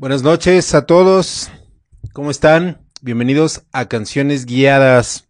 Buenas 0.00 0.22
noches 0.22 0.76
a 0.76 0.86
todos. 0.86 1.50
¿Cómo 2.12 2.30
están? 2.30 2.86
Bienvenidos 3.00 3.64
a 3.72 3.88
Canciones 3.88 4.46
Guiadas. 4.46 5.28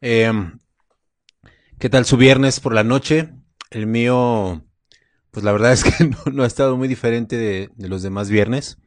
Em, 0.00 0.60
¿Qué 1.80 1.88
tal 1.90 2.04
su 2.04 2.16
viernes 2.16 2.60
por 2.60 2.72
la 2.72 2.84
noche? 2.84 3.30
El 3.70 3.88
mío, 3.88 4.64
pues 5.32 5.42
la 5.42 5.50
verdad 5.50 5.72
es 5.72 5.82
que 5.82 6.10
no, 6.32 6.44
ha 6.44 6.46
estado 6.46 6.76
muy 6.76 6.86
diferente 6.86 7.36
de, 7.36 7.70
los 7.76 8.04
demás 8.04 8.30
viernes. 8.30 8.78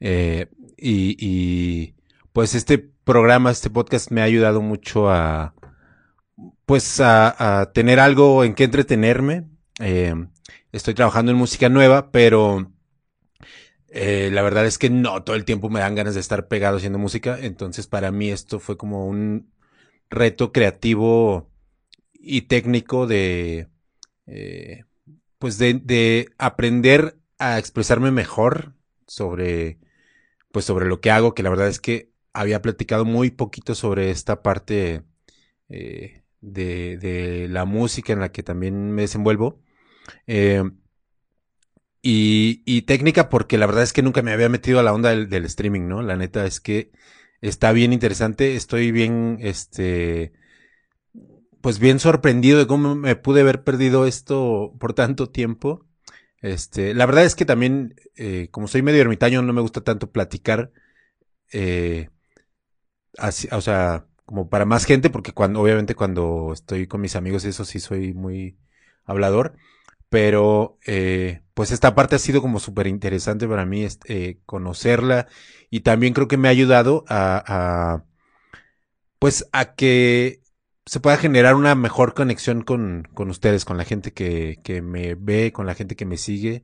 Eh, 0.00 0.50
y, 0.76 1.94
pues 2.34 2.54
este 2.54 2.76
programa, 2.76 3.50
este 3.50 3.70
podcast 3.70 4.10
me 4.10 4.20
ha 4.20 4.24
ayudado 4.24 4.60
mucho 4.60 5.08
a, 5.08 5.54
pues 6.66 7.00
a, 7.00 7.70
tener 7.72 8.00
algo 8.00 8.44
en 8.44 8.52
que 8.54 8.64
entretenerme. 8.64 9.48
Em, 9.78 10.28
estoy 10.72 10.92
trabajando 10.92 11.32
en 11.32 11.38
música 11.38 11.70
nueva, 11.70 12.10
pero 12.10 12.70
eh, 13.92 14.30
la 14.32 14.42
verdad 14.42 14.66
es 14.66 14.78
que 14.78 14.88
no 14.88 15.24
todo 15.24 15.34
el 15.36 15.44
tiempo 15.44 15.68
me 15.68 15.80
dan 15.80 15.96
ganas 15.96 16.14
de 16.14 16.20
estar 16.20 16.46
pegado 16.48 16.76
haciendo 16.76 16.98
música. 16.98 17.38
Entonces, 17.40 17.86
para 17.86 18.12
mí 18.12 18.30
esto 18.30 18.60
fue 18.60 18.76
como 18.76 19.06
un 19.06 19.52
reto 20.08 20.52
creativo 20.52 21.50
y 22.12 22.42
técnico 22.42 23.06
de, 23.06 23.68
eh, 24.26 24.84
pues 25.38 25.58
de, 25.58 26.28
aprender 26.38 27.18
a 27.38 27.58
expresarme 27.58 28.10
mejor 28.12 28.74
sobre, 29.06 29.80
pues 30.52 30.64
sobre 30.64 30.86
lo 30.86 31.00
que 31.00 31.10
hago, 31.10 31.34
que 31.34 31.42
la 31.42 31.50
verdad 31.50 31.68
es 31.68 31.80
que 31.80 32.12
había 32.32 32.62
platicado 32.62 33.04
muy 33.04 33.30
poquito 33.30 33.74
sobre 33.74 34.10
esta 34.10 34.42
parte 34.42 35.02
eh, 35.68 36.22
de, 36.40 36.96
de, 36.98 37.48
la 37.48 37.64
música 37.64 38.12
en 38.12 38.20
la 38.20 38.30
que 38.32 38.42
también 38.42 38.92
me 38.92 39.02
desenvuelvo. 39.02 39.60
Y, 42.02 42.82
técnica 42.82 43.28
porque 43.28 43.58
la 43.58 43.66
verdad 43.66 43.82
es 43.82 43.92
que 43.92 44.02
nunca 44.02 44.22
me 44.22 44.32
había 44.32 44.48
metido 44.48 44.80
a 44.80 44.82
la 44.82 44.92
onda 44.94 45.10
del, 45.14 45.44
streaming, 45.44 45.88
¿no? 45.88 46.02
La 46.02 46.16
neta 46.16 46.46
es 46.46 46.60
que 46.60 46.92
está 47.42 47.72
bien 47.72 47.92
interesante, 47.92 48.56
estoy 48.56 48.90
bien, 48.92 49.38
este, 49.40 50.32
pues 51.60 51.78
bien 51.78 51.98
sorprendido 51.98 52.58
de 52.58 52.66
cómo 52.66 52.94
me 52.94 53.16
pude 53.16 53.42
haber 53.42 53.64
perdido 53.64 54.06
esto 54.06 54.74
por 54.80 54.94
tanto 54.94 55.30
tiempo. 55.30 55.86
Este, 56.42 56.94
la 56.94 57.06
verdad 57.06 57.24
es 57.24 57.34
que 57.34 57.44
también, 57.44 57.94
eh, 58.16 58.48
como 58.50 58.68
soy 58.68 58.82
medio 58.82 59.02
ermitaño, 59.02 59.42
no 59.42 59.52
me 59.52 59.60
gusta 59.60 59.82
tanto 59.82 60.10
platicar, 60.10 60.72
eh, 61.52 62.10
así, 63.18 63.48
o 63.52 63.60
sea, 63.60 64.06
como 64.24 64.48
para 64.48 64.64
más 64.64 64.84
gente, 64.86 65.10
porque 65.10 65.32
cuando, 65.32 65.60
obviamente 65.60 65.94
cuando 65.94 66.52
estoy 66.54 66.86
con 66.86 67.00
mis 67.00 67.16
amigos, 67.16 67.44
eso 67.44 67.64
sí 67.64 67.80
soy 67.80 68.14
muy 68.14 68.58
hablador. 69.04 69.56
Pero 70.08 70.78
eh, 70.86 71.42
pues 71.60 71.72
esta 71.72 71.94
parte 71.94 72.16
ha 72.16 72.18
sido 72.18 72.40
como 72.40 72.58
súper 72.58 72.86
interesante 72.86 73.46
para 73.46 73.66
mí 73.66 73.86
eh, 74.06 74.38
conocerla 74.46 75.28
y 75.68 75.80
también 75.80 76.14
creo 76.14 76.26
que 76.26 76.38
me 76.38 76.48
ha 76.48 76.52
ayudado 76.52 77.04
a, 77.06 78.02
pues 79.18 79.46
a 79.52 79.74
que 79.74 80.40
se 80.86 81.00
pueda 81.00 81.18
generar 81.18 81.56
una 81.56 81.74
mejor 81.74 82.14
conexión 82.14 82.62
con, 82.62 83.06
con 83.12 83.28
ustedes, 83.28 83.66
con 83.66 83.76
la 83.76 83.84
gente 83.84 84.14
que, 84.14 84.58
que, 84.64 84.80
me 84.80 85.14
ve, 85.16 85.52
con 85.52 85.66
la 85.66 85.74
gente 85.74 85.96
que 85.96 86.06
me 86.06 86.16
sigue, 86.16 86.62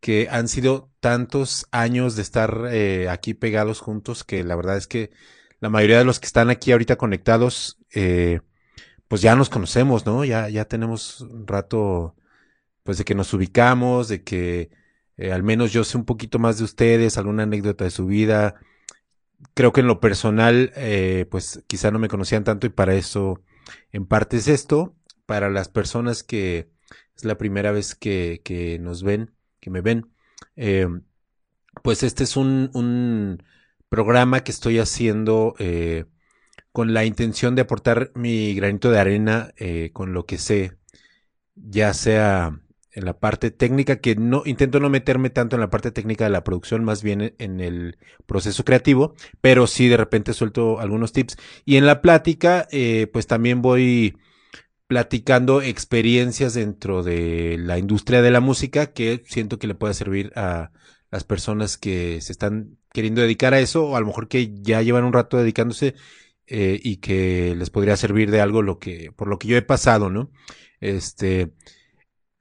que 0.00 0.28
han 0.30 0.48
sido 0.48 0.90
tantos 1.00 1.66
años 1.70 2.14
de 2.14 2.20
estar 2.20 2.68
eh, 2.70 3.08
aquí 3.08 3.32
pegados 3.32 3.80
juntos 3.80 4.22
que 4.22 4.44
la 4.44 4.54
verdad 4.54 4.76
es 4.76 4.86
que 4.86 5.12
la 5.60 5.70
mayoría 5.70 5.96
de 5.96 6.04
los 6.04 6.20
que 6.20 6.26
están 6.26 6.50
aquí 6.50 6.72
ahorita 6.72 6.96
conectados, 6.96 7.78
eh, 7.94 8.40
pues 9.08 9.22
ya 9.22 9.34
nos 9.34 9.48
conocemos, 9.48 10.04
¿no? 10.04 10.26
Ya, 10.26 10.50
ya 10.50 10.66
tenemos 10.66 11.22
un 11.22 11.46
rato 11.46 12.16
pues 12.86 12.98
de 12.98 13.04
que 13.04 13.14
nos 13.14 13.34
ubicamos, 13.34 14.08
de 14.08 14.22
que 14.24 14.70
eh, 15.18 15.32
al 15.32 15.42
menos 15.42 15.72
yo 15.72 15.84
sé 15.84 15.98
un 15.98 16.04
poquito 16.04 16.38
más 16.38 16.58
de 16.58 16.64
ustedes, 16.64 17.18
alguna 17.18 17.44
anécdota 17.44 17.84
de 17.84 17.90
su 17.90 18.06
vida. 18.06 18.56
Creo 19.54 19.72
que 19.72 19.80
en 19.82 19.86
lo 19.86 20.00
personal, 20.00 20.72
eh, 20.76 21.26
pues 21.30 21.62
quizá 21.66 21.90
no 21.90 21.98
me 21.98 22.08
conocían 22.08 22.44
tanto 22.44 22.66
y 22.66 22.70
para 22.70 22.94
eso, 22.94 23.42
en 23.92 24.06
parte 24.06 24.38
es 24.38 24.48
esto. 24.48 24.94
Para 25.26 25.50
las 25.50 25.68
personas 25.68 26.22
que 26.22 26.70
es 27.16 27.24
la 27.24 27.38
primera 27.38 27.72
vez 27.72 27.94
que, 27.94 28.40
que 28.44 28.78
nos 28.78 29.02
ven, 29.02 29.32
que 29.60 29.70
me 29.70 29.80
ven, 29.80 30.12
eh, 30.56 30.88
pues 31.82 32.02
este 32.02 32.24
es 32.24 32.36
un, 32.36 32.70
un, 32.74 33.42
programa 33.88 34.42
que 34.42 34.50
estoy 34.50 34.78
haciendo 34.80 35.54
con 36.72 36.92
la 36.92 37.04
intención 37.04 37.54
de 37.54 37.62
aportar 37.62 38.10
mi 38.14 38.54
granito 38.54 38.90
de 38.90 38.98
arena 38.98 39.54
con 39.92 40.12
lo 40.12 40.26
que 40.26 40.38
sé, 40.38 40.76
ya 41.54 41.94
sea 41.94 42.60
en 42.96 43.04
la 43.04 43.18
parte 43.18 43.50
técnica, 43.50 44.00
que 44.00 44.16
no 44.16 44.42
intento 44.46 44.80
no 44.80 44.88
meterme 44.88 45.28
tanto 45.28 45.54
en 45.54 45.60
la 45.60 45.68
parte 45.68 45.92
técnica 45.92 46.24
de 46.24 46.30
la 46.30 46.42
producción, 46.44 46.82
más 46.82 47.02
bien 47.02 47.34
en 47.38 47.60
el 47.60 47.98
proceso 48.24 48.64
creativo, 48.64 49.14
pero 49.42 49.66
sí 49.66 49.86
de 49.86 49.98
repente 49.98 50.32
suelto 50.32 50.80
algunos 50.80 51.12
tips. 51.12 51.36
Y 51.66 51.76
en 51.76 51.84
la 51.84 52.00
plática, 52.00 52.66
eh, 52.70 53.06
pues 53.12 53.26
también 53.26 53.60
voy 53.60 54.16
platicando 54.86 55.60
experiencias 55.60 56.54
dentro 56.54 57.02
de 57.02 57.58
la 57.58 57.78
industria 57.78 58.22
de 58.22 58.30
la 58.30 58.40
música 58.40 58.86
que 58.94 59.22
siento 59.26 59.58
que 59.58 59.66
le 59.66 59.74
puede 59.74 59.92
servir 59.92 60.32
a 60.34 60.72
las 61.10 61.24
personas 61.24 61.76
que 61.76 62.22
se 62.22 62.32
están 62.32 62.78
queriendo 62.94 63.20
dedicar 63.20 63.52
a 63.52 63.60
eso 63.60 63.84
o 63.84 63.96
a 63.96 64.00
lo 64.00 64.06
mejor 64.06 64.26
que 64.28 64.54
ya 64.62 64.80
llevan 64.80 65.04
un 65.04 65.12
rato 65.12 65.36
dedicándose 65.36 65.94
eh, 66.46 66.80
y 66.82 66.96
que 66.96 67.54
les 67.56 67.68
podría 67.68 67.96
servir 67.98 68.30
de 68.30 68.40
algo 68.40 68.62
lo 68.62 68.78
que 68.78 69.12
por 69.14 69.28
lo 69.28 69.38
que 69.38 69.48
yo 69.48 69.56
he 69.58 69.62
pasado, 69.62 70.08
¿no? 70.08 70.30
Este, 70.80 71.52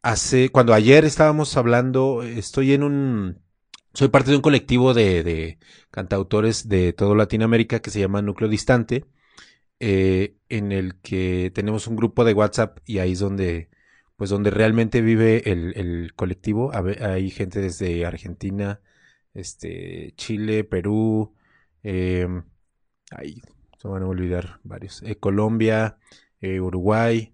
hace, 0.06 0.50
cuando 0.50 0.76
ayer 0.76 1.04
estábamos 1.04 1.58
hablando, 1.58 2.22
estoy 2.22 2.74
en 2.74 2.84
un, 2.84 3.42
soy 3.94 4.10
parte 4.10 4.30
de 4.30 4.36
un 4.38 4.44
colectivo 4.44 4.94
de, 4.94 5.24
de 5.24 5.58
cantautores 5.90 6.70
de 6.70 6.94
toda 6.94 7.16
Latinoamérica 7.16 7.80
que 7.82 7.90
se 7.90 8.02
llama 8.02 8.22
Núcleo 8.22 8.48
Distante, 8.48 9.06
eh, 9.80 10.36
en 10.48 10.72
el 10.72 11.02
que 11.02 11.52
tenemos 11.56 11.88
un 11.88 11.96
grupo 11.96 12.24
de 12.24 12.34
WhatsApp 12.34 12.78
y 12.86 13.00
ahí 13.00 13.14
es 13.14 13.20
donde, 13.20 13.72
pues 14.16 14.30
donde 14.30 14.52
realmente 14.52 15.02
vive 15.02 15.52
el, 15.52 15.74
el 15.76 16.14
colectivo. 16.16 16.72
Hay 17.02 17.32
gente 17.32 17.60
desde 17.60 18.06
Argentina, 18.06 18.82
este, 19.34 20.14
Chile, 20.18 20.64
Perú, 20.66 21.34
eh, 21.82 22.28
ahí 23.10 23.42
se 23.80 23.88
van 23.88 24.04
a 24.04 24.08
olvidar 24.08 24.60
varios, 24.64 25.02
eh, 25.02 25.16
Colombia, 25.16 25.98
eh, 26.42 26.60
Uruguay, 26.62 27.34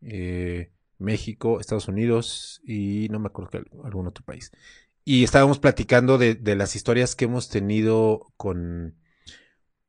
eh, 0.00 0.70
México, 0.98 1.60
Estados 1.60 1.88
Unidos 1.88 2.60
y 2.66 3.08
no 3.10 3.18
me 3.18 3.28
acuerdo 3.28 3.50
que 3.50 3.64
algún 3.84 4.06
otro 4.06 4.24
país. 4.24 4.52
Y 5.04 5.24
estábamos 5.24 5.58
platicando 5.58 6.18
de, 6.18 6.38
las 6.56 6.76
historias 6.76 7.14
que 7.14 7.26
hemos 7.26 7.48
tenido 7.48 8.32
con, 8.36 8.96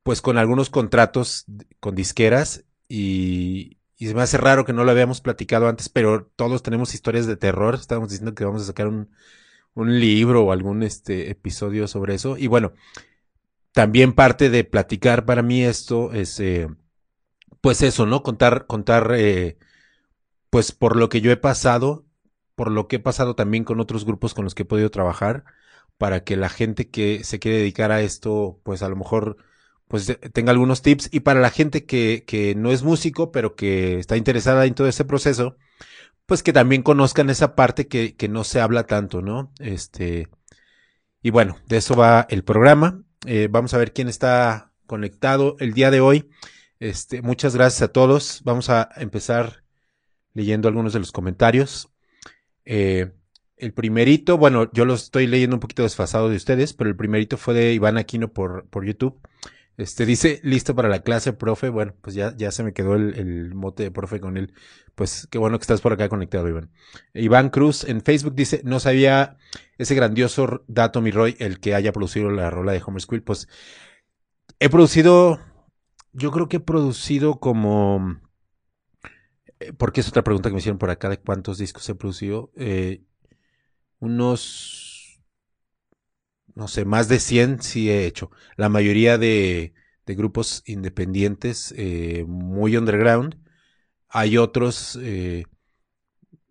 pues 0.03 0.22
con 0.22 0.38
algunos 0.38 0.69
contratos 0.69 1.45
con 1.79 1.95
disqueras 1.95 2.66
y, 2.88 3.78
y 3.97 4.07
se 4.07 4.13
me 4.13 4.22
hace 4.22 4.38
raro 4.38 4.63
que 4.66 4.73
no 4.73 4.84
lo 4.84 4.91
habíamos 4.91 5.22
platicado 5.22 5.68
antes, 5.68 5.90
pero 5.90 6.28
todos 6.35 6.62
tenemos 6.62 6.94
historias 6.94 7.25
de 7.25 7.38
terror. 7.38 7.75
Estábamos 7.75 8.09
diciendo 8.09 8.35
que 8.35 8.45
vamos 8.45 8.62
a 8.62 8.66
sacar 8.66 8.88
un, 8.88 9.09
un 9.78 10.00
libro 10.00 10.44
o 10.44 10.51
algún 10.51 10.84
este, 10.84 11.29
episodio 11.31 11.88
sobre 11.88 12.16
eso. 12.16 12.38
Y 12.38 12.47
bueno, 12.47 12.74
también 13.72 14.13
parte 14.13 14.50
de 14.50 14.63
platicar 14.63 15.25
para 15.25 15.44
mí 15.44 15.63
esto 15.63 16.13
es, 16.13 16.39
eh, 16.39 16.68
pues 17.62 17.84
eso, 17.84 18.06
¿no? 18.07 18.24
Contar, 18.24 18.66
contar 18.66 19.12
eh, 19.16 19.57
pues 20.50 20.72
por 20.72 20.96
lo 20.96 21.09
que 21.09 21.22
yo 21.22 21.31
he 21.31 21.38
pasado, 21.38 22.06
por 22.56 22.72
lo 22.72 22.88
que 22.88 22.97
he 22.97 23.00
pasado 23.00 23.35
también 23.35 23.63
con 23.63 23.80
otros 23.80 24.06
grupos 24.06 24.34
con 24.34 24.44
los 24.46 24.56
que 24.56 24.63
he 24.63 24.66
podido 24.66 24.91
trabajar, 24.91 25.46
para 25.97 26.24
que 26.24 26.38
la 26.38 26.50
gente 26.50 26.90
que 26.90 27.24
se 27.24 27.40
quiere 27.40 27.58
dedicar 27.58 27.91
a 27.91 28.02
esto, 28.02 28.59
pues 28.63 28.81
a 28.84 28.90
lo 28.90 28.96
mejor 28.96 29.38
pues 29.88 30.18
tenga 30.34 30.52
algunos 30.52 30.81
tips 30.81 31.09
y 31.12 31.22
para 31.22 31.40
la 31.40 31.50
gente 31.50 31.86
que, 31.86 32.25
que 32.28 32.56
no 32.56 32.72
es 32.72 32.84
músico, 32.84 33.31
pero 33.31 33.56
que 33.56 34.00
está 34.00 34.18
interesada 34.18 34.66
en 34.66 34.75
todo 34.75 34.88
ese 34.88 35.06
proceso, 35.06 35.57
pues 36.25 36.44
que 36.44 36.54
también 36.54 36.83
conozcan 36.83 37.30
esa 37.30 37.56
parte 37.56 37.88
que, 37.88 38.16
que 38.16 38.27
no 38.27 38.44
se 38.44 38.60
habla 38.62 38.86
tanto, 38.86 39.22
¿no? 39.22 39.51
Este, 39.60 40.27
y 41.22 41.30
bueno, 41.31 41.57
de 41.68 41.77
eso 41.77 41.95
va 41.95 42.25
el 42.30 42.44
programa. 42.44 43.04
Eh, 43.25 43.48
vamos 43.50 43.74
a 43.74 43.77
ver 43.77 43.94
quién 43.94 44.07
está 44.07 44.72
conectado 44.86 45.56
el 45.60 45.74
día 45.74 45.92
de 45.92 46.01
hoy. 46.01 46.30
Este, 46.80 47.22
muchas 47.22 47.56
gracias 47.56 47.81
a 47.81 47.88
todos. 47.89 48.42
Vamos 48.44 48.69
a 48.69 48.89
empezar 48.98 49.63
leyendo 50.38 50.68
algunos 50.68 50.94
de 50.94 51.00
los 51.00 51.12
comentarios. 51.12 51.89
Eh, 52.63 53.12
el 53.57 53.74
primerito, 53.74 54.38
bueno, 54.38 54.69
yo 54.72 54.86
lo 54.86 54.94
estoy 54.94 55.25
leyendo 55.25 55.56
un 55.56 55.60
poquito 55.60 55.81
desfasado 55.81 56.30
de 56.30 56.36
ustedes, 56.36 56.74
pero 56.74 56.92
el 56.92 56.95
primerito 56.95 57.38
fue 57.38 57.56
de 57.56 57.74
Iván 57.74 57.98
Aquino 57.98 58.31
por, 58.31 58.68
por 58.69 58.86
YouTube. 58.86 59.19
Este 59.78 60.06
dice, 60.06 60.39
listo 60.44 60.75
para 60.75 60.89
la 60.89 61.01
clase, 61.01 61.34
profe. 61.34 61.69
Bueno, 61.69 61.95
pues 62.01 62.16
ya, 62.16 62.36
ya 62.38 62.51
se 62.51 62.63
me 62.63 62.74
quedó 62.74 62.94
el, 62.94 63.56
mote 63.56 63.81
de 63.81 63.92
profe 63.92 64.19
con 64.19 64.38
él. 64.38 64.54
Pues 64.94 65.28
qué 65.31 65.39
bueno 65.39 65.57
que 65.57 65.63
estás 65.63 65.81
por 65.81 65.94
acá 65.94 66.07
conectado, 66.07 66.48
Iván. 66.48 66.69
Iván 67.16 67.50
Cruz 67.50 67.84
en 67.84 68.01
Facebook 68.01 68.36
dice, 68.36 68.62
no 68.63 68.80
sabía 68.80 69.38
ese 69.80 69.95
grandioso 69.95 70.63
dato, 70.68 71.01
mi 71.01 71.10
Roy, 71.10 71.36
el 71.39 71.60
que 71.60 71.74
haya 71.74 71.92
producido 71.92 72.30
la 72.30 72.51
rola 72.51 72.74
de 72.74 72.81
Homer 72.86 73.01
School. 73.01 73.24
Pues 73.24 73.48
he 74.60 74.69
producido, 74.69 75.39
yo 76.13 76.30
creo 76.31 76.48
que 76.48 76.57
he 76.57 76.60
producido 76.60 77.39
como 77.39 78.19
porque 79.77 80.01
es 80.01 80.07
otra 80.09 80.24
pregunta 80.24 80.50
que 80.50 80.54
me 80.54 80.59
hicieron 80.59 80.80
por 80.80 80.89
acá 80.89 81.09
de 81.09 81.19
cuántos 81.19 81.57
discos 81.57 81.88
he 81.89 81.95
producido. 81.95 82.51
Eh, 82.56 83.04
unos 84.00 84.98
no 86.57 86.68
sé, 86.68 86.86
más 86.86 87.07
de 87.07 87.19
100 87.19 87.62
sí 87.62 87.92
he 87.92 88.07
hecho. 88.07 88.31
La 88.56 88.68
mayoría 88.68 89.19
de, 89.19 89.75
de 90.07 90.15
grupos 90.15 90.63
independientes 90.65 91.71
eh, 91.77 92.25
muy 92.27 92.75
underground. 92.75 93.38
Hay 94.09 94.38
otros, 94.39 94.98
eh, 95.00 95.45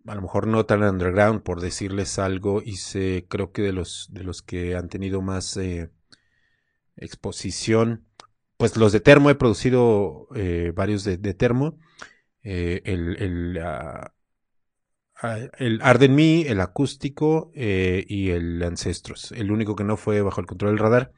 a 0.05 0.15
lo 0.15 0.21
mejor 0.21 0.47
no 0.47 0.65
tan 0.65 0.81
underground, 0.81 1.41
por 1.41 1.59
decirles 1.59 2.19
algo, 2.19 2.61
hice 2.63 3.25
creo 3.27 3.51
que 3.51 3.63
de 3.63 3.73
los, 3.73 4.07
de 4.11 4.23
los 4.23 4.41
que 4.41 4.77
han 4.77 4.87
tenido 4.87 5.21
más 5.21 5.57
eh, 5.57 5.91
exposición, 6.95 8.05
pues 8.55 8.77
los 8.77 8.93
de 8.93 9.01
Termo, 9.01 9.29
he 9.29 9.35
producido 9.35 10.29
varios 10.73 11.03
de, 11.03 11.17
Termo. 11.33 11.77
El, 12.49 13.15
el, 13.17 13.59
ah, 13.61 14.13
ah, 15.21 15.39
el 15.57 15.79
Arden 15.81 16.15
Me, 16.15 16.41
el 16.41 16.61
acústico 16.61 17.51
y 17.55 18.29
el 18.29 18.63
Ancestros. 18.63 19.31
El 19.31 19.51
único 19.51 19.75
que 19.75 19.83
no 19.83 19.97
fue 19.97 20.21
bajo 20.21 20.41
el 20.41 20.47
control 20.47 20.71
del 20.71 20.79
radar 20.79 21.11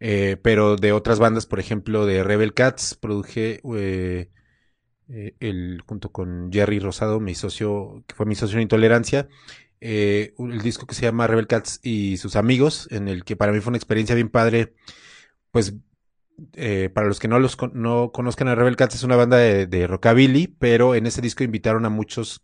eh, 0.00 0.36
pero 0.42 0.76
de 0.76 0.92
otras 0.92 1.18
bandas, 1.18 1.46
por 1.46 1.60
ejemplo, 1.60 2.06
de 2.06 2.22
Rebel 2.22 2.54
Cats, 2.54 2.94
produje 2.94 3.60
eh, 3.76 4.30
eh, 5.08 5.34
el, 5.40 5.82
junto 5.86 6.12
con 6.12 6.50
Jerry 6.52 6.78
Rosado, 6.78 7.20
mi 7.20 7.34
socio, 7.34 8.04
que 8.06 8.14
fue 8.14 8.26
mi 8.26 8.34
socio 8.34 8.56
en 8.56 8.62
Intolerancia, 8.62 9.28
el 9.80 10.60
disco 10.62 10.86
que 10.86 10.94
se 10.94 11.02
llama 11.02 11.26
Rebel 11.26 11.46
Cats 11.46 11.80
y 11.82 12.16
sus 12.18 12.36
amigos, 12.36 12.88
en 12.90 13.08
el 13.08 13.24
que 13.24 13.36
para 13.36 13.52
mí 13.52 13.60
fue 13.60 13.70
una 13.70 13.78
experiencia 13.78 14.14
bien 14.14 14.28
padre, 14.28 14.74
pues 15.50 15.74
para 16.94 17.06
los 17.08 17.18
que 17.18 17.28
no 17.28 17.38
los 17.38 17.56
no 17.72 18.12
conozcan 18.12 18.48
a 18.48 18.54
Rebel 18.54 18.76
Cats 18.76 18.96
es 18.96 19.02
una 19.02 19.16
banda 19.16 19.36
de, 19.36 19.66
de, 19.66 19.86
rockabilly, 19.86 20.48
pero 20.58 20.94
en 20.94 21.06
ese 21.06 21.20
disco 21.20 21.44
invitaron 21.44 21.84
a 21.84 21.90
muchos 21.90 22.40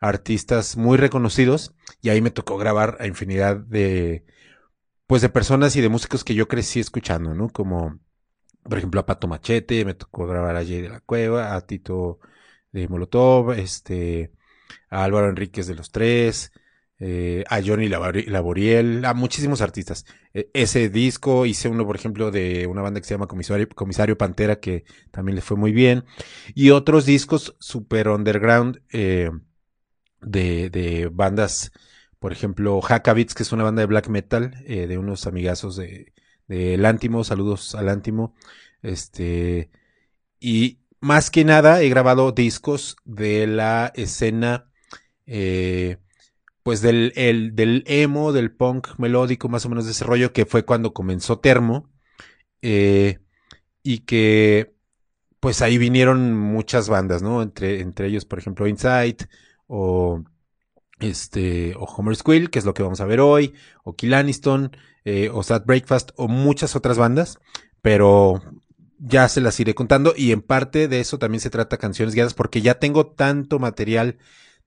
artistas 0.00 0.76
muy 0.76 0.96
reconocidos 0.96 1.74
y 2.00 2.10
ahí 2.10 2.20
me 2.20 2.30
tocó 2.30 2.56
grabar 2.58 2.96
a 3.00 3.06
infinidad 3.06 3.56
de 3.56 4.24
pues 5.08 5.22
de 5.22 5.30
personas 5.30 5.74
y 5.74 5.80
de 5.80 5.88
músicos 5.88 6.22
que 6.22 6.34
yo 6.34 6.48
crecí 6.48 6.80
escuchando, 6.80 7.34
¿no? 7.34 7.48
Como, 7.48 7.98
por 8.62 8.78
ejemplo, 8.78 9.00
a 9.00 9.06
Pato 9.06 9.26
Machete, 9.26 9.84
me 9.86 9.94
tocó 9.94 10.26
grabar 10.26 10.54
a 10.56 10.64
Jay 10.64 10.82
de 10.82 10.90
la 10.90 11.00
Cueva, 11.00 11.54
a 11.56 11.62
Tito 11.62 12.20
de 12.72 12.88
Molotov, 12.88 13.52
este, 13.52 14.32
a 14.90 15.04
Álvaro 15.04 15.30
Enríquez 15.30 15.66
de 15.66 15.74
los 15.76 15.92
Tres, 15.92 16.52
eh, 17.00 17.44
a 17.48 17.60
Johnny 17.62 17.88
Laboriel, 17.88 19.04
a 19.04 19.14
muchísimos 19.14 19.60
artistas. 19.60 20.06
E, 20.34 20.50
ese 20.52 20.88
disco 20.88 21.46
hice 21.46 21.68
uno, 21.68 21.86
por 21.86 21.96
ejemplo, 21.96 22.30
de 22.30 22.66
una 22.66 22.82
banda 22.82 23.00
que 23.00 23.06
se 23.06 23.14
llama 23.14 23.26
Comisario, 23.26 23.68
Comisario 23.68 24.18
Pantera, 24.18 24.60
que 24.60 24.84
también 25.10 25.36
le 25.36 25.42
fue 25.42 25.56
muy 25.56 25.72
bien. 25.72 26.04
Y 26.54 26.70
otros 26.70 27.06
discos 27.06 27.56
super 27.60 28.08
underground 28.08 28.82
eh, 28.90 29.30
de, 30.20 30.70
de 30.70 31.08
bandas 31.12 31.72
por 32.18 32.32
ejemplo, 32.32 32.80
Hackabits, 32.80 33.34
que 33.34 33.42
es 33.42 33.52
una 33.52 33.64
banda 33.64 33.80
de 33.80 33.86
black 33.86 34.08
metal, 34.08 34.54
eh, 34.66 34.86
de 34.86 34.98
unos 34.98 35.26
amigazos 35.26 35.76
de, 35.76 36.12
de 36.48 36.76
Lántimo, 36.76 37.24
saludos 37.24 37.74
al 37.74 37.86
Lántimo. 37.86 38.34
Este, 38.82 39.70
y 40.40 40.80
más 41.00 41.30
que 41.30 41.44
nada 41.44 41.82
he 41.82 41.88
grabado 41.88 42.32
discos 42.32 42.96
de 43.04 43.46
la 43.46 43.92
escena, 43.94 44.70
eh, 45.26 45.98
pues 46.62 46.82
del, 46.82 47.12
el, 47.16 47.54
del 47.54 47.84
emo, 47.86 48.32
del 48.32 48.52
punk 48.52 48.98
melódico, 48.98 49.48
más 49.48 49.64
o 49.66 49.68
menos 49.68 49.86
de 49.86 49.92
ese 49.92 50.04
rollo, 50.04 50.32
que 50.32 50.46
fue 50.46 50.64
cuando 50.64 50.92
comenzó 50.92 51.38
Termo. 51.38 51.90
Eh, 52.62 53.18
y 53.82 54.00
que, 54.00 54.74
pues 55.40 55.62
ahí 55.62 55.78
vinieron 55.78 56.36
muchas 56.36 56.88
bandas, 56.88 57.22
¿no? 57.22 57.42
Entre, 57.42 57.80
entre 57.80 58.08
ellos, 58.08 58.24
por 58.24 58.38
ejemplo, 58.38 58.66
Insight 58.66 59.24
o 59.66 60.24
este, 61.00 61.74
o 61.76 61.84
Homer 61.84 62.16
Squill, 62.16 62.50
que 62.50 62.58
es 62.58 62.64
lo 62.64 62.74
que 62.74 62.82
vamos 62.82 63.00
a 63.00 63.06
ver 63.06 63.20
hoy, 63.20 63.54
o 63.84 63.94
Kill 63.94 64.14
Aniston, 64.14 64.76
eh, 65.04 65.30
o 65.32 65.42
Sad 65.42 65.64
Breakfast, 65.64 66.10
o 66.16 66.28
muchas 66.28 66.76
otras 66.76 66.98
bandas, 66.98 67.38
pero 67.82 68.42
ya 68.98 69.28
se 69.28 69.40
las 69.40 69.58
iré 69.60 69.74
contando 69.74 70.12
y 70.16 70.32
en 70.32 70.42
parte 70.42 70.88
de 70.88 71.00
eso 71.00 71.18
también 71.18 71.40
se 71.40 71.50
trata 71.50 71.76
canciones 71.78 72.14
guiadas 72.14 72.34
porque 72.34 72.62
ya 72.62 72.80
tengo 72.80 73.06
tanto 73.06 73.58
material 73.60 74.18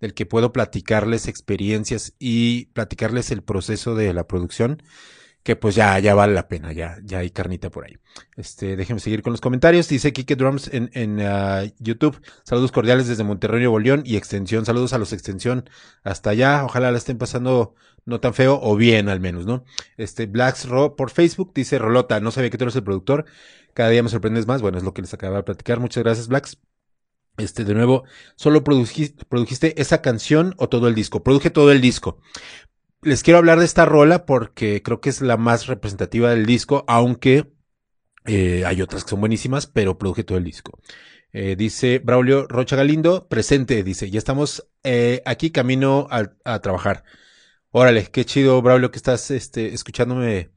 del 0.02 0.14
que 0.14 0.26
puedo 0.26 0.52
platicarles 0.52 1.28
experiencias 1.28 2.14
y 2.20 2.66
platicarles 2.74 3.32
el 3.32 3.44
proceso 3.44 3.96
de 3.96 4.14
la 4.14 4.28
producción 4.28 4.82
que 5.44 5.56
pues 5.56 5.74
ya, 5.76 5.98
ya 6.00 6.14
vale 6.14 6.34
la 6.34 6.48
pena, 6.48 6.72
ya, 6.72 6.98
ya 7.04 7.20
hay 7.20 7.32
carnita 7.32 7.72
por 7.72 7.86
ahí. 7.86 7.98
Este, 8.38 8.76
déjenme 8.76 9.00
seguir 9.00 9.24
con 9.24 9.34
los 9.34 9.42
comentarios. 9.42 9.88
Dice 9.88 10.14
Kike 10.14 10.36
Drums 10.36 10.70
en, 10.72 10.92
en 10.94 11.20
uh, 11.20 11.72
YouTube. 11.80 12.22
Saludos 12.44 12.72
cordiales 12.72 13.08
desde 13.08 13.24
Monterrey, 13.24 13.64
Nuevo 13.64 13.80
y 14.04 14.18
Extensión. 14.18 14.66
Saludos 14.66 14.94
a 14.94 15.00
los 15.00 15.14
Extensión 15.14 15.68
hasta 16.04 16.30
allá. 16.30 16.64
Ojalá 16.64 16.92
la 16.92 16.98
estén 16.98 17.18
pasando 17.18 17.74
no 18.06 18.20
tan 18.20 18.34
feo 18.34 18.60
o 18.62 18.76
bien 18.76 19.10
al 19.10 19.20
menos, 19.20 19.46
¿no? 19.46 19.64
Este, 19.98 20.28
Blacks 20.28 20.68
Ro 20.68 20.96
por 20.96 21.10
Facebook 21.10 21.54
dice 21.56 21.80
Rolota, 21.80 22.20
no 22.20 22.32
sabía 22.32 22.50
que 22.50 22.58
tú 22.58 22.66
eres 22.66 22.76
el 22.76 22.84
productor. 22.84 23.26
Cada 23.74 23.90
día 23.90 24.04
me 24.04 24.10
sorprendes 24.10 24.48
más. 24.48 24.62
Bueno, 24.62 24.78
es 24.78 24.84
lo 24.84 24.94
que 24.94 25.02
les 25.02 25.14
acaba 25.14 25.38
de 25.38 25.44
platicar. 25.44 25.80
Muchas 25.80 26.04
gracias, 26.04 26.28
Blacks. 26.28 26.60
Este, 27.38 27.64
de 27.64 27.74
nuevo, 27.74 28.04
¿solo 28.36 28.64
produjiste, 28.64 29.82
esa 29.82 30.02
canción 30.02 30.54
o 30.58 30.70
todo 30.70 30.88
el 30.88 30.96
disco? 30.96 31.24
Produje 31.24 31.50
todo 31.50 31.72
el 31.72 31.82
disco 31.82 32.20
les 33.04 33.24
quiero 33.24 33.40
hablar 33.40 33.60
de 33.60 33.66
esta 33.66 33.86
rola 33.86 34.26
porque 34.26 34.82
creo 34.84 35.02
que 35.02 35.10
es 35.10 35.22
la 35.22 35.38
más 35.38 35.68
representativa 35.68 36.30
del 36.30 36.46
disco, 36.46 36.86
aunque 36.88 37.52
eh, 38.26 38.64
hay 38.66 38.82
otras 38.82 39.04
que 39.04 39.10
son 39.10 39.20
buenísimas, 39.20 39.68
pero 39.68 39.98
produje 39.98 40.24
todo 40.24 40.38
el 40.38 40.44
disco. 40.44 40.80
Eh, 41.34 41.56
dice 41.56 42.00
Braulio 42.00 42.46
Rocha 42.48 42.76
Galindo, 42.76 43.28
presente, 43.28 43.84
dice, 43.84 44.12
ya 44.12 44.18
estamos 44.20 44.68
eh, 44.84 45.22
aquí 45.26 45.52
camino 45.52 46.08
a, 46.12 46.60
trabajar. 46.60 47.04
Órale, 47.72 48.08
qué 48.12 48.26
chido, 48.26 48.62
Braulio, 48.62 48.92
que 48.92 48.98
estás 48.98 49.32
este, 49.32 49.74
escuchándome. 49.74 50.52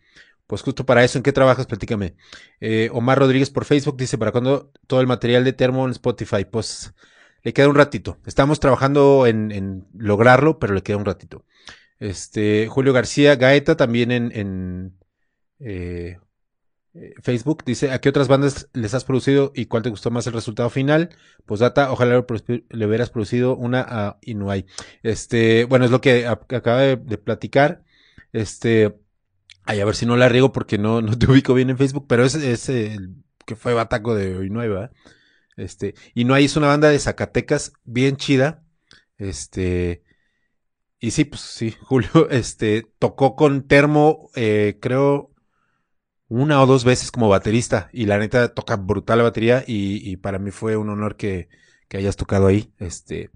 Pues 0.54 0.62
justo 0.62 0.86
para 0.86 1.02
eso, 1.02 1.18
¿en 1.18 1.24
qué 1.24 1.32
trabajas? 1.32 1.66
Platícame. 1.66 2.14
Omar 2.92 3.18
Rodríguez 3.18 3.50
por 3.50 3.64
Facebook 3.64 3.96
dice, 3.96 4.18
¿para 4.18 4.30
cuándo 4.30 4.70
todo 4.86 5.00
el 5.00 5.08
material 5.08 5.42
de 5.42 5.52
Termo 5.52 5.84
en 5.84 5.90
Spotify? 5.90 6.44
Pues 6.44 6.94
le 7.42 7.52
queda 7.52 7.68
un 7.68 7.74
ratito. 7.74 8.18
Estamos 8.24 8.60
trabajando 8.60 9.26
en, 9.26 9.84
lograrlo, 9.98 10.60
pero 10.60 10.72
le 10.72 10.84
queda 10.84 10.96
un 10.96 11.06
ratito. 11.06 11.44
Este, 11.98 12.68
Julio 12.68 12.92
García 12.92 13.34
Gaeta 13.34 13.76
también 13.76 14.12
en, 14.12 14.96
eh, 15.58 16.18
eh, 16.94 17.14
Facebook 17.20 17.64
dice, 17.66 17.90
¿a 17.90 18.00
qué 18.00 18.10
otras 18.10 18.28
bandas 18.28 18.68
les 18.74 18.94
has 18.94 19.02
producido 19.02 19.50
y 19.56 19.66
cuál 19.66 19.82
te 19.82 19.90
gustó 19.90 20.12
más 20.12 20.28
el 20.28 20.34
resultado 20.34 20.70
final? 20.70 21.10
Pues 21.46 21.58
data, 21.58 21.90
ojalá 21.90 22.24
le 22.70 22.86
hubieras 22.86 23.10
producido 23.10 23.56
una 23.56 23.84
a 23.88 24.18
Inuay. 24.22 24.66
Este, 25.02 25.64
bueno, 25.64 25.84
es 25.84 25.90
lo 25.90 26.00
que 26.00 26.28
acaba 26.28 26.78
de, 26.82 27.18
platicar. 27.18 27.82
Este, 28.32 28.94
ay, 29.64 29.80
a 29.80 29.84
ver 29.84 29.94
si 29.94 30.06
no 30.06 30.16
la 30.16 30.28
riego 30.28 30.52
porque 30.52 30.78
no, 30.78 31.00
no 31.02 31.18
te 31.18 31.26
ubico 31.30 31.54
bien 31.54 31.70
en 31.70 31.78
Facebook, 31.78 32.06
pero 32.08 32.24
es, 32.24 32.34
el 32.68 33.16
que 33.46 33.56
fue 33.56 33.74
Bataco 33.74 34.14
de 34.14 34.46
Inuay, 34.46 34.68
¿verdad? 34.68 34.92
Este, 35.56 35.94
Inuay 36.14 36.46
es 36.46 36.56
una 36.56 36.68
banda 36.68 36.88
de 36.88 36.98
Zacatecas 36.98 37.72
bien 37.84 38.16
chida. 38.16 38.64
Este, 39.18 40.02
y 40.98 41.10
sí, 41.10 41.24
pues 41.24 41.42
sí, 41.42 41.74
Julio, 41.82 42.28
este, 42.30 42.86
tocó 42.98 43.36
con 43.36 43.66
Termo, 43.66 44.30
eh, 44.34 44.78
creo, 44.80 45.32
una 46.28 46.62
o 46.62 46.66
dos 46.66 46.84
veces 46.84 47.10
como 47.10 47.28
baterista. 47.28 47.90
Y 47.92 48.06
la 48.06 48.18
neta 48.18 48.48
toca 48.54 48.76
brutal 48.76 49.18
la 49.18 49.24
batería. 49.24 49.64
Y, 49.66 50.16
para 50.18 50.38
mí 50.38 50.50
fue 50.50 50.76
un 50.76 50.90
honor 50.90 51.16
que, 51.16 51.48
que, 51.88 51.98
hayas 51.98 52.16
tocado 52.16 52.46
ahí. 52.46 52.72
Este, 52.78 53.30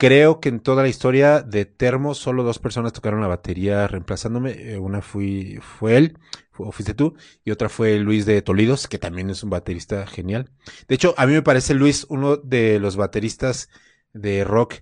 creo 0.00 0.40
que 0.40 0.48
en 0.48 0.60
toda 0.60 0.82
la 0.82 0.88
historia 0.88 1.42
de 1.42 1.66
Termo, 1.66 2.14
solo 2.14 2.42
dos 2.42 2.58
personas 2.58 2.94
tocaron 2.94 3.20
la 3.20 3.26
batería 3.26 3.86
reemplazándome. 3.86 4.72
Eh, 4.72 4.78
una 4.78 5.02
fui, 5.02 5.58
fue 5.60 5.98
él, 5.98 6.18
o 6.56 6.72
fuiste 6.72 6.94
tú, 6.94 7.16
y 7.44 7.50
otra 7.50 7.68
fue 7.68 7.98
Luis 7.98 8.24
de 8.24 8.40
Tolidos, 8.40 8.88
que 8.88 8.98
también 8.98 9.28
es 9.28 9.42
un 9.42 9.50
baterista 9.50 10.06
genial. 10.06 10.50
De 10.88 10.94
hecho, 10.94 11.14
a 11.18 11.26
mí 11.26 11.34
me 11.34 11.42
parece 11.42 11.74
Luis 11.74 12.06
uno 12.08 12.38
de 12.38 12.80
los 12.80 12.96
bateristas 12.96 13.68
de 14.14 14.42
rock 14.42 14.76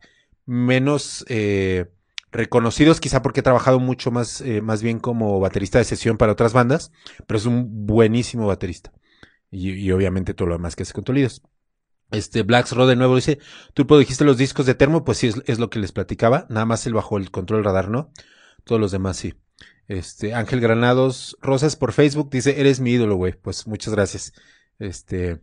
menos 0.47 1.25
eh, 1.29 1.87
reconocidos, 2.31 3.01
quizá 3.01 3.21
porque 3.21 3.41
he 3.41 3.43
trabajado 3.43 3.81
mucho 3.81 4.13
más, 4.13 4.41
eh, 4.41 4.61
más 4.63 4.85
bien 4.85 5.01
como 5.01 5.41
baterista 5.41 5.79
de 5.79 5.85
sesión 5.85 6.17
para 6.17 6.31
otras 6.31 6.53
bandas, 6.53 6.93
pero 7.27 7.39
es 7.39 7.47
un 7.47 7.87
buenísimo 7.87 8.47
baterista. 8.47 8.93
Y, 9.51 9.91
obviamente 9.91 10.33
todo 10.33 10.47
lo 10.47 10.55
demás 10.55 10.77
que 10.77 10.85
hace 10.85 10.93
con 10.93 11.03
Tolidos. 11.03 11.43
Este, 12.11 12.43
Blacks 12.43 12.73
Road 12.73 12.89
de 12.89 12.97
nuevo 12.97 13.17
dice, 13.17 13.39
tú 13.75 13.85
dijiste 13.99 14.25
los 14.25 14.39
discos 14.39 14.67
de 14.67 14.75
Termo, 14.75 15.05
pues 15.05 15.19
sí, 15.19 15.31
es, 15.47 15.59
lo 15.59 15.69
que 15.69 15.79
les 15.79 15.93
platicaba, 15.93 16.47
nada 16.49 16.65
más 16.65 16.87
el 16.87 16.95
bajo 16.95 17.19
el 17.19 17.31
control 17.31 17.65
radar, 17.65 17.91
¿no? 17.91 18.13
Todos 18.65 18.81
los 18.81 18.93
demás 18.93 19.17
sí. 19.19 19.35
Este, 19.89 20.35
Ángel 20.35 20.61
Granados 20.61 21.37
Rosas 21.41 21.77
por 21.77 21.93
Facebook 21.93 22.31
dice, 22.31 22.61
eres 22.61 22.81
mi 22.81 22.93
ídolo, 22.93 23.17
güey. 23.17 23.33
Pues 23.33 23.67
muchas 23.67 23.95
gracias. 23.95 24.33
Este, 24.79 25.41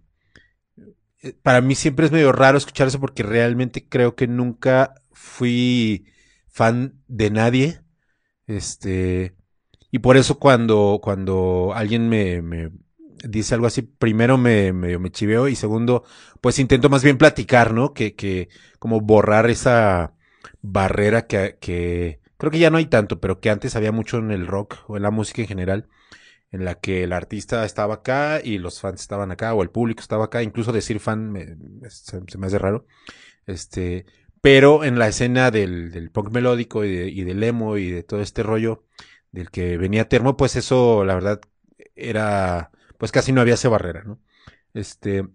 eh, 1.22 1.34
para 1.42 1.62
mí 1.62 1.76
siempre 1.76 2.06
es 2.06 2.12
medio 2.12 2.32
raro 2.32 2.58
escuchar 2.58 2.88
eso 2.88 3.00
porque 3.00 3.24
realmente 3.24 3.88
creo 3.88 4.16
que 4.16 4.28
nunca 4.28 4.94
fui 5.12 6.06
fan 6.48 7.02
de 7.08 7.32
nadie. 7.32 7.82
Este, 8.48 9.36
y 9.92 10.00
por 10.00 10.18
eso 10.18 10.40
cuando, 10.40 11.00
cuando 11.02 11.74
alguien 11.76 12.10
me, 12.10 12.42
me 12.42 12.72
dice 13.26 13.56
algo 13.56 13.68
así, 13.68 13.82
primero 13.82 14.38
me, 14.38 14.74
me, 14.74 15.12
chiveo 15.12 15.48
y 15.48 15.56
segundo, 15.56 16.04
pues 16.42 16.60
intento 16.60 16.90
más 16.90 17.04
bien 17.04 17.18
platicar, 17.18 17.74
¿no? 17.74 17.94
Que, 17.94 18.16
que 18.16 18.50
como 18.80 19.02
borrar 19.02 19.50
esa 19.50 20.14
barrera 20.62 21.28
que, 21.28 21.58
que, 21.60 22.20
creo 22.38 22.52
que 22.52 22.60
ya 22.60 22.70
no 22.70 22.78
hay 22.78 22.86
tanto, 22.86 23.20
pero 23.20 23.40
que 23.40 23.50
antes 23.50 23.76
había 23.76 23.92
mucho 23.92 24.18
en 24.18 24.32
el 24.32 24.48
rock 24.48 24.78
o 24.88 24.98
en 24.98 25.04
la 25.04 25.12
música 25.12 25.42
en 25.42 25.48
general, 25.48 25.88
en 26.52 26.66
la 26.66 26.76
que 26.76 27.04
el 27.04 27.14
artista 27.14 27.66
estaba 27.66 27.96
acá 27.96 28.42
y 28.44 28.58
los 28.58 28.80
fans 28.80 29.02
estaban 29.02 29.32
acá, 29.32 29.54
o 29.54 29.64
el 29.64 29.70
público 29.70 30.02
estaba 30.02 30.26
acá, 30.26 30.44
incluso 30.44 30.72
decir 30.72 31.00
fan 31.00 31.32
me, 31.32 31.58
se, 31.90 32.22
me 32.38 32.48
hace 32.48 32.60
raro. 32.60 32.86
Este, 33.46 34.06
pero 34.42 34.84
en 34.84 35.00
la 35.00 35.08
escena 35.08 35.52
del, 35.52 35.92
del 35.92 36.12
punk 36.12 36.32
melódico 36.32 36.86
y, 36.86 36.90
y, 36.90 37.24
del 37.24 37.44
emo 37.44 37.78
y 37.78 37.92
de 37.92 38.04
todo 38.04 38.22
este 38.22 38.44
rollo 38.44 38.86
del 39.32 39.50
que 39.52 39.78
venía 39.78 40.08
Termo, 40.08 40.38
pues 40.38 40.56
eso, 40.56 41.04
la 41.04 41.16
verdad, 41.16 41.42
era, 41.96 42.72
pues 42.98 43.12
casi 43.12 43.32
no 43.32 43.42
había 43.42 43.56
esa 43.56 43.70
barrera, 43.70 44.04
¿no? 44.04 44.20
Este, 44.74 45.26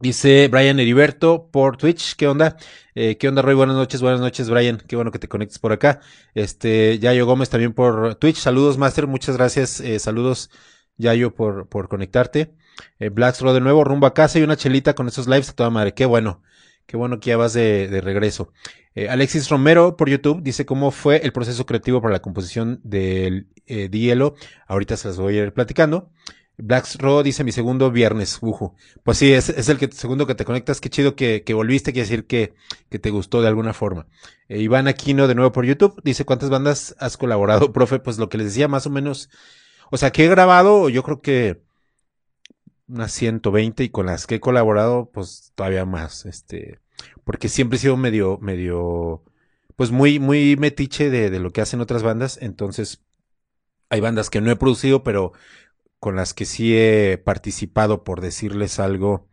Dice 0.00 0.46
Brian 0.46 0.78
Heriberto 0.78 1.50
por 1.50 1.76
Twitch, 1.76 2.14
¿qué 2.14 2.28
onda? 2.28 2.56
Eh, 2.94 3.16
¿Qué 3.18 3.26
onda, 3.26 3.42
Roy? 3.42 3.56
Buenas 3.56 3.74
noches, 3.74 4.00
buenas 4.00 4.20
noches, 4.20 4.48
Brian. 4.48 4.78
Qué 4.86 4.94
bueno 4.94 5.10
que 5.10 5.18
te 5.18 5.26
conectes 5.26 5.58
por 5.58 5.72
acá. 5.72 6.00
Este, 6.34 7.00
Yayo 7.00 7.26
Gómez 7.26 7.50
también 7.50 7.72
por 7.72 8.14
Twitch. 8.14 8.36
Saludos, 8.36 8.78
Master. 8.78 9.08
Muchas 9.08 9.36
gracias. 9.36 9.80
Eh, 9.80 9.98
saludos, 9.98 10.50
Yayo, 10.98 11.34
por, 11.34 11.68
por 11.68 11.88
conectarte. 11.88 12.54
Eh, 13.00 13.08
Blackstro 13.08 13.52
de 13.52 13.60
nuevo, 13.60 13.82
rumbo 13.82 14.06
a 14.06 14.14
casa 14.14 14.38
y 14.38 14.42
una 14.44 14.56
chelita 14.56 14.94
con 14.94 15.08
esos 15.08 15.26
lives 15.26 15.50
a 15.50 15.54
toda 15.54 15.70
madre. 15.70 15.94
Qué 15.94 16.06
bueno. 16.06 16.42
Qué 16.86 16.96
bueno 16.96 17.18
que 17.18 17.30
ya 17.30 17.36
vas 17.36 17.52
de, 17.52 17.88
de 17.88 18.00
regreso. 18.00 18.52
Eh, 18.94 19.08
Alexis 19.08 19.48
Romero 19.48 19.96
por 19.96 20.08
YouTube 20.08 20.42
dice 20.42 20.64
cómo 20.64 20.92
fue 20.92 21.16
el 21.24 21.32
proceso 21.32 21.66
creativo 21.66 22.00
para 22.00 22.12
la 22.12 22.22
composición 22.22 22.80
del 22.84 23.48
Dielo. 23.66 24.36
Ahorita 24.68 24.96
se 24.96 25.08
las 25.08 25.18
voy 25.18 25.38
a 25.38 25.42
ir 25.42 25.52
platicando. 25.52 26.12
Blacks 26.60 26.96
Raw 26.96 27.22
dice 27.22 27.44
mi 27.44 27.52
segundo 27.52 27.90
viernes, 27.92 28.38
ujo. 28.40 28.74
Pues 29.04 29.18
sí, 29.18 29.32
es, 29.32 29.48
el 29.68 29.78
que, 29.78 29.90
segundo 29.92 30.26
que 30.26 30.34
te 30.34 30.44
conectas. 30.44 30.80
Qué 30.80 30.90
chido 30.90 31.14
que, 31.14 31.42
volviste, 31.54 31.92
quiere 31.92 32.08
decir 32.08 32.26
que, 32.26 32.54
te 32.88 33.10
gustó 33.10 33.40
de 33.40 33.48
alguna 33.48 33.72
forma. 33.72 34.08
Eh, 34.48 34.58
Iván 34.58 34.88
Aquino 34.88 35.28
de 35.28 35.36
nuevo 35.36 35.52
por 35.52 35.64
YouTube 35.64 36.00
dice 36.02 36.24
cuántas 36.24 36.50
bandas 36.50 36.96
has 36.98 37.16
colaborado, 37.16 37.72
profe. 37.72 38.00
Pues 38.00 38.18
lo 38.18 38.28
que 38.28 38.38
les 38.38 38.48
decía, 38.48 38.66
más 38.66 38.86
o 38.86 38.90
menos. 38.90 39.30
O 39.90 39.96
sea, 39.96 40.10
que 40.10 40.24
he 40.24 40.28
grabado, 40.28 40.88
yo 40.88 41.02
creo 41.04 41.22
que 41.22 41.62
unas 42.88 43.12
120 43.12 43.84
y 43.84 43.88
con 43.90 44.06
las 44.06 44.26
que 44.26 44.36
he 44.36 44.40
colaborado, 44.40 45.10
pues 45.12 45.52
todavía 45.54 45.84
más. 45.84 46.26
Este, 46.26 46.80
porque 47.24 47.48
siempre 47.48 47.76
he 47.76 47.80
sido 47.80 47.96
medio, 47.96 48.38
medio, 48.38 49.22
pues 49.76 49.92
muy, 49.92 50.18
muy 50.18 50.56
metiche 50.56 51.08
de 51.08 51.38
lo 51.38 51.52
que 51.52 51.60
hacen 51.60 51.80
otras 51.80 52.02
bandas. 52.02 52.36
Entonces, 52.42 53.00
hay 53.90 54.00
bandas 54.00 54.30
que 54.30 54.40
no 54.40 54.50
he 54.50 54.56
producido, 54.56 55.02
pero 55.02 55.32
con 56.00 56.16
las 56.16 56.34
que 56.34 56.44
sí 56.44 56.76
he 56.76 57.18
participado, 57.18 58.04
por 58.04 58.20
decirles 58.20 58.78
algo, 58.78 59.28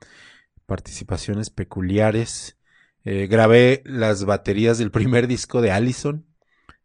participaciones 0.65 1.49
peculiares. 1.49 2.57
Eh, 3.03 3.27
grabé 3.27 3.83
las 3.85 4.25
baterías 4.25 4.77
del 4.77 4.91
primer 4.91 5.27
disco 5.27 5.61
de 5.61 5.71
Allison. 5.71 6.25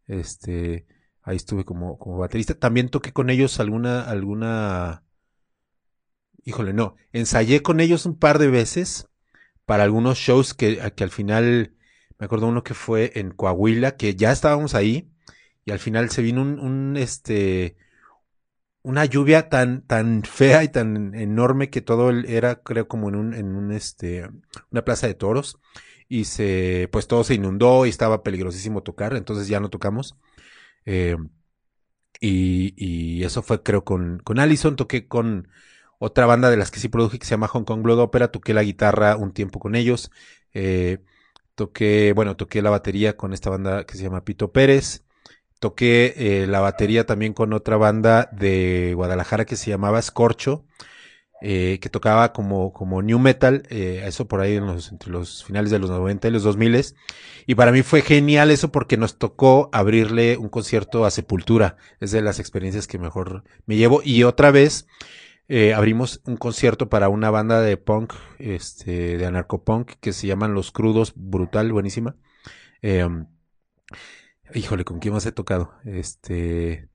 Este, 0.06 0.86
ahí 1.22 1.36
estuve 1.36 1.64
como, 1.64 1.98
como 1.98 2.18
baterista. 2.18 2.54
También 2.54 2.88
toqué 2.88 3.12
con 3.12 3.30
ellos 3.30 3.60
alguna, 3.60 4.02
alguna, 4.02 5.04
híjole, 6.44 6.72
no, 6.72 6.96
ensayé 7.12 7.62
con 7.62 7.80
ellos 7.80 8.06
un 8.06 8.18
par 8.18 8.38
de 8.38 8.48
veces 8.48 9.08
para 9.64 9.84
algunos 9.84 10.18
shows 10.18 10.54
que, 10.54 10.92
que 10.96 11.04
al 11.04 11.10
final, 11.10 11.74
me 12.18 12.26
acuerdo 12.26 12.48
uno 12.48 12.64
que 12.64 12.74
fue 12.74 13.12
en 13.14 13.30
Coahuila, 13.30 13.96
que 13.96 14.14
ya 14.16 14.32
estábamos 14.32 14.74
ahí, 14.74 15.10
y 15.64 15.70
al 15.72 15.78
final 15.78 16.10
se 16.10 16.22
vino 16.22 16.42
un, 16.42 16.58
un 16.58 16.96
este, 16.96 17.76
una 18.82 19.04
lluvia 19.04 19.48
tan, 19.48 19.82
tan 19.86 20.22
fea 20.24 20.64
y 20.64 20.68
tan 20.68 21.14
enorme 21.14 21.70
que 21.70 21.82
todo 21.82 22.10
era, 22.10 22.62
creo, 22.62 22.88
como 22.88 23.08
en 23.08 23.16
un, 23.16 23.34
en 23.34 23.54
un, 23.56 23.72
este, 23.72 24.28
una 24.70 24.84
plaza 24.84 25.06
de 25.06 25.14
toros. 25.14 25.58
Y 26.08 26.24
se, 26.24 26.88
pues 26.92 27.06
todo 27.06 27.22
se 27.24 27.34
inundó 27.34 27.86
y 27.86 27.90
estaba 27.90 28.22
peligrosísimo 28.22 28.82
tocar, 28.82 29.14
entonces 29.14 29.48
ya 29.48 29.60
no 29.60 29.70
tocamos. 29.70 30.16
Eh, 30.86 31.16
y, 32.20 32.74
y, 32.76 33.24
eso 33.24 33.42
fue, 33.42 33.62
creo, 33.62 33.84
con, 33.84 34.18
con 34.20 34.38
Allison. 34.38 34.76
Toqué 34.76 35.08
con 35.08 35.48
otra 35.98 36.26
banda 36.26 36.50
de 36.50 36.56
las 36.56 36.70
que 36.70 36.80
sí 36.80 36.88
produje 36.88 37.18
que 37.18 37.26
se 37.26 37.32
llama 37.32 37.48
Hong 37.48 37.64
Kong 37.64 37.82
Blood 37.82 38.00
Opera. 38.00 38.30
Toqué 38.30 38.54
la 38.54 38.62
guitarra 38.62 39.16
un 39.16 39.32
tiempo 39.32 39.58
con 39.60 39.74
ellos. 39.74 40.10
Eh, 40.52 40.98
toqué, 41.54 42.12
bueno, 42.14 42.36
toqué 42.36 42.62
la 42.62 42.70
batería 42.70 43.16
con 43.16 43.32
esta 43.32 43.50
banda 43.50 43.84
que 43.86 43.96
se 43.96 44.02
llama 44.04 44.24
Pito 44.24 44.52
Pérez. 44.52 45.04
Toqué 45.60 46.14
eh, 46.16 46.46
la 46.46 46.60
batería 46.60 47.06
también 47.06 47.34
con 47.34 47.52
otra 47.52 47.76
banda 47.76 48.28
de 48.32 48.94
Guadalajara 48.96 49.44
que 49.44 49.56
se 49.56 49.70
llamaba 49.70 50.02
Scorcho, 50.02 50.64
eh, 51.42 51.78
que 51.80 51.88
tocaba 51.88 52.32
como, 52.32 52.72
como 52.72 53.02
new 53.02 53.18
metal, 53.18 53.62
eh, 53.70 54.02
eso 54.06 54.26
por 54.26 54.40
ahí 54.40 54.56
en 54.56 54.66
los, 54.66 54.90
entre 54.90 55.10
los 55.10 55.44
finales 55.44 55.70
de 55.70 55.78
los 55.78 55.90
90 55.90 56.28
y 56.28 56.30
los 56.30 56.42
2000. 56.42 56.94
Y 57.46 57.54
para 57.54 57.72
mí 57.72 57.82
fue 57.82 58.02
genial 58.02 58.50
eso 58.50 58.72
porque 58.72 58.96
nos 58.96 59.18
tocó 59.18 59.68
abrirle 59.72 60.36
un 60.38 60.48
concierto 60.48 61.04
a 61.04 61.10
Sepultura. 61.10 61.76
Es 62.00 62.10
de 62.10 62.22
las 62.22 62.40
experiencias 62.40 62.86
que 62.86 62.98
mejor 62.98 63.44
me 63.66 63.76
llevo. 63.76 64.00
Y 64.02 64.24
otra 64.24 64.50
vez 64.50 64.86
abrimos 65.74 66.20
un 66.26 66.36
concierto 66.36 66.88
para 66.88 67.08
una 67.08 67.30
banda 67.30 67.60
de 67.60 67.76
punk, 67.76 68.14
este, 68.38 69.18
de 69.18 69.26
anarcopunk, 69.26 69.92
que 70.00 70.12
se 70.12 70.26
llaman 70.26 70.54
Los 70.54 70.70
Crudos, 70.70 71.12
brutal, 71.16 71.72
buenísima. 71.72 72.16
Eh, 72.82 73.06
Híjole, 74.54 74.84
¿con 74.84 74.98
quién 74.98 75.14
más 75.14 75.26
he 75.26 75.32
tocado? 75.32 75.72
Este. 75.84 76.88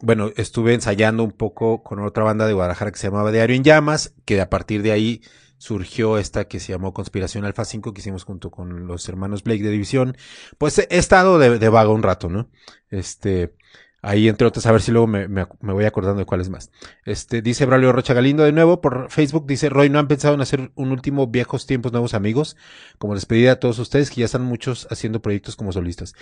Bueno, 0.00 0.30
estuve 0.36 0.74
ensayando 0.74 1.24
un 1.24 1.32
poco 1.32 1.82
con 1.82 1.98
otra 2.00 2.22
banda 2.22 2.46
de 2.46 2.52
Guadalajara 2.52 2.92
que 2.92 2.98
se 2.98 3.08
llamaba 3.08 3.32
Diario 3.32 3.56
en 3.56 3.64
Llamas, 3.64 4.14
que 4.24 4.40
a 4.40 4.48
partir 4.48 4.82
de 4.82 4.92
ahí 4.92 5.22
surgió 5.56 6.18
esta 6.18 6.46
que 6.46 6.60
se 6.60 6.72
llamó 6.72 6.94
Conspiración 6.94 7.44
Alfa 7.44 7.64
5, 7.64 7.92
que 7.92 8.00
hicimos 8.00 8.24
junto 8.24 8.50
con 8.50 8.86
los 8.86 9.08
hermanos 9.08 9.42
Blake 9.42 9.64
de 9.64 9.70
División. 9.70 10.16
Pues 10.56 10.78
he 10.78 10.86
estado 10.90 11.38
de, 11.38 11.58
de 11.58 11.68
vago 11.68 11.92
un 11.92 12.02
rato, 12.02 12.28
¿no? 12.28 12.50
Este. 12.90 13.54
Ahí, 14.00 14.28
entre 14.28 14.46
otras, 14.46 14.64
a 14.66 14.72
ver 14.72 14.80
si 14.80 14.92
luego 14.92 15.08
me, 15.08 15.26
me, 15.26 15.46
voy 15.60 15.84
acordando 15.84 16.20
de 16.20 16.24
cuáles 16.26 16.50
más. 16.50 16.70
Este, 17.04 17.42
dice 17.42 17.66
Braulio 17.66 17.92
Rocha 17.92 18.14
Galindo 18.14 18.44
de 18.44 18.52
nuevo 18.52 18.80
por 18.80 19.10
Facebook, 19.10 19.46
dice 19.46 19.68
Roy, 19.68 19.90
¿no 19.90 19.98
han 19.98 20.06
pensado 20.06 20.34
en 20.34 20.40
hacer 20.40 20.70
un 20.76 20.92
último 20.92 21.26
viejos 21.26 21.66
tiempos, 21.66 21.90
nuevos 21.90 22.14
amigos? 22.14 22.56
Como 22.98 23.14
despedida 23.14 23.52
a 23.52 23.58
todos 23.58 23.80
ustedes, 23.80 24.10
que 24.10 24.20
ya 24.20 24.26
están 24.26 24.44
muchos 24.44 24.86
haciendo 24.90 25.20
proyectos 25.20 25.56
como 25.56 25.72
solistas. 25.72 26.14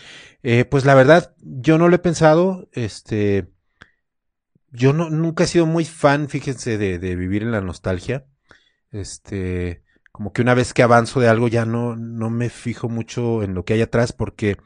Eh, 0.42 0.64
pues 0.64 0.86
la 0.86 0.94
verdad, 0.94 1.34
yo 1.42 1.76
no 1.76 1.88
lo 1.88 1.96
he 1.96 1.98
pensado, 1.98 2.66
este, 2.72 3.50
yo 4.70 4.94
no, 4.94 5.10
nunca 5.10 5.44
he 5.44 5.46
sido 5.46 5.66
muy 5.66 5.84
fan, 5.84 6.28
fíjense, 6.30 6.78
de, 6.78 6.98
de 6.98 7.14
vivir 7.14 7.42
en 7.42 7.52
la 7.52 7.60
nostalgia. 7.60 8.26
Este, 8.90 9.82
como 10.12 10.32
que 10.32 10.40
una 10.40 10.54
vez 10.54 10.72
que 10.72 10.82
avanzo 10.82 11.20
de 11.20 11.28
algo 11.28 11.46
ya 11.46 11.66
no, 11.66 11.94
no 11.94 12.30
me 12.30 12.48
fijo 12.48 12.88
mucho 12.88 13.42
en 13.42 13.52
lo 13.52 13.66
que 13.66 13.74
hay 13.74 13.82
atrás 13.82 14.14
porque 14.14 14.56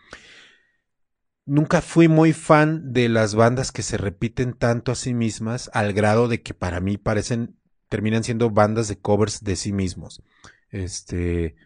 nunca 1.44 1.80
fui 1.82 2.09
muy 2.09 2.32
fan 2.32 2.92
de 2.92 3.09
las 3.09 3.35
bandas 3.35 3.73
que 3.73 3.82
se 3.82 3.97
repiten 3.97 4.54
tanto 4.54 4.92
a 4.92 4.94
sí 4.94 5.14
mismas 5.14 5.70
al 5.73 5.92
grado 5.92 6.28
de 6.28 6.42
que 6.42 6.54
para 6.54 6.80
mí 6.80 6.97
parecen 6.99 7.56
terminan 7.88 8.25
siendo 8.25 8.50
bandas 8.50 8.88
de 8.88 8.99
covers 8.99 9.42
de 9.42 9.56
sí 9.56 9.73
mismos. 9.73 10.23
Este 10.70 11.56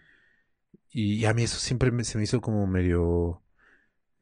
y 0.91 1.25
a 1.25 1.35
mí 1.35 1.43
eso 1.43 1.59
siempre 1.59 1.91
me, 1.91 2.05
se 2.05 2.19
me 2.19 2.25
hizo 2.25 2.41
como 2.41 2.67
medio 2.67 3.43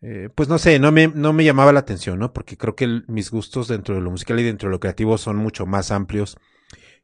eh, 0.00 0.30
pues 0.34 0.48
no 0.48 0.58
sé, 0.58 0.80
no 0.80 0.90
me, 0.90 1.08
no 1.08 1.32
me 1.32 1.44
llamaba 1.44 1.72
la 1.72 1.80
atención, 1.80 2.18
¿no? 2.18 2.32
Porque 2.32 2.56
creo 2.56 2.74
que 2.74 3.02
mis 3.06 3.30
gustos 3.30 3.68
dentro 3.68 3.94
de 3.94 4.00
lo 4.00 4.10
musical 4.10 4.40
y 4.40 4.42
dentro 4.42 4.68
de 4.68 4.72
lo 4.72 4.80
creativo 4.80 5.16
son 5.16 5.36
mucho 5.36 5.64
más 5.64 5.92
amplios 5.92 6.36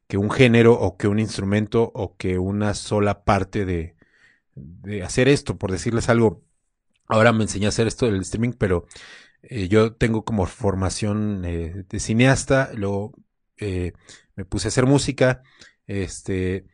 que 0.09 0.19
un 0.19 0.31
género 0.31 0.75
o 0.75 0.97
que 0.97 1.07
un 1.07 1.21
instrumento 1.21 1.93
o 1.95 2.17
que 2.17 2.39
una 2.39 2.75
sola 2.75 3.25
parte 3.25 3.65
de, 3.65 3.95
de 4.57 5.03
hacer 5.05 5.29
esto, 5.29 5.59
por 5.59 5.71
decirles 5.71 6.09
algo 6.09 6.43
Ahora 7.09 7.33
me 7.33 7.45
enseñé 7.45 7.67
a 7.67 7.71
hacer 7.71 7.87
esto 7.87 8.07
del 8.07 8.21
streaming, 8.21 8.53
pero 8.53 8.87
eh, 9.43 9.69
yo 9.69 9.95
tengo 9.95 10.25
como 10.25 10.47
formación 10.47 11.45
eh, 11.45 11.85
de 11.89 12.01
cineasta, 12.01 12.71
luego 12.75 13.15
eh, 13.57 13.93
me 14.37 14.45
puse 14.45 14.69
a 14.69 14.71
hacer 14.71 14.87
música, 14.87 15.43
este, 15.87 16.67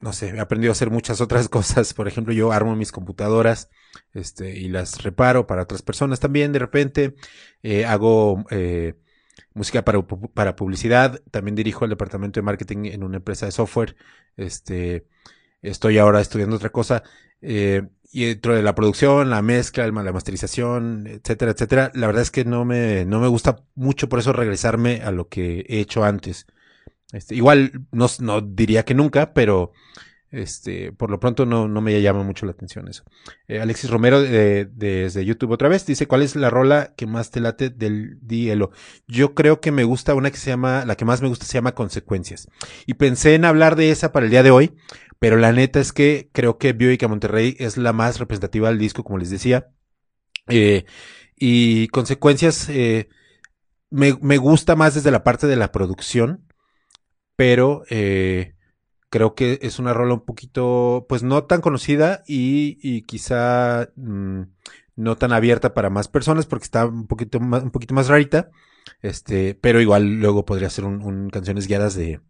no 0.00 0.12
sé, 0.12 0.28
he 0.30 0.40
aprendido 0.40 0.70
a 0.70 0.74
hacer 0.74 0.90
muchas 0.90 1.20
otras 1.20 1.48
cosas. 1.50 1.94
Por 1.94 2.08
ejemplo, 2.08 2.32
yo 2.32 2.52
armo 2.52 2.76
mis 2.76 2.92
computadoras, 2.92 3.70
este, 4.12 4.56
y 4.58 4.68
las 4.68 5.02
reparo 5.02 5.46
para 5.46 5.62
otras 5.62 5.82
personas 5.82 6.20
también. 6.20 6.52
De 6.52 6.58
repente, 6.58 7.14
hago 7.86 8.44
música 9.54 9.84
para, 9.84 10.02
para 10.06 10.56
publicidad. 10.56 11.22
También 11.30 11.54
dirijo 11.54 11.84
el 11.84 11.90
departamento 11.90 12.38
de 12.40 12.44
marketing 12.44 12.86
en 12.86 13.02
una 13.04 13.18
empresa 13.18 13.46
de 13.46 13.52
software. 13.52 13.96
Este, 14.36 15.06
estoy 15.62 15.98
ahora 15.98 16.20
estudiando 16.20 16.56
otra 16.56 16.70
cosa. 16.70 17.02
Y 18.14 18.26
dentro 18.26 18.54
de 18.54 18.62
la 18.62 18.76
producción, 18.76 19.28
la 19.28 19.42
mezcla, 19.42 19.88
la 19.88 20.12
masterización, 20.12 21.08
etcétera, 21.08 21.50
etcétera, 21.50 21.90
la 21.94 22.06
verdad 22.06 22.22
es 22.22 22.30
que 22.30 22.44
no 22.44 22.64
me, 22.64 23.04
no 23.04 23.18
me 23.18 23.26
gusta 23.26 23.64
mucho 23.74 24.08
por 24.08 24.20
eso 24.20 24.32
regresarme 24.32 25.02
a 25.02 25.10
lo 25.10 25.28
que 25.28 25.66
he 25.68 25.80
hecho 25.80 26.04
antes. 26.04 26.46
Este, 27.12 27.34
igual 27.34 27.72
no, 27.90 28.06
no 28.20 28.40
diría 28.40 28.84
que 28.84 28.94
nunca, 28.94 29.34
pero 29.34 29.72
este, 30.34 30.90
por 30.90 31.10
lo 31.10 31.20
pronto 31.20 31.46
no, 31.46 31.68
no 31.68 31.80
me 31.80 32.00
llama 32.02 32.24
mucho 32.24 32.44
la 32.44 32.52
atención 32.52 32.88
eso. 32.88 33.04
Eh, 33.46 33.60
Alexis 33.60 33.88
Romero 33.88 34.20
de, 34.20 34.64
desde 34.64 35.24
YouTube 35.24 35.52
otra 35.52 35.68
vez 35.68 35.86
dice, 35.86 36.08
¿cuál 36.08 36.22
es 36.22 36.34
la 36.34 36.50
rola 36.50 36.92
que 36.96 37.06
más 37.06 37.30
te 37.30 37.40
late 37.40 37.70
del 37.70 38.18
Dielo? 38.20 38.72
Yo 39.06 39.34
creo 39.34 39.60
que 39.60 39.70
me 39.70 39.84
gusta 39.84 40.14
una 40.14 40.32
que 40.32 40.36
se 40.36 40.50
llama, 40.50 40.84
la 40.86 40.96
que 40.96 41.04
más 41.04 41.22
me 41.22 41.28
gusta 41.28 41.46
se 41.46 41.54
llama 41.54 41.76
Consecuencias. 41.76 42.48
Y 42.86 42.94
pensé 42.94 43.36
en 43.36 43.44
hablar 43.44 43.76
de 43.76 43.90
esa 43.90 44.10
para 44.10 44.26
el 44.26 44.30
día 44.30 44.42
de 44.42 44.50
hoy, 44.50 44.74
pero 45.18 45.36
la 45.36 45.52
neta 45.52 45.80
es 45.80 45.92
que 45.92 46.30
creo 46.32 46.58
que 46.58 46.72
Bioica 46.72 47.08
Monterrey 47.08 47.56
es 47.58 47.76
la 47.76 47.92
más 47.92 48.18
representativa 48.18 48.68
del 48.68 48.78
disco, 48.78 49.04
como 49.04 49.18
les 49.18 49.30
decía. 49.30 49.70
Eh, 50.48 50.84
y 51.36 51.88
consecuencias, 51.88 52.68
eh, 52.68 53.08
me, 53.90 54.16
me, 54.20 54.36
gusta 54.38 54.76
más 54.76 54.94
desde 54.94 55.10
la 55.10 55.24
parte 55.24 55.46
de 55.46 55.56
la 55.56 55.72
producción, 55.72 56.46
pero 57.36 57.84
eh, 57.90 58.54
creo 59.10 59.34
que 59.34 59.58
es 59.62 59.78
una 59.78 59.94
rola 59.94 60.14
un 60.14 60.24
poquito, 60.24 61.06
pues 61.08 61.22
no 61.22 61.44
tan 61.44 61.60
conocida 61.60 62.22
y, 62.26 62.78
y 62.82 63.02
quizá 63.02 63.90
mmm, 63.96 64.42
no 64.96 65.16
tan 65.16 65.32
abierta 65.32 65.74
para 65.74 65.90
más 65.90 66.08
personas 66.08 66.46
porque 66.46 66.64
está 66.64 66.86
un 66.86 67.06
poquito 67.06 67.40
más, 67.40 67.62
un 67.62 67.70
poquito 67.70 67.94
más 67.94 68.08
rarita. 68.08 68.50
Este, 69.02 69.54
pero 69.54 69.80
igual 69.80 70.20
luego 70.20 70.44
podría 70.44 70.70
ser 70.70 70.84
un, 70.84 71.02
un 71.02 71.30
canciones 71.30 71.66
guiadas 71.66 71.94
de, 71.94 72.20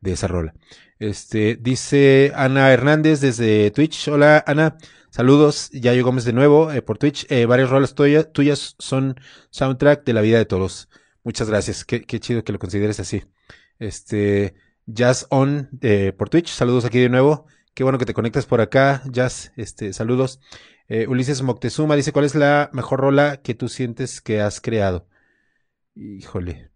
de 0.00 0.12
esa 0.12 0.28
rola. 0.28 0.54
Este, 0.98 1.56
dice 1.56 2.32
Ana 2.34 2.72
Hernández 2.72 3.20
desde 3.20 3.70
Twitch. 3.70 4.08
Hola 4.08 4.42
Ana, 4.46 4.76
saludos. 5.10 5.70
Yayo 5.72 6.04
Gómez 6.04 6.24
de 6.24 6.32
nuevo 6.32 6.70
eh, 6.72 6.82
por 6.82 6.98
Twitch. 6.98 7.26
Eh, 7.30 7.46
varias 7.46 7.70
rolas 7.70 7.94
tuyas, 7.94 8.76
son 8.78 9.16
soundtrack 9.50 10.04
de 10.04 10.12
la 10.12 10.20
vida 10.20 10.38
de 10.38 10.44
todos. 10.44 10.88
Muchas 11.24 11.48
gracias. 11.48 11.84
Qué, 11.84 12.02
qué 12.02 12.20
chido 12.20 12.44
que 12.44 12.52
lo 12.52 12.58
consideres 12.58 13.00
así. 13.00 13.24
Este, 13.78 14.54
Jazz 14.86 15.26
On 15.30 15.68
eh, 15.80 16.12
por 16.16 16.28
Twitch. 16.28 16.50
Saludos 16.50 16.84
aquí 16.84 17.00
de 17.00 17.08
nuevo. 17.08 17.46
Qué 17.74 17.82
bueno 17.82 17.98
que 17.98 18.06
te 18.06 18.14
conectas 18.14 18.46
por 18.46 18.60
acá. 18.60 19.02
Jazz, 19.10 19.52
este, 19.56 19.92
saludos. 19.92 20.40
Eh, 20.88 21.06
Ulises 21.08 21.42
Moctezuma 21.42 21.96
dice, 21.96 22.12
¿cuál 22.12 22.24
es 22.24 22.34
la 22.34 22.70
mejor 22.72 23.00
rola 23.00 23.38
que 23.38 23.54
tú 23.54 23.68
sientes 23.68 24.20
que 24.20 24.40
has 24.40 24.60
creado? 24.60 25.08
Híjole. 25.94 26.70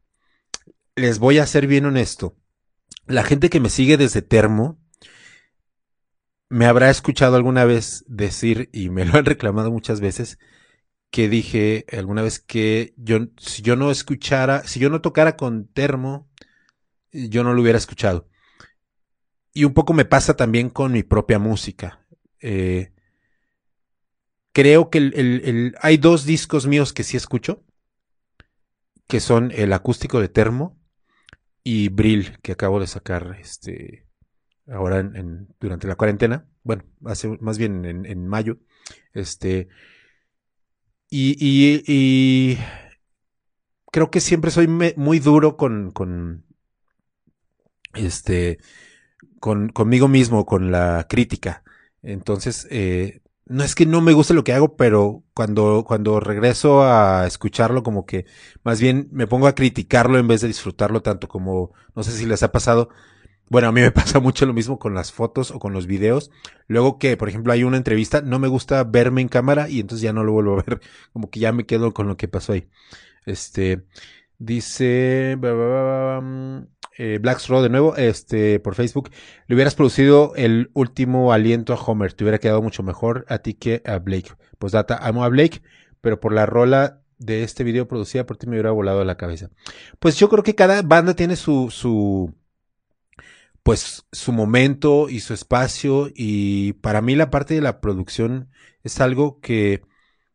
Les 0.97 1.19
voy 1.19 1.39
a 1.39 1.47
ser 1.47 1.67
bien 1.67 1.87
honesto. 1.87 2.37
La 3.07 3.25
gente 3.25 3.51
que 3.51 3.61
me 3.61 3.71
sigue 3.71 3.97
desde 3.97 4.23
Termo 4.23 4.79
me 6.49 6.67
habrá 6.67 6.89
escuchado 6.91 7.37
alguna 7.37 7.65
vez 7.65 8.05
decir, 8.07 8.71
y 8.73 8.89
me 8.91 9.05
lo 9.05 9.19
han 9.19 9.25
reclamado 9.25 9.71
muchas 9.71 10.01
veces, 10.01 10.39
que 11.11 11.29
dije 11.29 11.85
alguna 11.93 12.23
vez 12.23 12.39
que 12.39 12.95
yo, 12.97 13.19
si 13.39 13.63
yo 13.63 13.77
no 13.77 13.91
escuchara, 13.91 14.63
si 14.65 14.81
yo 14.81 14.91
no 14.91 15.01
tocara 15.01 15.37
con 15.37 15.67
Termo, 15.67 16.29
yo 17.13 17.45
no 17.45 17.55
lo 17.55 17.63
hubiera 17.63 17.79
escuchado. 17.79 18.29
Y 19.53 19.65
un 19.65 19.75
poco 19.75 19.93
me 19.93 20.05
pasa 20.05 20.37
también 20.37 20.71
con 20.71 20.93
mi 20.93 21.03
propia 21.03 21.39
música. 21.39 22.07
Eh, 22.41 22.93
creo 24.53 24.91
que 24.91 25.73
hay 25.81 25.97
dos 25.97 26.25
discos 26.25 26.67
míos 26.67 26.93
que 26.93 27.05
sí 27.05 27.17
escucho, 27.17 27.65
que 29.09 29.21
son 29.21 29.51
el 29.53 29.73
acústico 29.73 30.21
de 30.21 30.29
Termo 30.29 30.79
y 31.65 31.89
Brill, 31.89 32.39
que 32.43 32.53
acabo 32.53 32.79
de 32.79 32.87
sacar 32.87 33.37
este 33.41 34.07
ahora 34.71 35.11
durante 35.59 35.89
la 35.89 35.97
cuarentena. 35.97 36.47
Bueno, 36.63 36.85
hace 37.05 37.29
más 37.41 37.59
bien 37.59 37.85
en, 37.85 38.29
mayo. 38.29 38.59
Este. 39.15 39.69
Y, 41.11 41.37
y, 41.41 42.59
creo 43.91 44.11
que 44.11 44.21
siempre 44.21 44.51
soy 44.51 44.69
muy 44.69 45.19
duro 45.21 45.57
con, 45.57 45.91
con 45.91 46.45
este 47.95 48.59
con, 49.41 49.71
conmigo 49.71 50.09
mismo, 50.09 50.45
con 50.45 50.71
la 50.71 51.07
crítica. 51.09 51.63
Entonces, 52.03 52.67
eh, 52.71 53.23
no 53.49 53.65
es 53.65 53.75
que 53.75 53.87
no 53.87 54.01
me 54.01 54.13
guste 54.13 54.35
lo 54.35 54.45
que 54.45 54.53
hago, 54.53 54.77
pero 54.77 55.25
cuando, 55.35 55.85
cuando 55.87 56.21
regreso 56.21 56.83
a 56.83 57.27
escucharlo, 57.27 57.83
como 57.83 58.07
que 58.07 58.27
más 58.63 58.81
bien 58.81 59.09
me 59.11 59.27
pongo 59.27 59.47
a 59.47 59.55
criticarlo 59.55 60.19
en 60.19 60.29
vez 60.29 60.43
de 60.43 60.49
disfrutarlo 60.49 61.03
tanto 61.03 61.29
como, 61.29 61.73
no 61.95 62.03
sé 62.03 62.13
si 62.13 62.27
les 62.27 62.43
ha 62.43 62.53
pasado. 62.53 62.91
Bueno, 63.49 63.69
a 63.69 63.73
mí 63.73 63.81
me 63.81 63.91
pasa 63.93 64.21
mucho 64.21 64.47
lo 64.47 64.53
mismo 64.53 64.79
con 64.79 64.95
las 64.95 65.13
fotos 65.13 65.51
o 65.51 65.59
con 65.59 65.73
los 65.73 65.87
videos. 65.87 66.31
Luego 66.67 66.99
que, 66.99 67.17
por 67.17 67.29
ejemplo, 67.29 67.53
hay 67.53 67.65
una 67.65 67.79
entrevista, 67.79 68.21
no 68.21 68.39
me 68.39 68.49
gusta 68.49 68.85
verme 68.85 69.23
en 69.23 69.29
cámara 69.29 69.69
y 69.71 69.81
entonces 69.81 70.03
ya 70.03 70.13
no 70.13 70.25
lo 70.25 70.33
vuelvo 70.33 70.61
a 70.61 70.63
ver. 70.63 70.81
Como 71.13 71.31
que 71.31 71.41
ya 71.41 71.53
me 71.53 71.67
quedo 71.67 71.95
con 71.95 72.09
lo 72.09 72.17
que 72.17 72.29
pasó 72.29 72.53
ahí. 72.53 72.69
Este, 73.27 73.85
dice, 74.39 75.37
eh, 76.99 77.19
Black 77.21 77.41
de 77.41 77.69
nuevo, 77.69 77.97
este, 77.97 78.59
por 78.59 78.75
Facebook, 78.75 79.11
le 79.47 79.55
hubieras 79.55 79.77
producido 79.77 80.33
el 80.35 80.71
último 80.75 81.33
aliento 81.33 81.73
a 81.73 81.77
Homer, 81.77 82.13
te 82.13 82.25
hubiera 82.25 82.39
quedado 82.39 82.61
mucho 82.61 82.83
mejor 82.83 83.25
a 83.29 83.39
ti 83.39 83.55
que 83.55 83.83
a 83.87 83.99
Blake. 83.99 84.33
Pues 84.59 84.73
data, 84.73 84.99
amo 85.01 85.25
a 85.25 85.29
Blake, 85.29 85.63
pero 86.01 86.19
por 86.19 86.33
la 86.33 86.45
rola 86.45 87.01
de 87.19 87.45
este 87.45 87.65
video 87.65 87.87
producida 87.89 88.27
por 88.27 88.37
ti 88.37 88.47
me 88.47 88.55
hubiera 88.55 88.73
volado 88.73 89.05
la 89.05 89.17
cabeza. 89.17 89.51
Pues 90.01 90.17
yo 90.17 90.29
creo 90.29 90.43
que 90.43 90.57
cada 90.57 90.83
banda 90.83 91.15
tiene 91.15 91.37
su, 91.37 91.71
su, 91.71 92.35
pues 93.63 94.05
su 94.11 94.33
momento 94.33 95.09
y 95.09 95.21
su 95.21 95.35
espacio 95.35 96.09
y 96.13 96.73
para 96.75 97.01
mí 97.01 97.15
la 97.15 97.31
parte 97.31 97.55
de 97.55 97.61
la 97.61 97.81
producción 97.81 98.51
es 98.83 99.01
algo 99.01 99.41
que 99.41 99.83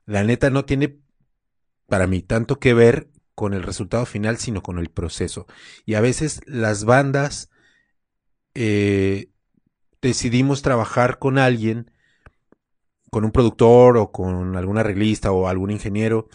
la 0.06 0.24
neta 0.24 0.50
no 0.50 0.64
tiene 0.64 1.00
para 1.88 2.08
mí 2.08 2.22
tanto 2.22 2.60
que 2.60 2.74
ver 2.74 3.10
con 3.36 3.54
el 3.54 3.64
resultado 3.64 4.06
final, 4.06 4.38
sino 4.38 4.62
con 4.62 4.80
el 4.80 4.90
proceso. 4.90 5.48
Y 5.86 5.96
a 5.96 6.02
veces 6.02 6.42
las 6.46 6.86
bandas 6.86 7.50
eh, 8.54 9.30
decidimos 10.02 10.62
trabajar 10.62 11.20
con 11.20 11.38
alguien, 11.38 11.92
con 13.10 13.26
un 13.26 13.32
productor 13.32 13.98
o 13.98 14.12
con 14.12 14.56
alguna 14.56 14.82
arreglista 14.82 15.32
o 15.32 15.48
algún 15.48 15.72
ingeniero, 15.72 16.30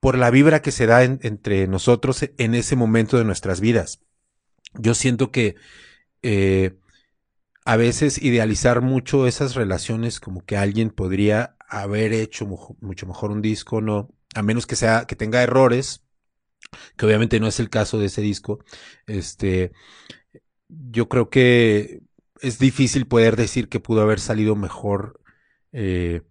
por 0.00 0.18
la 0.18 0.30
vibra 0.30 0.62
que 0.62 0.72
se 0.72 0.86
da 0.86 1.02
en, 1.02 1.18
entre 1.22 1.66
nosotros 1.66 2.28
en 2.36 2.54
ese 2.54 2.76
momento 2.76 3.18
de 3.18 3.24
nuestras 3.24 3.60
vidas. 3.60 4.00
Yo 4.74 4.94
siento 4.94 5.32
que 5.32 5.56
eh, 6.22 6.78
a 7.64 7.76
veces 7.76 8.22
idealizar 8.22 8.80
mucho 8.82 9.26
esas 9.26 9.54
relaciones 9.54 10.20
como 10.20 10.44
que 10.44 10.56
alguien 10.56 10.90
podría 10.90 11.56
haber 11.68 12.12
hecho 12.12 12.46
mucho 12.46 13.06
mejor 13.06 13.32
un 13.32 13.42
disco, 13.42 13.80
no, 13.80 14.08
a 14.34 14.42
menos 14.42 14.66
que 14.66 14.76
sea 14.76 15.06
que 15.06 15.16
tenga 15.16 15.42
errores, 15.42 16.05
que 16.96 17.06
obviamente 17.06 17.40
no 17.40 17.46
es 17.46 17.60
el 17.60 17.70
caso 17.70 17.98
de 17.98 18.06
ese 18.06 18.22
disco. 18.22 18.64
Este, 19.06 19.72
yo 20.68 21.08
creo 21.08 21.30
que 21.30 22.02
es 22.40 22.58
difícil 22.58 23.06
poder 23.06 23.36
decir 23.36 23.68
que 23.68 23.80
pudo 23.80 24.02
haber 24.02 24.20
salido 24.20 24.56
mejor 24.56 25.20
eh, 25.72 26.22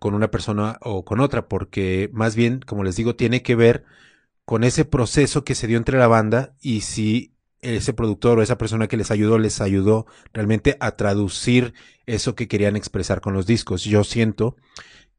con 0.00 0.14
una 0.14 0.30
persona 0.30 0.78
o 0.82 1.04
con 1.04 1.20
otra, 1.20 1.48
porque 1.48 2.10
más 2.12 2.36
bien, 2.36 2.60
como 2.60 2.84
les 2.84 2.96
digo, 2.96 3.16
tiene 3.16 3.42
que 3.42 3.54
ver 3.54 3.84
con 4.44 4.64
ese 4.64 4.84
proceso 4.84 5.44
que 5.44 5.54
se 5.54 5.66
dio 5.66 5.78
entre 5.78 5.98
la 5.98 6.06
banda 6.06 6.54
y 6.60 6.82
si 6.82 7.34
ese 7.62 7.94
productor 7.94 8.38
o 8.38 8.42
esa 8.42 8.58
persona 8.58 8.88
que 8.88 8.98
les 8.98 9.10
ayudó 9.10 9.38
les 9.38 9.62
ayudó 9.62 10.06
realmente 10.34 10.76
a 10.80 10.96
traducir 10.96 11.72
eso 12.04 12.34
que 12.34 12.46
querían 12.48 12.76
expresar 12.76 13.20
con 13.22 13.32
los 13.32 13.46
discos. 13.46 13.84
Yo 13.84 14.04
siento 14.04 14.56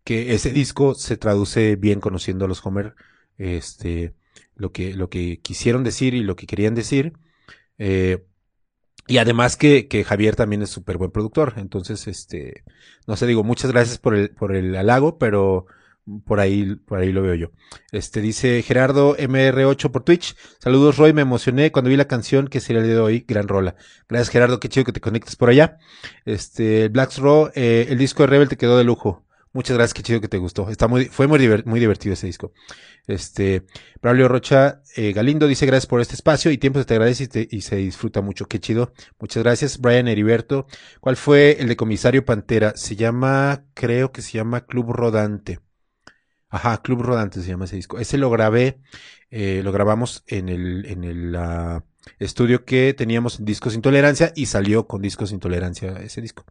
que 0.03 0.35
ese 0.35 0.51
disco 0.51 0.93
se 0.93 1.17
traduce 1.17 1.75
bien 1.75 1.99
conociendo 1.99 2.45
a 2.45 2.47
los 2.47 2.63
Homer, 2.63 2.95
este, 3.37 4.13
lo 4.55 4.71
que, 4.71 4.93
lo 4.93 5.09
que 5.09 5.39
quisieron 5.41 5.83
decir 5.83 6.13
y 6.13 6.23
lo 6.23 6.35
que 6.35 6.47
querían 6.47 6.75
decir. 6.75 7.13
Eh, 7.77 8.25
y 9.07 9.17
además 9.19 9.55
que, 9.57 9.87
que, 9.87 10.03
Javier 10.03 10.35
también 10.35 10.61
es 10.61 10.69
súper 10.69 10.97
buen 10.97 11.11
productor. 11.11 11.53
Entonces, 11.57 12.07
este, 12.07 12.63
no 13.07 13.15
sé, 13.15 13.27
digo, 13.27 13.43
muchas 13.43 13.71
gracias 13.71 13.99
por 13.99 14.15
el, 14.15 14.31
por 14.31 14.55
el 14.55 14.75
halago, 14.75 15.17
pero 15.17 15.67
por 16.25 16.39
ahí, 16.39 16.75
por 16.75 16.99
ahí 16.99 17.11
lo 17.11 17.21
veo 17.21 17.35
yo. 17.35 17.51
Este 17.91 18.21
dice 18.21 18.61
Gerardo 18.61 19.15
MR8 19.17 19.91
por 19.91 20.03
Twitch. 20.03 20.35
Saludos, 20.59 20.97
Roy. 20.97 21.13
Me 21.13 21.21
emocioné 21.21 21.71
cuando 21.71 21.89
vi 21.89 21.97
la 21.97 22.07
canción 22.07 22.47
que 22.47 22.59
sería 22.61 22.81
el 22.81 22.87
día 22.87 22.95
de 22.95 23.01
hoy. 23.01 23.25
Gran 23.27 23.47
rola. 23.47 23.75
Gracias, 24.07 24.29
Gerardo. 24.29 24.59
Qué 24.59 24.69
chido 24.69 24.85
que 24.85 24.91
te 24.91 25.01
conectes 25.01 25.35
por 25.35 25.49
allá. 25.49 25.77
Este, 26.25 26.89
Black 26.89 27.17
Raw, 27.17 27.51
eh, 27.55 27.87
el 27.89 27.97
disco 27.97 28.23
de 28.23 28.27
Rebel 28.27 28.49
te 28.49 28.57
quedó 28.57 28.77
de 28.77 28.83
lujo. 28.83 29.25
Muchas 29.55 29.77
gracias, 29.77 29.93
qué 29.93 30.03
chido 30.03 30.19
que 30.19 30.27
te 30.27 30.37
gustó. 30.37 30.69
Está 30.69 30.89
muy, 30.89 31.05
fue 31.05 31.27
muy, 31.27 31.39
muy 31.63 31.79
divertido 31.79 32.13
ese 32.13 32.27
disco. 32.27 32.51
Este, 33.07 33.65
Braulio 34.01 34.27
Rocha 34.27 34.81
eh, 34.95 35.13
Galindo 35.13 35.47
dice 35.47 35.65
gracias 35.65 35.87
por 35.87 36.01
este 36.01 36.15
espacio 36.15 36.51
y 36.51 36.57
tiempo 36.57 36.79
se 36.79 36.85
te 36.85 36.95
agradece 36.95 37.25
y, 37.25 37.27
te, 37.27 37.47
y, 37.49 37.61
se 37.61 37.75
disfruta 37.77 38.21
mucho. 38.21 38.47
Qué 38.47 38.59
chido. 38.59 38.93
Muchas 39.19 39.43
gracias. 39.43 39.79
Brian 39.79 40.07
Heriberto. 40.07 40.67
¿Cuál 40.99 41.15
fue 41.15 41.57
el 41.59 41.67
de 41.67 41.75
Comisario 41.75 42.25
Pantera? 42.25 42.73
Se 42.75 42.95
llama, 42.95 43.65
creo 43.73 44.11
que 44.11 44.21
se 44.21 44.33
llama 44.33 44.65
Club 44.65 44.91
Rodante. 44.91 45.59
Ajá, 46.49 46.81
Club 46.81 47.01
Rodante 47.01 47.41
se 47.41 47.49
llama 47.49 47.65
ese 47.65 47.75
disco. 47.75 47.99
Ese 47.99 48.17
lo 48.17 48.29
grabé, 48.29 48.79
eh, 49.29 49.61
lo 49.63 49.71
grabamos 49.71 50.23
en 50.27 50.49
el, 50.49 50.85
en 50.85 51.03
el 51.03 51.35
uh, 51.35 51.81
estudio 52.19 52.65
que 52.65 52.93
teníamos 52.93 53.39
en 53.39 53.45
Discos 53.45 53.75
Intolerancia 53.75 54.31
y 54.35 54.45
salió 54.45 54.87
con 54.87 55.01
Discos 55.01 55.31
Intolerancia 55.31 55.97
ese 55.99 56.21
disco. 56.21 56.45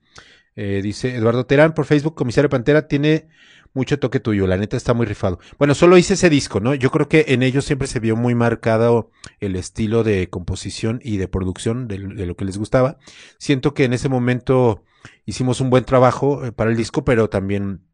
Eh, 0.56 0.80
dice 0.82 1.14
Eduardo 1.16 1.46
Terán 1.46 1.74
por 1.74 1.86
Facebook, 1.86 2.14
Comisario 2.14 2.50
Pantera 2.50 2.86
tiene 2.86 3.28
mucho 3.74 3.98
toque 3.98 4.20
tuyo, 4.20 4.46
la 4.46 4.56
neta 4.56 4.76
está 4.76 4.94
muy 4.94 5.04
rifado. 5.04 5.40
Bueno, 5.58 5.74
solo 5.74 5.98
hice 5.98 6.14
ese 6.14 6.30
disco, 6.30 6.60
¿no? 6.60 6.74
Yo 6.74 6.90
creo 6.90 7.08
que 7.08 7.26
en 7.28 7.42
ellos 7.42 7.64
siempre 7.64 7.88
se 7.88 8.00
vio 8.00 8.16
muy 8.16 8.34
marcado 8.34 9.10
el 9.40 9.56
estilo 9.56 10.04
de 10.04 10.30
composición 10.30 11.00
y 11.02 11.16
de 11.16 11.28
producción 11.28 11.88
de, 11.88 11.98
lo 11.98 12.36
que 12.36 12.44
les 12.44 12.56
gustaba. 12.56 12.98
Siento 13.38 13.74
que 13.74 13.84
en 13.84 13.92
ese 13.92 14.08
momento 14.08 14.84
hicimos 15.26 15.60
un 15.60 15.70
buen 15.70 15.84
trabajo 15.84 16.44
eh, 16.44 16.52
para 16.52 16.70
el 16.70 16.76
disco, 16.76 17.04
pero 17.04 17.28
también 17.28 17.84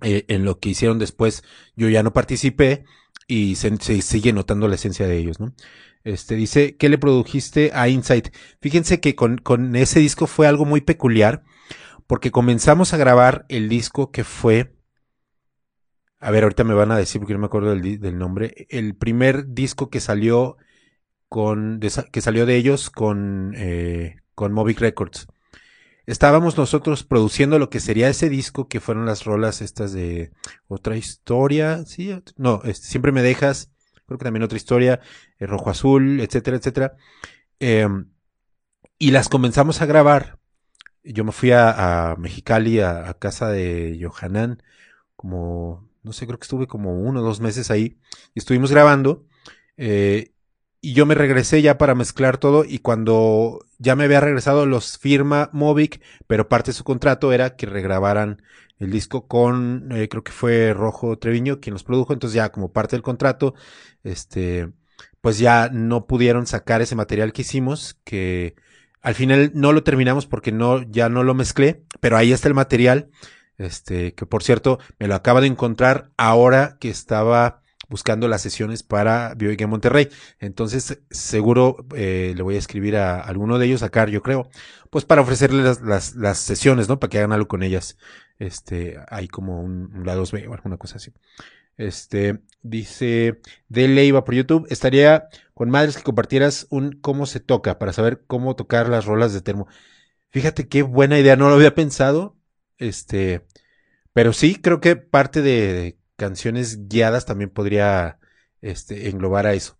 eh, 0.00 0.24
en 0.28 0.44
lo 0.44 0.60
que 0.60 0.70
hicieron 0.70 0.98
después 0.98 1.42
yo 1.74 1.88
ya 1.88 2.02
no 2.02 2.12
participé 2.12 2.84
y 3.26 3.56
se, 3.56 3.76
se 3.78 4.00
sigue 4.02 4.32
notando 4.32 4.68
la 4.68 4.76
esencia 4.76 5.08
de 5.08 5.18
ellos, 5.18 5.40
¿no? 5.40 5.54
Este 6.04 6.36
dice, 6.36 6.76
¿qué 6.76 6.88
le 6.88 6.98
produjiste 6.98 7.72
a 7.74 7.88
Insight? 7.88 8.28
Fíjense 8.60 9.00
que 9.00 9.16
con, 9.16 9.38
con 9.38 9.74
ese 9.74 9.98
disco 9.98 10.28
fue 10.28 10.46
algo 10.46 10.64
muy 10.64 10.80
peculiar 10.80 11.42
porque 12.06 12.30
comenzamos 12.30 12.94
a 12.94 12.96
grabar 12.96 13.44
el 13.48 13.68
disco 13.68 14.12
que 14.12 14.22
fue 14.22 14.75
a 16.20 16.30
ver, 16.30 16.44
ahorita 16.44 16.64
me 16.64 16.74
van 16.74 16.92
a 16.92 16.96
decir 16.96 17.20
porque 17.20 17.34
no 17.34 17.40
me 17.40 17.46
acuerdo 17.46 17.74
del, 17.74 18.18
nombre. 18.18 18.66
El 18.70 18.94
primer 18.96 19.48
disco 19.48 19.90
que 19.90 20.00
salió 20.00 20.56
con 21.28 21.80
que 22.12 22.20
salió 22.20 22.46
de 22.46 22.56
ellos 22.56 22.90
con 22.90 23.52
eh, 23.56 24.16
con 24.34 24.52
Movic 24.52 24.80
Records. 24.80 25.26
Estábamos 26.06 26.56
nosotros 26.56 27.02
produciendo 27.02 27.58
lo 27.58 27.68
que 27.68 27.80
sería 27.80 28.08
ese 28.08 28.28
disco 28.28 28.68
que 28.68 28.80
fueron 28.80 29.06
las 29.06 29.24
rolas 29.24 29.60
estas 29.60 29.92
de 29.92 30.30
otra 30.68 30.96
historia, 30.96 31.84
sí, 31.84 32.16
no, 32.36 32.62
siempre 32.74 33.10
me 33.10 33.22
dejas, 33.22 33.72
creo 34.06 34.18
que 34.18 34.24
también 34.24 34.44
otra 34.44 34.56
historia, 34.56 35.00
eh, 35.40 35.46
rojo 35.46 35.68
azul, 35.68 36.20
etcétera, 36.20 36.58
etcétera. 36.58 36.96
Eh, 37.58 37.88
y 38.98 39.10
las 39.10 39.28
comenzamos 39.28 39.82
a 39.82 39.86
grabar. 39.86 40.38
Yo 41.02 41.24
me 41.24 41.32
fui 41.32 41.50
a, 41.52 42.14
Mexicali, 42.18 42.80
a, 42.80 43.08
a, 43.08 43.14
casa 43.14 43.50
de 43.50 43.98
Johanan, 44.00 44.62
como, 45.16 45.85
no 46.06 46.12
sé, 46.12 46.26
creo 46.26 46.38
que 46.38 46.44
estuve 46.44 46.68
como 46.68 46.94
uno 47.00 47.20
o 47.20 47.22
dos 47.24 47.40
meses 47.40 47.70
ahí, 47.70 47.98
y 48.32 48.38
estuvimos 48.38 48.70
grabando. 48.70 49.26
Eh, 49.76 50.32
y 50.80 50.92
yo 50.92 51.04
me 51.04 51.16
regresé 51.16 51.62
ya 51.62 51.78
para 51.78 51.96
mezclar 51.96 52.38
todo 52.38 52.64
y 52.64 52.78
cuando 52.78 53.58
ya 53.78 53.96
me 53.96 54.04
había 54.04 54.20
regresado 54.20 54.66
los 54.66 54.98
firma 54.98 55.50
Movic, 55.52 56.00
pero 56.28 56.48
parte 56.48 56.70
de 56.70 56.76
su 56.76 56.84
contrato 56.84 57.32
era 57.32 57.56
que 57.56 57.66
regrabaran 57.66 58.40
el 58.78 58.92
disco 58.92 59.26
con, 59.26 59.88
eh, 59.90 60.08
creo 60.08 60.22
que 60.22 60.30
fue 60.30 60.72
Rojo 60.74 61.18
Treviño 61.18 61.60
quien 61.60 61.72
los 61.72 61.82
produjo, 61.82 62.12
entonces 62.12 62.36
ya 62.36 62.52
como 62.52 62.72
parte 62.72 62.94
del 62.94 63.02
contrato, 63.02 63.54
este, 64.04 64.70
pues 65.20 65.38
ya 65.38 65.70
no 65.72 66.06
pudieron 66.06 66.46
sacar 66.46 66.82
ese 66.82 66.94
material 66.94 67.32
que 67.32 67.42
hicimos, 67.42 67.98
que 68.04 68.54
al 69.02 69.16
final 69.16 69.50
no 69.54 69.72
lo 69.72 69.82
terminamos 69.82 70.26
porque 70.26 70.52
no, 70.52 70.82
ya 70.82 71.08
no 71.08 71.24
lo 71.24 71.34
mezclé, 71.34 71.82
pero 71.98 72.16
ahí 72.16 72.32
está 72.32 72.46
el 72.46 72.54
material, 72.54 73.10
este, 73.58 74.14
que 74.14 74.26
por 74.26 74.42
cierto 74.42 74.78
me 74.98 75.08
lo 75.08 75.14
acaba 75.14 75.40
de 75.40 75.46
encontrar 75.46 76.10
ahora 76.16 76.76
que 76.80 76.90
estaba 76.90 77.62
buscando 77.88 78.28
las 78.28 78.42
sesiones 78.42 78.82
para 78.82 79.34
Bioica 79.34 79.66
Monterrey. 79.66 80.08
Entonces, 80.40 81.00
seguro 81.10 81.86
eh, 81.94 82.32
le 82.36 82.42
voy 82.42 82.56
a 82.56 82.58
escribir 82.58 82.96
a, 82.96 83.20
alguno 83.20 83.58
de 83.58 83.66
ellos, 83.66 83.82
a 83.82 83.90
Car, 83.90 84.10
yo 84.10 84.22
creo, 84.22 84.48
pues 84.90 85.04
para 85.04 85.22
ofrecerles 85.22 85.64
las, 85.64 85.80
las, 85.82 86.14
las, 86.16 86.38
sesiones, 86.38 86.88
¿no? 86.88 86.98
Para 86.98 87.10
que 87.10 87.18
hagan 87.18 87.32
algo 87.32 87.48
con 87.48 87.62
ellas. 87.62 87.96
Este, 88.38 88.98
hay 89.08 89.28
como 89.28 89.62
un, 89.62 89.94
un 89.94 90.06
lado 90.06 90.24
B 90.30 90.46
o 90.48 90.54
alguna 90.54 90.76
cosa 90.76 90.96
así. 90.96 91.12
Este, 91.76 92.40
dice 92.62 93.40
de 93.68 93.88
Leiva 93.88 94.24
por 94.24 94.34
YouTube, 94.34 94.66
estaría 94.70 95.28
con 95.54 95.70
madres 95.70 95.96
que 95.96 96.02
compartieras 96.02 96.66
un 96.70 96.92
cómo 96.92 97.26
se 97.26 97.40
toca 97.40 97.78
para 97.78 97.92
saber 97.92 98.24
cómo 98.26 98.56
tocar 98.56 98.88
las 98.88 99.04
rolas 99.04 99.32
de 99.32 99.42
termo. 99.42 99.68
Fíjate 100.30 100.68
qué 100.68 100.82
buena 100.82 101.18
idea, 101.18 101.36
no 101.36 101.48
lo 101.48 101.54
había 101.54 101.74
pensado. 101.74 102.35
Este, 102.78 103.46
pero 104.12 104.32
sí, 104.32 104.56
creo 104.56 104.80
que 104.80 104.96
parte 104.96 105.42
de, 105.42 105.98
canciones 106.16 106.88
guiadas 106.88 107.26
también 107.26 107.50
podría 107.50 108.18
este, 108.60 109.08
englobar 109.08 109.46
a 109.46 109.54
eso. 109.54 109.78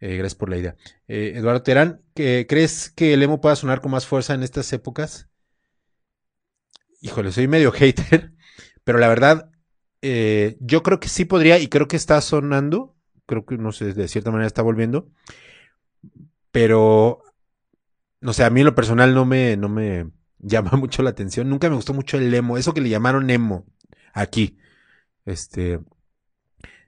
Eh, 0.00 0.16
gracias 0.16 0.34
por 0.34 0.50
la 0.50 0.58
idea. 0.58 0.76
Eh, 1.08 1.32
Eduardo 1.36 1.62
Terán, 1.62 2.02
¿crees 2.14 2.90
que 2.90 3.14
el 3.14 3.22
emo 3.22 3.40
pueda 3.40 3.56
sonar 3.56 3.80
con 3.80 3.90
más 3.90 4.06
fuerza 4.06 4.34
en 4.34 4.42
estas 4.42 4.72
épocas? 4.72 5.28
Híjole, 7.00 7.32
soy 7.32 7.48
medio 7.48 7.72
hater, 7.72 8.32
pero 8.84 8.98
la 8.98 9.08
verdad, 9.08 9.50
eh, 10.02 10.56
yo 10.60 10.82
creo 10.82 11.00
que 11.00 11.08
sí 11.08 11.24
podría 11.24 11.58
y 11.58 11.68
creo 11.68 11.88
que 11.88 11.96
está 11.96 12.20
sonando. 12.20 12.96
Creo 13.26 13.44
que, 13.44 13.58
no 13.58 13.72
sé, 13.72 13.92
de 13.92 14.08
cierta 14.08 14.30
manera 14.30 14.46
está 14.46 14.62
volviendo. 14.62 15.10
Pero, 16.50 17.22
no 18.20 18.32
sé, 18.32 18.44
a 18.44 18.50
mí 18.50 18.60
en 18.60 18.66
lo 18.66 18.74
personal 18.74 19.14
no 19.14 19.26
me, 19.26 19.56
no 19.56 19.68
me 19.68 20.10
llama 20.38 20.72
mucho 20.76 21.02
la 21.02 21.10
atención. 21.10 21.48
Nunca 21.48 21.68
me 21.68 21.76
gustó 21.76 21.94
mucho 21.94 22.18
el 22.18 22.32
emo, 22.34 22.58
eso 22.58 22.74
que 22.74 22.80
le 22.80 22.88
llamaron 22.88 23.30
emo 23.30 23.66
aquí. 24.12 24.58
Este, 25.24 25.80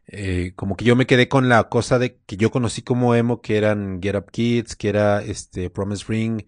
eh, 0.06 0.52
como 0.56 0.76
que 0.76 0.84
yo 0.84 0.96
me 0.96 1.06
quedé 1.06 1.28
con 1.28 1.48
la 1.48 1.68
cosa 1.68 1.98
de 1.98 2.18
que 2.26 2.36
yo 2.36 2.50
conocí 2.50 2.82
como 2.82 3.14
emo, 3.14 3.40
que 3.40 3.56
eran 3.56 4.00
Get 4.02 4.16
Up 4.16 4.30
Kids, 4.30 4.76
que 4.76 4.88
era 4.88 5.22
este 5.22 5.70
Promise 5.70 6.04
Ring, 6.08 6.42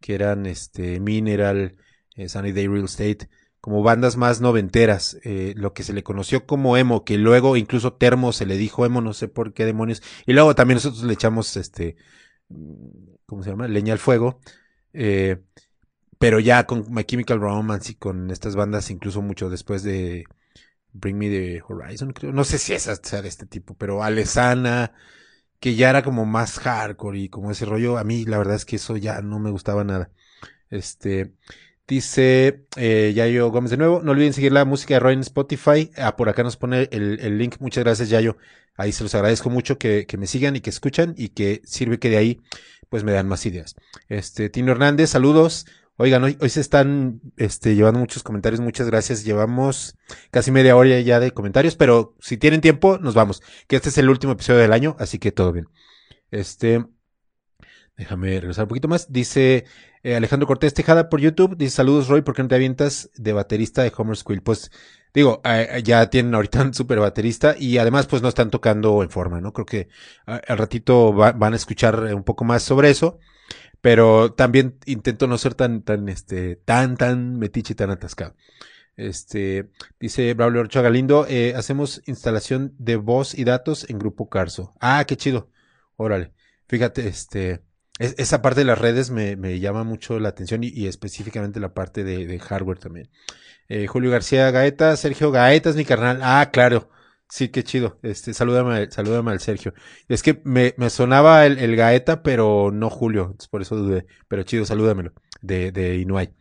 que 0.00 0.14
eran 0.14 0.46
este 0.46 1.00
Mineral, 1.00 1.76
eh, 2.16 2.28
Sunny 2.28 2.52
Day 2.52 2.66
Real 2.66 2.84
Estate, 2.84 3.28
como 3.60 3.82
bandas 3.82 4.16
más 4.16 4.40
noventeras, 4.42 5.18
eh, 5.24 5.54
lo 5.56 5.72
que 5.72 5.84
se 5.84 5.94
le 5.94 6.02
conoció 6.02 6.44
como 6.46 6.76
emo, 6.76 7.04
que 7.04 7.16
luego 7.16 7.56
incluso 7.56 7.94
Termo 7.94 8.32
se 8.32 8.46
le 8.46 8.56
dijo 8.58 8.84
emo, 8.84 9.00
no 9.00 9.14
sé 9.14 9.28
por 9.28 9.54
qué 9.54 9.64
demonios, 9.64 10.02
y 10.26 10.34
luego 10.34 10.54
también 10.54 10.76
nosotros 10.76 11.04
le 11.04 11.14
echamos 11.14 11.56
este, 11.56 11.96
¿cómo 13.26 13.42
se 13.42 13.50
llama? 13.50 13.68
Leña 13.68 13.94
al 13.94 13.98
fuego, 13.98 14.40
eh, 14.92 15.42
pero 16.24 16.40
ya 16.40 16.64
con 16.64 16.86
My 16.88 17.04
Chemical 17.04 17.38
Romance 17.38 17.92
y 17.92 17.94
con 17.96 18.30
estas 18.30 18.56
bandas 18.56 18.88
incluso 18.88 19.20
mucho 19.20 19.50
después 19.50 19.82
de 19.82 20.24
Bring 20.94 21.18
Me 21.18 21.28
the 21.28 21.62
Horizon, 21.68 22.14
creo. 22.14 22.32
No 22.32 22.44
sé 22.44 22.56
si 22.56 22.72
esa 22.72 22.96
sea 22.96 23.20
de 23.20 23.28
este 23.28 23.44
tipo, 23.44 23.74
pero 23.74 24.02
Alesana, 24.02 24.94
que 25.60 25.74
ya 25.74 25.90
era 25.90 26.02
como 26.02 26.24
más 26.24 26.58
hardcore 26.60 27.18
y 27.18 27.28
como 27.28 27.50
ese 27.50 27.66
rollo. 27.66 27.98
A 27.98 28.04
mí 28.04 28.24
la 28.24 28.38
verdad 28.38 28.56
es 28.56 28.64
que 28.64 28.76
eso 28.76 28.96
ya 28.96 29.20
no 29.20 29.38
me 29.38 29.50
gustaba 29.50 29.84
nada. 29.84 30.12
Este, 30.70 31.34
dice 31.86 32.64
eh, 32.78 33.12
Yayo 33.14 33.50
Gómez 33.50 33.72
de 33.72 33.76
nuevo. 33.76 34.00
No 34.02 34.12
olviden 34.12 34.32
seguir 34.32 34.52
la 34.52 34.64
música 34.64 34.94
de 34.94 35.00
Roy 35.00 35.12
en 35.12 35.20
Spotify. 35.20 35.90
Ah, 35.98 36.16
por 36.16 36.30
acá 36.30 36.42
nos 36.42 36.56
pone 36.56 36.88
el, 36.90 37.20
el 37.20 37.36
link. 37.36 37.56
Muchas 37.60 37.84
gracias, 37.84 38.08
Yayo. 38.08 38.38
Ahí 38.78 38.92
se 38.92 39.02
los 39.02 39.14
agradezco 39.14 39.50
mucho 39.50 39.76
que, 39.76 40.06
que, 40.06 40.16
me 40.16 40.26
sigan 40.26 40.56
y 40.56 40.62
que 40.62 40.70
escuchan 40.70 41.14
y 41.18 41.28
que 41.28 41.60
sirve 41.66 41.98
que 41.98 42.08
de 42.08 42.16
ahí 42.16 42.40
pues 42.88 43.04
me 43.04 43.12
dan 43.12 43.28
más 43.28 43.44
ideas. 43.44 43.76
Este, 44.08 44.48
Tino 44.48 44.72
Hernández, 44.72 45.10
saludos. 45.10 45.66
Oigan, 45.96 46.24
hoy, 46.24 46.36
hoy 46.40 46.48
se 46.48 46.60
están 46.60 47.20
este, 47.36 47.76
llevando 47.76 48.00
muchos 48.00 48.24
comentarios, 48.24 48.60
muchas 48.60 48.88
gracias. 48.88 49.24
Llevamos 49.24 49.96
casi 50.32 50.50
media 50.50 50.74
hora 50.76 50.98
ya 51.00 51.20
de 51.20 51.30
comentarios, 51.30 51.76
pero 51.76 52.16
si 52.18 52.36
tienen 52.36 52.60
tiempo, 52.60 52.98
nos 52.98 53.14
vamos. 53.14 53.42
Que 53.68 53.76
este 53.76 53.90
es 53.90 53.98
el 53.98 54.10
último 54.10 54.32
episodio 54.32 54.58
del 54.60 54.72
año, 54.72 54.96
así 54.98 55.20
que 55.20 55.30
todo 55.30 55.52
bien. 55.52 55.68
Este, 56.32 56.84
déjame 57.96 58.40
regresar 58.40 58.64
un 58.64 58.70
poquito 58.70 58.88
más. 58.88 59.12
Dice 59.12 59.66
eh, 60.02 60.16
Alejandro 60.16 60.48
Cortés 60.48 60.74
Tejada 60.74 61.08
por 61.08 61.20
YouTube. 61.20 61.56
Dice 61.56 61.76
saludos 61.76 62.08
Roy, 62.08 62.22
¿por 62.22 62.34
qué 62.34 62.42
no 62.42 62.48
te 62.48 62.56
avientas 62.56 63.10
de 63.14 63.32
baterista 63.32 63.84
de 63.84 63.92
Homer 63.96 64.16
Squill? 64.16 64.42
Pues 64.42 64.72
digo, 65.14 65.42
eh, 65.44 65.80
ya 65.84 66.10
tienen 66.10 66.34
ahorita 66.34 66.60
un 66.62 66.74
super 66.74 66.98
baterista 66.98 67.54
y 67.56 67.78
además 67.78 68.08
pues 68.08 68.20
no 68.20 68.28
están 68.28 68.50
tocando 68.50 69.04
en 69.04 69.10
forma, 69.10 69.40
¿no? 69.40 69.52
Creo 69.52 69.66
que 69.66 69.88
al 70.26 70.58
ratito 70.58 71.14
va, 71.14 71.30
van 71.30 71.52
a 71.52 71.56
escuchar 71.56 72.00
un 72.14 72.24
poco 72.24 72.44
más 72.44 72.64
sobre 72.64 72.90
eso 72.90 73.20
pero 73.84 74.32
también 74.32 74.78
intento 74.86 75.26
no 75.26 75.36
ser 75.36 75.52
tan, 75.52 75.82
tan, 75.82 76.08
este, 76.08 76.56
tan, 76.56 76.96
tan 76.96 77.38
metiche 77.38 77.74
y 77.74 77.76
tan 77.76 77.90
atascado. 77.90 78.34
Este, 78.96 79.68
dice 80.00 80.32
Braulio 80.32 80.62
Ochoa 80.62 80.80
Galindo, 80.80 81.26
eh, 81.28 81.52
hacemos 81.54 82.00
instalación 82.06 82.74
de 82.78 82.96
voz 82.96 83.34
y 83.34 83.44
datos 83.44 83.84
en 83.90 83.98
Grupo 83.98 84.30
Carso. 84.30 84.72
Ah, 84.80 85.04
qué 85.06 85.18
chido. 85.18 85.50
Órale. 85.96 86.32
Fíjate, 86.66 87.06
este, 87.06 87.60
es, 87.98 88.14
esa 88.16 88.40
parte 88.40 88.60
de 88.60 88.64
las 88.64 88.78
redes 88.78 89.10
me, 89.10 89.36
me 89.36 89.60
llama 89.60 89.84
mucho 89.84 90.18
la 90.18 90.30
atención 90.30 90.64
y, 90.64 90.68
y 90.68 90.86
específicamente 90.86 91.60
la 91.60 91.74
parte 91.74 92.04
de, 92.04 92.26
de 92.26 92.38
hardware 92.38 92.78
también. 92.78 93.10
Eh, 93.68 93.86
Julio 93.86 94.10
García 94.10 94.50
Gaeta, 94.50 94.96
Sergio 94.96 95.30
Gaeta 95.30 95.68
es 95.68 95.76
mi 95.76 95.84
carnal. 95.84 96.20
Ah, 96.22 96.48
claro. 96.50 96.88
Sí, 97.34 97.48
qué 97.48 97.64
chido. 97.64 97.98
Este, 98.02 98.32
salúdame, 98.32 98.88
salúdame 98.92 99.32
al 99.32 99.40
Sergio. 99.40 99.74
Es 100.06 100.22
que 100.22 100.40
me, 100.44 100.72
me 100.76 100.88
sonaba 100.88 101.44
el, 101.46 101.58
el, 101.58 101.74
Gaeta, 101.74 102.22
pero 102.22 102.70
no 102.72 102.90
Julio, 102.90 103.34
por 103.50 103.60
eso 103.60 103.74
dudé. 103.74 104.06
Pero 104.28 104.44
chido, 104.44 104.64
salúdamelo. 104.64 105.12
De, 105.42 105.72
de 105.72 105.96
Inuay. 105.96 106.32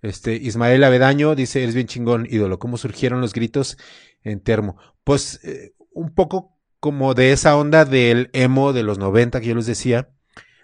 Este, 0.00 0.36
Ismael 0.36 0.82
Avedaño 0.82 1.34
dice, 1.34 1.62
eres 1.62 1.74
bien 1.74 1.88
chingón, 1.88 2.26
ídolo. 2.26 2.58
¿Cómo 2.58 2.78
surgieron 2.78 3.20
los 3.20 3.34
gritos 3.34 3.76
en 4.22 4.40
termo? 4.40 4.78
Pues, 5.04 5.44
eh, 5.44 5.74
un 5.92 6.14
poco 6.14 6.56
como 6.78 7.12
de 7.12 7.32
esa 7.32 7.54
onda 7.54 7.84
del 7.84 8.30
emo 8.32 8.72
de 8.72 8.82
los 8.82 8.96
90 8.98 9.42
que 9.42 9.48
yo 9.48 9.54
les 9.54 9.66
decía. 9.66 10.08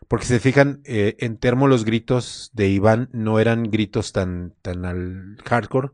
Porque 0.09 0.25
se 0.25 0.41
fijan, 0.41 0.81
eh, 0.87 1.17
en 1.19 1.37
termo 1.37 1.69
los 1.69 1.85
gritos 1.85 2.51
de 2.55 2.69
Iván 2.71 3.11
no 3.12 3.41
eran 3.41 3.65
gritos 3.65 4.12
tan, 4.12 4.55
tan 4.62 4.87
al 4.87 5.37
hardcore, 5.45 5.91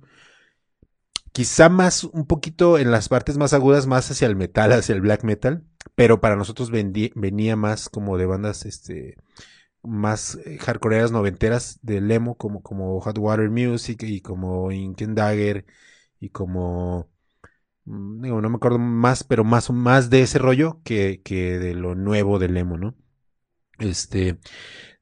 quizá 1.33 1.69
más 1.69 2.05
un 2.05 2.27
poquito 2.27 2.79
en 2.79 2.91
las 2.91 3.09
partes 3.09 3.39
más 3.39 3.53
agudas, 3.53 3.87
más 3.87 4.11
hacia 4.11 4.27
el 4.27 4.37
metal, 4.37 4.73
hacia 4.73 4.95
el 4.95 5.01
black 5.01 5.25
metal, 5.25 5.65
pero 5.95 6.21
para 6.21 6.37
nosotros 6.37 6.71
venía 6.71 7.57
más 7.57 7.89
como 7.89 8.19
de 8.19 8.27
bandas 8.27 8.67
este 8.67 9.17
más 9.83 10.39
eh, 10.47 10.59
hardcoreas 10.59 11.11
noventeras 11.13 11.79
de 11.83 12.01
Lemo, 12.01 12.37
como, 12.37 12.63
como 12.63 13.01
Hot 13.01 13.19
Water 13.19 13.51
Music 13.51 14.03
y 14.05 14.21
como 14.21 14.71
Ink 14.73 15.03
and 15.03 15.17
Dagger 15.17 15.67
y 16.21 16.31
como 16.31 17.11
mm, 17.85 18.23
digo, 18.23 18.41
no 18.41 18.51
me 18.51 18.57
acuerdo 18.57 18.79
más, 18.79 19.25
pero 19.25 19.45
más, 19.45 19.71
más 19.71 20.11
de 20.11 20.23
ese 20.23 20.39
rollo 20.39 20.81
que, 20.85 21.21
que 21.25 21.59
de 21.59 21.75
lo 21.75 21.95
nuevo 21.95 22.39
de 22.39 22.49
Lemo, 22.49 22.79
¿no? 22.79 22.95
Este, 23.79 24.39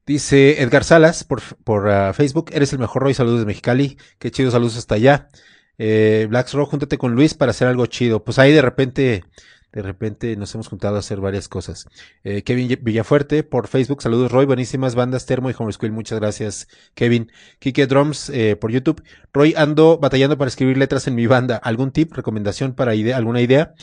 dice 0.05 0.61
Edgar 0.61 0.83
Salas 0.83 1.23
por, 1.23 1.41
por 1.63 1.87
uh, 1.87 2.13
Facebook, 2.13 2.49
eres 2.53 2.73
el 2.73 2.79
mejor 2.79 3.03
Roy, 3.03 3.13
saludos 3.13 3.41
de 3.41 3.45
Mexicali, 3.45 3.97
qué 4.19 4.31
chido, 4.31 4.51
saludos 4.51 4.77
hasta 4.77 4.95
allá. 4.95 5.29
Eh, 5.77 6.27
Blacks 6.29 6.53
Rock, 6.53 6.71
júntate 6.71 6.97
con 6.97 7.13
Luis 7.13 7.33
para 7.33 7.51
hacer 7.51 7.67
algo 7.67 7.85
chido. 7.85 8.23
Pues 8.23 8.39
ahí 8.39 8.51
de 8.51 8.61
repente, 8.61 9.23
de 9.71 9.81
repente 9.81 10.35
nos 10.35 10.53
hemos 10.53 10.67
juntado 10.67 10.95
a 10.95 10.99
hacer 10.99 11.19
varias 11.19 11.47
cosas. 11.47 11.87
Eh, 12.23 12.43
Kevin 12.43 12.79
Villafuerte 12.81 13.43
por 13.43 13.67
Facebook, 13.67 14.01
saludos 14.01 14.31
Roy, 14.31 14.45
buenísimas 14.45 14.95
bandas 14.95 15.25
Termo 15.25 15.49
y 15.49 15.55
Homeschool, 15.57 15.91
muchas 15.91 16.19
gracias 16.19 16.67
Kevin. 16.93 17.31
Kike 17.59 17.87
Drums 17.87 18.29
eh, 18.29 18.55
por 18.55 18.71
YouTube. 18.71 19.03
Roy, 19.33 19.53
ando 19.57 19.97
batallando 19.97 20.37
para 20.37 20.49
escribir 20.49 20.77
letras 20.77 21.07
en 21.07 21.15
mi 21.15 21.27
banda. 21.27 21.57
¿Algún 21.57 21.91
tip, 21.91 22.13
recomendación 22.13 22.73
para 22.73 22.95
idea, 22.95 23.17
alguna 23.17 23.41
idea? 23.41 23.73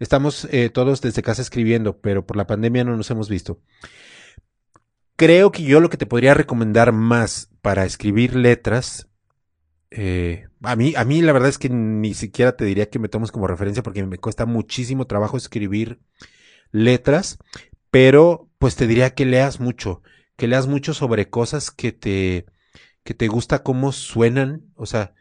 Estamos 0.00 0.48
eh, 0.50 0.70
todos 0.70 1.00
desde 1.00 1.22
casa 1.22 1.42
escribiendo, 1.42 1.98
pero 1.98 2.26
por 2.26 2.36
la 2.36 2.46
pandemia 2.46 2.84
no 2.84 2.96
nos 2.96 3.10
hemos 3.10 3.28
visto. 3.28 3.60
Creo 5.16 5.52
que 5.52 5.62
yo 5.62 5.80
lo 5.80 5.90
que 5.90 5.96
te 5.96 6.06
podría 6.06 6.34
recomendar 6.34 6.90
más 6.92 7.48
para 7.62 7.84
escribir 7.84 8.34
letras 8.34 9.08
eh, 9.90 10.48
a 10.64 10.76
mí, 10.76 10.94
a 10.96 11.04
mí 11.04 11.22
la 11.22 11.32
verdad 11.32 11.48
es 11.48 11.58
que 11.58 11.68
ni 11.68 12.14
siquiera 12.14 12.56
te 12.56 12.64
diría 12.64 12.90
que 12.90 12.98
me 12.98 13.08
tomes 13.08 13.32
como 13.32 13.46
referencia 13.46 13.82
porque 13.82 14.04
me 14.04 14.18
cuesta 14.18 14.46
muchísimo 14.46 15.06
trabajo 15.06 15.36
escribir 15.36 16.00
letras, 16.70 17.38
pero 17.90 18.50
pues 18.58 18.76
te 18.76 18.86
diría 18.86 19.14
que 19.14 19.24
leas 19.24 19.60
mucho, 19.60 20.02
que 20.36 20.48
leas 20.48 20.66
mucho 20.66 20.94
sobre 20.94 21.30
cosas 21.30 21.70
que 21.70 21.92
te, 21.92 22.46
que 23.04 23.14
te 23.14 23.28
gusta 23.28 23.62
cómo 23.62 23.92
suenan, 23.92 24.72
o 24.74 24.86
sea, 24.86 25.14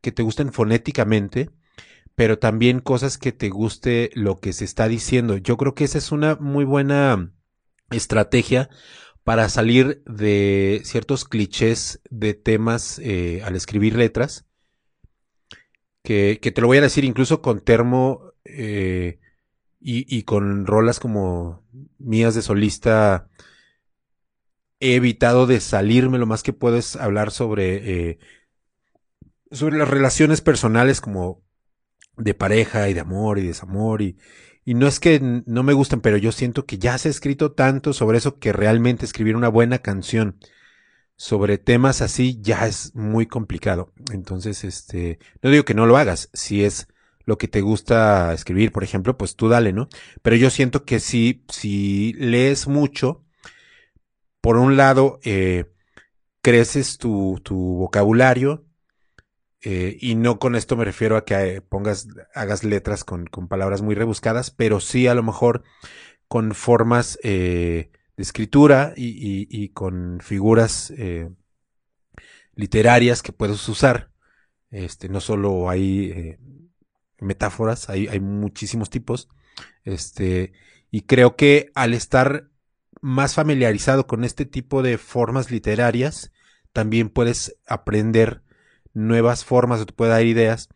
que 0.00 0.12
te 0.12 0.22
gusten 0.22 0.52
fonéticamente, 0.52 1.50
pero 2.14 2.38
también 2.38 2.80
cosas 2.80 3.18
que 3.18 3.32
te 3.32 3.48
guste 3.48 4.10
lo 4.14 4.38
que 4.38 4.52
se 4.52 4.64
está 4.64 4.88
diciendo. 4.88 5.38
Yo 5.38 5.56
creo 5.56 5.74
que 5.74 5.84
esa 5.84 5.98
es 5.98 6.12
una 6.12 6.36
muy 6.36 6.64
buena 6.64 7.32
estrategia 7.90 8.68
para 9.24 9.48
salir 9.48 10.02
de 10.04 10.82
ciertos 10.84 11.24
clichés 11.24 12.00
de 12.10 12.34
temas 12.34 12.98
eh, 12.98 13.40
al 13.44 13.56
escribir 13.56 13.96
letras, 13.96 14.44
que, 16.02 16.38
te 16.54 16.60
lo 16.60 16.66
voy 16.66 16.78
a 16.78 16.82
decir 16.82 17.04
incluso 17.04 17.42
con 17.42 17.60
termo 17.60 18.32
eh, 18.44 19.18
y, 19.80 20.22
con 20.22 20.66
rolas 20.66 21.00
como 21.00 21.64
mías 21.98 22.34
de 22.34 22.42
solista, 22.42 23.28
he 24.78 24.94
evitado 24.94 25.46
de 25.46 25.60
salirme 25.60 26.18
lo 26.18 26.26
más 26.26 26.42
que 26.42 26.52
puedo 26.52 26.76
es 26.76 26.96
hablar 26.96 27.30
sobre, 27.32 28.10
eh, 28.10 28.18
sobre 29.50 29.76
las 29.76 29.88
relaciones 29.88 30.40
personales 30.40 31.00
como 31.00 31.42
de 32.16 32.34
pareja 32.34 32.88
y 32.88 32.94
de 32.94 33.00
amor 33.00 33.38
y 33.38 33.46
desamor 33.46 34.02
y, 34.02 34.18
y 34.64 34.74
no 34.74 34.86
es 34.86 35.00
que 35.00 35.20
no 35.20 35.62
me 35.64 35.72
gusten, 35.72 36.00
pero 36.00 36.16
yo 36.16 36.30
siento 36.30 36.66
que 36.66 36.78
ya 36.78 36.96
se 36.98 37.08
ha 37.08 37.10
escrito 37.10 37.52
tanto 37.52 37.92
sobre 37.92 38.18
eso 38.18 38.38
que 38.38 38.52
realmente 38.52 39.04
escribir 39.04 39.34
una 39.34 39.48
buena 39.48 39.78
canción 39.78 40.38
sobre 41.22 41.56
temas 41.56 42.02
así 42.02 42.40
ya 42.42 42.66
es 42.66 42.96
muy 42.96 43.26
complicado. 43.26 43.92
Entonces, 44.12 44.64
este, 44.64 45.20
no 45.40 45.50
digo 45.50 45.64
que 45.64 45.72
no 45.72 45.86
lo 45.86 45.96
hagas, 45.96 46.30
si 46.32 46.64
es 46.64 46.88
lo 47.24 47.38
que 47.38 47.46
te 47.46 47.60
gusta 47.60 48.32
escribir, 48.32 48.72
por 48.72 48.82
ejemplo, 48.82 49.16
pues 49.16 49.36
tú 49.36 49.48
dale, 49.48 49.72
¿no? 49.72 49.88
Pero 50.22 50.34
yo 50.34 50.50
siento 50.50 50.84
que 50.84 50.98
si, 50.98 51.44
si 51.48 52.12
lees 52.14 52.66
mucho, 52.66 53.24
por 54.40 54.56
un 54.56 54.76
lado, 54.76 55.20
eh, 55.22 55.70
creces 56.40 56.98
tu, 56.98 57.40
tu 57.44 57.54
vocabulario, 57.54 58.66
eh, 59.60 59.96
y 60.00 60.16
no 60.16 60.40
con 60.40 60.56
esto 60.56 60.76
me 60.76 60.84
refiero 60.84 61.16
a 61.16 61.24
que 61.24 61.34
eh, 61.34 61.60
pongas, 61.60 62.08
hagas 62.34 62.64
letras 62.64 63.04
con, 63.04 63.26
con, 63.26 63.46
palabras 63.46 63.80
muy 63.80 63.94
rebuscadas, 63.94 64.50
pero 64.50 64.80
sí 64.80 65.06
a 65.06 65.14
lo 65.14 65.22
mejor 65.22 65.62
con 66.26 66.52
formas 66.52 67.16
eh, 67.22 67.92
escritura 68.22 68.94
y, 68.96 69.68
con 69.70 70.20
figuras 70.20 70.92
eh, 70.96 71.30
literarias 72.54 73.22
que 73.22 73.32
puedes 73.32 73.68
usar. 73.68 74.10
Este, 74.70 75.08
no 75.08 75.20
solo 75.20 75.68
hay 75.68 76.10
eh, 76.10 76.38
metáforas, 77.18 77.90
hay, 77.90 78.08
hay 78.08 78.20
muchísimos 78.20 78.90
tipos. 78.90 79.28
Este, 79.84 80.52
y 80.90 81.02
creo 81.02 81.36
que 81.36 81.70
al 81.74 81.94
estar 81.94 82.48
más 83.00 83.34
familiarizado 83.34 84.06
con 84.06 84.24
este 84.24 84.46
tipo 84.46 84.82
de 84.82 84.98
formas 84.98 85.50
literarias, 85.50 86.32
también 86.72 87.10
puedes 87.10 87.58
aprender 87.66 88.42
nuevas 88.94 89.44
formas 89.44 89.80
o 89.80 89.86
te 89.86 89.92
puede 89.92 90.12
dar 90.12 90.24
ideas 90.24 90.68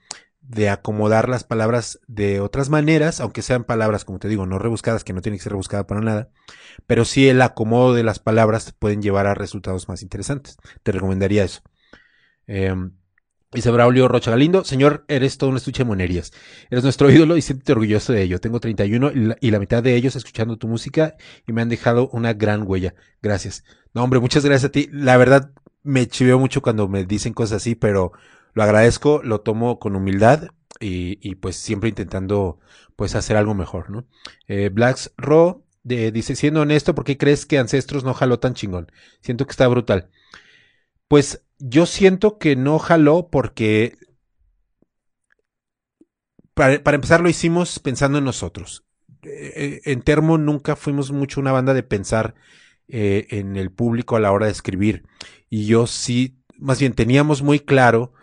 de 0.48 0.68
acomodar 0.70 1.28
las 1.28 1.44
palabras 1.44 2.00
de 2.06 2.40
otras 2.40 2.68
maneras, 2.68 3.20
aunque 3.20 3.42
sean 3.42 3.64
palabras, 3.64 4.04
como 4.04 4.18
te 4.18 4.28
digo, 4.28 4.46
no 4.46 4.58
rebuscadas, 4.58 5.04
que 5.04 5.12
no 5.12 5.22
tienen 5.22 5.38
que 5.38 5.44
ser 5.44 5.52
rebuscadas 5.52 5.86
para 5.86 6.00
nada, 6.00 6.30
pero 6.86 7.04
sí 7.04 7.28
el 7.28 7.42
acomodo 7.42 7.94
de 7.94 8.04
las 8.04 8.18
palabras 8.18 8.72
pueden 8.78 9.02
llevar 9.02 9.26
a 9.26 9.34
resultados 9.34 9.88
más 9.88 10.02
interesantes. 10.02 10.56
Te 10.82 10.92
recomendaría 10.92 11.44
eso. 11.44 11.62
Eh, 12.46 12.74
Dice 13.52 13.70
Braulio 13.70 14.08
Rocha 14.08 14.32
Galindo, 14.32 14.64
señor, 14.64 15.04
eres 15.08 15.38
todo 15.38 15.50
un 15.50 15.56
estuche 15.56 15.84
de 15.84 15.88
monerías. 15.88 16.32
Eres 16.68 16.84
nuestro 16.84 17.10
ídolo 17.10 17.36
y 17.36 17.42
siéntete 17.42 17.72
orgulloso 17.72 18.12
de 18.12 18.22
ello. 18.22 18.40
Tengo 18.40 18.60
31 18.60 19.12
y 19.12 19.14
la, 19.14 19.36
y 19.40 19.50
la 19.50 19.58
mitad 19.60 19.82
de 19.82 19.94
ellos 19.94 20.16
escuchando 20.16 20.58
tu 20.58 20.68
música 20.68 21.16
y 21.46 21.52
me 21.52 21.62
han 21.62 21.68
dejado 21.68 22.08
una 22.10 22.34
gran 22.34 22.64
huella. 22.66 22.94
Gracias. 23.22 23.64
No, 23.94 24.02
hombre, 24.02 24.20
muchas 24.20 24.44
gracias 24.44 24.68
a 24.68 24.72
ti. 24.72 24.88
La 24.92 25.16
verdad, 25.16 25.52
me 25.84 26.06
chiveo 26.06 26.38
mucho 26.38 26.60
cuando 26.60 26.88
me 26.88 27.04
dicen 27.04 27.32
cosas 27.32 27.62
así, 27.62 27.76
pero 27.76 28.12
lo 28.56 28.62
agradezco, 28.62 29.20
lo 29.22 29.42
tomo 29.42 29.78
con 29.78 29.96
humildad 29.96 30.48
y, 30.80 31.18
y 31.20 31.34
pues 31.34 31.56
siempre 31.56 31.90
intentando 31.90 32.58
pues 32.96 33.14
hacer 33.14 33.36
algo 33.36 33.54
mejor, 33.54 33.90
¿no? 33.90 34.06
Eh, 34.48 34.70
Blacks 34.70 35.12
Raw 35.18 35.62
dice, 35.84 36.34
siendo 36.34 36.62
honesto, 36.62 36.94
¿por 36.94 37.04
qué 37.04 37.18
crees 37.18 37.44
que 37.44 37.58
Ancestros 37.58 38.02
no 38.02 38.14
jaló 38.14 38.40
tan 38.40 38.54
chingón? 38.54 38.90
Siento 39.20 39.44
que 39.44 39.50
está 39.50 39.68
brutal. 39.68 40.08
Pues 41.06 41.44
yo 41.58 41.84
siento 41.84 42.38
que 42.38 42.56
no 42.56 42.78
jaló 42.78 43.28
porque 43.30 43.98
para, 46.54 46.82
para 46.82 46.94
empezar 46.94 47.20
lo 47.20 47.28
hicimos 47.28 47.78
pensando 47.78 48.16
en 48.16 48.24
nosotros. 48.24 48.86
Eh, 49.22 49.52
eh 49.54 49.80
en 49.84 50.00
Termo 50.00 50.38
nunca 50.38 50.76
fuimos 50.76 51.12
mucho 51.12 51.42
una 51.42 51.52
banda 51.52 51.74
de 51.74 51.82
pensar 51.82 52.34
eh, 52.88 53.26
en 53.28 53.56
el 53.56 53.70
público 53.70 54.16
a 54.16 54.20
la 54.20 54.32
hora 54.32 54.46
de 54.46 54.52
escribir. 54.52 55.04
Y 55.50 55.66
yo 55.66 55.86
sí, 55.86 56.38
más 56.56 56.80
bien 56.80 56.94
teníamos 56.94 57.42
muy 57.42 57.60
claro 57.60 58.14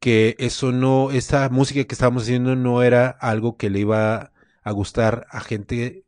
que 0.00 0.36
eso 0.38 0.72
no, 0.72 1.10
esa 1.10 1.48
música 1.48 1.84
que 1.84 1.94
estábamos 1.94 2.24
haciendo 2.24 2.56
no 2.56 2.82
era 2.82 3.08
algo 3.08 3.56
que 3.56 3.70
le 3.70 3.80
iba 3.80 4.32
a 4.62 4.70
gustar 4.72 5.26
a 5.30 5.40
gente 5.40 6.04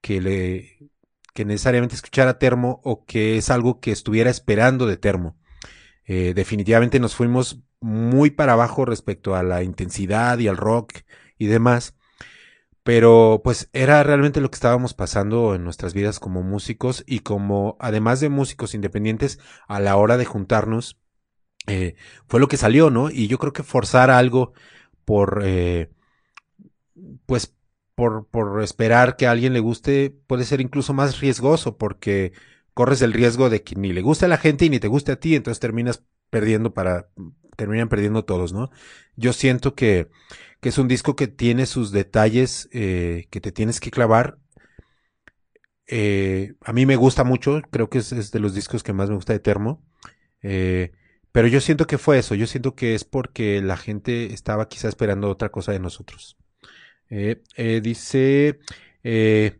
que 0.00 0.20
le, 0.20 0.90
que 1.34 1.44
necesariamente 1.44 1.94
escuchara 1.94 2.38
Termo 2.38 2.80
o 2.84 3.04
que 3.04 3.36
es 3.38 3.50
algo 3.50 3.80
que 3.80 3.92
estuviera 3.92 4.30
esperando 4.30 4.86
de 4.86 4.96
Termo. 4.96 5.36
Eh, 6.04 6.32
definitivamente 6.34 7.00
nos 7.00 7.14
fuimos 7.14 7.60
muy 7.80 8.30
para 8.30 8.52
abajo 8.52 8.84
respecto 8.84 9.34
a 9.34 9.42
la 9.42 9.62
intensidad 9.62 10.38
y 10.38 10.48
al 10.48 10.56
rock 10.56 10.92
y 11.38 11.46
demás. 11.46 11.94
Pero 12.82 13.40
pues 13.44 13.70
era 13.72 14.02
realmente 14.02 14.40
lo 14.40 14.50
que 14.50 14.56
estábamos 14.56 14.92
pasando 14.92 15.54
en 15.54 15.62
nuestras 15.62 15.94
vidas 15.94 16.18
como 16.18 16.42
músicos 16.42 17.04
y 17.06 17.20
como 17.20 17.76
además 17.80 18.20
de 18.20 18.28
músicos 18.28 18.74
independientes 18.74 19.38
a 19.68 19.78
la 19.78 19.96
hora 19.96 20.16
de 20.16 20.24
juntarnos 20.24 20.98
eh, 21.66 21.94
fue 22.28 22.40
lo 22.40 22.48
que 22.48 22.56
salió, 22.56 22.90
¿no? 22.90 23.10
Y 23.10 23.28
yo 23.28 23.38
creo 23.38 23.52
que 23.52 23.62
forzar 23.62 24.10
algo 24.10 24.52
por 25.04 25.42
eh, 25.44 25.90
pues 27.26 27.54
por, 27.94 28.26
por 28.28 28.62
esperar 28.62 29.16
que 29.16 29.26
a 29.26 29.30
alguien 29.32 29.52
le 29.52 29.60
guste 29.60 30.14
puede 30.26 30.44
ser 30.44 30.60
incluso 30.60 30.94
más 30.94 31.20
riesgoso 31.20 31.76
porque 31.76 32.32
corres 32.74 33.02
el 33.02 33.12
riesgo 33.12 33.50
de 33.50 33.62
que 33.62 33.76
ni 33.76 33.92
le 33.92 34.02
guste 34.02 34.24
a 34.24 34.28
la 34.28 34.38
gente 34.38 34.64
y 34.64 34.70
ni 34.70 34.80
te 34.80 34.88
guste 34.88 35.12
a 35.12 35.20
ti, 35.20 35.36
entonces 35.36 35.60
terminas 35.60 36.04
perdiendo 36.30 36.72
para 36.72 37.08
terminan 37.56 37.88
perdiendo 37.88 38.24
todos, 38.24 38.52
¿no? 38.52 38.70
Yo 39.16 39.32
siento 39.32 39.74
que 39.74 40.08
que 40.60 40.68
es 40.68 40.78
un 40.78 40.88
disco 40.88 41.16
que 41.16 41.26
tiene 41.26 41.66
sus 41.66 41.90
detalles 41.90 42.68
eh, 42.72 43.26
que 43.30 43.40
te 43.40 43.52
tienes 43.52 43.80
que 43.80 43.90
clavar. 43.90 44.38
Eh, 45.86 46.54
a 46.60 46.72
mí 46.72 46.86
me 46.86 46.96
gusta 46.96 47.24
mucho, 47.24 47.60
creo 47.70 47.90
que 47.90 47.98
es, 47.98 48.12
es, 48.12 48.30
de 48.30 48.38
los 48.38 48.54
discos 48.54 48.84
que 48.84 48.92
más 48.92 49.08
me 49.08 49.16
gusta 49.16 49.32
de 49.32 49.40
Termo. 49.40 49.84
Eh, 50.40 50.92
pero 51.32 51.48
yo 51.48 51.60
siento 51.60 51.86
que 51.86 51.98
fue 51.98 52.18
eso, 52.18 52.34
yo 52.34 52.46
siento 52.46 52.74
que 52.74 52.94
es 52.94 53.04
porque 53.04 53.60
la 53.62 53.76
gente 53.76 54.32
estaba 54.34 54.68
quizá 54.68 54.88
esperando 54.88 55.30
otra 55.30 55.50
cosa 55.50 55.72
de 55.72 55.80
nosotros. 55.80 56.36
Eh, 57.10 57.42
eh, 57.56 57.80
dice, 57.82 58.58
eh, 59.02 59.58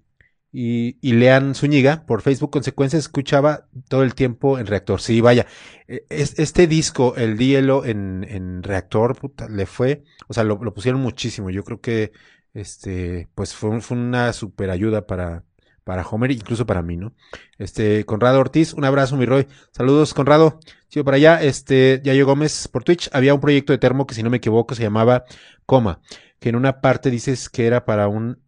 y, 0.53 0.99
y, 1.01 1.13
Lean 1.15 1.55
Zúñiga 1.55 2.05
por 2.07 2.23
Facebook 2.23 2.51
Consecuencias 2.51 3.05
escuchaba 3.05 3.69
todo 3.89 4.03
el 4.03 4.15
tiempo 4.15 4.59
en 4.59 4.67
Reactor. 4.67 5.01
Sí, 5.01 5.21
vaya, 5.21 5.47
e, 5.89 6.05
es, 6.11 6.39
este 6.39 6.67
disco, 6.67 7.15
el 7.17 7.39
Dielo 7.39 7.85
en, 7.85 8.25
en 8.29 8.63
Reactor, 8.63 9.19
puta, 9.19 9.49
le 9.49 9.67
fue, 9.67 10.05
o 10.29 10.35
sea, 10.35 10.45
lo, 10.45 10.63
lo, 10.63 10.75
pusieron 10.75 11.01
muchísimo. 11.01 11.51
Yo 11.51 11.65
creo 11.65 11.81
que, 11.81 12.13
este, 12.55 13.29
pues 13.35 13.55
fue, 13.55 13.81
fue 13.81 13.97
una 13.97 14.33
super 14.35 14.71
ayuda 14.71 15.07
para, 15.07 15.45
para 15.85 16.03
Homer, 16.07 16.31
incluso 16.31 16.67
para 16.67 16.83
mí, 16.83 16.97
¿no? 16.97 17.15
Este, 17.59 18.05
Conrado 18.05 18.41
Ortiz, 18.41 18.75
un 18.75 18.85
abrazo, 18.85 19.17
mi 19.17 19.27
Roy. 19.27 19.47
Saludos, 19.73 20.15
Conrado. 20.15 20.61
Sigo 20.89 21.05
para 21.05 21.17
allá. 21.17 21.43
Este, 21.43 22.01
Yayo 22.05 22.27
Gómez 22.27 22.69
por 22.69 22.85
Twitch. 22.85 23.11
Había 23.13 23.35
un 23.35 23.41
proyecto 23.41 23.73
de 23.73 23.79
termo 23.79 24.07
que, 24.07 24.15
si 24.15 24.23
no 24.23 24.31
me 24.31 24.39
equivoco, 24.39 24.75
se 24.75 24.83
llamaba 24.83 25.25
Coma, 25.67 26.01
que 26.39 26.49
en 26.51 26.57
una 26.57 26.81
parte 26.81 27.11
dices 27.11 27.49
que 27.49 27.67
era 27.67 27.85
para 27.85 28.09
un 28.09 28.43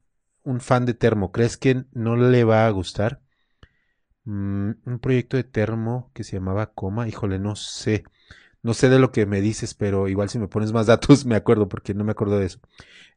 un 0.44 0.61
fan 0.61 0.87
de 0.87 0.94
termo, 0.94 1.33
¿crees 1.33 1.57
que 1.57 1.85
no 1.92 2.16
le 2.16 2.44
va 2.44 2.66
a 2.66 2.70
gustar? 2.70 3.20
Mm, 4.25 4.70
un 4.87 4.99
proyecto 5.01 5.37
de 5.37 5.44
termo 5.44 6.11
que 6.14 6.25
se 6.25 6.37
llamaba 6.37 6.73
Coma, 6.73 7.09
híjole, 7.09 7.38
no 7.38 7.57
sé. 7.57 8.05
No 8.62 8.75
sé 8.75 8.88
de 8.88 8.99
lo 8.99 9.12
que 9.12 9.27
me 9.27 9.40
dices, 9.40 9.75
pero 9.75 10.09
igual 10.09 10.31
si 10.31 10.38
me 10.38 10.49
pones 10.49 10.73
más 10.73 10.87
datos 10.88 11.27
me 11.27 11.37
acuerdo, 11.37 11.68
porque 11.68 11.94
no 11.94 12.05
me 12.05 12.12
acuerdo 12.12 12.38
de 12.38 12.47
eso. 12.47 12.61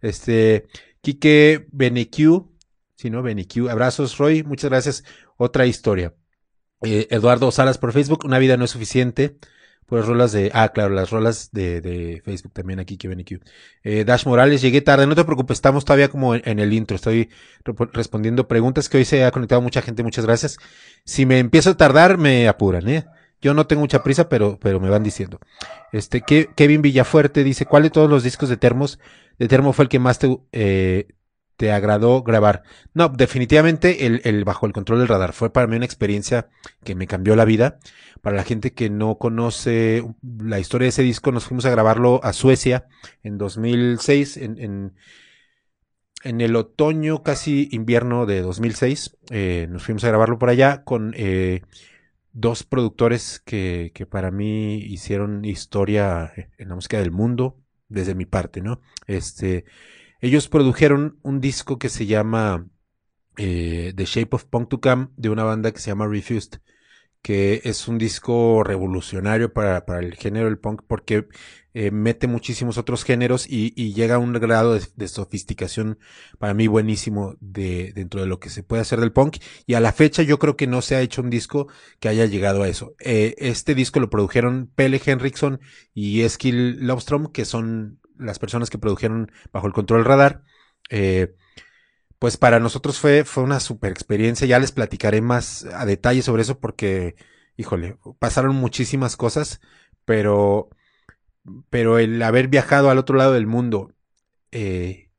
Este, 0.02 0.68
Quique 1.02 1.68
Benequiu, 1.72 2.52
si 2.98 3.12
no, 3.12 3.22
Benequiu. 3.22 3.70
Abrazos, 3.70 4.18
Roy, 4.18 4.44
muchas 4.44 4.72
gracias. 4.72 5.04
Otra 5.38 5.68
historia. 5.68 6.16
Eh, 6.82 7.08
Eduardo 7.12 7.52
Salas 7.52 7.78
por 7.78 7.94
Facebook, 7.94 8.26
una 8.26 8.40
vida 8.40 8.58
no 8.58 8.66
es 8.66 8.72
suficiente. 8.72 9.38
Pues 9.86 10.06
rolas 10.06 10.34
de. 10.34 10.52
Ah, 10.54 10.70
claro, 10.70 10.94
las 10.94 11.12
rolas 11.12 11.50
de, 11.54 11.80
de 11.80 12.22
Facebook 12.26 12.52
también 12.54 12.80
aquí 12.80 12.98
que 12.98 13.08
aquí. 13.08 13.40
Eh, 13.84 14.04
Dash 14.04 14.26
Morales, 14.26 14.62
llegué 14.62 14.82
tarde, 14.82 15.08
no 15.08 15.16
te 15.16 15.24
preocupes, 15.24 15.58
estamos 15.58 15.86
todavía 15.86 16.10
como 16.10 16.36
en, 16.36 16.60
el 16.60 16.74
intro. 16.74 16.96
Estoy 16.96 17.30
respondiendo 17.94 18.50
preguntas 18.50 18.90
que 18.90 18.98
hoy 18.98 19.06
se 19.06 19.24
ha 19.24 19.32
conectado 19.32 19.62
mucha 19.62 19.82
gente, 19.82 20.04
muchas 20.04 20.26
gracias. 20.26 20.58
Si 21.06 21.26
me 21.26 21.40
empiezo 21.40 21.70
a 21.70 21.78
tardar, 21.78 22.18
me 22.18 22.50
apuran, 22.50 22.90
¿eh? 22.90 23.06
Yo 23.40 23.54
no 23.54 23.68
tengo 23.68 23.82
mucha 23.82 24.04
prisa, 24.04 24.28
pero, 24.28 24.60
pero 24.60 24.80
me 24.80 24.90
van 24.90 25.04
diciendo. 25.04 25.40
Este, 25.94 26.22
Kevin 26.22 26.82
Villafuerte 26.82 27.44
dice, 27.44 27.66
¿cuál 27.66 27.84
de 27.84 27.92
todos 27.92 28.10
los 28.10 28.24
discos 28.24 28.50
de 28.50 28.58
Termos, 28.58 29.00
de 29.38 29.48
Termo 29.48 29.72
fue 29.72 29.84
el 29.84 29.90
que 29.90 30.00
más 30.00 30.20
te, 30.20 30.38
eh, 30.52 31.08
te 31.58 31.72
agradó 31.72 32.22
grabar? 32.24 32.64
No, 32.94 33.10
definitivamente 33.10 34.06
el, 34.06 34.46
bajo 34.46 34.68
el 34.68 34.74
control 34.74 35.00
del 35.00 35.08
radar. 35.08 35.34
Fue 35.34 35.52
para 35.52 35.68
mí 35.68 35.76
una 35.76 35.86
experiencia 35.86 36.50
que 36.84 36.96
me 36.96 37.08
cambió 37.08 37.36
la 37.36 37.46
vida. 37.46 37.80
Para 38.22 38.38
la 38.38 38.44
gente 38.44 38.74
que 38.74 38.90
no 38.90 39.18
conoce 39.18 40.04
la 40.40 40.60
historia 40.60 40.86
de 40.86 40.90
ese 40.90 41.04
disco, 41.04 41.32
nos 41.32 41.46
fuimos 41.46 41.66
a 41.66 41.72
grabarlo 41.72 42.24
a 42.24 42.34
Suecia 42.34 42.88
en 43.24 43.38
2006, 43.38 44.38
en, 44.38 44.60
en, 44.60 44.96
en 46.24 46.42
el 46.42 46.56
otoño, 46.56 47.24
casi 47.24 47.70
invierno 47.72 48.26
de 48.26 48.42
2006. 48.42 49.18
Eh, 49.32 49.68
nos 49.70 49.84
fuimos 49.84 50.04
a 50.04 50.10
grabarlo 50.10 50.38
por 50.38 50.50
allá 50.50 50.84
con 50.84 51.14
eh, 51.18 51.62
dos 52.34 52.64
productores 52.64 53.42
que, 53.44 53.92
que 53.96 54.06
para 54.06 54.30
mí 54.30 54.78
hicieron 54.78 55.44
historia 55.44 56.34
en 56.36 56.70
la 56.70 56.76
música 56.76 57.00
del 57.00 57.12
mundo, 57.12 57.58
desde 57.90 58.14
mi 58.14 58.26
parte, 58.26 58.62
¿no? 58.62 58.82
Este, 59.08 59.66
ellos 60.22 60.48
produjeron 60.48 61.20
un 61.22 61.42
disco 61.42 61.80
que 61.80 61.90
se 61.90 62.06
llama 62.06 62.68
eh, 63.38 63.94
The 63.96 64.06
Shape 64.06 64.36
of 64.36 64.46
Punk 64.46 64.70
to 64.70 64.82
Come 64.82 65.10
de 65.16 65.30
una 65.30 65.44
banda 65.44 65.72
que 65.72 65.80
se 65.80 65.92
llama 65.92 66.08
Refused 66.08 66.60
que 67.22 67.62
es 67.66 67.90
un 67.90 67.98
disco 67.98 68.64
revolucionario 68.64 69.52
para, 69.52 69.86
para 69.86 70.00
el 70.00 70.16
género 70.16 70.46
del 70.46 70.60
punk 70.60 70.84
porque 70.88 71.28
eh, 71.74 71.92
mete 71.92 72.26
muchísimos 72.26 72.78
otros 72.78 73.04
géneros 73.04 73.46
y, 73.50 73.72
llega 73.94 74.16
a 74.16 74.20
un 74.20 74.32
grado 74.34 74.80
de, 74.96 75.08
sofisticación 75.08 76.00
para 76.40 76.54
mí 76.54 76.68
buenísimo 76.68 77.36
de, 77.40 77.92
dentro 77.94 78.22
de 78.22 78.28
lo 78.28 78.40
que 78.40 78.50
se 78.50 78.64
puede 78.64 78.82
hacer 78.82 79.00
del 79.00 79.12
punk 79.12 79.38
y 79.66 79.74
a 79.74 79.80
la 79.80 79.92
fecha 79.92 80.24
yo 80.24 80.40
creo 80.40 80.56
que 80.56 80.68
no 80.68 80.82
se 80.82 80.96
ha 80.96 81.02
hecho 81.02 81.22
un 81.22 81.30
disco 81.30 81.68
que 82.00 82.08
haya 82.08 82.26
llegado 82.26 82.64
a 82.64 82.70
eso. 82.70 82.96
Eh, 83.00 83.36
este 83.40 83.76
disco 83.76 84.00
lo 84.00 84.10
produjeron 84.10 84.72
Pele 84.74 85.02
Henriksson 85.06 85.60
y 85.94 86.22
Eskil 86.22 86.86
Lovstrom 86.88 87.28
que 87.32 87.44
son 87.44 88.00
las 88.20 88.40
personas 88.40 88.70
que 88.70 88.78
produjeron 88.78 89.32
bajo 89.52 89.68
el 89.68 89.74
control 89.74 90.06
radar. 90.06 90.44
Eh, 90.90 91.36
pues 92.20 92.38
para 92.38 92.60
nosotros 92.60 93.00
fue, 93.00 93.24
fue 93.26 93.44
una 93.44 93.60
super 93.60 93.92
experiencia. 93.92 94.48
Ya 94.48 94.60
les 94.60 94.72
platicaré 94.72 95.22
más 95.22 95.66
a 95.66 95.86
detalle 95.86 96.22
sobre 96.22 96.42
eso 96.42 96.60
porque, 96.60 97.16
híjole, 97.58 97.98
pasaron 98.20 98.56
muchísimas 98.56 99.18
cosas, 99.18 99.62
pero, 100.06 100.70
pero 101.70 102.00
el 102.00 102.22
haber 102.22 102.48
viajado 102.48 102.90
al 102.90 102.98
otro 102.98 103.18
lado 103.18 103.34
del 103.34 103.48
mundo 103.48 103.94
eh, 104.52 105.10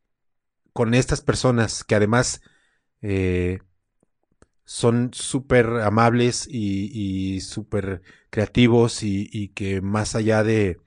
con 0.72 0.94
estas 0.94 1.20
personas 1.20 1.84
que 1.84 1.94
además 1.94 2.42
eh, 3.02 3.60
son 4.64 5.10
súper 5.14 5.66
amables 5.82 6.46
y, 6.50 6.90
y 7.36 7.40
súper 7.40 8.02
creativos 8.30 9.02
y, 9.02 9.28
y, 9.32 9.48
que 9.48 9.80
más 9.80 10.14
allá 10.14 10.44
de, 10.44 10.78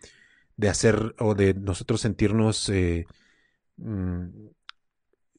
de 0.57 0.69
hacer 0.69 1.15
o 1.19 1.35
de 1.35 1.53
nosotros 1.53 2.01
sentirnos 2.01 2.69
eh, 2.69 3.05
mm, 3.77 4.27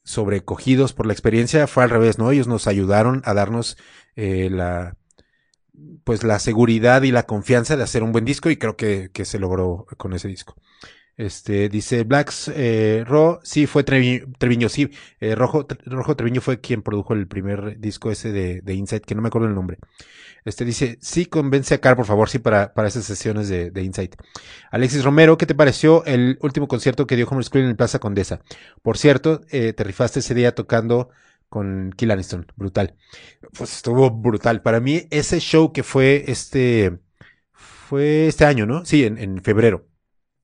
sobrecogidos 0.04 0.92
por 0.92 1.06
la 1.06 1.12
experiencia, 1.12 1.66
fue 1.66 1.84
al 1.84 1.90
revés, 1.90 2.18
¿no? 2.18 2.30
Ellos 2.30 2.48
nos 2.48 2.66
ayudaron 2.66 3.22
a 3.24 3.34
darnos 3.34 3.76
eh, 4.16 4.50
la 4.50 4.96
pues 6.04 6.22
la 6.22 6.38
seguridad 6.38 7.02
y 7.02 7.12
la 7.12 7.24
confianza 7.24 7.76
de 7.76 7.82
hacer 7.82 8.02
un 8.02 8.12
buen 8.12 8.24
disco 8.24 8.50
y 8.50 8.56
creo 8.56 8.76
que, 8.76 9.10
que 9.12 9.24
se 9.24 9.38
logró 9.38 9.86
con 9.96 10.12
ese 10.12 10.28
disco. 10.28 10.54
Este, 11.16 11.68
dice 11.68 12.04
Blacks, 12.04 12.50
eh, 12.54 13.04
Ro, 13.06 13.40
sí, 13.42 13.66
fue 13.66 13.84
Treviño, 13.84 14.32
Treviño 14.38 14.68
sí, 14.68 14.90
eh, 15.20 15.34
Rojo, 15.34 15.66
Rojo 15.84 16.16
Treviño 16.16 16.40
fue 16.40 16.60
quien 16.60 16.82
produjo 16.82 17.12
el 17.12 17.28
primer 17.28 17.78
disco 17.78 18.10
ese 18.10 18.32
de, 18.32 18.62
de 18.62 18.74
Insight, 18.74 19.04
que 19.04 19.14
no 19.14 19.22
me 19.22 19.28
acuerdo 19.28 19.48
el 19.48 19.54
nombre. 19.54 19.78
Este 20.44 20.64
dice, 20.64 20.98
sí, 21.00 21.26
convence 21.26 21.74
a 21.74 21.80
Car, 21.80 21.96
por 21.96 22.06
favor, 22.06 22.28
sí, 22.28 22.38
para, 22.38 22.74
para 22.74 22.88
esas 22.88 23.04
sesiones 23.04 23.48
de, 23.48 23.70
de 23.70 23.82
Insight. 23.82 24.16
Alexis 24.70 25.04
Romero, 25.04 25.38
¿qué 25.38 25.46
te 25.46 25.54
pareció 25.54 26.04
el 26.04 26.38
último 26.40 26.66
concierto 26.66 27.06
que 27.06 27.14
dio 27.14 27.28
Homer 27.28 27.44
School 27.44 27.62
en 27.64 27.76
Plaza 27.76 28.00
Condesa? 28.00 28.40
Por 28.82 28.98
cierto, 28.98 29.42
eh, 29.50 29.72
te 29.72 29.84
rifaste 29.84 30.20
ese 30.20 30.34
día 30.34 30.54
tocando 30.54 31.10
con 31.48 31.92
Kill 31.96 32.10
Aniston, 32.10 32.46
brutal. 32.56 32.96
Pues 33.56 33.76
estuvo 33.76 34.10
brutal. 34.10 34.62
Para 34.62 34.80
mí, 34.80 35.06
ese 35.10 35.38
show 35.38 35.72
que 35.72 35.82
fue 35.82 36.24
este, 36.26 36.98
fue 37.52 38.26
este 38.26 38.44
año, 38.44 38.66
¿no? 38.66 38.84
Sí, 38.84 39.04
en, 39.04 39.18
en 39.18 39.42
febrero. 39.42 39.86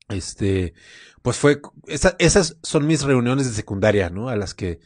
Este, 0.09 0.73
pues 1.21 1.37
fue, 1.37 1.61
esa, 1.87 2.15
esas 2.19 2.57
son 2.63 2.87
mis 2.87 3.03
reuniones 3.03 3.47
de 3.47 3.53
secundaria, 3.53 4.09
¿no? 4.09 4.29
A 4.29 4.35
las 4.35 4.53
que, 4.53 4.79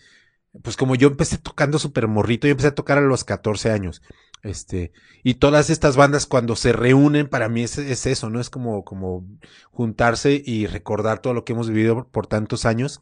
pues 0.62 0.78
como 0.78 0.96
yo 0.96 1.08
empecé 1.08 1.38
tocando 1.38 1.80
súper 1.80 2.08
morrito, 2.08 2.48
yo 2.48 2.52
empecé 2.52 2.70
a 2.70 2.76
tocar 2.76 2.98
a 2.98 3.02
los 3.02 3.24
14 3.24 3.72
años. 3.72 4.02
Este, 4.44 4.92
y 5.24 5.36
todas 5.36 5.70
estas 5.70 5.96
bandas 5.96 6.26
cuando 6.26 6.58
se 6.58 6.74
reúnen, 6.74 7.30
para 7.30 7.48
mí 7.48 7.64
es, 7.64 7.78
es, 7.78 8.06
eso, 8.06 8.30
¿no? 8.30 8.42
Es 8.42 8.50
como, 8.50 8.84
como 8.84 9.26
juntarse 9.72 10.42
y 10.46 10.68
recordar 10.68 11.20
todo 11.20 11.34
lo 11.34 11.46
que 11.46 11.54
hemos 11.54 11.70
vivido 11.70 12.10
por 12.10 12.28
tantos 12.28 12.66
años. 12.66 13.02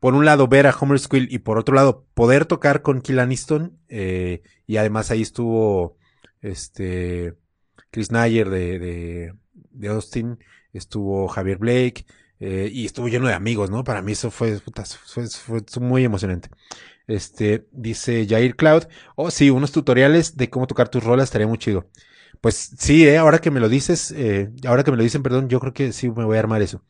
Por 0.00 0.14
un 0.14 0.24
lado, 0.24 0.48
ver 0.48 0.66
a 0.66 0.74
Homer 0.74 0.98
Squill 0.98 1.28
y 1.30 1.40
por 1.40 1.58
otro 1.58 1.74
lado, 1.74 2.06
poder 2.14 2.46
tocar 2.46 2.80
con 2.80 3.02
Kill 3.02 3.18
Aniston, 3.18 3.78
eh, 3.88 4.42
y 4.66 4.78
además 4.78 5.10
ahí 5.10 5.20
estuvo, 5.20 5.98
este, 6.40 7.34
Chris 7.90 8.10
Nayer 8.10 8.48
de, 8.48 8.78
de, 8.78 9.34
de 9.52 9.88
Austin, 9.88 10.38
estuvo 10.72 11.28
Javier 11.28 11.58
Blake, 11.58 12.04
eh, 12.40 12.70
y 12.72 12.86
estuvo 12.86 13.08
lleno 13.08 13.28
de 13.28 13.34
amigos, 13.34 13.70
¿no? 13.70 13.84
Para 13.84 14.02
mí 14.02 14.12
eso 14.12 14.30
fue, 14.30 14.58
fue, 15.04 15.26
fue 15.28 15.82
muy 15.82 16.04
emocionante. 16.04 16.48
Este, 17.06 17.66
dice 17.72 18.26
Jair 18.28 18.56
Cloud. 18.56 18.84
Oh, 19.16 19.30
sí, 19.30 19.50
unos 19.50 19.72
tutoriales 19.72 20.36
de 20.36 20.48
cómo 20.48 20.66
tocar 20.66 20.88
tus 20.88 21.04
rolas 21.04 21.24
estaría 21.24 21.46
muy 21.46 21.58
chido. 21.58 21.88
Pues 22.40 22.72
sí, 22.78 23.06
eh, 23.06 23.18
ahora 23.18 23.40
que 23.40 23.50
me 23.50 23.60
lo 23.60 23.68
dices, 23.68 24.12
eh, 24.16 24.50
ahora 24.66 24.84
que 24.84 24.90
me 24.90 24.96
lo 24.96 25.02
dicen, 25.02 25.22
perdón, 25.22 25.48
yo 25.48 25.60
creo 25.60 25.74
que 25.74 25.92
sí 25.92 26.08
me 26.10 26.24
voy 26.24 26.36
a 26.36 26.40
armar 26.40 26.62
eso. 26.62 26.82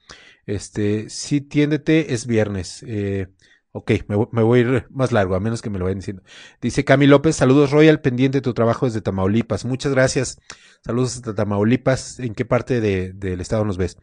Este, 0.46 1.08
sí, 1.10 1.40
tiéndete, 1.40 2.14
es 2.14 2.26
viernes. 2.26 2.84
Eh, 2.86 3.28
ok, 3.72 3.92
me, 4.08 4.16
me, 4.32 4.42
voy 4.42 4.58
a 4.58 4.62
ir 4.62 4.86
más 4.90 5.12
largo, 5.12 5.34
a 5.34 5.40
menos 5.40 5.62
que 5.62 5.70
me 5.70 5.78
lo 5.78 5.84
vayan 5.84 5.98
diciendo. 5.98 6.22
Dice 6.60 6.84
Cami 6.84 7.06
López, 7.06 7.36
saludos 7.36 7.70
Royal, 7.70 8.00
pendiente 8.00 8.38
de 8.38 8.42
tu 8.42 8.54
trabajo 8.54 8.86
desde 8.86 9.00
Tamaulipas. 9.00 9.64
Muchas 9.64 9.92
gracias. 9.92 10.40
Saludos 10.84 11.22
desde 11.22 11.34
Tamaulipas. 11.34 12.18
¿En 12.20 12.34
qué 12.34 12.44
parte 12.44 12.80
de, 12.80 13.12
del 13.12 13.40
estado 13.40 13.64
nos 13.64 13.76
ves? 13.76 13.96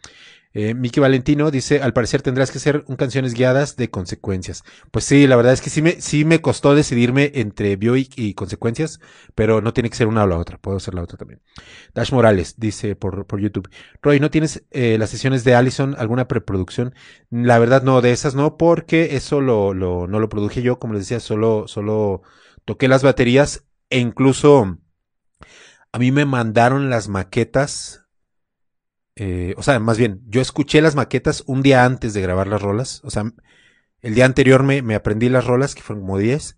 Eh, 0.59 0.73
Miki 0.73 0.99
Valentino 0.99 1.51
dice, 1.51 1.83
al 1.83 1.93
parecer 1.93 2.23
tendrás 2.23 2.49
que 2.49 2.57
hacer 2.57 2.83
un 2.87 2.95
canciones 2.95 3.35
guiadas 3.35 3.75
de 3.75 3.91
consecuencias. 3.91 4.63
Pues 4.89 5.05
sí, 5.05 5.27
la 5.27 5.35
verdad 5.35 5.53
es 5.53 5.61
que 5.61 5.69
sí 5.69 5.83
me, 5.83 6.01
sí 6.01 6.25
me 6.25 6.41
costó 6.41 6.73
decidirme 6.73 7.31
entre 7.35 7.75
Bioic 7.75 8.17
y 8.17 8.33
consecuencias, 8.33 8.99
pero 9.35 9.61
no 9.61 9.71
tiene 9.71 9.91
que 9.91 9.95
ser 9.95 10.07
una 10.07 10.23
o 10.23 10.27
la 10.27 10.35
otra, 10.35 10.57
puedo 10.57 10.77
hacer 10.77 10.95
la 10.95 11.03
otra 11.03 11.15
también. 11.15 11.43
Dash 11.93 12.11
Morales 12.11 12.55
dice 12.57 12.95
por, 12.95 13.27
por 13.27 13.39
YouTube, 13.39 13.69
Roy, 14.01 14.19
¿no 14.19 14.31
tienes 14.31 14.63
eh, 14.71 14.97
las 14.97 15.11
sesiones 15.11 15.43
de 15.43 15.53
Allison, 15.53 15.95
alguna 15.95 16.27
preproducción? 16.27 16.95
La 17.29 17.59
verdad 17.59 17.83
no, 17.83 18.01
de 18.01 18.11
esas 18.11 18.33
no, 18.33 18.57
porque 18.57 19.15
eso 19.15 19.41
lo, 19.41 19.75
lo, 19.75 20.07
no 20.07 20.19
lo 20.19 20.27
produje 20.27 20.63
yo, 20.63 20.79
como 20.79 20.95
les 20.95 21.03
decía, 21.03 21.19
solo, 21.19 21.67
solo 21.67 22.23
toqué 22.65 22.87
las 22.87 23.03
baterías 23.03 23.65
e 23.91 23.99
incluso 23.99 24.79
a 25.91 25.99
mí 25.99 26.11
me 26.11 26.25
mandaron 26.25 26.89
las 26.89 27.09
maquetas 27.09 28.06
eh, 29.19 29.56
o 29.58 29.63
sea, 29.63 29.80
más 29.80 29.97
bien, 29.97 30.21
yo 30.27 30.41
escuché 30.41 30.80
las 30.80 30.95
maquetas 30.95 31.43
un 31.47 31.63
día 31.63 31.86
antes 31.86 32.13
de 32.13 32.21
grabar 32.21 32.47
las 32.47 32.62
rolas. 32.62 33.01
O 33.03 33.10
sea, 33.10 33.34
el 34.01 34.13
día 34.13 34.25
anterior 34.25 34.62
me, 34.62 34.84
me 34.84 34.93
aprendí 34.93 35.27
las 35.27 35.45
rolas, 35.45 35.73
que 35.73 35.82
fueron 35.82 36.03
como 36.03 36.19
10, 36.19 36.58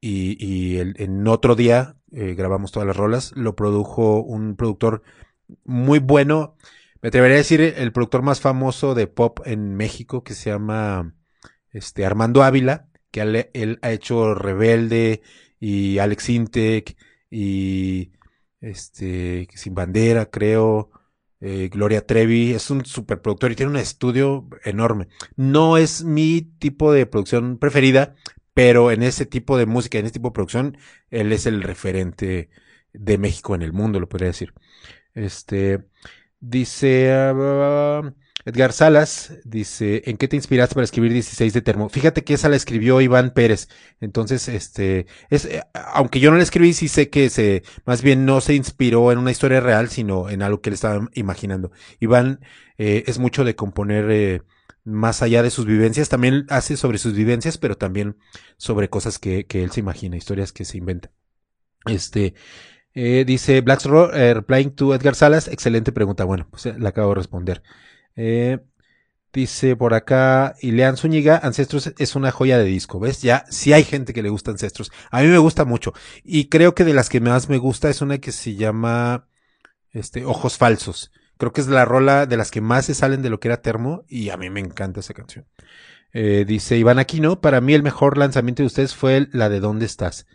y, 0.00 0.36
y 0.44 0.78
el, 0.78 0.94
en 0.98 1.28
otro 1.28 1.54
día 1.54 1.96
eh, 2.10 2.34
grabamos 2.34 2.72
todas 2.72 2.86
las 2.86 2.96
rolas. 2.96 3.32
Lo 3.36 3.54
produjo 3.54 4.22
un 4.22 4.56
productor 4.56 5.02
muy 5.64 5.98
bueno. 5.98 6.56
Me 7.02 7.08
atrevería 7.08 7.36
a 7.36 7.38
decir 7.38 7.60
el 7.60 7.92
productor 7.92 8.22
más 8.22 8.40
famoso 8.40 8.94
de 8.94 9.06
pop 9.06 9.40
en 9.44 9.76
México, 9.76 10.24
que 10.24 10.32
se 10.32 10.48
llama 10.48 11.14
este, 11.72 12.06
Armando 12.06 12.42
Ávila, 12.42 12.88
que 13.10 13.20
él, 13.20 13.50
él 13.52 13.78
ha 13.82 13.92
hecho 13.92 14.34
Rebelde 14.34 15.20
y 15.60 15.98
Alex 15.98 16.30
Intec 16.30 16.96
y 17.30 18.12
este 18.62 19.46
Sin 19.54 19.74
Bandera, 19.74 20.30
creo 20.30 20.90
eh, 21.40 21.68
Gloria 21.72 22.06
Trevi, 22.06 22.52
es 22.52 22.70
un 22.70 22.84
superproductor 22.84 23.52
y 23.52 23.56
tiene 23.56 23.70
un 23.70 23.76
estudio 23.78 24.48
enorme. 24.64 25.08
No 25.36 25.76
es 25.76 26.04
mi 26.04 26.42
tipo 26.42 26.92
de 26.92 27.06
producción 27.06 27.58
preferida, 27.58 28.14
pero 28.54 28.90
en 28.90 29.02
ese 29.02 29.26
tipo 29.26 29.56
de 29.56 29.66
música, 29.66 29.98
en 29.98 30.06
ese 30.06 30.14
tipo 30.14 30.28
de 30.28 30.34
producción, 30.34 30.78
él 31.10 31.32
es 31.32 31.46
el 31.46 31.62
referente 31.62 32.50
de 32.92 33.18
México 33.18 33.54
en 33.54 33.62
el 33.62 33.72
mundo, 33.72 34.00
lo 34.00 34.08
podría 34.08 34.28
decir. 34.28 34.54
Este, 35.14 35.84
dice, 36.40 37.32
uh, 37.32 38.12
Edgar 38.48 38.72
Salas 38.72 39.34
dice, 39.44 40.02
¿en 40.06 40.16
qué 40.16 40.28
te 40.28 40.36
inspiraste 40.36 40.74
para 40.74 40.84
escribir 40.84 41.12
16 41.12 41.52
de 41.52 41.62
termo? 41.62 41.88
Fíjate 41.88 42.24
que 42.24 42.34
esa 42.34 42.48
la 42.48 42.56
escribió 42.56 43.00
Iván 43.00 43.32
Pérez. 43.32 43.68
Entonces, 44.00 44.48
este, 44.48 45.06
es, 45.30 45.44
eh, 45.44 45.62
aunque 45.74 46.20
yo 46.20 46.30
no 46.30 46.36
la 46.36 46.42
escribí, 46.42 46.72
sí 46.72 46.88
sé 46.88 47.10
que 47.10 47.30
se, 47.30 47.62
más 47.84 48.02
bien 48.02 48.24
no 48.24 48.40
se 48.40 48.54
inspiró 48.54 49.12
en 49.12 49.18
una 49.18 49.30
historia 49.30 49.60
real, 49.60 49.88
sino 49.90 50.30
en 50.30 50.42
algo 50.42 50.60
que 50.60 50.70
él 50.70 50.74
estaba 50.74 51.08
imaginando. 51.14 51.70
Iván 52.00 52.40
eh, 52.78 53.04
es 53.06 53.18
mucho 53.18 53.44
de 53.44 53.54
componer 53.54 54.10
eh, 54.10 54.42
más 54.84 55.22
allá 55.22 55.42
de 55.42 55.50
sus 55.50 55.66
vivencias, 55.66 56.08
también 56.08 56.46
hace 56.48 56.76
sobre 56.76 56.98
sus 56.98 57.14
vivencias, 57.14 57.58
pero 57.58 57.76
también 57.76 58.16
sobre 58.56 58.88
cosas 58.88 59.18
que, 59.18 59.46
que 59.46 59.62
él 59.62 59.70
se 59.70 59.80
imagina, 59.80 60.16
historias 60.16 60.52
que 60.52 60.64
se 60.64 60.78
inventa. 60.78 61.10
Este, 61.86 62.34
eh, 62.94 63.24
dice 63.24 63.60
Black 63.60 63.84
eh, 64.14 64.34
replying 64.34 64.74
to 64.74 64.94
Edgar 64.94 65.14
Salas, 65.14 65.46
excelente 65.48 65.92
pregunta. 65.92 66.24
Bueno, 66.24 66.48
pues 66.50 66.66
la 66.78 66.88
acabo 66.88 67.10
de 67.10 67.14
responder. 67.14 67.62
Eh, 68.20 68.58
dice 69.32 69.76
por 69.76 69.94
acá 69.94 70.56
Ilean 70.60 70.96
Zúñiga, 70.96 71.38
Ancestros 71.38 71.94
es 71.98 72.16
una 72.16 72.32
joya 72.32 72.58
de 72.58 72.64
disco, 72.64 72.98
¿ves? 72.98 73.22
Ya, 73.22 73.44
sí 73.48 73.72
hay 73.72 73.84
gente 73.84 74.12
que 74.12 74.22
le 74.22 74.28
gusta 74.28 74.50
Ancestros. 74.50 74.90
A 75.10 75.22
mí 75.22 75.28
me 75.28 75.38
gusta 75.38 75.64
mucho. 75.64 75.92
Y 76.24 76.48
creo 76.48 76.74
que 76.74 76.84
de 76.84 76.94
las 76.94 77.08
que 77.08 77.20
más 77.20 77.48
me 77.48 77.58
gusta 77.58 77.88
es 77.88 78.02
una 78.02 78.18
que 78.18 78.32
se 78.32 78.56
llama 78.56 79.28
este, 79.92 80.24
Ojos 80.24 80.58
Falsos. 80.58 81.12
Creo 81.38 81.52
que 81.52 81.60
es 81.60 81.68
la 81.68 81.84
rola 81.84 82.26
de 82.26 82.36
las 82.36 82.50
que 82.50 82.60
más 82.60 82.86
se 82.86 82.94
salen 82.94 83.22
de 83.22 83.30
lo 83.30 83.38
que 83.38 83.46
era 83.48 83.62
Termo 83.62 84.04
y 84.08 84.30
a 84.30 84.36
mí 84.36 84.50
me 84.50 84.60
encanta 84.60 84.98
esa 84.98 85.14
canción. 85.14 85.46
Eh, 86.12 86.44
dice 86.44 86.76
Iván 86.76 86.98
Aquino, 86.98 87.40
para 87.40 87.60
mí 87.60 87.74
el 87.74 87.84
mejor 87.84 88.18
lanzamiento 88.18 88.62
de 88.64 88.66
ustedes 88.66 88.96
fue 88.96 89.28
la 89.32 89.48
de 89.48 89.60
¿Dónde 89.60 89.86
estás? 89.86 90.26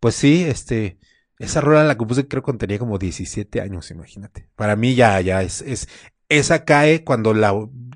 Pues 0.00 0.14
sí, 0.14 0.44
este, 0.44 0.98
esa 1.38 1.60
rola 1.60 1.84
la 1.84 1.98
compuse 1.98 2.26
creo 2.26 2.42
que 2.42 2.52
tenía 2.54 2.78
como 2.78 2.98
17 2.98 3.60
años, 3.60 3.90
imagínate. 3.90 4.48
Para 4.56 4.76
mí 4.76 4.94
ya, 4.94 5.20
ya 5.20 5.42
es, 5.42 5.88
esa 6.28 6.64
cae 6.64 7.04
cuando 7.04 7.34
la 7.34 7.54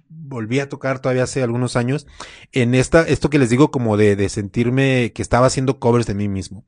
volví 0.09 0.61
a 0.61 0.69
tocar 0.69 1.01
todavía 1.01 1.25
hace 1.25 1.43
algunos 1.43 1.77
años 1.77 2.07
en 2.53 2.75
esta, 2.75 3.03
esto 3.03 3.29
que 3.29 3.39
les 3.39 3.51
digo 3.51 3.71
como 3.71 3.97
de, 3.97 4.17
de 4.17 4.29
sentirme 4.29 5.13
que 5.15 5.23
estaba 5.23 5.47
haciendo 5.47 5.79
covers 5.79 6.07
de 6.07 6.15
mí 6.15 6.29
mismo. 6.29 6.65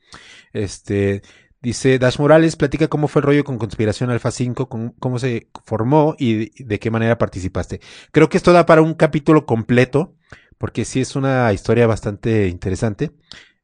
Este, 0.53 1.23
dice 1.65 1.99
Dash 1.99 2.19
Morales, 2.19 2.57
platica 2.57 2.89
cómo 2.89 3.09
fue 3.09 3.21
el 3.21 3.27
rollo 3.27 3.45
con 3.45 3.59
Conspiración 3.59 4.11
Alpha 4.11 4.31
5, 4.31 4.69
cómo 4.69 5.19
se 5.19 5.49
formó 5.65 6.15
y 6.19 6.63
de, 6.63 6.79
qué 6.79 6.91
manera 6.91 7.17
participaste. 7.17 7.81
Creo 8.13 8.29
que 8.29 8.37
esto 8.37 8.53
da 8.53 8.67
para 8.67 8.83
un 8.83 8.93
capítulo 8.95 9.47
completo, 9.47 10.15
porque 10.59 10.85
sí 10.85 11.01
es 11.01 11.17
una 11.17 11.53
historia 11.55 11.87
bastante 11.87 12.49
interesante. 12.49 13.13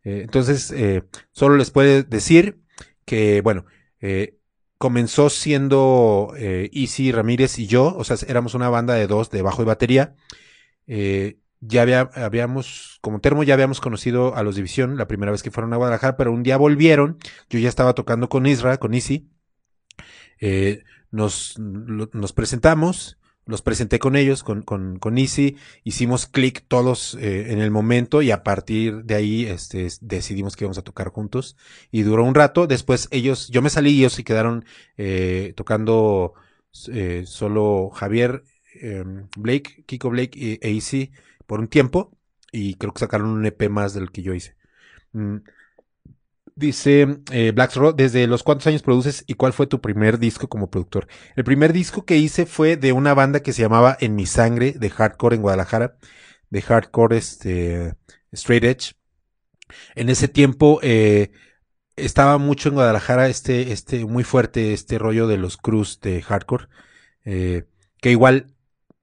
Eh, 0.02 0.22
entonces, 0.24 0.72
eh, 0.74 1.04
solo 1.30 1.56
les 1.56 1.70
puedo 1.70 2.02
decir 2.02 2.62
que, 3.04 3.42
bueno, 3.42 3.66
eh, 4.00 4.38
comenzó 4.80 5.28
siendo 5.28 6.32
eh, 6.38 6.70
Easy 6.72 7.12
Ramírez 7.12 7.58
y 7.58 7.66
yo, 7.66 7.94
o 7.98 8.02
sea, 8.02 8.16
éramos 8.26 8.54
una 8.54 8.70
banda 8.70 8.94
de 8.94 9.06
dos 9.06 9.28
de 9.28 9.42
bajo 9.42 9.60
y 9.60 9.66
batería. 9.66 10.14
Eh, 10.86 11.38
ya 11.60 11.82
había, 11.82 12.10
habíamos, 12.14 12.98
como 13.02 13.20
termo, 13.20 13.42
ya 13.42 13.52
habíamos 13.52 13.82
conocido 13.82 14.34
a 14.34 14.42
los 14.42 14.56
División 14.56 14.96
la 14.96 15.06
primera 15.06 15.32
vez 15.32 15.42
que 15.42 15.50
fueron 15.50 15.74
a 15.74 15.76
Guadalajara, 15.76 16.16
pero 16.16 16.32
un 16.32 16.42
día 16.42 16.56
volvieron. 16.56 17.18
Yo 17.50 17.58
ya 17.58 17.68
estaba 17.68 17.92
tocando 17.92 18.30
con 18.30 18.46
Isra, 18.46 18.78
con 18.78 18.94
Easy. 18.94 19.28
Eh, 20.40 20.82
nos, 21.10 21.58
nos 21.58 22.32
presentamos 22.32 23.18
los 23.50 23.62
presenté 23.62 23.98
con 23.98 24.16
ellos, 24.16 24.42
con, 24.42 24.62
con, 24.62 24.98
con 24.98 25.18
Easy, 25.18 25.56
hicimos 25.84 26.26
clic 26.26 26.64
todos 26.68 27.14
eh, 27.20 27.52
en 27.52 27.58
el 27.58 27.70
momento 27.70 28.22
y 28.22 28.30
a 28.30 28.42
partir 28.44 29.04
de 29.04 29.14
ahí 29.16 29.44
este, 29.44 29.88
decidimos 30.00 30.56
que 30.56 30.64
íbamos 30.64 30.78
a 30.78 30.82
tocar 30.82 31.08
juntos 31.08 31.56
y 31.90 32.02
duró 32.02 32.24
un 32.24 32.34
rato, 32.34 32.66
después 32.66 33.08
ellos, 33.10 33.48
yo 33.48 33.60
me 33.60 33.68
salí 33.68 33.90
y 33.90 33.98
ellos 34.00 34.12
se 34.12 34.24
quedaron 34.24 34.64
eh, 34.96 35.52
tocando 35.56 36.34
eh, 36.92 37.24
solo 37.26 37.90
Javier, 37.90 38.44
em, 38.80 39.26
Blake, 39.36 39.84
Kiko 39.84 40.10
Blake 40.10 40.58
e 40.62 40.70
Easy 40.70 41.10
por 41.46 41.58
un 41.58 41.68
tiempo 41.68 42.16
y 42.52 42.74
creo 42.74 42.92
que 42.92 43.00
sacaron 43.00 43.30
un 43.30 43.44
EP 43.44 43.68
más 43.68 43.94
del 43.94 44.12
que 44.12 44.22
yo 44.22 44.32
hice. 44.32 44.54
Mm, 45.12 45.38
Dice 46.60 47.22
eh, 47.32 47.52
Black 47.52 47.72
¿desde 47.96 48.26
los 48.26 48.42
cuántos 48.42 48.66
años 48.66 48.82
produces 48.82 49.24
y 49.26 49.32
cuál 49.32 49.54
fue 49.54 49.66
tu 49.66 49.80
primer 49.80 50.18
disco 50.18 50.46
como 50.46 50.70
productor? 50.70 51.08
El 51.34 51.42
primer 51.42 51.72
disco 51.72 52.04
que 52.04 52.18
hice 52.18 52.44
fue 52.44 52.76
de 52.76 52.92
una 52.92 53.14
banda 53.14 53.40
que 53.40 53.54
se 53.54 53.62
llamaba 53.62 53.96
En 53.98 54.14
mi 54.14 54.26
sangre, 54.26 54.72
de 54.72 54.90
hardcore 54.90 55.36
en 55.36 55.42
Guadalajara, 55.42 55.96
de 56.50 56.60
hardcore 56.60 57.16
este, 57.16 57.94
straight 58.30 58.64
edge. 58.64 58.92
En 59.94 60.10
ese 60.10 60.28
tiempo 60.28 60.80
eh, 60.82 61.30
estaba 61.96 62.36
mucho 62.36 62.68
en 62.68 62.74
Guadalajara 62.74 63.28
este, 63.28 63.72
este, 63.72 64.04
muy 64.04 64.22
fuerte 64.22 64.74
este 64.74 64.98
rollo 64.98 65.28
de 65.28 65.38
los 65.38 65.56
cruz 65.56 65.98
de 66.02 66.20
hardcore, 66.20 66.66
eh, 67.24 67.64
que 68.02 68.10
igual 68.10 68.54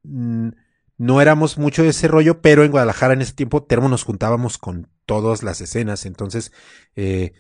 mm, 0.04 0.50
no 0.98 1.22
éramos 1.22 1.58
mucho 1.58 1.82
de 1.82 1.90
ese 1.90 2.08
rollo, 2.08 2.40
pero 2.40 2.64
en 2.64 2.70
Guadalajara 2.70 3.16
en 3.16 3.24
ese 3.24 3.34
tiempo 3.34 3.64
Termo 3.64 3.90
nos 3.90 4.04
juntábamos 4.04 4.60
con 4.60 4.92
todas 5.08 5.42
las 5.42 5.60
escenas, 5.60 6.06
entonces 6.06 6.52
eh, 6.96 7.34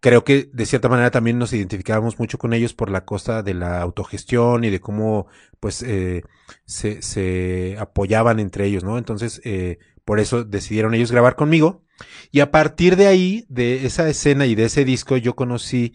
creo 0.00 0.24
que 0.24 0.50
de 0.52 0.66
cierta 0.66 0.88
manera 0.88 1.10
también 1.10 1.38
nos 1.38 1.52
identificábamos 1.52 2.18
mucho 2.18 2.38
con 2.38 2.52
ellos 2.52 2.74
por 2.74 2.90
la 2.90 3.04
cosa 3.04 3.42
de 3.42 3.54
la 3.54 3.80
autogestión 3.80 4.64
y 4.64 4.70
de 4.70 4.80
cómo 4.80 5.26
pues 5.60 5.82
eh, 5.82 6.24
se, 6.64 7.02
se, 7.02 7.76
apoyaban 7.78 8.40
entre 8.40 8.66
ellos, 8.66 8.82
¿no? 8.82 8.98
Entonces, 8.98 9.40
eh, 9.44 9.78
por 10.04 10.18
eso 10.20 10.44
decidieron 10.44 10.94
ellos 10.94 11.12
grabar 11.12 11.36
conmigo. 11.36 11.84
Y 12.32 12.40
a 12.40 12.50
partir 12.50 12.96
de 12.96 13.06
ahí, 13.06 13.46
de 13.48 13.86
esa 13.86 14.08
escena 14.08 14.46
y 14.46 14.54
de 14.54 14.64
ese 14.64 14.84
disco, 14.86 15.18
yo 15.18 15.36
conocí 15.36 15.94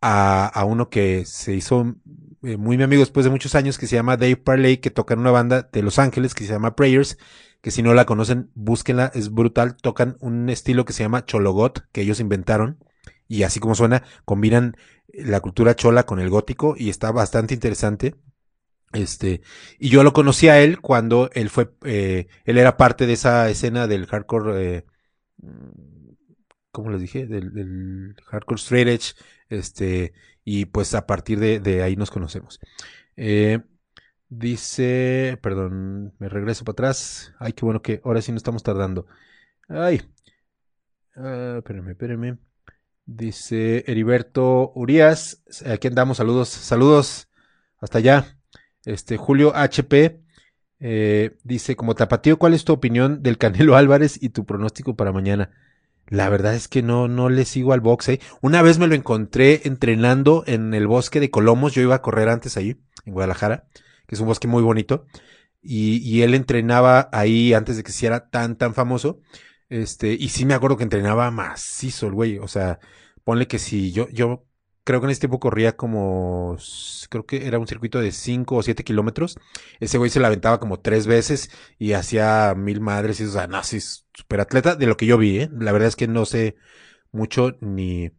a, 0.00 0.46
a 0.46 0.64
uno 0.64 0.90
que 0.90 1.24
se 1.24 1.54
hizo 1.54 1.94
eh, 2.42 2.56
muy 2.56 2.76
mi 2.76 2.82
amigo 2.82 3.00
después 3.00 3.24
de 3.24 3.30
muchos 3.30 3.54
años, 3.54 3.78
que 3.78 3.86
se 3.86 3.96
llama 3.96 4.16
Dave 4.16 4.36
Parley, 4.36 4.78
que 4.78 4.90
toca 4.90 5.14
en 5.14 5.20
una 5.20 5.30
banda 5.30 5.68
de 5.72 5.82
Los 5.82 5.98
Ángeles 6.00 6.34
que 6.34 6.44
se 6.44 6.52
llama 6.52 6.74
Prayers, 6.74 7.18
que 7.62 7.70
si 7.70 7.82
no 7.82 7.94
la 7.94 8.04
conocen, 8.04 8.50
búsquenla, 8.54 9.12
es 9.14 9.30
brutal, 9.32 9.76
tocan 9.76 10.16
un 10.20 10.50
estilo 10.50 10.84
que 10.84 10.92
se 10.92 11.04
llama 11.04 11.24
Chologot, 11.24 11.86
que 11.92 12.02
ellos 12.02 12.20
inventaron 12.20 12.78
y 13.28 13.42
así 13.44 13.60
como 13.60 13.74
suena, 13.74 14.02
combinan 14.24 14.76
la 15.12 15.40
cultura 15.40 15.76
chola 15.76 16.04
con 16.04 16.20
el 16.20 16.30
gótico 16.30 16.74
y 16.76 16.90
está 16.90 17.12
bastante 17.12 17.54
interesante. 17.54 18.16
Este, 18.92 19.42
y 19.78 19.88
yo 19.88 20.04
lo 20.04 20.12
conocí 20.12 20.48
a 20.48 20.60
él 20.60 20.80
cuando 20.80 21.28
él 21.34 21.50
fue, 21.50 21.72
eh, 21.84 22.28
él 22.44 22.58
era 22.58 22.76
parte 22.76 23.06
de 23.06 23.14
esa 23.14 23.50
escena 23.50 23.88
del 23.88 24.06
hardcore, 24.06 24.76
eh, 24.76 24.84
¿cómo 26.70 26.90
les 26.90 27.00
dije? 27.00 27.26
Del, 27.26 28.14
hardcore 28.26 28.60
straight 28.60 28.88
edge, 28.88 29.14
este, 29.48 30.12
y 30.44 30.66
pues 30.66 30.94
a 30.94 31.06
partir 31.06 31.40
de, 31.40 31.82
ahí 31.82 31.96
nos 31.96 32.10
conocemos. 32.10 32.60
Eh, 33.16 33.60
dice, 34.28 35.38
perdón, 35.42 36.14
me 36.18 36.28
regreso 36.28 36.64
para 36.64 36.74
atrás. 36.74 37.34
Ay, 37.38 37.52
qué 37.52 37.64
bueno 37.64 37.82
que 37.82 38.00
ahora 38.04 38.22
sí 38.22 38.32
no 38.32 38.38
estamos 38.38 38.62
tardando. 38.62 39.06
Ay, 39.68 40.02
uh, 41.16 41.58
espérenme, 41.58 41.92
espérenme. 41.92 42.38
Dice 43.06 43.84
Heriberto 43.86 44.72
Urias, 44.74 45.42
aquí 45.66 45.88
andamos, 45.88 46.16
saludos, 46.16 46.48
saludos 46.48 47.28
hasta 47.78 47.98
allá. 47.98 48.38
Este 48.86 49.18
Julio 49.18 49.54
HP 49.54 50.20
eh, 50.80 51.36
dice, 51.44 51.76
como 51.76 51.94
tapatío, 51.94 52.38
¿cuál 52.38 52.54
es 52.54 52.64
tu 52.64 52.72
opinión 52.72 53.22
del 53.22 53.36
Canelo 53.36 53.76
Álvarez 53.76 54.22
y 54.22 54.30
tu 54.30 54.46
pronóstico 54.46 54.96
para 54.96 55.12
mañana? 55.12 55.50
La 56.08 56.28
verdad 56.30 56.54
es 56.54 56.66
que 56.68 56.82
no, 56.82 57.08
no 57.08 57.28
le 57.28 57.44
sigo 57.44 57.72
al 57.72 57.80
boxe. 57.80 58.20
Una 58.40 58.62
vez 58.62 58.78
me 58.78 58.86
lo 58.86 58.94
encontré 58.94 59.62
entrenando 59.64 60.44
en 60.46 60.74
el 60.74 60.86
bosque 60.86 61.20
de 61.20 61.30
Colomos. 61.30 61.72
Yo 61.72 61.82
iba 61.82 61.94
a 61.94 62.02
correr 62.02 62.28
antes 62.28 62.56
ahí, 62.56 62.76
en 63.04 63.12
Guadalajara, 63.12 63.66
que 64.06 64.14
es 64.14 64.20
un 64.20 64.26
bosque 64.26 64.48
muy 64.48 64.62
bonito. 64.62 65.06
Y, 65.62 65.96
y 65.98 66.22
él 66.22 66.34
entrenaba 66.34 67.08
ahí 67.12 67.54
antes 67.54 67.76
de 67.76 67.82
que 67.82 67.90
se 67.90 67.98
hiciera 67.98 68.28
tan, 68.28 68.56
tan 68.56 68.74
famoso. 68.74 69.20
Este, 69.68 70.12
y 70.12 70.28
sí 70.28 70.44
me 70.46 70.54
acuerdo 70.54 70.76
que 70.76 70.84
entrenaba 70.84 71.30
macizo 71.30 72.06
el 72.06 72.12
güey. 72.12 72.38
O 72.38 72.48
sea, 72.48 72.78
ponle 73.24 73.46
que 73.48 73.58
si 73.58 73.92
yo, 73.92 74.08
yo 74.10 74.46
creo 74.84 75.00
que 75.00 75.06
en 75.06 75.10
ese 75.10 75.20
tiempo 75.20 75.40
corría 75.40 75.76
como, 75.76 76.56
creo 77.08 77.26
que 77.26 77.46
era 77.46 77.58
un 77.58 77.66
circuito 77.66 78.00
de 78.00 78.12
5 78.12 78.56
o 78.56 78.62
7 78.62 78.84
kilómetros. 78.84 79.36
Ese 79.80 79.98
güey 79.98 80.10
se 80.10 80.20
la 80.20 80.28
aventaba 80.28 80.60
como 80.60 80.80
tres 80.80 81.06
veces 81.06 81.50
y 81.78 81.92
hacía 81.94 82.54
mil 82.56 82.80
madres 82.80 83.20
y, 83.20 83.24
o 83.24 83.30
sea, 83.30 83.46
no, 83.46 83.62
super 83.64 84.40
atleta 84.40 84.76
de 84.76 84.86
lo 84.86 84.96
que 84.96 85.06
yo 85.06 85.18
vi, 85.18 85.40
¿eh? 85.40 85.50
La 85.58 85.72
verdad 85.72 85.88
es 85.88 85.96
que 85.96 86.06
no 86.08 86.26
sé 86.26 86.56
mucho 87.12 87.56
ni, 87.60 88.10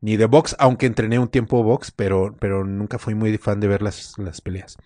ni 0.00 0.16
de 0.16 0.26
box, 0.26 0.56
aunque 0.58 0.86
entrené 0.86 1.18
un 1.18 1.28
tiempo 1.28 1.62
box, 1.62 1.90
pero, 1.92 2.36
pero 2.40 2.64
nunca 2.64 2.98
fui 2.98 3.14
muy 3.14 3.36
fan 3.38 3.60
de 3.60 3.68
ver 3.68 3.82
las, 3.82 4.14
las 4.18 4.40
peleas. 4.40 4.76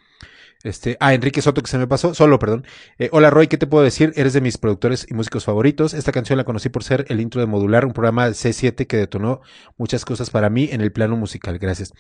Este, 0.65 0.97
ah, 1.01 1.13
Enrique 1.13 1.43
Soto 1.43 1.61
que 1.61 1.71
se 1.71 1.79
me 1.79 1.87
pasó, 1.87 2.15
solo, 2.15 2.39
perdón. 2.39 2.65
Eh, 2.99 3.09
hola 3.13 3.31
Roy, 3.31 3.49
¿qué 3.49 3.59
te 3.59 3.67
puedo 3.67 3.83
decir? 3.83 4.13
Eres 4.17 4.33
de 4.33 4.41
mis 4.41 4.59
productores 4.59 5.07
y 5.09 5.15
músicos 5.15 5.45
favoritos. 5.45 5.93
Esta 5.93 6.13
canción 6.13 6.37
la 6.37 6.45
conocí 6.45 6.69
por 6.69 6.85
ser 6.85 7.05
el 7.09 7.21
intro 7.21 7.41
de 7.41 7.47
Modular, 7.47 7.85
un 7.85 7.93
programa 7.93 8.27
de 8.27 8.33
C7 8.33 8.87
que 8.87 8.97
detonó 8.97 9.41
muchas 9.77 10.05
cosas 10.05 10.31
para 10.31 10.51
mí 10.51 10.69
en 10.71 10.81
el 10.81 10.93
plano 10.93 11.17
musical. 11.17 11.59
Gracias. 11.59 11.93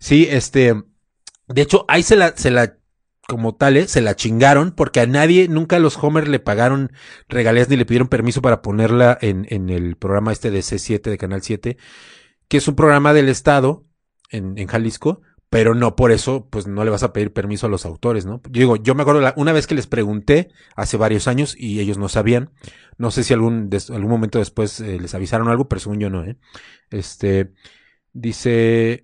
Sí, 0.00 0.26
este, 0.30 0.74
de 1.46 1.62
hecho, 1.62 1.84
ahí 1.88 2.02
se 2.02 2.16
la, 2.16 2.36
se 2.36 2.50
la, 2.50 2.76
como 3.28 3.54
tal, 3.54 3.76
¿eh? 3.76 3.86
se 3.86 4.00
la 4.00 4.16
chingaron 4.16 4.72
porque 4.72 5.00
a 5.00 5.06
nadie, 5.06 5.46
nunca 5.48 5.78
los 5.78 5.96
Homer 6.02 6.26
le 6.26 6.40
pagaron 6.40 6.90
regalías 7.28 7.68
ni 7.68 7.76
le 7.76 7.86
pidieron 7.86 8.08
permiso 8.08 8.42
para 8.42 8.62
ponerla 8.62 9.16
en, 9.20 9.46
en 9.50 9.70
el 9.70 9.96
programa 9.96 10.32
este 10.32 10.50
de 10.50 10.60
C7 10.60 11.02
de 11.02 11.18
Canal 11.18 11.42
7, 11.42 11.76
que 12.48 12.56
es 12.56 12.66
un 12.66 12.74
programa 12.74 13.12
del 13.12 13.28
Estado 13.28 13.84
en, 14.30 14.58
en 14.58 14.66
Jalisco 14.66 15.22
pero 15.50 15.74
no 15.74 15.96
por 15.96 16.12
eso, 16.12 16.46
pues 16.50 16.66
no 16.66 16.84
le 16.84 16.90
vas 16.90 17.02
a 17.02 17.12
pedir 17.12 17.32
permiso 17.32 17.66
a 17.66 17.70
los 17.70 17.86
autores, 17.86 18.26
¿no? 18.26 18.40
Yo 18.44 18.60
digo, 18.60 18.76
yo 18.76 18.94
me 18.94 19.02
acuerdo 19.02 19.20
la, 19.20 19.32
una 19.36 19.52
vez 19.52 19.66
que 19.66 19.74
les 19.74 19.86
pregunté 19.86 20.50
hace 20.76 20.96
varios 20.96 21.26
años 21.28 21.54
y 21.58 21.80
ellos 21.80 21.98
no 21.98 22.08
sabían, 22.08 22.50
no 22.98 23.10
sé 23.10 23.24
si 23.24 23.32
algún, 23.32 23.70
des, 23.70 23.90
algún 23.90 24.10
momento 24.10 24.38
después 24.38 24.80
eh, 24.80 24.98
les 25.00 25.14
avisaron 25.14 25.48
algo, 25.48 25.68
pero 25.68 25.80
según 25.80 26.00
yo 26.00 26.10
no, 26.10 26.24
¿eh? 26.24 26.36
Este, 26.90 27.52
dice 28.12 29.02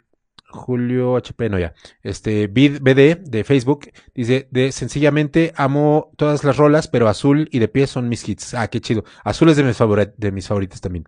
Julio 0.55 1.16
HP, 1.16 1.50
no 1.50 1.59
ya. 1.59 1.74
Este, 2.02 2.46
BD 2.46 3.18
de 3.20 3.44
Facebook 3.44 3.90
dice, 4.14 4.48
de 4.50 4.72
sencillamente 4.72 5.52
amo 5.57 6.11
todas 6.16 6.44
las 6.44 6.57
rolas, 6.57 6.88
pero 6.88 7.09
Azul 7.09 7.48
y 7.50 7.59
de 7.59 7.68
pie 7.68 7.86
son 7.86 8.09
mis 8.09 8.26
hits. 8.28 8.55
Ah, 8.55 8.68
qué 8.68 8.80
chido. 8.80 9.05
Azul 9.24 9.50
es 9.50 9.57
de 9.57 9.64
mis, 9.64 9.76
de 10.16 10.32
mis 10.32 10.46
favoritas 10.46 10.80
también. 10.80 11.07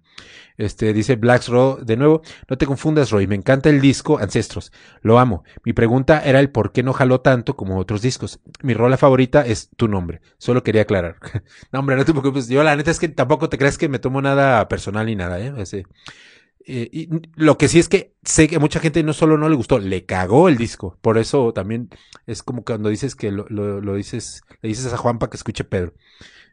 Este, 0.56 0.92
dice 0.92 1.16
Blacks 1.16 1.48
Raw, 1.48 1.84
de 1.84 1.96
nuevo, 1.96 2.22
no 2.48 2.56
te 2.56 2.66
confundas, 2.66 3.10
Roy, 3.10 3.26
me 3.26 3.34
encanta 3.34 3.68
el 3.68 3.80
disco 3.80 4.18
Ancestros. 4.18 4.72
Lo 5.02 5.18
amo. 5.18 5.44
Mi 5.64 5.72
pregunta 5.72 6.22
era 6.24 6.40
el 6.40 6.50
por 6.50 6.72
qué 6.72 6.82
no 6.82 6.92
jaló 6.92 7.20
tanto 7.20 7.56
como 7.56 7.78
otros 7.78 8.02
discos. 8.02 8.40
Mi 8.62 8.74
rola 8.74 8.96
favorita 8.96 9.44
es 9.44 9.70
tu 9.76 9.88
nombre. 9.88 10.20
Solo 10.38 10.62
quería 10.62 10.82
aclarar. 10.82 11.16
no, 11.72 11.80
hombre, 11.80 11.96
no 11.96 12.04
te 12.04 12.12
preocupes. 12.12 12.48
Yo 12.48 12.62
la 12.62 12.74
neta 12.74 12.90
es 12.90 12.98
que 12.98 13.08
tampoco 13.08 13.48
te 13.48 13.58
creas 13.58 13.78
que 13.78 13.88
me 13.88 13.98
tomo 13.98 14.22
nada 14.22 14.66
personal 14.68 15.06
ni 15.06 15.14
nada, 15.14 15.38
eh. 15.40 15.52
Eh, 16.68 16.88
y 16.90 17.08
lo 17.36 17.56
que 17.58 17.68
sí 17.68 17.78
es 17.78 17.88
que 17.88 18.14
sé 18.24 18.48
que 18.48 18.58
mucha 18.58 18.80
gente 18.80 19.04
no 19.04 19.12
solo 19.12 19.38
no 19.38 19.48
le 19.48 19.54
gustó, 19.54 19.78
le 19.78 20.04
cagó 20.04 20.48
el 20.48 20.56
disco. 20.56 20.98
Por 21.00 21.16
eso 21.16 21.52
también 21.52 21.90
es 22.26 22.42
como 22.42 22.64
cuando 22.64 22.88
dices 22.88 23.14
que 23.14 23.30
lo, 23.30 23.94
dices, 23.94 24.42
le 24.62 24.68
dices 24.70 24.92
a 24.92 24.96
Juan 24.96 25.20
para 25.20 25.30
que 25.30 25.36
escuche 25.36 25.62
Pedro. 25.62 25.94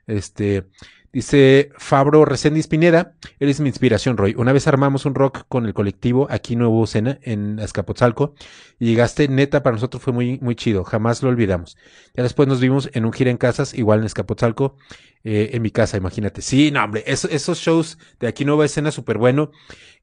Este, 0.06 0.68
dice 1.12 1.72
Fabro 1.78 2.26
Reséndiz 2.26 2.68
Pineda, 2.68 3.16
eres 3.40 3.60
mi 3.60 3.70
inspiración, 3.70 4.16
Roy. 4.16 4.36
Una 4.38 4.54
vez 4.54 4.68
armamos 4.68 5.06
un 5.06 5.16
rock 5.16 5.46
con 5.48 5.66
el 5.66 5.74
colectivo, 5.74 6.28
aquí 6.30 6.56
no 6.56 6.70
hubo 6.70 6.86
cena, 6.86 7.18
en 7.24 7.60
Azcapotzalco, 7.60 8.36
y 8.78 8.88
llegaste, 8.88 9.28
neta, 9.30 9.64
para 9.64 9.76
nosotros 9.76 10.04
fue 10.04 10.14
muy, 10.14 10.38
muy 10.42 10.56
chido, 10.56 10.84
jamás 10.84 11.24
lo 11.24 11.30
olvidamos. 11.30 11.76
Ya 12.14 12.22
después 12.22 12.48
nos 12.48 12.60
vimos 12.60 12.90
en 12.94 13.06
un 13.06 13.14
gira 13.14 13.32
en 13.32 13.38
casas, 13.38 13.74
igual 13.74 14.00
en 14.00 14.06
Azcapotzalco, 14.06 14.78
eh, 15.24 15.52
en 15.54 15.62
mi 15.62 15.72
casa, 15.72 15.98
imagínate. 15.98 16.42
Sí, 16.42 16.70
no, 16.70 16.84
hombre, 16.84 17.04
eso, 17.08 17.30
esos 17.30 17.58
shows 17.58 17.98
de 18.20 18.28
aquí 18.28 18.46
nueva 18.46 18.66
escena 18.66 18.92
súper 18.92 19.18
bueno 19.18 19.52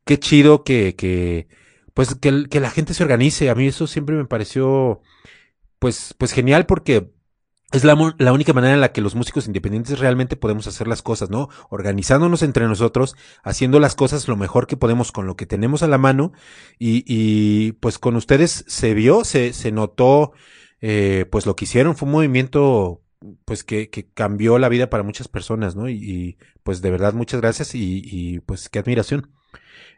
qué 0.05 0.18
chido 0.18 0.64
que, 0.64 0.94
que 0.96 1.48
pues 1.94 2.14
que, 2.14 2.61
la 2.61 2.70
gente 2.70 2.94
se 2.94 3.03
organice. 3.03 3.51
A 3.51 3.55
mí 3.55 3.66
eso 3.66 3.86
siempre 3.86 4.16
me 4.16 4.24
pareció, 4.24 5.01
pues, 5.78 6.14
pues 6.18 6.32
genial 6.32 6.66
porque 6.66 7.11
es 7.72 7.84
la, 7.84 8.14
la, 8.18 8.32
única 8.32 8.53
manera 8.53 8.74
en 8.74 8.80
la 8.80 8.92
que 8.92 9.01
los 9.01 9.14
músicos 9.14 9.46
independientes 9.46 9.98
realmente 9.98 10.36
podemos 10.36 10.66
hacer 10.66 10.88
las 10.88 11.03
cosas, 11.03 11.30
¿no? 11.30 11.48
Organizándonos 11.68 12.42
entre 12.42 12.66
nosotros, 12.66 13.16
haciendo 13.42 13.78
las 13.80 13.94
cosas 13.94 14.28
lo 14.28 14.36
mejor 14.36 14.66
que 14.66 14.76
podemos 14.76 15.12
con 15.12 15.26
lo 15.26 15.36
que 15.36 15.46
tenemos 15.46 15.82
a 15.82 15.88
la 15.88 15.98
mano 15.98 16.32
y, 16.78 17.05
y 17.07 17.72
pues 17.72 17.98
con 17.98 18.16
ustedes 18.16 18.64
se 18.66 18.94
vio, 18.94 19.24
se, 19.24 19.53
se 19.53 19.70
notó, 19.70 20.32
eh, 20.80 21.26
pues 21.30 21.46
lo 21.46 21.55
que 21.55 21.64
hicieron 21.66 21.96
fue 21.96 22.07
un 22.07 22.12
movimiento 22.12 23.03
pues 23.44 23.62
que, 23.62 23.90
que, 23.90 24.09
cambió 24.11 24.59
la 24.59 24.70
vida 24.70 24.88
para 24.88 25.03
muchas 25.03 25.28
personas, 25.28 25.76
¿no? 25.76 25.88
Y, 25.88 25.94
y 25.96 26.38
pues 26.62 26.80
de 26.80 26.90
verdad 26.90 27.12
muchas 27.12 27.40
gracias 27.40 27.74
y, 27.74 28.01
y 28.03 28.40
pues 28.40 28.68
qué 28.68 28.78
admiración. 28.78 29.30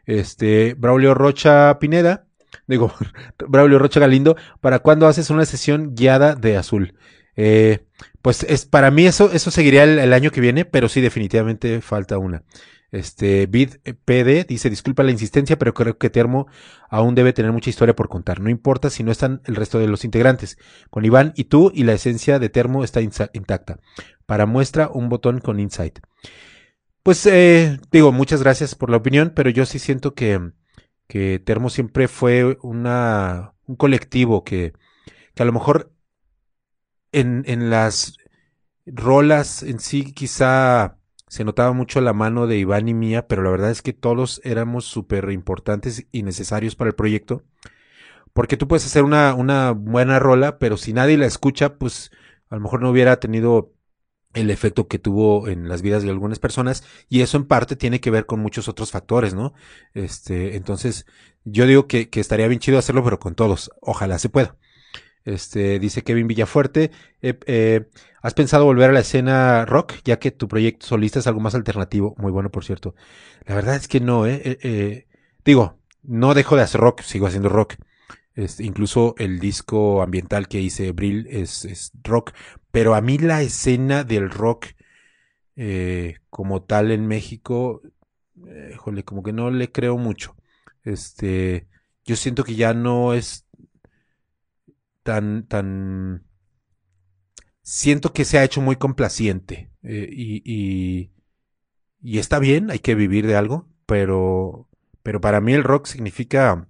Este, 0.05 0.75
Braulio 0.75 1.13
Rocha 1.13 1.77
Pineda, 1.79 2.27
digo, 2.67 2.93
Braulio 3.47 3.79
Rocha 3.79 3.99
Galindo, 3.99 4.35
¿para 4.61 4.79
cuándo 4.79 5.07
haces 5.07 5.29
una 5.29 5.45
sesión 5.45 5.95
guiada 5.95 6.35
de 6.35 6.57
azul? 6.57 6.95
Eh, 7.35 7.85
pues 8.21 8.43
es, 8.43 8.65
para 8.65 8.91
mí 8.91 9.05
eso, 9.07 9.31
eso 9.31 9.49
seguiría 9.49 9.83
el, 9.83 9.97
el, 9.99 10.13
año 10.13 10.31
que 10.31 10.41
viene, 10.41 10.65
pero 10.65 10.87
sí, 10.87 11.01
definitivamente 11.01 11.81
falta 11.81 12.17
una. 12.17 12.43
Este, 12.93 13.47
Bid 13.47 13.77
PD 14.05 14.45
dice, 14.47 14.69
disculpa 14.69 15.01
la 15.01 15.09
insistencia, 15.09 15.57
pero 15.57 15.73
creo 15.73 15.97
que 15.97 16.11
Termo 16.11 16.45
aún 16.91 17.15
debe 17.15 17.33
tener 17.33 17.51
mucha 17.51 17.71
historia 17.71 17.95
por 17.95 18.07
contar. 18.07 18.39
No 18.39 18.51
importa 18.51 18.91
si 18.91 19.03
no 19.03 19.11
están 19.11 19.41
el 19.45 19.55
resto 19.55 19.79
de 19.79 19.87
los 19.87 20.05
integrantes. 20.05 20.59
Con 20.91 21.03
Iván 21.03 21.33
y 21.35 21.45
tú 21.45 21.71
y 21.73 21.85
la 21.85 21.93
esencia 21.93 22.37
de 22.37 22.49
Termo 22.49 22.83
está 22.83 23.01
intacta. 23.01 23.79
Para 24.27 24.45
muestra, 24.45 24.89
un 24.93 25.09
botón 25.09 25.39
con 25.39 25.59
insight. 25.59 26.01
Pues 27.03 27.25
eh, 27.25 27.79
digo, 27.91 28.11
muchas 28.13 28.41
gracias 28.41 28.75
por 28.75 28.89
la 28.89 28.97
opinión, 28.97 29.33
pero 29.35 29.49
yo 29.49 29.65
sí 29.65 29.77
siento 29.79 30.13
que, 30.13 30.51
que 31.07 31.39
Termo 31.39 31.69
siempre 31.69 32.07
fue 32.07 32.57
una, 32.61 33.53
un 33.65 33.75
colectivo 33.75 34.43
que, 34.43 34.73
que 35.35 35.43
a 35.43 35.45
lo 35.45 35.53
mejor 35.53 35.91
en, 37.11 37.43
en 37.47 37.69
las 37.69 38.17
rolas 38.85 39.63
en 39.63 39.79
sí 39.79 40.13
quizá 40.13 40.97
se 41.27 41.43
notaba 41.45 41.73
mucho 41.73 42.01
la 42.01 42.13
mano 42.13 42.47
de 42.47 42.57
Iván 42.57 42.87
y 42.87 42.93
mía, 42.93 43.27
pero 43.27 43.43
la 43.43 43.49
verdad 43.49 43.71
es 43.71 43.81
que 43.81 43.93
todos 43.93 44.41
éramos 44.43 44.85
súper 44.85 45.31
importantes 45.31 46.07
y 46.11 46.23
necesarios 46.23 46.75
para 46.75 46.89
el 46.89 46.95
proyecto. 46.95 47.43
Porque 48.33 48.57
tú 48.57 48.67
puedes 48.67 48.85
hacer 48.85 49.03
una, 49.03 49.35
una 49.35 49.71
buena 49.71 50.19
rola, 50.19 50.59
pero 50.59 50.77
si 50.77 50.93
nadie 50.93 51.17
la 51.17 51.27
escucha, 51.27 51.77
pues 51.77 52.11
a 52.49 52.55
lo 52.55 52.61
mejor 52.61 52.81
no 52.81 52.89
hubiera 52.89 53.19
tenido 53.19 53.72
el 54.33 54.49
efecto 54.49 54.87
que 54.87 54.99
tuvo 54.99 55.47
en 55.47 55.67
las 55.69 55.81
vidas 55.81 56.03
de 56.03 56.09
algunas 56.09 56.39
personas 56.39 56.83
y 57.09 57.21
eso 57.21 57.37
en 57.37 57.45
parte 57.45 57.75
tiene 57.75 57.99
que 57.99 58.11
ver 58.11 58.25
con 58.25 58.39
muchos 58.39 58.67
otros 58.67 58.91
factores, 58.91 59.33
¿no? 59.33 59.53
Este, 59.93 60.55
entonces 60.55 61.05
yo 61.45 61.65
digo 61.67 61.87
que, 61.87 62.09
que 62.09 62.19
estaría 62.19 62.47
bien 62.47 62.59
chido 62.59 62.79
hacerlo, 62.79 63.03
pero 63.03 63.19
con 63.19 63.35
todos. 63.35 63.71
Ojalá 63.81 64.19
se 64.19 64.29
pueda. 64.29 64.55
Este, 65.25 65.79
dice 65.79 66.03
Kevin 66.03 66.27
Villafuerte, 66.27 66.91
eh, 67.21 67.39
eh, 67.45 67.87
¿has 68.21 68.33
pensado 68.33 68.65
volver 68.65 68.89
a 68.89 68.93
la 68.93 68.99
escena 68.99 69.65
rock? 69.65 69.93
Ya 70.03 70.19
que 70.19 70.31
tu 70.31 70.47
proyecto 70.47 70.85
solista 70.85 71.19
es 71.19 71.27
algo 71.27 71.39
más 71.39 71.55
alternativo. 71.55 72.15
Muy 72.17 72.31
bueno, 72.31 72.51
por 72.51 72.65
cierto. 72.65 72.95
La 73.45 73.55
verdad 73.55 73.75
es 73.75 73.87
que 73.87 73.99
no, 73.99 74.25
eh, 74.25 74.41
eh, 74.43 74.57
eh 74.63 75.07
digo, 75.45 75.79
no 76.03 76.33
dejo 76.33 76.55
de 76.55 76.63
hacer 76.63 76.81
rock, 76.81 77.01
sigo 77.01 77.27
haciendo 77.27 77.49
rock. 77.49 77.75
Incluso 78.35 79.15
el 79.17 79.39
disco 79.39 80.01
ambiental 80.01 80.47
que 80.47 80.59
hice 80.59 80.91
Brill 80.91 81.27
es, 81.29 81.65
es 81.65 81.91
rock, 82.03 82.31
pero 82.71 82.95
a 82.95 83.01
mí 83.01 83.17
la 83.19 83.41
escena 83.43 84.03
del 84.03 84.29
rock 84.31 84.67
eh, 85.55 86.17
como 86.29 86.63
tal 86.63 86.91
en 86.91 87.07
México, 87.07 87.81
jole, 88.77 89.03
como 89.03 89.23
que 89.23 89.33
no 89.33 89.51
le 89.51 89.71
creo 89.71 89.97
mucho. 89.97 90.35
Este, 90.83 91.67
yo 92.05 92.15
siento 92.15 92.43
que 92.43 92.55
ya 92.55 92.73
no 92.73 93.13
es 93.13 93.45
tan, 95.03 95.47
tan, 95.47 96.25
siento 97.61 98.13
que 98.13 98.25
se 98.25 98.37
ha 98.37 98.43
hecho 98.43 98.61
muy 98.61 98.75
complaciente 98.75 99.71
eh, 99.83 100.09
y, 100.11 100.41
y, 100.45 101.11
y 102.01 102.19
está 102.19 102.39
bien, 102.39 102.71
hay 102.71 102.79
que 102.79 102.95
vivir 102.95 103.27
de 103.27 103.35
algo, 103.35 103.67
pero, 103.85 104.69
pero 105.03 105.21
para 105.21 105.41
mí 105.41 105.53
el 105.53 105.63
rock 105.63 105.87
significa 105.87 106.67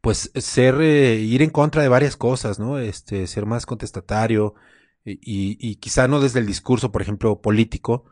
pues 0.00 0.30
ser 0.34 0.80
eh, 0.80 1.16
ir 1.16 1.42
en 1.42 1.50
contra 1.50 1.82
de 1.82 1.88
varias 1.88 2.16
cosas, 2.16 2.58
¿no? 2.58 2.78
Este, 2.78 3.26
ser 3.26 3.46
más 3.46 3.66
contestatario, 3.66 4.54
y, 5.04 5.56
y 5.58 5.76
quizá 5.76 6.08
no 6.08 6.20
desde 6.20 6.40
el 6.40 6.46
discurso, 6.46 6.92
por 6.92 7.02
ejemplo, 7.02 7.40
político, 7.40 8.04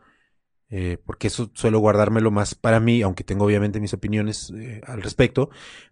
eh, 0.71 0.99
porque 1.03 1.27
eso 1.27 1.51
suelo 1.55 1.79
guardármelo 1.79 2.29
más 2.29 2.53
para 2.53 2.79
mí, 2.79 3.01
aunque 3.01 3.23
tengo 3.23 3.45
obviamente 3.45 3.79
mis 3.79 3.93
opiniones 3.93 4.53
eh, 4.55 4.81
al 4.85 5.01
respecto, 5.01 5.49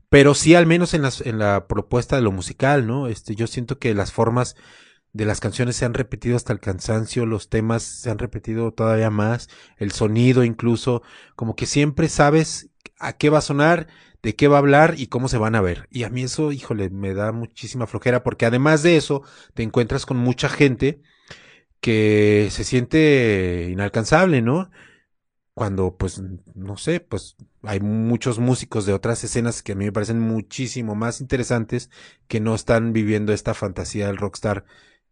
pero 0.10 0.36
sí 0.36 0.54
al 0.54 0.68
menos 0.68 0.93
en, 0.93 1.02
las, 1.02 1.22
en 1.22 1.39
la 1.39 1.68
propuesta 1.68 2.16
de 2.16 2.22
lo 2.22 2.32
musical, 2.32 2.86
¿no? 2.86 3.08
Este, 3.08 3.36
yo 3.36 3.48
siento 3.48 3.80
que 3.80 3.95
las 3.95 4.12
formas 4.12 4.56
de 5.14 5.26
las 5.26 5.39
canciones 5.39 5.76
se 5.78 5.86
han 5.86 5.95
repetido 5.95 6.36
hasta 6.36 6.54
el 6.54 6.60
cansancio, 6.60 7.26
los 7.26 7.50
temas 7.50 7.82
se 7.82 8.12
han 8.12 8.20
repetido 8.20 8.72
todavía 8.72 9.10
más, 9.10 9.50
el 9.78 9.91
sonido 9.91 10.43
incluso, 10.43 11.02
como 11.36 11.56
que 11.56 11.66
siempre 11.66 12.08
sabes 12.08 12.70
a 13.00 13.14
qué 13.14 13.30
va 13.30 13.39
a 13.39 13.41
sonar 13.41 13.88
de 14.24 14.36
qué 14.36 14.48
va 14.48 14.58
a 14.58 14.60
hablar 14.60 14.95
y 14.98 15.08
cómo 15.08 15.28
se 15.28 15.38
van 15.38 15.56
a 15.56 15.62
ver. 15.62 15.88
Y 15.91 16.04
a 16.04 16.10
mí 16.10 16.24
eso, 16.24 16.52
híjole, 16.52 16.89
me 16.89 17.14
da 17.14 17.32
muchísima 17.32 17.88
flojera 17.88 18.24
porque 18.24 18.45
además 18.45 18.84
de 18.84 18.98
eso 18.98 19.24
te 19.54 19.64
encuentras 19.64 20.06
con 20.06 20.18
mucha 20.18 20.50
gente 20.50 21.02
que 21.80 22.50
se 22.52 22.64
siente 22.64 23.70
inalcanzable, 23.72 24.41
¿no? 24.41 24.70
Cuando, 25.54 25.98
pues, 25.98 26.22
no 26.56 26.78
sé, 26.78 27.00
pues 27.00 27.36
hay 27.64 27.80
muchos 27.80 28.39
músicos 28.39 28.86
de 28.86 28.93
otras 28.93 29.24
escenas 29.24 29.64
que 29.64 29.72
a 29.72 29.76
mí 29.76 29.86
me 29.86 29.91
parecen 29.91 30.20
muchísimo 30.20 30.95
más 30.95 31.22
interesantes 31.22 31.89
que 32.28 32.39
no 32.39 32.54
están 32.56 32.93
viviendo 32.93 33.34
esta 33.34 33.54
fantasía 33.54 34.08
del 34.08 34.18
rockstar 34.18 34.66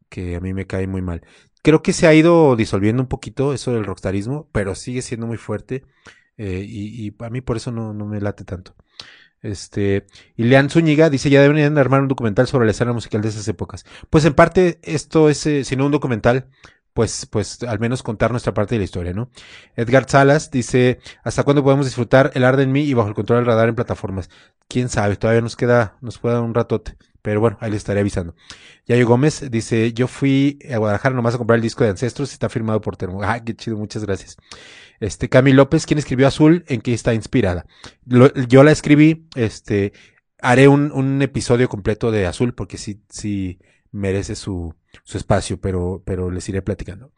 que 0.10 0.36
a 0.36 0.40
mí 0.40 0.54
me 0.54 0.68
cae 0.68 0.88
muy 0.88 1.02
mal. 1.02 1.26
Creo 1.64 1.82
que 1.82 1.94
se 1.94 2.06
ha 2.06 2.14
ido 2.14 2.56
disolviendo 2.56 3.02
un 3.02 3.10
poquito 3.10 3.54
eso 3.54 3.74
del 3.74 3.86
rockstarismo, 3.86 4.50
pero 4.52 4.76
sigue 4.76 5.02
siendo 5.02 5.26
muy 5.26 5.38
fuerte 5.38 5.84
eh, 6.38 6.66
y, 6.68 7.08
y, 7.08 7.16
a 7.20 7.30
mí 7.30 7.42
por 7.42 7.58
eso 7.58 7.72
no, 7.72 7.94
me 7.94 8.22
late 8.22 8.44
tanto. 8.44 8.76
Este, 9.42 10.08
y 10.36 10.44
Lean 10.46 10.70
Zúñiga 10.70 11.10
dice, 11.10 11.30
ya 11.30 11.42
deberían 11.42 11.78
armar 11.78 12.02
un 12.02 12.08
documental 12.08 12.48
sobre 12.48 12.66
la 12.66 12.72
escena 12.72 12.94
musical 12.94 13.22
de 13.22 13.30
esas 13.30 13.48
épocas. 13.48 13.86
Pues 14.10 14.26
en 14.26 14.34
parte 14.34 14.80
esto 14.84 15.30
es, 15.30 15.46
eh, 15.46 15.64
si 15.64 15.76
no 15.76 15.86
un 15.86 15.92
documental, 15.92 16.50
pues, 16.96 17.26
pues 17.26 17.62
al 17.64 17.80
menos 17.80 18.04
contar 18.04 18.32
nuestra 18.32 18.54
parte 18.54 18.76
de 18.76 18.80
la 18.80 18.86
historia, 18.86 19.14
¿no? 19.14 19.30
Edgar 19.76 20.10
Salas 20.10 20.50
dice, 20.50 21.00
¿hasta 21.24 21.44
cuándo 21.44 21.62
podemos 21.62 21.86
disfrutar 21.86 22.32
el 22.36 22.46
Arde 22.46 22.64
en 22.64 22.72
mí 22.72 22.84
y 22.84 22.94
bajo 22.94 23.10
el 23.10 23.16
control 23.16 23.40
del 23.40 23.48
radar 23.48 23.68
en 23.68 23.76
plataformas? 23.76 24.30
Quién 24.70 24.88
sabe, 24.90 25.18
todavía 25.18 25.42
nos 25.42 25.58
queda, 25.58 25.98
nos 26.02 26.20
queda 26.20 26.42
un 26.42 26.54
ratote. 26.54 26.98
Pero 27.22 27.42
bueno, 27.42 27.58
ahí 27.60 27.72
le 27.72 27.78
estaré 27.78 28.00
avisando. 28.00 28.36
Yayo 28.86 29.08
Gómez 29.08 29.50
dice, 29.52 29.92
yo 29.94 30.08
fui 30.08 30.60
a 30.72 30.78
Guadalajara 30.78 31.16
nomás 31.16 31.36
a 31.36 31.38
comprar 31.38 31.58
el 31.58 31.64
disco 31.64 31.84
de 31.84 31.90
Ancestros 31.90 32.30
y 32.32 32.34
está 32.34 32.50
firmado 32.50 32.80
por 32.82 32.98
Termo. 32.98 33.22
Ah, 33.24 33.44
qué 33.44 33.56
chido, 33.56 33.78
muchas 33.78 34.06
gracias. 34.06 34.38
Este, 35.00 35.30
Cami 35.30 35.54
López, 35.54 35.86
quien 35.86 36.00
escribió 36.00 36.28
Azul, 36.28 36.64
¿en 36.68 36.82
qué 36.82 36.94
está 36.94 37.14
inspirada? 37.14 37.66
Yo 38.06 38.64
la 38.64 38.72
escribí, 38.72 39.28
este, 39.36 39.94
haré 40.40 40.68
un, 40.68 40.92
un, 40.92 41.22
episodio 41.22 41.70
completo 41.70 42.12
de 42.12 42.26
Azul 42.26 42.54
porque 42.54 42.78
sí, 42.78 43.02
sí 43.10 43.60
merece 43.92 44.36
su, 44.36 44.76
su 45.04 45.18
espacio, 45.18 45.60
pero, 45.60 46.04
pero 46.06 46.32
les 46.32 46.48
iré 46.50 46.62
platicando. 46.62 47.12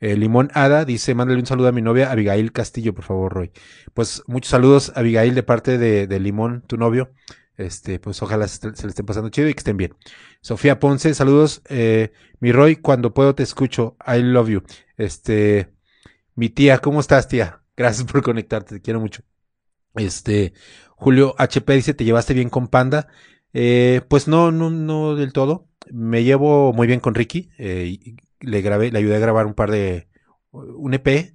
Eh, 0.00 0.16
Limón 0.16 0.50
Ada 0.54 0.84
dice, 0.84 1.14
mándale 1.14 1.40
un 1.40 1.46
saludo 1.46 1.68
a 1.68 1.72
mi 1.72 1.82
novia 1.82 2.10
Abigail 2.10 2.52
Castillo, 2.52 2.94
por 2.94 3.04
favor, 3.04 3.32
Roy. 3.32 3.52
Pues 3.94 4.22
muchos 4.26 4.50
saludos, 4.50 4.92
Abigail, 4.94 5.34
de 5.34 5.42
parte 5.42 5.78
de, 5.78 6.06
de 6.06 6.20
Limón, 6.20 6.62
tu 6.66 6.76
novio. 6.76 7.10
Este, 7.56 8.00
pues 8.00 8.20
ojalá 8.20 8.48
se, 8.48 8.66
le 8.66 8.72
estén 8.72 9.06
pasando 9.06 9.28
chido 9.28 9.48
y 9.48 9.54
que 9.54 9.58
estén 9.58 9.76
bien. 9.76 9.94
Sofía 10.40 10.80
Ponce, 10.80 11.14
saludos. 11.14 11.62
Eh, 11.68 12.12
mi 12.40 12.52
Roy, 12.52 12.76
cuando 12.76 13.14
puedo 13.14 13.34
te 13.34 13.42
escucho. 13.42 13.96
I 14.06 14.22
love 14.22 14.48
you. 14.48 14.62
Este, 14.96 15.72
mi 16.34 16.48
tía, 16.48 16.78
¿cómo 16.78 17.00
estás, 17.00 17.28
tía? 17.28 17.62
Gracias 17.76 18.10
por 18.10 18.22
conectarte, 18.22 18.76
te 18.76 18.80
quiero 18.80 19.00
mucho. 19.00 19.22
Este, 19.94 20.52
Julio 20.96 21.34
HP 21.38 21.74
dice, 21.74 21.94
¿te 21.94 22.04
llevaste 22.04 22.34
bien 22.34 22.50
con 22.50 22.68
Panda? 22.68 23.08
Eh, 23.52 24.02
pues 24.08 24.26
no, 24.26 24.50
no, 24.50 24.70
no 24.70 25.14
del 25.14 25.32
todo. 25.32 25.68
Me 25.90 26.24
llevo 26.24 26.72
muy 26.72 26.86
bien 26.86 27.00
con 27.00 27.14
Ricky. 27.14 27.50
Eh, 27.58 28.16
le 28.40 28.62
grabé, 28.62 28.90
le 28.90 28.98
ayudé 28.98 29.16
a 29.16 29.20
grabar 29.20 29.46
un 29.46 29.54
par 29.54 29.70
de, 29.70 30.08
un 30.50 30.94
EP. 30.94 31.34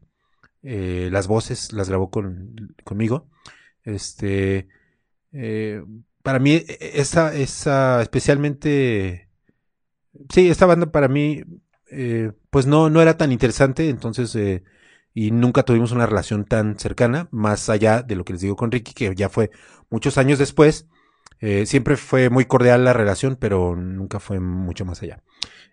Eh, 0.62 1.10
las 1.12 1.28
voces 1.28 1.72
las 1.72 1.88
grabó 1.88 2.10
con, 2.10 2.76
conmigo. 2.84 3.30
Este, 3.84 4.68
eh, 5.32 5.82
para 6.22 6.40
mí, 6.40 6.62
esa, 6.68 7.34
esa, 7.34 8.02
especialmente, 8.02 9.30
sí, 10.30 10.50
esta 10.50 10.66
banda 10.66 10.92
para 10.92 11.08
mí, 11.08 11.44
pues 12.50 12.68
no, 12.68 12.90
no 12.90 13.02
era 13.02 13.18
tan 13.18 13.32
interesante, 13.32 13.90
entonces, 13.90 14.38
y 15.14 15.32
nunca 15.32 15.64
tuvimos 15.64 15.92
una 15.92 16.06
relación 16.06 16.46
tan 16.46 16.78
cercana, 16.78 17.28
más 17.32 17.70
allá 17.70 18.04
de 18.04 18.16
lo 18.16 18.26
que 18.26 18.34
les 18.34 18.42
digo 18.42 18.56
con 18.56 18.72
Ricky, 18.72 18.94
que 18.94 19.14
ya 19.16 19.30
fue 19.30 19.52
muchos 19.90 20.18
años 20.18 20.40
después. 20.40 20.88
Eh, 21.42 21.66
siempre 21.66 21.96
fue 21.96 22.30
muy 22.30 22.46
cordial 22.46 22.84
la 22.84 22.94
relación, 22.94 23.38
pero 23.40 23.76
nunca 23.76 24.20
fue 24.20 24.40
mucho 24.40 24.86
más 24.86 25.02
allá. 25.02 25.24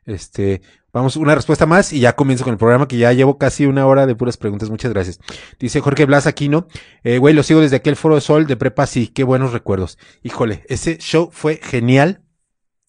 Este, 0.07 0.63
vamos, 0.93 1.17
una 1.17 1.35
respuesta 1.35 1.67
más 1.67 1.93
y 1.93 1.99
ya 1.99 2.15
comienzo 2.15 2.45
con 2.45 2.53
el 2.53 2.59
programa 2.59 2.87
que 2.87 2.97
ya 2.97 3.13
llevo 3.13 3.39
casi 3.39 3.67
una 3.67 3.87
hora 3.87 4.07
de 4.07 4.15
puras 4.15 4.37
preguntas. 4.37 4.71
Muchas 4.71 4.93
gracias. 4.93 5.19
Dice 5.59 5.81
Jorge 5.81 6.07
Blas 6.07 6.29
Aquino, 6.29 6.69
eh, 7.03 7.19
güey, 7.19 7.35
lo 7.35 7.43
sigo 7.43 7.61
desde 7.61 7.77
aquel 7.77 7.97
foro 7.97 8.15
de 8.15 8.21
sol 8.21 8.47
de 8.47 8.57
prepa 8.57 8.87
sí, 8.87 9.09
qué 9.09 9.25
buenos 9.25 9.53
recuerdos. 9.53 9.99
Híjole, 10.23 10.65
ese 10.69 10.99
show 10.99 11.31
fue 11.33 11.57
genial. 11.63 12.23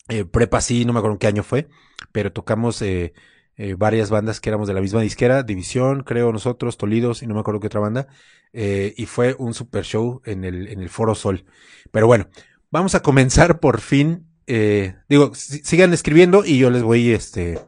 Eh, 0.09 0.23
prepa 0.25 0.61
sí, 0.61 0.85
no 0.85 0.93
me 0.93 0.99
acuerdo 0.99 1.15
en 1.15 1.19
qué 1.19 1.27
año 1.27 1.43
fue, 1.43 1.67
pero 2.11 2.31
tocamos 2.31 2.81
eh, 2.83 3.13
eh, 3.57 3.75
varias 3.77 4.09
bandas 4.09 4.39
que 4.39 4.49
éramos 4.49 4.67
de 4.67 4.73
la 4.73 4.81
misma 4.81 5.01
disquera, 5.01 5.43
División, 5.43 6.03
creo 6.03 6.31
nosotros, 6.31 6.77
Tolidos 6.77 7.23
y 7.23 7.27
no 7.27 7.33
me 7.33 7.41
acuerdo 7.41 7.59
qué 7.59 7.67
otra 7.67 7.79
banda. 7.79 8.07
Eh, 8.53 8.93
y 8.97 9.05
fue 9.05 9.35
un 9.37 9.53
super 9.53 9.83
show 9.83 10.21
en 10.25 10.43
el, 10.43 10.67
en 10.67 10.81
el 10.81 10.89
Foro 10.89 11.15
Sol. 11.15 11.45
Pero 11.91 12.07
bueno, 12.07 12.27
vamos 12.71 12.95
a 12.95 13.01
comenzar 13.01 13.59
por 13.59 13.81
fin. 13.81 14.27
Eh, 14.47 14.95
digo, 15.09 15.33
sigan 15.35 15.91
escribiendo 15.93 16.45
y 16.45 16.57
yo 16.57 16.69
les 16.69 16.83
voy, 16.83 17.11
este, 17.11 17.59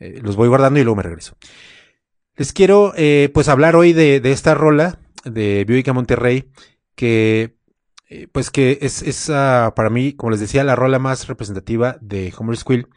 eh, 0.00 0.20
los 0.22 0.36
voy 0.36 0.48
guardando 0.48 0.80
y 0.80 0.82
luego 0.82 0.96
me 0.96 1.02
regreso. 1.02 1.36
Les 2.36 2.52
quiero, 2.52 2.92
eh, 2.96 3.30
pues, 3.32 3.48
hablar 3.48 3.76
hoy 3.76 3.92
de, 3.92 4.20
de 4.20 4.32
esta 4.32 4.54
rola 4.54 4.98
de 5.24 5.64
Bioica 5.64 5.92
Monterrey, 5.92 6.50
que, 6.96 7.56
eh, 8.08 8.26
pues, 8.32 8.50
que 8.50 8.78
es, 8.82 9.02
es 9.02 9.28
uh, 9.28 9.72
para 9.74 9.88
mí, 9.90 10.14
como 10.14 10.32
les 10.32 10.40
decía, 10.40 10.64
la 10.64 10.74
rola 10.74 10.98
más 10.98 11.28
representativa 11.28 11.96
de 12.00 12.34
Homer 12.36 12.56
Squill, 12.56 12.88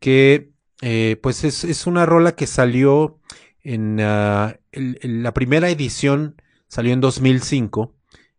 que, 0.00 0.52
eh, 0.82 1.18
pues, 1.22 1.44
es, 1.44 1.64
es, 1.64 1.86
una 1.86 2.06
rola 2.06 2.32
que 2.36 2.46
salió 2.46 3.20
en, 3.62 3.98
en 4.00 5.22
la 5.22 5.34
primera 5.34 5.68
edición, 5.70 6.40
salió 6.68 6.92
en 6.92 7.00
2005, 7.00 7.94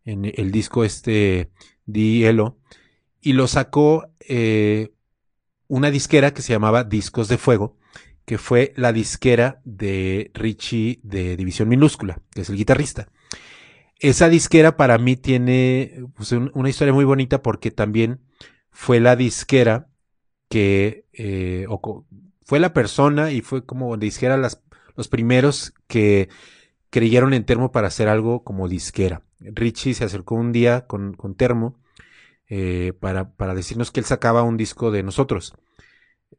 en 0.06 0.26
el 0.26 0.52
disco 0.52 0.84
este 0.84 1.52
Dielo, 1.86 2.58
y 3.22 3.34
lo 3.34 3.48
sacó 3.48 4.08
eh, 4.28 4.94
una 5.68 5.92
disquera 5.92 6.34
que 6.34 6.42
se 6.42 6.54
llamaba 6.54 6.84
Discos 6.84 7.28
de 7.28 7.38
Fuego, 7.38 7.78
que 8.26 8.38
fue 8.38 8.74
la 8.76 8.94
disquera 8.94 9.62
de 9.66 10.32
Richie 10.34 11.00
de 11.04 11.36
División 11.36 11.68
Minúscula, 11.70 12.22
que 12.32 12.42
es 12.42 12.50
el 12.50 12.58
guitarrista. 12.58 13.10
Esa 14.00 14.30
disquera 14.30 14.78
para 14.78 14.98
mí 14.98 15.18
tiene 15.18 16.04
pues, 16.16 16.32
un, 16.32 16.52
una 16.54 16.70
historia 16.70 16.94
muy 16.94 17.06
bonita 17.06 17.42
porque 17.42 17.72
también 17.72 18.22
fue 18.72 19.00
la 19.00 19.16
disquera 19.16 19.90
que 20.48 21.06
eh, 21.14 21.66
fue 22.50 22.60
la 22.60 22.74
persona 22.74 23.32
y 23.32 23.41
fue 23.41 23.64
como 23.64 23.95
disquera 23.95 24.36
las, 24.36 24.64
los 24.95 25.08
primeros 25.08 25.76
que 25.86 26.30
creyeron 26.89 27.36
en 27.36 27.45
Termo 27.45 27.72
para 27.72 27.89
hacer 27.89 28.08
algo 28.08 28.43
como 28.43 28.68
disquera. 28.68 29.22
Richie 29.39 29.93
se 29.93 30.04
acercó 30.04 30.34
un 30.34 30.52
día 30.52 30.88
con, 30.88 31.14
con 31.14 31.36
Termo 31.36 31.80
eh, 32.47 32.93
para, 33.00 33.36
para 33.36 33.54
decirnos 33.54 33.91
que 33.91 34.00
él 34.00 34.08
sacaba 34.08 34.41
un 34.41 34.58
disco 34.58 34.89
de 34.89 35.04
nosotros. 35.04 35.54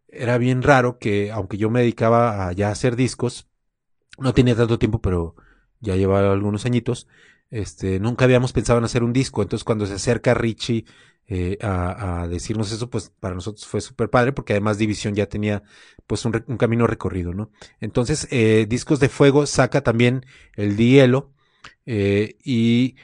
Era 0.09 0.37
bien 0.37 0.63
raro 0.63 0.99
que, 0.99 1.31
aunque 1.31 1.59
yo 1.59 1.71
me 1.71 1.79
dedicaba 1.79 2.49
a 2.49 2.51
hacer 2.51 2.97
discos, 2.97 3.47
no 4.19 4.35
tenía 4.35 4.57
tanto 4.57 4.81
tiempo, 4.81 5.01
pero 5.01 5.37
ya 5.79 5.95
llevaba 5.95 6.33
algunos 6.33 6.67
añitos, 6.67 7.07
este, 7.51 8.01
nunca 8.01 8.25
habíamos 8.25 8.53
pensado 8.53 8.81
en 8.81 8.85
hacer 8.85 9.05
un 9.05 9.13
disco. 9.13 9.43
Entonces, 9.43 9.63
cuando 9.63 9.87
se 9.87 9.95
acerca 9.95 10.35
Richie 10.35 10.87
eh, 11.31 11.57
a, 11.63 12.27
decirnos 12.29 12.73
eso, 12.73 12.91
pues 12.91 13.13
para 13.21 13.35
nosotros 13.35 13.67
fue 13.67 13.81
súper 13.81 14.11
padre, 14.11 14.33
porque 14.33 14.53
además 14.53 14.79
División 14.79 15.15
ya 15.15 15.27
tenía 15.27 15.63
pues 16.07 16.25
un, 16.25 16.45
un 16.49 16.57
camino 16.57 16.87
recorrido, 16.87 17.33
¿no? 17.33 17.51
Entonces, 17.81 18.27
eh, 18.31 18.67
Discos 18.69 19.01
de 19.01 19.09
Fuego 19.09 19.47
saca 19.47 19.83
también 19.83 20.27
el 20.57 20.77
Dielo, 20.77 21.33
eh, 21.87 22.37
y 22.45 22.97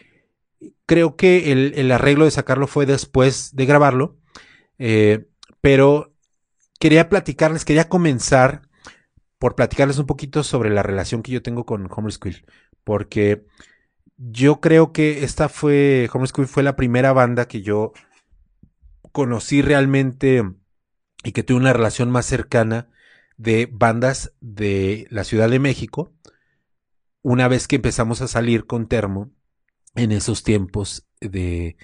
creo 0.86 1.16
que 1.16 1.52
el, 1.52 1.72
el, 1.76 1.92
arreglo 1.92 2.24
de 2.24 2.30
sacarlo 2.30 2.66
fue 2.66 2.86
después 2.86 3.54
de 3.54 3.66
grabarlo, 3.66 4.16
eh, 4.78 5.26
pero 5.60 6.14
quería 6.78 7.08
platicarles, 7.08 7.64
quería 7.64 7.88
comenzar 7.88 8.62
por 9.38 9.54
platicarles 9.54 9.98
un 9.98 10.06
poquito 10.06 10.42
sobre 10.42 10.70
la 10.70 10.82
relación 10.82 11.22
que 11.22 11.32
yo 11.32 11.42
tengo 11.42 11.64
con 11.64 11.88
Homer 11.90 12.12
Squill, 12.12 12.46
porque 12.84 13.44
yo 14.16 14.60
creo 14.60 14.92
que 14.92 15.24
esta 15.24 15.48
fue, 15.48 16.08
Homer 16.12 16.28
Squill 16.28 16.46
fue 16.46 16.62
la 16.62 16.76
primera 16.76 17.12
banda 17.12 17.48
que 17.48 17.62
yo 17.62 17.92
conocí 19.16 19.62
realmente 19.62 20.44
y 21.24 21.32
que 21.32 21.42
tuve 21.42 21.56
una 21.56 21.72
relación 21.72 22.10
más 22.10 22.26
cercana 22.26 22.90
de 23.38 23.66
bandas 23.72 24.34
de 24.42 25.06
la 25.08 25.24
Ciudad 25.24 25.48
de 25.48 25.58
México, 25.58 26.12
una 27.22 27.48
vez 27.48 27.66
que 27.66 27.76
empezamos 27.76 28.20
a 28.20 28.28
salir 28.28 28.66
con 28.66 28.88
Termo 28.88 29.30
en 29.94 30.12
esos 30.12 30.42
tiempos 30.42 31.06
de 31.18 31.78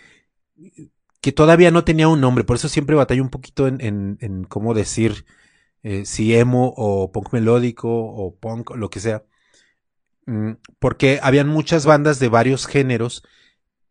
que 1.22 1.32
todavía 1.32 1.70
no 1.70 1.84
tenía 1.84 2.06
un 2.06 2.20
nombre, 2.20 2.44
por 2.44 2.56
eso 2.56 2.68
siempre 2.68 2.96
batallo 2.96 3.22
un 3.22 3.30
poquito 3.30 3.66
en, 3.66 4.18
en, 4.20 4.44
cómo 4.44 4.74
decir 4.74 5.24
eh, 5.82 6.04
si 6.04 6.34
emo 6.34 6.74
o 6.76 7.12
punk 7.12 7.32
melódico 7.32 7.88
o 7.88 8.36
punk, 8.36 8.72
lo 8.76 8.90
que 8.90 9.00
sea, 9.00 9.24
mm, 10.26 10.50
porque 10.78 11.18
habían 11.22 11.48
muchas 11.48 11.86
bandas 11.86 12.18
de 12.18 12.28
varios 12.28 12.66
géneros 12.66 13.22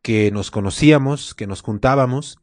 que 0.04 0.30
nos 0.30 0.52
conocíamos, 0.52 1.34
que 1.34 1.48
nos 1.48 1.64
juntábamos, 1.64 2.38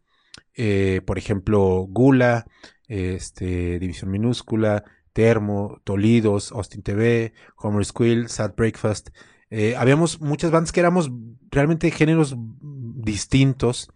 eh, 0.58 1.00
por 1.06 1.16
ejemplo, 1.16 1.86
Gula, 1.88 2.46
este, 2.88 3.78
División 3.78 4.10
Minúscula, 4.10 4.84
Termo, 5.14 5.80
Tolidos, 5.84 6.52
Austin 6.52 6.82
TV, 6.82 7.32
Homer 7.56 7.84
Squill, 7.84 8.28
Sad 8.28 8.54
Breakfast, 8.56 9.08
eh, 9.50 9.74
habíamos 9.76 10.20
muchas 10.20 10.50
bandas 10.50 10.72
que 10.72 10.80
éramos 10.80 11.10
realmente 11.50 11.90
géneros 11.90 12.36
distintos, 12.36 13.90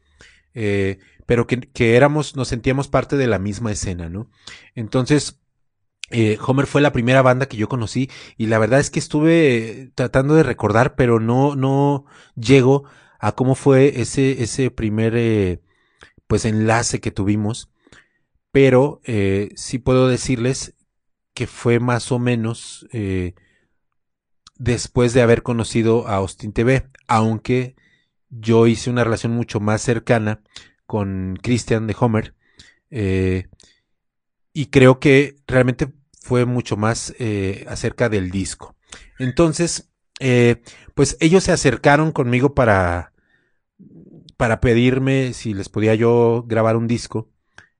eh, 0.55 0.99
pero 1.27 1.47
que, 1.47 1.61
que, 1.61 1.97
éramos, 1.97 2.37
nos 2.37 2.49
sentíamos 2.49 2.89
parte 2.89 3.17
de 3.17 3.27
la 3.27 3.39
misma 3.39 3.71
escena, 3.71 4.09
¿no? 4.09 4.31
Entonces, 4.75 5.43
eh, 6.13 6.39
Homer 6.47 6.67
fue 6.67 6.83
la 6.83 6.93
primera 6.93 7.23
banda 7.23 7.47
que 7.47 7.57
yo 7.57 7.69
conocí 7.69 8.11
y 8.37 8.47
la 8.47 8.59
verdad 8.59 8.81
es 8.81 8.91
que 8.91 8.99
estuve 8.99 9.93
tratando 9.95 10.35
de 10.35 10.43
recordar, 10.43 10.95
pero 10.95 11.21
no, 11.21 11.57
no 11.57 12.05
llego 12.37 12.85
a 13.19 13.33
cómo 13.33 13.55
fue 13.55 14.01
ese, 14.01 14.43
ese 14.43 14.71
primer, 14.71 15.15
eh, 15.17 15.63
pues, 16.33 16.47
enlace 16.47 16.99
que 17.03 17.11
tuvimos. 17.11 17.71
Pero 18.53 19.03
eh, 19.05 19.51
sí 19.55 19.79
puedo 19.79 20.09
decirles 20.09 20.75
que 21.35 21.47
fue 21.47 21.79
más 21.79 22.11
o 22.11 22.19
menos 22.19 22.89
eh, 22.91 23.35
después 24.57 25.13
de 25.13 25.21
haber 25.21 25.43
conocido 25.43 26.09
a 26.09 26.15
Austin 26.15 26.55
TV, 26.55 26.89
aunque 27.07 27.77
yo 28.31 28.67
hice 28.67 28.89
una 28.89 29.05
relación 29.05 29.33
mucho 29.33 29.61
más 29.61 29.83
cercana 29.83 30.41
con 30.87 31.39
Christian 31.43 31.87
de 31.87 31.97
Homer 32.01 32.35
eh, 32.89 33.49
y 34.55 34.67
creo 34.69 35.01
que 35.01 35.37
realmente 35.47 35.93
fue 36.19 36.47
mucho 36.47 36.79
más 36.79 37.13
acerca 37.67 38.09
del 38.09 38.31
disco. 38.31 38.75
Entonces, 39.19 39.91
pues 40.95 41.19
ellos 41.21 41.45
se 41.45 41.53
acercaron 41.53 42.11
conmigo 42.11 42.55
para 42.55 43.12
para 44.43 44.61
pedirme 44.61 45.35
si 45.35 45.55
les 45.55 45.69
podía 45.69 45.95
yo 45.95 46.43
grabar 46.49 46.77
un 46.77 46.89
disco 46.89 47.31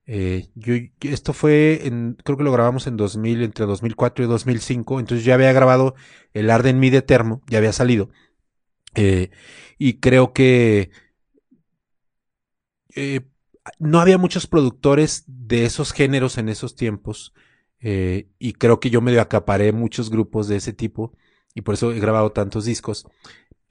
eh, 0.07 0.49
yo, 0.55 0.75
esto 1.01 1.33
fue, 1.33 1.89
en, 1.89 2.17
creo 2.23 2.39
que 2.39 2.45
lo 2.45 2.53
grabamos 2.53 2.87
en 2.87 2.97
2000, 2.97 3.43
entre 3.43 3.67
2004 3.67 4.25
y 4.25 4.29
2005, 4.29 5.01
entonces 5.01 5.25
ya 5.25 5.35
había 5.35 5.53
grabado 5.53 5.97
el 6.35 6.51
Arden 6.51 6.79
Mi 6.79 6.91
de 6.91 7.03
Termo, 7.03 7.43
ya 7.49 7.59
había 7.59 7.73
salido. 7.73 8.11
Eh, 8.95 9.31
y 9.77 9.95
creo 9.99 10.33
que, 10.33 10.93
eh, 12.95 13.23
no 13.81 14.01
había 14.01 14.19
muchos 14.19 14.47
productores 14.47 15.25
de 15.27 15.65
esos 15.65 15.93
géneros 15.93 16.39
en 16.39 16.49
esos 16.49 16.77
tiempos. 16.77 17.35
Y 17.81 18.53
creo 18.53 18.79
que 18.79 18.91
yo 18.91 19.01
medio 19.01 19.21
acaparé 19.21 19.73
muchos 19.73 20.11
grupos 20.11 20.47
de 20.47 20.57
ese 20.57 20.73
tipo. 20.73 21.17
Y 21.55 21.63
por 21.63 21.75
eso 21.75 21.91
he 21.93 21.99
grabado 21.99 22.31
tantos 22.31 22.65
discos. 22.65 23.07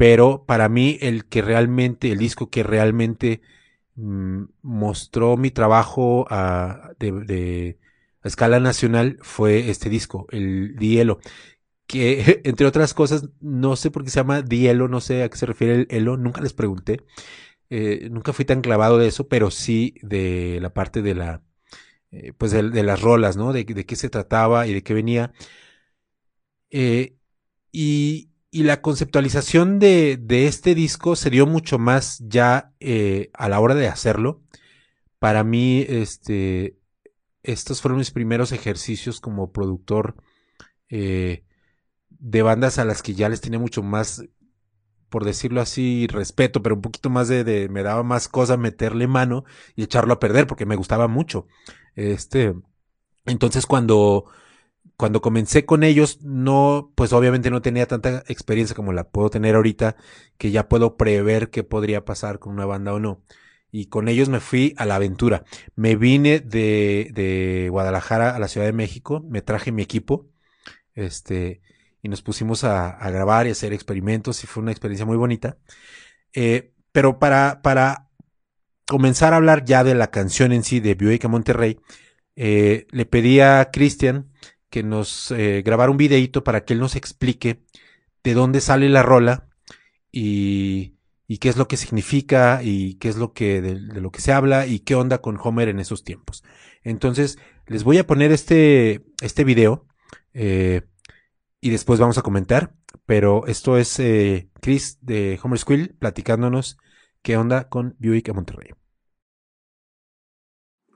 Pero 0.01 0.45
para 0.47 0.67
mí, 0.67 0.97
el 0.99 1.25
que 1.25 1.43
realmente, 1.43 2.11
el 2.11 2.17
disco 2.17 2.49
que 2.49 2.63
realmente 2.63 3.41
mm, 3.93 4.45
mostró 4.63 5.37
mi 5.37 5.51
trabajo 5.51 6.25
a, 6.31 6.93
de, 6.97 7.77
a 8.23 8.27
escala 8.27 8.59
nacional 8.59 9.19
fue 9.21 9.69
este 9.69 9.89
disco, 9.91 10.25
el 10.31 10.75
Dielo. 10.75 11.19
Que 11.85 12.41
entre 12.45 12.65
otras 12.65 12.95
cosas, 12.95 13.29
no 13.41 13.75
sé 13.75 13.91
por 13.91 14.03
qué 14.03 14.09
se 14.09 14.17
llama 14.21 14.41
Dielo, 14.41 14.87
no 14.87 15.01
sé 15.01 15.21
a 15.21 15.29
qué 15.29 15.37
se 15.37 15.45
refiere 15.45 15.75
el 15.75 15.87
Elo, 15.91 16.17
nunca 16.17 16.41
les 16.41 16.53
pregunté. 16.53 17.01
Eh, 17.69 18.09
nunca 18.11 18.33
fui 18.33 18.45
tan 18.45 18.61
clavado 18.61 18.97
de 18.97 19.07
eso, 19.07 19.27
pero 19.27 19.51
sí 19.51 19.95
de 20.01 20.59
la 20.61 20.73
parte 20.73 21.03
de 21.03 21.15
la, 21.15 21.43
eh, 22.11 22.33
pues 22.33 22.51
de, 22.53 22.83
las 22.83 23.01
rolas, 23.01 23.37
¿no? 23.37 23.53
De, 23.53 23.65
qué 23.65 23.95
se 23.95 24.09
trataba 24.09 24.67
y 24.67 24.73
de 24.73 24.83
qué 24.83 24.95
venía. 24.95 25.33
Eh, 26.71 27.17
y, 27.71 28.30
la 28.51 28.81
conceptualización 28.81 29.79
de, 29.79 30.19
este 30.29 30.75
disco 30.75 31.15
se 31.15 31.29
dio 31.29 31.47
mucho 31.47 31.79
más 31.79 32.19
ya 32.19 32.73
a 33.33 33.49
la 33.49 33.59
hora 33.59 33.75
de 33.75 33.87
hacerlo. 33.87 34.41
Para 35.19 35.43
mí, 35.43 35.85
este, 35.87 36.77
estos 37.43 37.81
fueron 37.81 37.99
mis 37.99 38.11
primeros 38.11 38.51
ejercicios 38.51 39.21
como 39.21 39.51
productor 39.51 40.15
de 40.89 42.41
bandas 42.41 42.77
a 42.77 42.85
las 42.85 43.01
que 43.01 43.13
ya 43.13 43.29
les 43.29 43.39
tenía 43.41 43.59
mucho 43.59 43.81
más 43.83 44.23
por 45.11 45.25
decirlo 45.25 45.59
así, 45.59 46.07
respeto, 46.07 46.63
pero 46.63 46.75
un 46.75 46.81
poquito 46.81 47.09
más 47.09 47.27
de, 47.27 47.67
me 47.69 47.83
daba 47.83 48.01
más 48.01 48.29
cosa 48.29 48.55
meterle 48.55 49.07
mano 49.07 49.43
y 49.75 49.83
echarlo 49.83 50.13
a 50.13 50.19
perder 50.19 50.47
porque 50.47 50.65
me 50.65 50.77
gustaba 50.77 51.09
mucho. 51.09 51.47
Este, 51.95 52.55
entonces 53.25 53.65
cuando, 53.65 54.31
cuando 55.01 55.19
comencé 55.19 55.65
con 55.65 55.81
ellos, 55.81 56.19
no, 56.21 56.91
pues 56.93 57.11
obviamente 57.11 57.49
no 57.49 57.63
tenía 57.63 57.87
tanta 57.87 58.23
experiencia 58.27 58.75
como 58.75 58.93
la 58.93 59.09
puedo 59.09 59.31
tener 59.31 59.55
ahorita, 59.55 59.95
que 60.37 60.51
ya 60.51 60.69
puedo 60.69 60.95
prever 60.95 61.49
qué 61.49 61.63
podría 61.63 62.05
pasar 62.05 62.37
con 62.37 62.53
una 62.53 62.67
banda 62.67 62.93
o 62.93 62.99
no. 62.99 63.23
Y 63.71 63.87
con 63.87 64.09
ellos 64.09 64.29
me 64.29 64.39
fui 64.39 64.75
a 64.77 64.85
la 64.85 64.97
aventura. 64.97 65.43
Me 65.75 65.95
vine 65.95 66.39
de, 66.39 67.09
de 67.15 67.69
Guadalajara 67.71 68.35
a 68.35 68.37
la 68.37 68.47
Ciudad 68.47 68.67
de 68.67 68.73
México, 68.73 69.25
me 69.27 69.41
traje 69.41 69.71
mi 69.71 69.81
equipo, 69.81 70.29
este, 70.93 71.61
y 72.03 72.07
nos 72.07 72.21
pusimos 72.21 72.63
a, 72.63 72.95
grabar 73.09 73.47
y 73.47 73.49
hacer 73.49 73.73
experimentos 73.73 74.43
y 74.43 74.47
fue 74.47 74.61
una 74.61 74.71
experiencia 74.71 75.07
muy 75.07 75.17
bonita. 75.17 75.57
Eh, 76.35 76.75
pero 76.91 77.17
para, 77.17 77.63
para 77.63 78.07
comenzar 78.85 79.33
a 79.33 79.37
hablar 79.37 79.65
ya 79.65 79.83
de 79.83 79.95
la 79.95 80.11
canción 80.11 80.51
en 80.51 80.63
sí 80.63 80.79
de 80.79 80.93
Buick 80.93 81.25
a 81.25 81.27
Monterrey, 81.27 81.79
eh, 82.35 82.85
le 82.91 83.07
pedí 83.07 83.39
a 83.39 83.71
Cristian 83.73 84.30
que 84.72 84.82
nos 84.82 85.30
eh, 85.30 85.61
grabara 85.63 85.91
un 85.91 85.97
videito 85.97 86.43
para 86.43 86.65
que 86.65 86.74
él 86.74 86.80
nos 86.80 86.95
explique 86.95 87.61
de 88.24 88.34
dónde 88.34 88.61
sale 88.61 88.89
la 88.89 89.03
rola 89.03 89.49
y, 90.11 90.95
y, 91.28 91.38
qué 91.38 91.49
es 91.49 91.57
lo 91.57 91.67
que 91.67 91.78
significa 91.78 92.61
y 92.63 92.95
qué 92.95 93.09
es 93.09 93.17
lo 93.17 93.34
que 93.34 93.61
de, 93.61 93.76
lo 93.80 94.11
que 94.11 94.22
se 94.22 94.34
habla 94.34 94.65
y 94.65 94.80
qué 94.80 94.95
onda 94.95 95.19
con 95.19 95.38
Homer 95.39 95.69
en 95.69 95.80
esos 95.80 96.03
tiempos. 96.03 96.43
Entonces, 96.84 97.38
les 97.67 97.84
voy 97.84 97.99
a 97.99 98.07
poner 98.07 98.32
este, 98.32 99.05
este 99.22 99.43
video. 99.43 99.86
Eh, 100.34 100.82
y 101.61 101.69
después 101.69 101.99
vamos 101.99 102.17
a 102.17 102.24
comentar. 102.24 102.74
Pero 103.05 103.45
esto 103.47 103.78
es 103.78 103.99
eh, 103.99 104.49
Chris 104.61 104.97
de 105.01 105.39
Homer 105.41 105.59
Squill 105.59 105.95
platicándonos 105.97 106.78
qué 107.22 107.38
onda 107.38 107.69
con 107.69 107.95
Buick 107.99 108.30
a 108.30 108.34
Monterrey. 108.34 108.72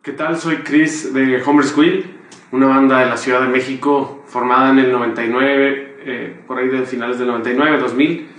¿Qué 0.03 0.11
tal? 0.11 0.37
Soy 0.37 0.57
Chris 0.57 1.13
de 1.13 1.41
Homer 1.43 1.65
Squill, 1.65 2.24
una 2.55 2.67
banda 2.67 2.99
de 2.99 3.07
la 3.07 3.17
Ciudad 3.17 3.41
de 3.41 3.49
México 3.49 4.23
formada 4.27 4.69
en 4.69 4.79
el 4.79 4.91
99, 4.91 5.97
eh, 6.05 6.35
por 6.47 6.57
ahí 6.57 6.69
de 6.69 6.85
finales 6.85 7.19
del 7.19 7.27
99, 7.27 7.79
2000. 7.79 8.29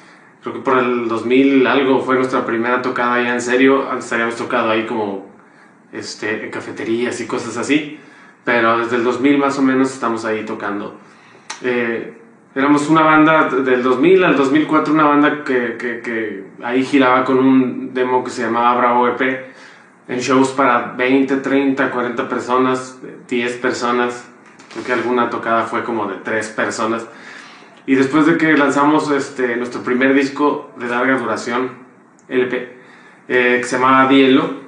Creo 0.43 0.55
que 0.55 0.61
por 0.61 0.79
el 0.79 1.07
2000 1.07 1.67
algo 1.67 2.01
fue 2.01 2.15
nuestra 2.15 2.47
primera 2.47 2.81
tocada 2.81 3.23
ya 3.23 3.35
en 3.35 3.41
serio. 3.43 3.91
Antes 3.91 4.11
habíamos 4.13 4.37
tocado 4.37 4.71
ahí 4.71 4.87
como 4.87 5.27
este, 5.93 6.45
en 6.45 6.51
cafeterías 6.51 7.21
y 7.21 7.27
cosas 7.27 7.57
así. 7.59 7.99
Pero 8.45 8.79
desde 8.79 8.97
el 8.97 9.05
2000 9.05 9.39
más 9.39 9.59
o 9.59 9.63
menos 9.63 9.93
estamos 9.93 10.25
ahí 10.25 10.45
tocando. 10.45 10.99
Eh, 11.63 12.15
éramos 12.55 12.89
una 12.89 13.03
banda 13.03 13.51
del 13.51 13.83
2000 13.83 14.25
al 14.25 14.37
2004, 14.37 14.95
una 14.95 15.05
banda 15.05 15.45
que, 15.45 15.77
que, 15.77 16.01
que, 16.01 16.45
ahí 16.63 16.85
giraba 16.85 17.25
con 17.25 17.39
un 17.39 17.93
demo 17.93 18.25
que 18.25 18.31
se 18.31 18.43
llamaba 18.43 18.79
Bravo 18.79 19.09
EP, 19.09 19.47
en 20.09 20.21
shows 20.21 20.51
para 20.51 20.93
20, 20.93 21.37
30, 21.37 21.91
40 21.91 22.29
personas, 22.29 22.99
10 23.29 23.57
personas, 23.57 24.25
creo 24.73 24.85
que 24.85 24.93
alguna 24.93 25.31
tocada 25.31 25.65
fue 25.65 25.83
como 25.83 26.07
de 26.07 26.17
3 26.17 26.49
personas. 26.51 27.07
Y 27.87 27.95
después 27.95 28.27
de 28.27 28.37
que 28.37 28.57
lanzamos 28.57 29.11
este, 29.11 29.57
nuestro 29.57 29.83
primer 29.83 30.15
disco 30.15 30.71
de 30.77 30.89
larga 30.89 31.17
duración, 31.19 31.71
LP, 32.29 32.77
eh, 33.29 33.59
que 33.61 33.65
se 33.65 33.77
llamaba 33.77 34.09
Dielo, 34.09 34.67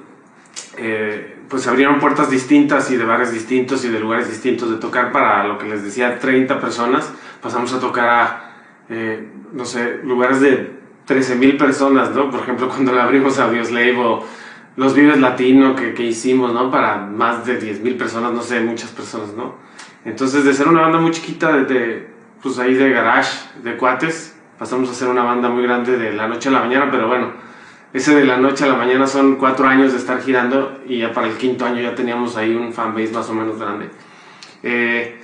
eh, 0.77 1.37
pues 1.49 1.67
abrieron 1.67 1.99
puertas 1.99 2.29
distintas 2.29 2.91
y 2.91 2.97
de 2.97 3.03
bares 3.03 3.33
distintos 3.33 3.83
y 3.83 3.89
de 3.89 3.99
lugares 3.99 4.29
distintos 4.29 4.69
de 4.69 4.77
tocar 4.77 5.11
para 5.11 5.45
lo 5.47 5.57
que 5.57 5.67
les 5.67 5.83
decía 5.83 6.19
30 6.19 6.59
personas. 6.59 7.11
Pasamos 7.41 7.73
a 7.73 7.79
tocar 7.79 8.09
a, 8.09 8.51
eh, 8.89 9.27
no 9.51 9.65
sé, 9.65 9.99
lugares 10.03 10.41
de 10.41 10.79
13.000 11.07 11.57
personas, 11.57 12.11
¿no? 12.11 12.29
Por 12.29 12.41
ejemplo, 12.41 12.69
cuando 12.69 12.93
le 12.93 13.01
abrimos 13.01 13.39
a 13.39 13.47
Bioslave 13.47 13.97
o 13.97 14.23
los 14.75 14.93
Vives 14.93 15.19
Latino 15.19 15.75
que, 15.75 15.93
que 15.93 16.03
hicimos, 16.03 16.53
¿no? 16.53 16.71
Para 16.71 16.97
más 16.97 17.45
de 17.45 17.59
10.000 17.59 17.97
personas, 17.97 18.31
no 18.31 18.41
sé, 18.41 18.59
muchas 18.61 18.91
personas, 18.91 19.33
¿no? 19.33 19.55
Entonces, 20.05 20.43
de 20.45 20.53
ser 20.53 20.67
una 20.67 20.81
banda 20.81 20.99
muy 20.99 21.11
chiquita, 21.11 21.51
de, 21.57 22.07
pues 22.41 22.57
ahí 22.59 22.73
de 22.73 22.89
garage, 22.89 23.37
de 23.63 23.75
cuates, 23.75 24.37
pasamos 24.57 24.89
a 24.89 24.93
ser 24.93 25.09
una 25.09 25.23
banda 25.23 25.49
muy 25.49 25.63
grande 25.63 25.97
de 25.97 26.13
la 26.13 26.27
noche 26.27 26.49
a 26.49 26.53
la 26.53 26.61
mañana, 26.61 26.89
pero 26.89 27.07
bueno 27.07 27.49
ese 27.93 28.13
de 28.13 28.25
la 28.25 28.37
noche 28.37 28.65
a 28.65 28.67
la 28.67 28.75
mañana 28.75 29.07
son 29.07 29.37
cuatro 29.37 29.67
años 29.67 29.93
de 29.93 29.97
estar 29.97 30.21
girando 30.21 30.79
y 30.87 30.99
ya 30.99 31.11
para 31.11 31.27
el 31.27 31.37
quinto 31.37 31.65
año 31.65 31.81
ya 31.81 31.95
teníamos 31.95 32.37
ahí 32.37 32.55
un 32.55 32.71
fanbase 32.71 33.11
más 33.11 33.29
o 33.29 33.33
menos 33.33 33.57
grande. 33.57 33.89
Eh, 34.61 35.19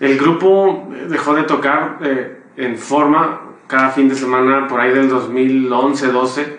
el 0.00 0.18
grupo 0.18 0.90
dejó 1.08 1.34
de 1.34 1.44
tocar 1.44 1.98
eh, 2.02 2.42
en 2.58 2.76
forma 2.76 3.40
cada 3.66 3.90
fin 3.90 4.08
de 4.10 4.14
semana 4.14 4.68
por 4.68 4.80
ahí 4.80 4.92
del 4.92 5.10
2011-12. 5.10 6.56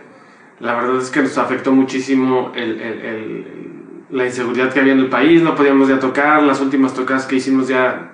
La 0.59 0.73
verdad 0.73 0.97
es 0.97 1.09
que 1.09 1.21
nos 1.21 1.37
afectó 1.37 1.71
muchísimo 1.71 2.51
el, 2.55 2.79
el, 2.81 3.45
la 4.09 4.25
inseguridad 4.25 4.73
que 4.73 4.79
había 4.79 4.93
en 4.93 4.99
el 4.99 5.09
país, 5.09 5.41
no 5.41 5.55
podíamos 5.55 5.87
ya 5.87 5.99
tocar, 5.99 6.41
las 6.43 6.61
últimas 6.61 6.93
tocadas 6.93 7.25
que 7.25 7.35
hicimos 7.35 7.67
ya 7.67 8.11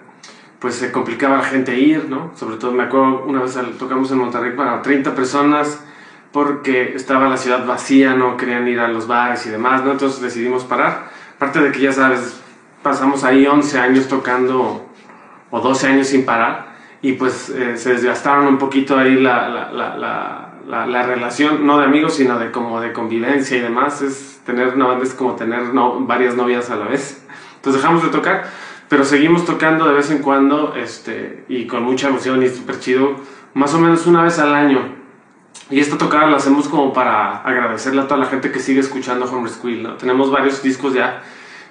pues 0.60 0.76
se 0.76 0.94
complicaba 0.94 1.38
la 1.38 1.44
gente 1.44 1.78
ir, 1.78 2.06
¿no? 2.10 2.32
Sobre 2.36 2.56
todo 2.56 2.72
me 2.72 2.84
acuerdo 2.84 3.26
una 3.26 3.42
vez 3.42 3.58
tocamos 3.78 4.10
en 4.12 4.20
Monterrey 4.20 4.56
para 4.56 4.82
30 4.82 5.14
personas 5.14 5.84
porque 6.32 6.96
estaba 6.96 7.28
la 7.28 7.36
ciudad 7.36 7.66
vacía, 7.66 8.14
no 8.14 8.38
querían 8.38 8.68
ir 8.68 8.80
a 8.80 8.88
los 8.88 9.06
bares 9.06 9.46
y 9.46 9.50
demás, 9.50 9.84
¿no? 9.84 9.92
Entonces 9.92 10.22
decidimos 10.22 10.64
parar. 10.64 11.10
Aparte 11.36 11.60
de 11.60 11.72
que 11.72 11.82
ya 11.82 11.92
sabes, 11.92 12.42
pasamos 12.82 13.26
ahí 13.26 13.46
11 13.46 13.78
años 13.78 14.08
tocando 14.08 14.90
o 15.52 15.60
12 15.60 15.88
años 15.88 16.08
sin 16.08 16.26
parar 16.26 16.74
y 17.02 17.14
pues 17.14 17.50
eh, 17.50 17.78
se 17.78 17.94
desgastaron 17.94 18.48
un 18.48 18.58
poquito 18.58 18.98
ahí 18.98 19.16
la, 19.16 19.50
la, 19.50 19.72
la, 19.72 19.98
la, 19.98 20.43
relación, 20.68 21.66
no 21.66 21.78
de 21.78 21.86
amigos, 21.86 22.16
sino 22.16 22.40
de 22.40 22.52
como 22.52 22.82
de 22.82 22.94
convivencia 22.94 23.58
y 23.58 23.62
demás. 23.62 24.02
Es 24.02 24.42
tener 24.46 24.70
una 24.70 24.98
es 25.02 25.14
como 25.14 25.36
tener 25.36 25.64
varias 26.00 26.36
novias 26.36 26.70
a 26.70 26.76
la 26.76 26.86
vez. 26.86 27.26
Entonces 27.56 27.82
dejamos 27.82 28.04
de 28.04 28.10
tocar, 28.10 28.46
pero 28.90 29.06
seguimos 29.06 29.46
tocando 29.46 29.88
de 29.88 29.94
vez 29.94 30.12
en 30.12 30.20
cuando 30.20 30.76
este, 30.76 31.46
y 31.48 31.68
con 31.68 31.84
mucha 31.84 32.10
emoción 32.10 32.44
y 32.44 32.50
súper 32.50 32.80
chido, 32.80 33.16
más 33.54 33.74
o 33.74 33.80
menos 33.80 34.06
una 34.06 34.24
vez 34.24 34.40
al 34.40 34.54
año 34.54 35.04
y 35.70 35.80
esta 35.80 35.98
tocada 35.98 36.28
la 36.28 36.38
hacemos 36.38 36.68
como 36.68 36.94
para 36.94 37.38
agradecerle 37.38 38.02
a 38.02 38.08
toda 38.08 38.20
la 38.20 38.26
gente 38.28 38.52
que 38.52 38.60
sigue 38.60 38.80
escuchando 38.80 39.26
Homer 39.26 39.50
Squill, 39.50 39.84
¿no? 39.84 39.96
Tenemos 39.96 40.30
varios 40.30 40.62
discos 40.62 40.94
ya. 40.94 41.24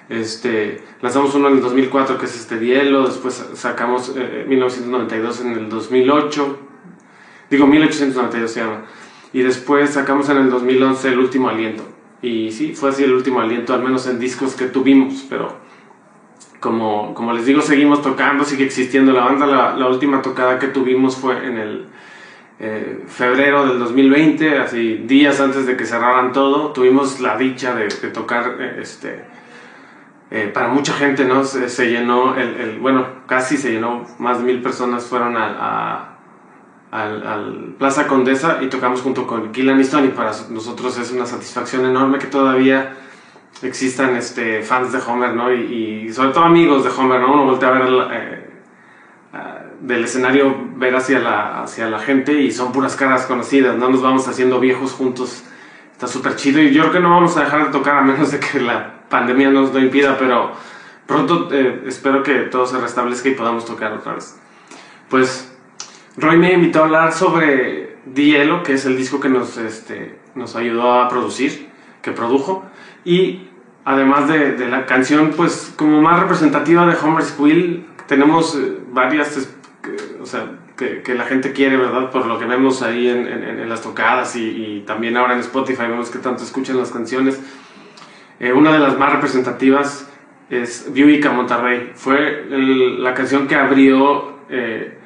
Este, 0.09 0.83
lanzamos 1.01 1.33
uno 1.35 1.47
en 1.47 1.55
el 1.55 1.61
2004 1.61 2.17
que 2.17 2.25
es 2.25 2.35
este 2.35 2.57
Dielo, 2.59 3.07
después 3.07 3.51
sacamos 3.53 4.13
1992 4.13 5.39
eh, 5.39 5.43
en 5.43 5.51
el 5.53 5.69
2008, 5.69 6.59
digo 7.55 7.67
1892 7.67 8.51
se 8.51 8.59
llama, 8.61 8.85
y 9.31 9.41
después 9.41 9.91
sacamos 9.91 10.29
en 10.29 10.37
el 10.37 10.49
2011 10.49 11.09
El 11.09 11.19
Último 11.19 11.49
Aliento. 11.49 11.83
Y 12.23 12.51
sí, 12.51 12.73
fue 12.73 12.89
así 12.89 13.03
el 13.03 13.11
último 13.11 13.41
aliento, 13.41 13.73
al 13.73 13.83
menos 13.83 14.07
en 14.07 14.17
discos 14.17 14.55
que 14.55 14.67
tuvimos, 14.67 15.25
pero 15.29 15.57
como, 16.61 17.13
como 17.13 17.33
les 17.33 17.45
digo, 17.45 17.61
seguimos 17.61 18.01
tocando, 18.01 18.45
sigue 18.45 18.63
existiendo 18.63 19.11
la 19.11 19.25
banda. 19.25 19.75
La, 19.75 19.87
última 19.87 20.21
tocada 20.21 20.57
que 20.57 20.67
tuvimos 20.67 21.17
fue 21.17 21.45
en 21.45 21.57
el 21.57 21.85
eh, 22.61 23.03
febrero 23.07 23.67
del 23.67 23.77
2020, 23.77 24.57
así 24.59 25.03
días 25.05 25.41
antes 25.41 25.65
de 25.65 25.75
que 25.75 25.85
cerraran 25.85 26.31
todo, 26.31 26.71
tuvimos 26.71 27.19
la 27.19 27.37
dicha 27.37 27.75
de, 27.75 27.89
tocar, 27.89 28.55
eh, 28.57 28.77
este, 28.81 29.25
eh, 30.31 30.49
para 30.53 30.69
mucha 30.69 30.93
gente, 30.93 31.25
¿no? 31.25 31.43
Se, 31.43 31.89
llenó, 31.91 32.37
el, 32.37 32.79
bueno, 32.79 33.05
casi 33.27 33.57
se 33.57 33.73
llenó, 33.73 34.05
más 34.17 34.37
de 34.37 34.45
mil 34.45 34.61
personas 34.61 35.03
fueron 35.03 35.35
a, 35.35 36.12
al, 36.93 37.75
Plaza 37.79 38.07
Condesa 38.07 38.59
y 38.61 38.67
tocamos 38.67 39.01
junto 39.01 39.25
con 39.25 39.51
Killan 39.51 39.81
y 39.81 40.07
Para 40.09 40.31
nosotros 40.49 40.97
es 40.99 41.11
una 41.11 41.25
satisfacción 41.25 41.85
enorme 41.85 42.19
que 42.19 42.27
todavía 42.27 42.95
existan 43.63 44.15
este, 44.15 44.61
fans 44.61 44.91
de 44.91 44.99
Homer, 44.99 45.33
¿no? 45.33 45.51
Y, 45.51 46.11
sobre 46.13 46.29
todo 46.29 46.43
amigos 46.43 46.83
de 46.83 46.91
Homer, 46.91 47.19
¿no? 47.19 47.33
Uno 47.33 47.45
voltea 47.45 47.69
a 47.69 47.71
ver 47.71 47.87
eh, 48.11 48.49
del 49.81 50.03
escenario, 50.03 50.55
ver 50.75 50.95
hacia 50.95 51.19
la, 51.19 51.63
hacia 51.63 51.89
la 51.89 51.99
gente 51.99 52.33
y 52.33 52.51
son 52.51 52.71
puras 52.71 52.95
caras 52.95 53.25
conocidas, 53.25 53.75
no 53.75 53.89
nos 53.89 54.01
vamos 54.01 54.27
haciendo 54.27 54.59
viejos 54.59 54.93
juntos. 54.93 55.43
Está 55.91 56.07
súper 56.07 56.35
chido 56.35 56.61
y 56.61 56.71
yo 56.71 56.81
creo 56.83 56.93
que 56.93 56.99
no 56.99 57.09
vamos 57.09 57.35
a 57.37 57.43
dejar 57.43 57.65
de 57.65 57.71
tocar 57.71 57.97
a 57.97 58.01
menos 58.01 58.31
de 58.31 58.39
que 58.39 58.59
la 58.59 59.01
pandemia 59.09 59.49
nos 59.49 59.73
lo 59.73 59.79
impida, 59.79 60.17
pero 60.17 60.51
pronto 61.07 61.49
eh, 61.51 61.83
espero 61.87 62.21
que 62.21 62.41
todo 62.41 62.67
se 62.67 62.79
restablezca 62.79 63.29
y 63.29 63.33
podamos 63.33 63.65
tocar 63.65 63.93
otra 63.93 64.13
vez. 64.13 64.39
Pues 65.09 65.52
Roy 66.17 66.37
me 66.37 66.53
invitó 66.53 66.81
a 66.81 66.85
hablar 66.85 67.13
sobre 67.13 67.97
Dielo, 68.05 68.63
que 68.63 68.73
es 68.73 68.85
el 68.85 68.97
disco 68.97 69.19
que 69.19 69.29
nos, 69.29 69.57
este, 69.57 70.15
nos 70.35 70.55
ayudó 70.55 70.93
a 70.93 71.09
producir, 71.09 71.69
que 72.01 72.11
produjo, 72.11 72.65
y 73.03 73.47
además 73.83 74.27
de, 74.27 74.57
la 74.69 74.85
canción, 74.85 75.31
pues 75.35 75.73
como 75.75 76.01
más 76.01 76.19
representativa 76.19 76.85
de 76.85 76.95
Homer's 76.95 77.31
Quill, 77.31 77.85
tenemos 78.07 78.55
eh, 78.55 78.77
varias, 78.91 79.49
o 80.21 80.25
sea, 80.25 80.51
que, 80.77 81.01
que, 81.01 81.15
la 81.15 81.25
gente 81.25 81.51
quiere, 81.51 81.77
¿verdad? 81.77 82.11
Por 82.11 82.25
lo 82.25 82.37
que 82.37 82.45
vemos 82.45 82.81
ahí 82.81 83.07
en, 83.07 83.67
las 83.69 83.81
tocadas 83.81 84.35
y, 84.35 84.83
también 84.85 85.17
ahora 85.17 85.33
en 85.33 85.39
Spotify 85.39 85.83
vemos 85.83 86.09
que 86.09 86.19
tanto 86.19 86.43
escuchan 86.43 86.77
las 86.77 86.91
canciones. 86.91 87.39
Eh, 88.39 88.51
una 88.53 88.71
de 88.71 88.79
las 88.79 88.97
más 88.97 89.13
representativas 89.13 90.09
es 90.49 90.87
Buick 90.89 91.25
a 91.25 91.31
Monterrey. 91.31 91.91
Fue 91.95 92.45
la 92.49 93.13
canción 93.13 93.47
que 93.47 93.55
abrió 93.55 94.37
eh, 94.49 94.97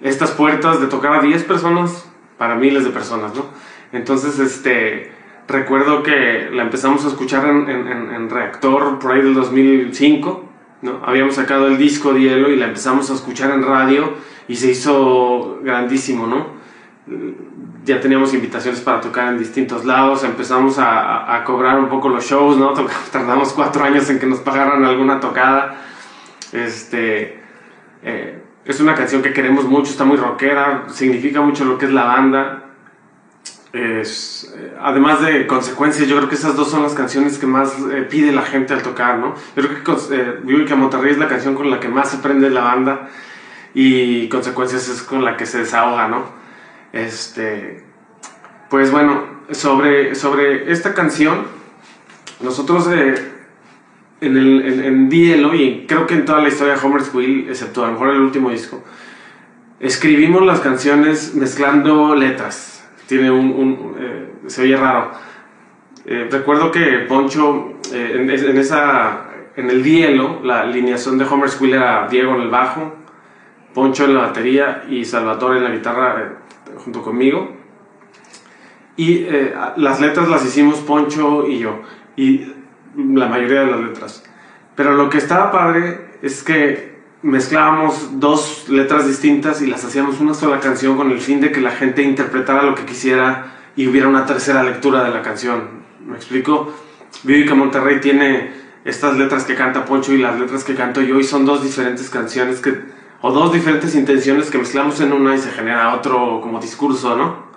estas 0.00 0.30
puertas 0.30 0.80
de 0.80 0.86
tocar 0.86 1.12
a 1.12 1.22
10 1.22 1.44
personas 1.44 2.08
para 2.38 2.54
miles 2.54 2.84
de 2.84 2.90
personas, 2.90 3.34
¿no? 3.34 3.44
Entonces, 3.92 4.38
este, 4.38 5.12
recuerdo 5.46 6.02
que 6.02 6.48
la 6.52 6.62
empezamos 6.62 7.04
a 7.04 7.08
escuchar 7.08 7.46
en, 7.46 7.68
en, 7.68 8.30
Reactor 8.30 8.98
por 8.98 9.12
ahí 9.12 9.20
del 9.20 9.34
2005, 9.34 10.44
¿no? 10.82 11.00
Habíamos 11.04 11.34
sacado 11.34 11.66
el 11.66 11.76
disco 11.76 12.14
de 12.14 12.20
hielo 12.20 12.50
y 12.50 12.56
la 12.56 12.66
empezamos 12.66 13.10
a 13.10 13.14
escuchar 13.14 13.50
en 13.50 13.62
radio 13.62 14.14
y 14.48 14.56
se 14.56 14.70
hizo 14.70 15.58
grandísimo, 15.62 16.26
¿no? 16.26 16.60
Ya 17.84 18.00
teníamos 18.00 18.32
invitaciones 18.32 18.80
para 18.80 19.00
tocar 19.00 19.28
en 19.28 19.38
distintos 19.38 19.84
lados, 19.84 20.22
empezamos 20.22 20.78
a, 20.78 21.34
a, 21.34 21.44
cobrar 21.44 21.78
un 21.78 21.88
poco 21.88 22.08
los 22.08 22.24
shows, 22.24 22.56
¿no? 22.56 22.72
Tardamos 23.12 23.52
cuatro 23.52 23.84
años 23.84 24.08
en 24.08 24.18
que 24.18 24.26
nos 24.26 24.38
pagaran 24.38 24.84
alguna 24.84 25.18
tocada. 25.18 25.76
Este, 26.52 27.40
eh, 28.02 28.39
es 28.64 28.80
una 28.80 28.94
canción 28.94 29.22
que 29.22 29.32
queremos 29.32 29.64
mucho, 29.64 29.90
está 29.90 30.04
muy 30.04 30.16
rockera, 30.16 30.84
significa 30.88 31.40
mucho 31.40 31.64
lo 31.64 31.78
que 31.78 31.86
es 31.86 31.92
la 31.92 32.04
banda. 32.04 32.64
Es, 33.72 34.52
eh, 34.56 34.74
además 34.80 35.22
de 35.22 35.46
consecuencias, 35.46 36.08
yo 36.08 36.16
creo 36.16 36.28
que 36.28 36.34
esas 36.34 36.56
dos 36.56 36.70
son 36.70 36.82
las 36.82 36.94
canciones 36.94 37.38
que 37.38 37.46
más 37.46 37.76
eh, 37.92 38.06
pide 38.08 38.32
la 38.32 38.42
gente 38.42 38.74
al 38.74 38.82
tocar, 38.82 39.18
¿no? 39.18 39.34
Yo 39.56 39.62
creo 39.62 39.84
que 39.84 40.14
eh, 40.14 40.64
que 40.66 40.74
Monterrey 40.74 41.12
es 41.12 41.18
la 41.18 41.28
canción 41.28 41.54
con 41.54 41.70
la 41.70 41.78
que 41.78 41.88
más 41.88 42.10
se 42.10 42.18
prende 42.18 42.50
la 42.50 42.62
banda 42.62 43.08
y 43.74 44.28
consecuencias 44.28 44.88
es 44.88 45.02
con 45.02 45.24
la 45.24 45.36
que 45.36 45.46
se 45.46 45.58
desahoga, 45.58 46.08
¿no? 46.08 46.24
Este, 46.92 47.84
pues 48.68 48.90
bueno, 48.90 49.24
sobre, 49.50 50.14
sobre 50.14 50.70
esta 50.72 50.94
canción, 50.94 51.46
nosotros 52.40 52.88
eh, 52.92 53.14
en, 54.20 54.36
el, 54.36 54.64
en, 54.66 54.84
en 54.84 55.08
Dielo 55.08 55.54
y 55.54 55.86
creo 55.86 56.06
que 56.06 56.14
en 56.14 56.24
toda 56.24 56.40
la 56.40 56.48
historia 56.48 56.74
de 56.74 56.80
Homer's 56.80 57.12
Wheel, 57.14 57.46
excepto 57.48 57.84
a 57.84 57.86
lo 57.86 57.92
mejor 57.94 58.10
el 58.10 58.20
último 58.20 58.50
disco, 58.50 58.82
escribimos 59.78 60.44
las 60.44 60.60
canciones 60.60 61.34
mezclando 61.34 62.14
letras. 62.14 62.88
Tiene 63.06 63.30
un, 63.30 63.50
un 63.50 63.96
eh, 63.98 64.28
se 64.46 64.62
oye 64.62 64.76
raro. 64.76 65.10
Eh, 66.06 66.28
recuerdo 66.30 66.70
que 66.70 67.04
Poncho 67.08 67.74
eh, 67.92 68.16
en, 68.16 68.30
en, 68.30 68.58
esa 68.58 69.26
en 69.56 69.70
el 69.70 69.82
Dielo 69.82 70.40
la 70.44 70.62
alineación 70.62 71.18
de 71.18 71.24
Homer's 71.24 71.60
Wheel 71.60 71.74
era 71.74 72.06
Diego 72.08 72.34
en 72.34 72.42
el 72.42 72.48
bajo, 72.48 72.94
Poncho 73.74 74.04
en 74.04 74.14
la 74.14 74.20
batería 74.22 74.84
y 74.88 75.04
Salvatore 75.04 75.58
en 75.58 75.64
la 75.64 75.70
guitarra 75.70 76.38
junto 76.76 77.02
conmigo. 77.02 77.56
Y 78.96 79.26
las 79.76 79.98
letras 80.00 80.28
las 80.28 80.44
hicimos 80.44 80.80
Poncho 80.80 81.46
y 81.48 81.58
yo. 81.58 81.80
Y 82.16 82.52
la 82.96 83.26
mayoría 83.26 83.60
de 83.60 83.70
las 83.70 83.80
letras. 83.80 84.22
Pero 84.76 84.94
lo 84.94 85.10
que 85.10 85.18
estaba 85.18 85.52
padre 85.52 86.10
es 86.22 86.42
que 86.42 86.90
mezclábamos 87.22 88.18
dos 88.18 88.66
letras 88.68 89.06
distintas 89.06 89.60
y 89.60 89.66
las 89.66 89.84
hacíamos 89.84 90.20
una 90.20 90.34
sola 90.34 90.60
canción 90.60 90.96
con 90.96 91.10
el 91.10 91.20
fin 91.20 91.40
de 91.40 91.52
que 91.52 91.60
la 91.60 91.70
gente 91.70 92.02
interpretara 92.02 92.62
lo 92.62 92.74
que 92.74 92.84
quisiera 92.84 93.58
y 93.76 93.86
hubiera 93.88 94.08
una 94.08 94.26
tercera 94.26 94.62
lectura 94.62 95.04
de 95.04 95.10
la 95.10 95.22
canción. 95.22 95.80
¿Me 96.06 96.16
explico? 96.16 96.72
que 97.24 97.54
Monterrey 97.54 98.00
tiene 98.00 98.52
estas 98.84 99.16
letras 99.16 99.44
que 99.44 99.54
canta 99.54 99.84
Poncho 99.84 100.12
y 100.12 100.18
las 100.18 100.38
letras 100.38 100.64
que 100.64 100.74
canto 100.74 101.02
yo 101.02 101.20
y 101.20 101.24
son 101.24 101.44
dos 101.44 101.62
diferentes 101.62 102.08
canciones 102.08 102.60
que 102.60 102.78
o 103.22 103.30
dos 103.32 103.52
diferentes 103.52 103.94
intenciones 103.94 104.50
que 104.50 104.58
mezclamos 104.58 105.00
en 105.00 105.12
una 105.12 105.34
y 105.34 105.38
se 105.38 105.50
genera 105.50 105.94
otro 105.94 106.40
como 106.40 106.58
discurso, 106.58 107.16
¿no? 107.16 107.50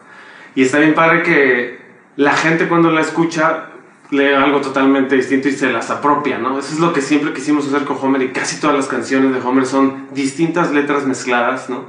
Y 0.55 0.63
está 0.63 0.79
bien 0.79 0.93
padre 0.93 1.23
que 1.23 1.79
la 2.17 2.33
gente 2.33 2.67
cuando 2.67 2.91
la 2.91 3.01
escucha 3.01 3.69
lee 4.13 4.33
algo 4.33 4.61
totalmente 4.61 5.15
distinto 5.15 5.49
y 5.49 5.51
se 5.51 5.71
las 5.71 5.89
apropia, 5.89 6.37
¿no? 6.37 6.57
Eso 6.57 6.73
es 6.73 6.79
lo 6.79 6.93
que 6.93 7.01
siempre 7.01 7.33
quisimos 7.33 7.67
hacer 7.67 7.83
con 7.83 7.97
Homer 8.01 8.21
y 8.21 8.29
casi 8.29 8.61
todas 8.61 8.75
las 8.75 8.87
canciones 8.87 9.33
de 9.33 9.41
Homer 9.41 9.65
son 9.65 10.07
distintas 10.13 10.71
letras 10.71 11.05
mezcladas, 11.05 11.69
¿no? 11.69 11.85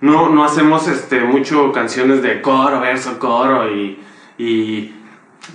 No, 0.00 0.28
no 0.28 0.44
hacemos 0.44 0.86
este, 0.86 1.20
mucho 1.20 1.72
canciones 1.72 2.22
de 2.22 2.40
coro, 2.40 2.80
verso, 2.80 3.18
coro 3.18 3.68
y, 3.68 3.98
y 4.38 4.94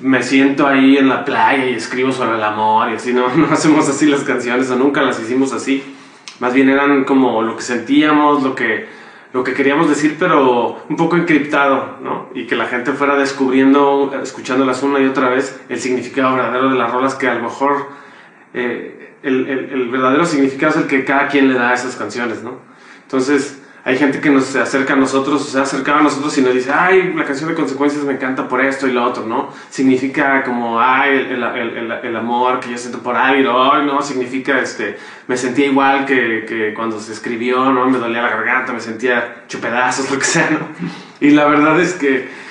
me 0.02 0.22
siento 0.22 0.68
ahí 0.68 0.98
en 0.98 1.08
la 1.08 1.24
playa 1.24 1.66
y 1.70 1.76
escribo 1.76 2.12
sobre 2.12 2.36
el 2.38 2.44
amor 2.44 2.90
y 2.92 2.96
así, 2.96 3.14
¿no? 3.14 3.30
No 3.36 3.54
hacemos 3.54 3.88
así 3.88 4.08
las 4.08 4.22
canciones 4.22 4.70
o 4.72 4.76
nunca 4.76 5.02
las 5.02 5.20
hicimos 5.22 5.54
así. 5.54 5.84
Más 6.40 6.54
bien 6.54 6.68
eran 6.68 7.06
como 7.06 7.42
lo 7.42 7.56
que 7.56 7.62
sentíamos, 7.62 8.44
lo 8.44 8.56
que 8.56 8.88
lo 9.34 9.44
que 9.44 9.54
queríamos 9.54 9.90
decir, 9.90 10.16
pero 10.20 10.84
un 10.88 10.96
poco 10.96 11.18
encriptado, 11.18 11.98
¿no? 12.02 12.30
Y 12.36 12.46
que 12.46 12.56
la 12.56 12.68
gente 12.68 12.92
fuera 12.94 13.16
descubriendo, 13.16 14.14
escuchándolas 14.22 14.84
una 14.84 15.00
y 15.00 15.06
otra 15.06 15.30
vez, 15.30 15.60
el 15.70 15.80
significado 15.80 16.36
verdadero 16.36 16.70
de 16.70 16.78
las 16.78 16.92
rolas, 16.92 17.16
que 17.16 17.28
a 17.28 17.34
lo 17.34 17.42
mejor 17.42 17.88
eh, 18.54 19.16
el, 19.24 19.48
el, 19.48 19.70
el, 19.72 19.90
verdadero 19.90 20.26
significado 20.26 20.74
es 20.74 20.78
el 20.78 20.88
que 20.88 21.04
cada 21.04 21.28
quien 21.30 21.48
le 21.48 21.56
da 21.56 21.72
a 21.72 21.74
esas 21.74 21.96
canciones, 21.96 22.44
¿no? 22.44 22.60
Entonces, 23.02 23.63
hay 23.86 23.98
gente 23.98 24.22
que 24.22 24.30
nos 24.30 24.56
acerca 24.56 24.94
a 24.94 24.96
nosotros, 24.96 25.50
se 25.50 25.60
acercaba 25.60 26.00
a 26.00 26.04
nosotros 26.04 26.38
y 26.38 26.42
nos 26.42 26.54
dice, 26.54 26.72
ay, 26.72 27.14
la 27.14 27.26
canción 27.26 27.50
de 27.50 27.56
consecuencias 27.56 28.02
me 28.06 28.14
encanta 28.14 28.48
por 28.48 28.64
esto 28.64 28.88
y 28.88 28.94
lo 28.94 29.04
otro, 29.04 29.26
¿no? 29.26 29.50
Significa 29.70 30.42
como, 30.44 30.80
ay, 30.80 31.28
el, 31.30 31.44
el, 31.44 31.92
el 31.92 32.16
amor 32.16 32.62
que 32.62 32.70
yo 32.70 32.78
siento 32.78 33.00
por 33.00 33.18
alguien, 33.18 33.46
o, 33.48 33.74
ay, 33.74 33.86
no, 33.86 34.02
significa, 34.02 34.58
este, 34.60 34.98
me 35.28 35.36
sentía 35.36 35.66
igual 35.66 36.06
que, 36.06 36.46
que, 36.48 36.74
cuando 36.74 36.98
se 36.98 37.12
escribió, 37.12 37.74
¿no? 37.74 37.90
Me 37.90 37.98
dolía 37.98 38.22
la 38.22 38.30
garganta, 38.30 38.72
me 38.72 38.80
sentía 38.80 39.44
chupedazos, 39.50 40.10
lo 40.12 40.18
que 40.18 40.26
sea, 40.26 40.50
¿no? 40.50 40.60
Y 41.20 41.32
la 41.32 41.46
verdad 41.46 41.78
es 41.82 41.94
que 41.94 42.43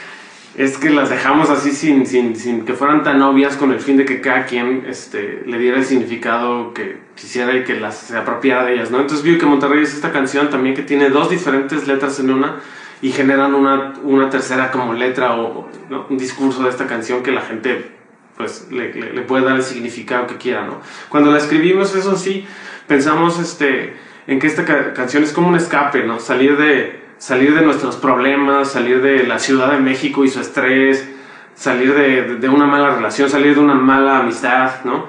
es 0.57 0.76
que 0.76 0.90
las 0.90 1.09
dejamos 1.09 1.48
así 1.48 1.70
sin, 1.70 2.07
sin, 2.07 2.36
sin, 2.36 2.64
que 2.64 2.74
fueran 2.74 3.03
tan 3.03 3.22
obvias 3.22 3.57
con 3.57 3.72
el 3.72 3.80
fin 3.80 3.96
de 3.96 4.05
que 4.05 4.20
cada 4.20 4.44
quien 4.44 4.84
este, 4.86 5.42
le 5.46 5.59
diera 5.59 5.78
el 5.78 5.84
significado 5.84 6.74
que 6.74 6.98
quisiera 7.14 7.57
y 7.57 7.64
que 7.64 7.80
las, 7.80 7.96
se 7.96 8.16
apropiara 8.16 8.64
de 8.64 8.74
ellas, 8.74 8.90
¿no? 8.90 9.00
Entonces 9.00 9.24
vi 9.24 9.38
que 9.38 9.46
Monterrey 9.46 9.82
es 9.82 9.94
esta 9.94 10.12
canción 10.12 10.50
también 10.50 10.74
que 10.74 10.82
tiene 10.82 11.09
dos 11.09 11.30
diferentes 11.30 11.86
letras 11.86 12.20
en 12.20 12.30
una 12.30 12.57
y 13.00 13.12
generan 13.12 13.55
una, 13.55 13.94
una 14.03 14.28
tercera 14.28 14.70
como 14.70 14.92
letra 14.92 15.36
o 15.36 15.68
un 16.09 16.18
discurso 16.18 16.62
de 16.64 16.70
esta 16.70 16.86
canción 16.86 17.22
que 17.22 17.32
la 17.32 17.40
gente 17.40 17.90
pues 18.36 18.68
le, 18.70 18.92
le, 18.92 19.22
puede 19.22 19.44
dar 19.44 19.57
el 19.57 19.62
significado 19.62 20.26
que 20.26 20.36
quiera, 20.36 20.66
¿no? 20.66 20.80
Cuando 21.09 21.30
la 21.30 21.38
escribimos, 21.38 21.94
eso 21.94 22.16
sí, 22.16 22.46
pensamos 22.86 23.38
este, 23.38 23.94
en 24.26 24.38
que 24.38 24.46
esta 24.46 24.64
canción 24.94 25.22
es 25.22 25.32
como 25.32 25.48
un 25.48 25.57
escape, 25.57 26.05
¿no? 26.05 26.18
Salir 26.18 26.57
de 26.57 27.01
salir 27.22 27.54
de 27.54 27.62
nuestros 27.62 27.94
problemas, 27.94 28.72
salir 28.72 29.00
de 29.00 29.22
la 29.22 29.38
Ciudad 29.38 29.70
de 29.70 29.78
México 29.78 30.24
y 30.24 30.28
su 30.28 30.40
estrés, 30.40 31.08
salir 31.54 31.94
de, 31.94 32.48
una 32.48 32.66
mala 32.66 32.96
relación, 32.96 33.30
salir 33.30 33.54
de 33.54 33.60
una 33.60 33.74
mala 33.76 34.18
amistad, 34.18 34.84
¿no? 34.84 35.04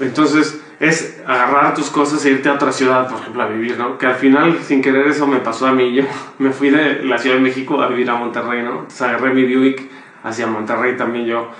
Entonces 0.00 0.60
es 0.80 1.22
agarrar 1.24 1.72
tus 1.76 1.90
cosas 1.90 2.24
e 2.24 2.30
irte 2.30 2.48
a 2.48 2.54
otra 2.54 2.72
ciudad, 2.72 3.08
por 3.08 3.20
ejemplo, 3.20 3.44
a 3.44 3.46
vivir, 3.46 3.78
¿no? 3.78 3.98
Que 3.98 4.06
al 4.06 4.16
final, 4.16 4.58
sin 4.64 4.82
querer, 4.82 5.06
eso 5.06 5.28
me 5.28 5.36
pasó 5.36 5.68
a 5.68 5.72
mí. 5.72 5.94
Yo 5.94 6.02
me 6.40 6.50
fui 6.50 6.70
de 6.70 7.04
la 7.04 7.18
Ciudad 7.18 7.36
de 7.36 7.42
México 7.42 7.80
a 7.80 7.86
vivir 7.86 8.10
a 8.10 8.16
Monterrey, 8.16 8.64
¿no? 8.64 8.72
Entonces 8.72 9.02
agarré 9.02 9.32
mi 9.32 9.44
Buick 9.44 9.88
hacia 10.24 10.48
Monterrey 10.48 10.96
también 10.96 11.26
yo. 11.26 11.52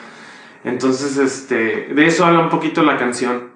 Entonces, 0.64 1.18
este, 1.18 1.90
de 1.95 2.07
eso 2.07 2.24
habla 2.24 2.40
un 2.40 2.49
poquito 2.49 2.82
la 2.82 2.97
canción. 2.97 3.54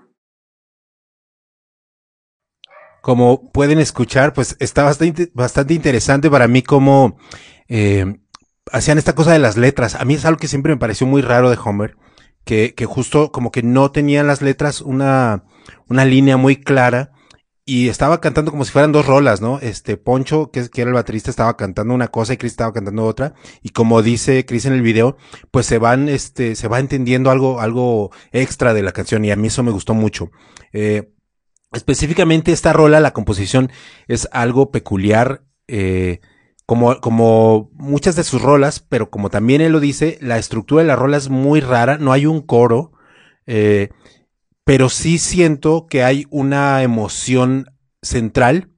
Como 3.01 3.51
pueden 3.53 3.79
escuchar, 3.79 4.33
pues 4.33 4.57
está 4.61 4.83
bastante, 4.83 5.31
bastante 5.35 5.75
interesante 5.75 6.31
para 6.31 6.49
mí 6.49 6.63
cómo 6.63 7.17
eh, 7.69 8.19
hacían 8.73 8.99
esta 8.99 9.15
cosa 9.15 9.33
de 9.33 9.39
las 9.39 9.57
letras. 9.57 9.95
A 9.95 10.05
mí 10.05 10.15
es 10.15 10.25
algo 10.25 10.39
que 10.39 10.49
siempre 10.49 10.73
me 10.73 10.79
pareció 10.79 11.07
muy 11.07 11.23
raro 11.23 11.51
de 11.51 11.59
Homer, 11.63 11.97
que, 12.45 12.75
que 12.75 12.87
justo 12.87 13.33
como 13.33 13.51
que 13.51 13.63
no 13.63 13.91
tenían 13.91 14.27
las 14.27 14.43
letras 14.43 14.81
una, 14.81 15.45
una 15.89 16.05
línea 16.05 16.37
muy 16.37 16.57
clara 16.57 17.13
y 17.65 17.91
estaba 17.91 18.19
cantando 18.23 18.51
como 18.51 18.65
si 18.65 18.73
fueran 18.73 18.93
dos 18.93 19.05
rolas, 19.05 19.43
¿no? 19.43 19.59
Este 19.61 19.99
Poncho, 19.99 20.51
que, 20.51 20.71
que 20.71 20.81
era 20.81 20.89
el 20.89 20.95
baterista, 20.95 21.29
estaba 21.29 21.55
cantando 21.59 21.93
una 21.93 22.09
cosa 22.09 22.33
y 22.33 22.39
Chris 22.39 22.53
estaba 22.53 22.73
cantando 22.73 23.05
otra. 23.05 23.35
Y 23.63 23.71
como 23.71 24.01
dice 24.01 24.47
Chris 24.47 24.65
en 24.65 24.73
el 24.73 24.81
video, 24.81 25.19
pues 25.51 25.67
se 25.67 25.77
van, 25.77 26.09
este, 26.09 26.55
se 26.55 26.67
va 26.67 26.81
entendiendo 26.81 27.31
algo, 27.31 27.61
algo 27.61 28.11
extra 28.33 28.73
de 28.73 28.83
la 28.83 28.93
canción 28.93 29.23
y 29.27 29.33
a 29.33 29.37
mí 29.37 29.49
eso 29.49 29.63
me 29.63 29.71
gustó 29.71 29.93
mucho. 29.93 30.31
Eh, 30.73 31.13
específicamente 31.73 32.53
esta 32.53 32.73
rola, 32.73 33.01
la 33.01 33.13
composición 33.13 33.71
es 34.07 34.29
algo 34.33 34.71
peculiar, 34.71 35.45
eh, 35.67 36.21
como, 36.67 37.01
como 37.01 37.71
muchas 37.75 38.17
de 38.17 38.25
sus 38.25 38.43
rolas, 38.43 38.81
pero 38.81 39.11
como 39.11 39.31
también 39.31 39.61
él 39.61 39.73
lo 39.73 39.81
dice, 39.81 40.19
la 40.21 40.39
estructura 40.39 40.83
de 40.83 40.89
la 40.89 40.97
rola 40.97 41.17
es 41.17 41.29
muy 41.31 41.61
rara, 41.61 41.99
no 41.99 42.13
hay 42.13 42.27
un 42.27 42.43
coro. 42.43 42.93
Eh, 43.47 43.89
pero 44.65 44.91
sí 44.91 45.17
siento 45.17 45.87
que 45.87 46.05
hay 46.05 46.27
una 46.29 46.83
emoción 46.83 47.73
central, 48.03 48.71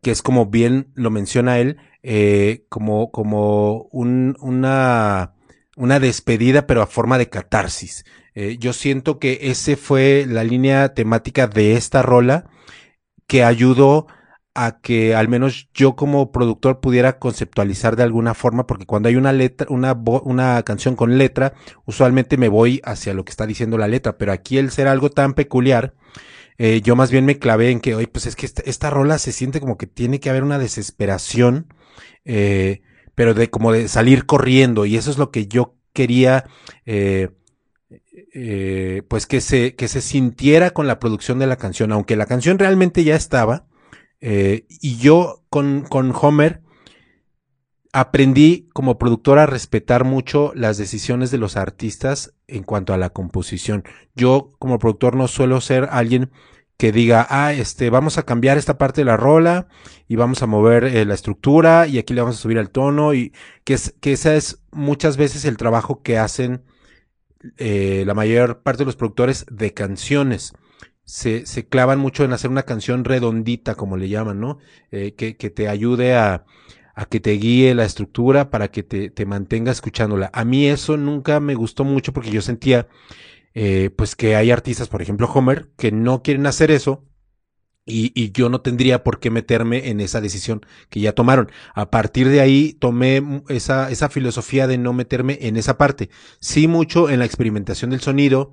que 0.00 0.12
es 0.12 0.22
como 0.22 0.46
bien 0.46 0.92
lo 0.94 1.10
menciona 1.10 1.58
él, 1.58 1.78
eh, 2.04 2.64
como, 2.68 3.10
como 3.10 3.88
un, 3.90 4.36
una, 4.40 5.34
una 5.76 5.98
despedida, 5.98 6.68
pero 6.68 6.82
a 6.82 6.86
forma 6.86 7.18
de 7.18 7.28
catarsis. 7.28 8.04
Eh, 8.40 8.56
yo 8.60 8.72
siento 8.72 9.18
que 9.18 9.40
ese 9.42 9.74
fue 9.74 10.24
la 10.28 10.44
línea 10.44 10.94
temática 10.94 11.48
de 11.48 11.72
esta 11.72 12.02
rola 12.02 12.48
que 13.26 13.42
ayudó 13.42 14.06
a 14.54 14.80
que 14.80 15.16
al 15.16 15.26
menos 15.26 15.68
yo 15.74 15.96
como 15.96 16.30
productor 16.30 16.78
pudiera 16.78 17.18
conceptualizar 17.18 17.96
de 17.96 18.04
alguna 18.04 18.34
forma, 18.34 18.64
porque 18.64 18.86
cuando 18.86 19.08
hay 19.08 19.16
una 19.16 19.32
letra, 19.32 19.66
una, 19.70 19.92
una 20.22 20.62
canción 20.62 20.94
con 20.94 21.18
letra, 21.18 21.54
usualmente 21.84 22.36
me 22.36 22.46
voy 22.46 22.80
hacia 22.84 23.12
lo 23.12 23.24
que 23.24 23.30
está 23.30 23.44
diciendo 23.44 23.76
la 23.76 23.88
letra, 23.88 24.18
pero 24.18 24.30
aquí 24.30 24.56
el 24.56 24.70
ser 24.70 24.86
algo 24.86 25.10
tan 25.10 25.34
peculiar, 25.34 25.94
eh, 26.58 26.80
yo 26.80 26.94
más 26.94 27.10
bien 27.10 27.24
me 27.24 27.40
clavé 27.40 27.72
en 27.72 27.80
que, 27.80 27.96
oye, 27.96 28.06
pues 28.06 28.26
es 28.26 28.36
que 28.36 28.46
esta, 28.46 28.88
rola 28.90 29.18
se 29.18 29.32
siente 29.32 29.58
como 29.58 29.76
que 29.78 29.88
tiene 29.88 30.20
que 30.20 30.30
haber 30.30 30.44
una 30.44 30.60
desesperación, 30.60 31.74
eh, 32.24 32.82
pero 33.16 33.34
de 33.34 33.50
como 33.50 33.72
de 33.72 33.88
salir 33.88 34.26
corriendo, 34.26 34.86
y 34.86 34.96
eso 34.96 35.10
es 35.10 35.18
lo 35.18 35.32
que 35.32 35.48
yo 35.48 35.74
quería, 35.92 36.44
eh, 38.32 39.02
pues 39.08 39.26
que 39.26 39.40
se, 39.40 39.74
que 39.74 39.88
se 39.88 40.00
sintiera 40.00 40.70
con 40.70 40.86
la 40.86 40.98
producción 40.98 41.38
de 41.38 41.46
la 41.46 41.56
canción, 41.56 41.92
aunque 41.92 42.16
la 42.16 42.26
canción 42.26 42.58
realmente 42.58 43.04
ya 43.04 43.16
estaba, 43.16 43.66
eh, 44.20 44.66
y 44.68 44.96
yo 44.96 45.44
con, 45.48 45.82
con 45.82 46.12
Homer 46.20 46.62
aprendí 47.92 48.68
como 48.72 48.98
productor 48.98 49.38
a 49.38 49.46
respetar 49.46 50.04
mucho 50.04 50.52
las 50.54 50.76
decisiones 50.76 51.30
de 51.30 51.38
los 51.38 51.56
artistas 51.56 52.34
en 52.46 52.62
cuanto 52.62 52.92
a 52.92 52.98
la 52.98 53.10
composición. 53.10 53.84
Yo 54.14 54.52
como 54.58 54.78
productor 54.78 55.16
no 55.16 55.28
suelo 55.28 55.60
ser 55.60 55.88
alguien 55.90 56.30
que 56.76 56.92
diga, 56.92 57.26
ah, 57.28 57.52
este, 57.52 57.90
vamos 57.90 58.18
a 58.18 58.22
cambiar 58.22 58.56
esta 58.56 58.78
parte 58.78 59.00
de 59.00 59.06
la 59.06 59.16
rola 59.16 59.66
y 60.06 60.14
vamos 60.14 60.42
a 60.42 60.46
mover 60.46 60.84
eh, 60.84 61.04
la 61.04 61.14
estructura 61.14 61.88
y 61.88 61.98
aquí 61.98 62.14
le 62.14 62.20
vamos 62.20 62.36
a 62.36 62.40
subir 62.40 62.58
el 62.58 62.70
tono 62.70 63.14
y 63.14 63.32
que 63.64 63.74
es, 63.74 63.94
que 64.00 64.12
esa 64.12 64.36
es 64.36 64.62
muchas 64.70 65.16
veces 65.16 65.44
el 65.44 65.56
trabajo 65.56 66.02
que 66.02 66.18
hacen 66.18 66.62
eh, 67.56 68.04
la 68.06 68.14
mayor 68.14 68.62
parte 68.62 68.80
de 68.80 68.86
los 68.86 68.96
productores 68.96 69.46
de 69.50 69.72
canciones 69.74 70.52
se, 71.04 71.46
se, 71.46 71.66
clavan 71.66 71.98
mucho 71.98 72.24
en 72.24 72.32
hacer 72.32 72.50
una 72.50 72.64
canción 72.64 73.04
redondita, 73.04 73.74
como 73.76 73.96
le 73.96 74.08
llaman, 74.08 74.40
¿no? 74.40 74.58
Eh, 74.90 75.14
que, 75.14 75.36
que, 75.36 75.48
te 75.48 75.68
ayude 75.68 76.14
a, 76.14 76.44
a, 76.94 77.06
que 77.06 77.18
te 77.18 77.30
guíe 77.32 77.74
la 77.74 77.84
estructura 77.84 78.50
para 78.50 78.70
que 78.70 78.82
te, 78.82 79.08
te, 79.08 79.24
mantenga 79.24 79.72
escuchándola. 79.72 80.30
A 80.34 80.44
mí 80.44 80.66
eso 80.66 80.98
nunca 80.98 81.40
me 81.40 81.54
gustó 81.54 81.84
mucho 81.84 82.12
porque 82.12 82.30
yo 82.30 82.42
sentía, 82.42 82.88
eh, 83.54 83.90
pues 83.96 84.16
que 84.16 84.36
hay 84.36 84.50
artistas, 84.50 84.88
por 84.88 85.00
ejemplo 85.00 85.30
Homer, 85.32 85.68
que 85.78 85.92
no 85.92 86.22
quieren 86.22 86.46
hacer 86.46 86.70
eso. 86.70 87.07
Y, 87.90 88.12
y, 88.14 88.32
yo 88.32 88.50
no 88.50 88.60
tendría 88.60 89.02
por 89.02 89.18
qué 89.18 89.30
meterme 89.30 89.88
en 89.88 90.00
esa 90.00 90.20
decisión 90.20 90.60
que 90.90 91.00
ya 91.00 91.14
tomaron. 91.14 91.50
A 91.74 91.90
partir 91.90 92.28
de 92.28 92.40
ahí 92.40 92.74
tomé 92.74 93.42
esa, 93.48 93.90
esa 93.90 94.10
filosofía 94.10 94.66
de 94.66 94.76
no 94.76 94.92
meterme 94.92 95.38
en 95.40 95.56
esa 95.56 95.78
parte. 95.78 96.10
Sí 96.38 96.68
mucho 96.68 97.08
en 97.08 97.18
la 97.18 97.24
experimentación 97.24 97.90
del 97.90 98.00
sonido, 98.00 98.52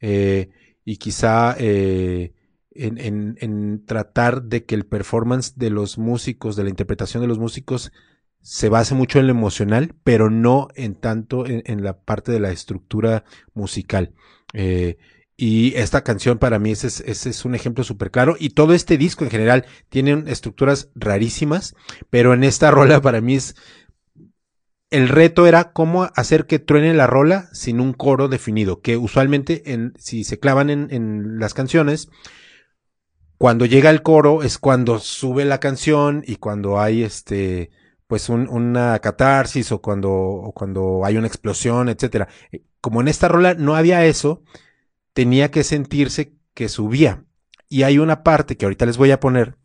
eh, 0.00 0.50
y 0.84 0.98
quizá 0.98 1.56
eh, 1.58 2.32
en, 2.70 2.98
en, 2.98 3.36
en, 3.40 3.84
tratar 3.84 4.44
de 4.44 4.64
que 4.64 4.76
el 4.76 4.86
performance 4.86 5.54
de 5.56 5.70
los 5.70 5.98
músicos, 5.98 6.54
de 6.54 6.62
la 6.64 6.70
interpretación 6.70 7.22
de 7.22 7.26
los 7.26 7.40
músicos, 7.40 7.92
se 8.40 8.68
base 8.68 8.94
mucho 8.94 9.18
en 9.18 9.26
lo 9.26 9.32
emocional, 9.32 9.94
pero 10.04 10.30
no 10.30 10.68
en 10.76 10.94
tanto 10.94 11.46
en, 11.46 11.64
en 11.66 11.82
la 11.82 11.98
parte 11.98 12.30
de 12.30 12.38
la 12.38 12.52
estructura 12.52 13.24
musical. 13.54 14.14
Eh, 14.52 14.98
y 15.36 15.74
esta 15.76 16.02
canción 16.02 16.38
para 16.38 16.58
mí 16.58 16.70
es, 16.72 17.00
es 17.00 17.44
un 17.44 17.54
ejemplo 17.54 17.84
súper 17.84 18.10
claro. 18.10 18.36
Y 18.38 18.50
todo 18.50 18.72
este 18.72 18.96
disco 18.96 19.24
en 19.24 19.30
general 19.30 19.66
tiene 19.88 20.24
estructuras 20.26 20.90
rarísimas, 20.94 21.74
pero 22.10 22.32
en 22.34 22.44
esta 22.44 22.70
rola 22.72 23.00
para 23.00 23.20
mí 23.20 23.34
es 23.34 23.54
el 24.90 25.08
reto 25.08 25.46
era 25.46 25.72
cómo 25.72 26.04
hacer 26.14 26.46
que 26.46 26.58
truene 26.58 26.94
la 26.94 27.06
rola 27.06 27.48
sin 27.52 27.80
un 27.80 27.92
coro 27.92 28.28
definido, 28.28 28.80
que 28.80 28.96
usualmente 28.96 29.72
en, 29.72 29.92
si 29.98 30.22
se 30.22 30.38
clavan 30.38 30.70
en, 30.70 30.88
en 30.90 31.38
las 31.40 31.54
canciones, 31.54 32.08
cuando 33.36 33.66
llega 33.66 33.90
el 33.90 34.02
coro 34.02 34.42
es 34.42 34.58
cuando 34.58 34.98
sube 35.00 35.44
la 35.44 35.58
canción 35.60 36.22
y 36.26 36.36
cuando 36.36 36.80
hay 36.80 37.02
este 37.02 37.70
pues 38.06 38.28
un, 38.28 38.48
una 38.48 38.98
catarsis 39.00 39.72
o 39.72 39.80
cuando, 39.82 40.12
o 40.12 40.52
cuando 40.52 41.04
hay 41.04 41.16
una 41.16 41.26
explosión, 41.26 41.88
etcétera. 41.88 42.28
Eh, 42.52 42.62
como 42.80 43.00
en 43.00 43.08
esta 43.08 43.28
rola 43.28 43.54
no 43.54 43.74
había 43.74 44.04
eso, 44.06 44.42
tenía 45.16 45.50
que 45.50 45.64
sentirse 45.64 46.34
que 46.52 46.68
subía. 46.68 47.24
Y 47.70 47.84
hay 47.84 47.98
una 47.98 48.22
parte 48.22 48.58
que 48.58 48.66
ahorita 48.66 48.84
les 48.84 48.98
voy 48.98 49.12
a 49.12 49.18
poner, 49.18 49.56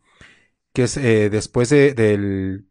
que 0.72 0.84
es 0.84 0.96
eh, 0.96 1.28
después 1.28 1.68
de, 1.68 1.92
del, 1.92 2.64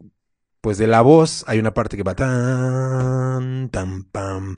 pues 0.62 0.80
de 0.80 0.88
la 0.88 1.02
voz 1.02 1.46
hay 1.48 1.60
una 1.60 1.76
parte 1.76 1.96
que 1.96 2.02
va 2.02 2.16
tan, 2.16 3.70
tan, 3.70 4.06
pam, 4.06 4.56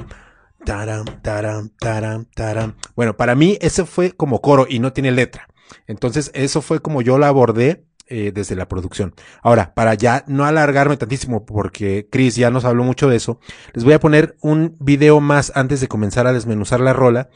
taram, 0.66 1.06
taram, 1.22 1.70
taram, 1.78 2.26
taram. 2.34 2.76
Bueno, 2.96 3.18
para 3.18 3.36
mí 3.36 3.58
ese 3.60 3.86
fue 3.86 4.14
como 4.14 4.40
coro 4.40 4.68
y 4.70 4.80
no 4.80 4.94
tiene 4.94 5.12
letra. 5.12 5.50
Entonces, 5.86 6.32
eso 6.34 6.62
fue 6.62 6.82
como 6.82 7.02
yo 7.02 7.18
la 7.18 7.28
abordé 7.28 7.86
eh, 8.08 8.32
desde 8.34 8.56
la 8.56 8.70
producción. 8.70 9.16
Ahora, 9.42 9.74
para 9.74 9.96
ya 9.96 10.24
no 10.28 10.46
alargarme 10.46 10.96
tantísimo, 10.96 11.46
porque 11.46 12.08
Chris 12.10 12.38
ya 12.38 12.52
nos 12.52 12.64
habló 12.64 12.86
mucho 12.86 13.10
de 13.10 13.18
eso, 13.18 13.42
les 13.74 13.84
voy 13.84 13.94
a 13.94 14.00
poner 14.00 14.38
un 14.40 14.78
video 14.80 15.20
más 15.20 15.52
antes 15.56 15.82
de 15.82 15.90
comenzar 15.90 16.26
a 16.26 16.32
desmenuzar 16.32 16.80
la 16.80 16.94
rola 16.94 17.30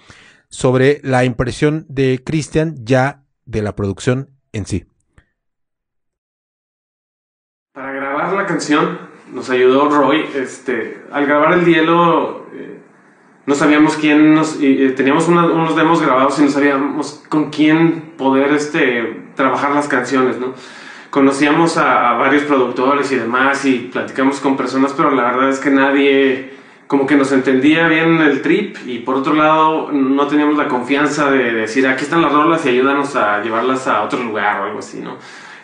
sobre 0.49 0.99
la 1.03 1.25
impresión 1.25 1.85
de 1.89 2.21
Christian 2.25 2.75
ya 2.83 3.23
de 3.45 3.61
la 3.61 3.75
producción 3.75 4.29
en 4.53 4.65
sí. 4.65 4.85
Para 7.73 7.91
grabar 7.91 8.33
la 8.33 8.45
canción 8.45 8.99
nos 9.33 9.49
ayudó 9.49 9.89
Roy. 9.89 10.25
Este, 10.35 11.03
al 11.11 11.25
grabar 11.25 11.53
el 11.53 11.65
hielo 11.65 12.47
eh, 12.53 12.79
no 13.45 13.55
sabíamos 13.55 13.95
quién 13.97 14.33
nos... 14.33 14.57
Eh, 14.61 14.93
teníamos 14.95 15.27
unos 15.27 15.75
demos 15.75 16.01
grabados 16.01 16.39
y 16.39 16.43
no 16.43 16.49
sabíamos 16.49 17.23
con 17.29 17.49
quién 17.49 18.13
poder 18.17 18.51
este, 18.51 19.27
trabajar 19.35 19.71
las 19.71 19.87
canciones, 19.87 20.39
¿no? 20.39 20.53
Conocíamos 21.09 21.77
a, 21.77 22.11
a, 22.11 22.17
varios 22.17 22.43
productores 22.43 23.11
y 23.11 23.15
demás 23.15 23.63
y 23.65 23.89
platicamos 23.91 24.39
con 24.39 24.57
personas, 24.57 24.93
pero 24.95 25.11
la 25.11 25.23
verdad 25.23 25.49
es 25.49 25.59
que 25.59 25.69
nadie 25.69 26.56
como 26.87 27.05
que 27.05 27.15
nos 27.15 27.31
entendía 27.33 27.87
bien 27.87 28.21
el 28.21 28.41
trip 28.41 28.77
y 28.85 28.99
por 28.99 29.15
otro 29.15 29.33
lado 29.33 29.91
no 29.91 30.27
teníamos 30.27 30.57
la 30.57 30.67
confianza 30.67 31.29
de 31.29 31.53
decir 31.53 31.85
aquí 31.85 32.05
están 32.05 32.21
las 32.21 32.31
rolas 32.31 32.65
y 32.65 32.69
ayúdanos 32.69 33.15
a 33.15 33.41
llevarlas 33.41 33.87
a 33.87 34.03
otro 34.03 34.23
lugar 34.23 34.61
o 34.61 34.63
algo 34.65 34.79
así, 34.79 34.99
¿no? 34.99 35.17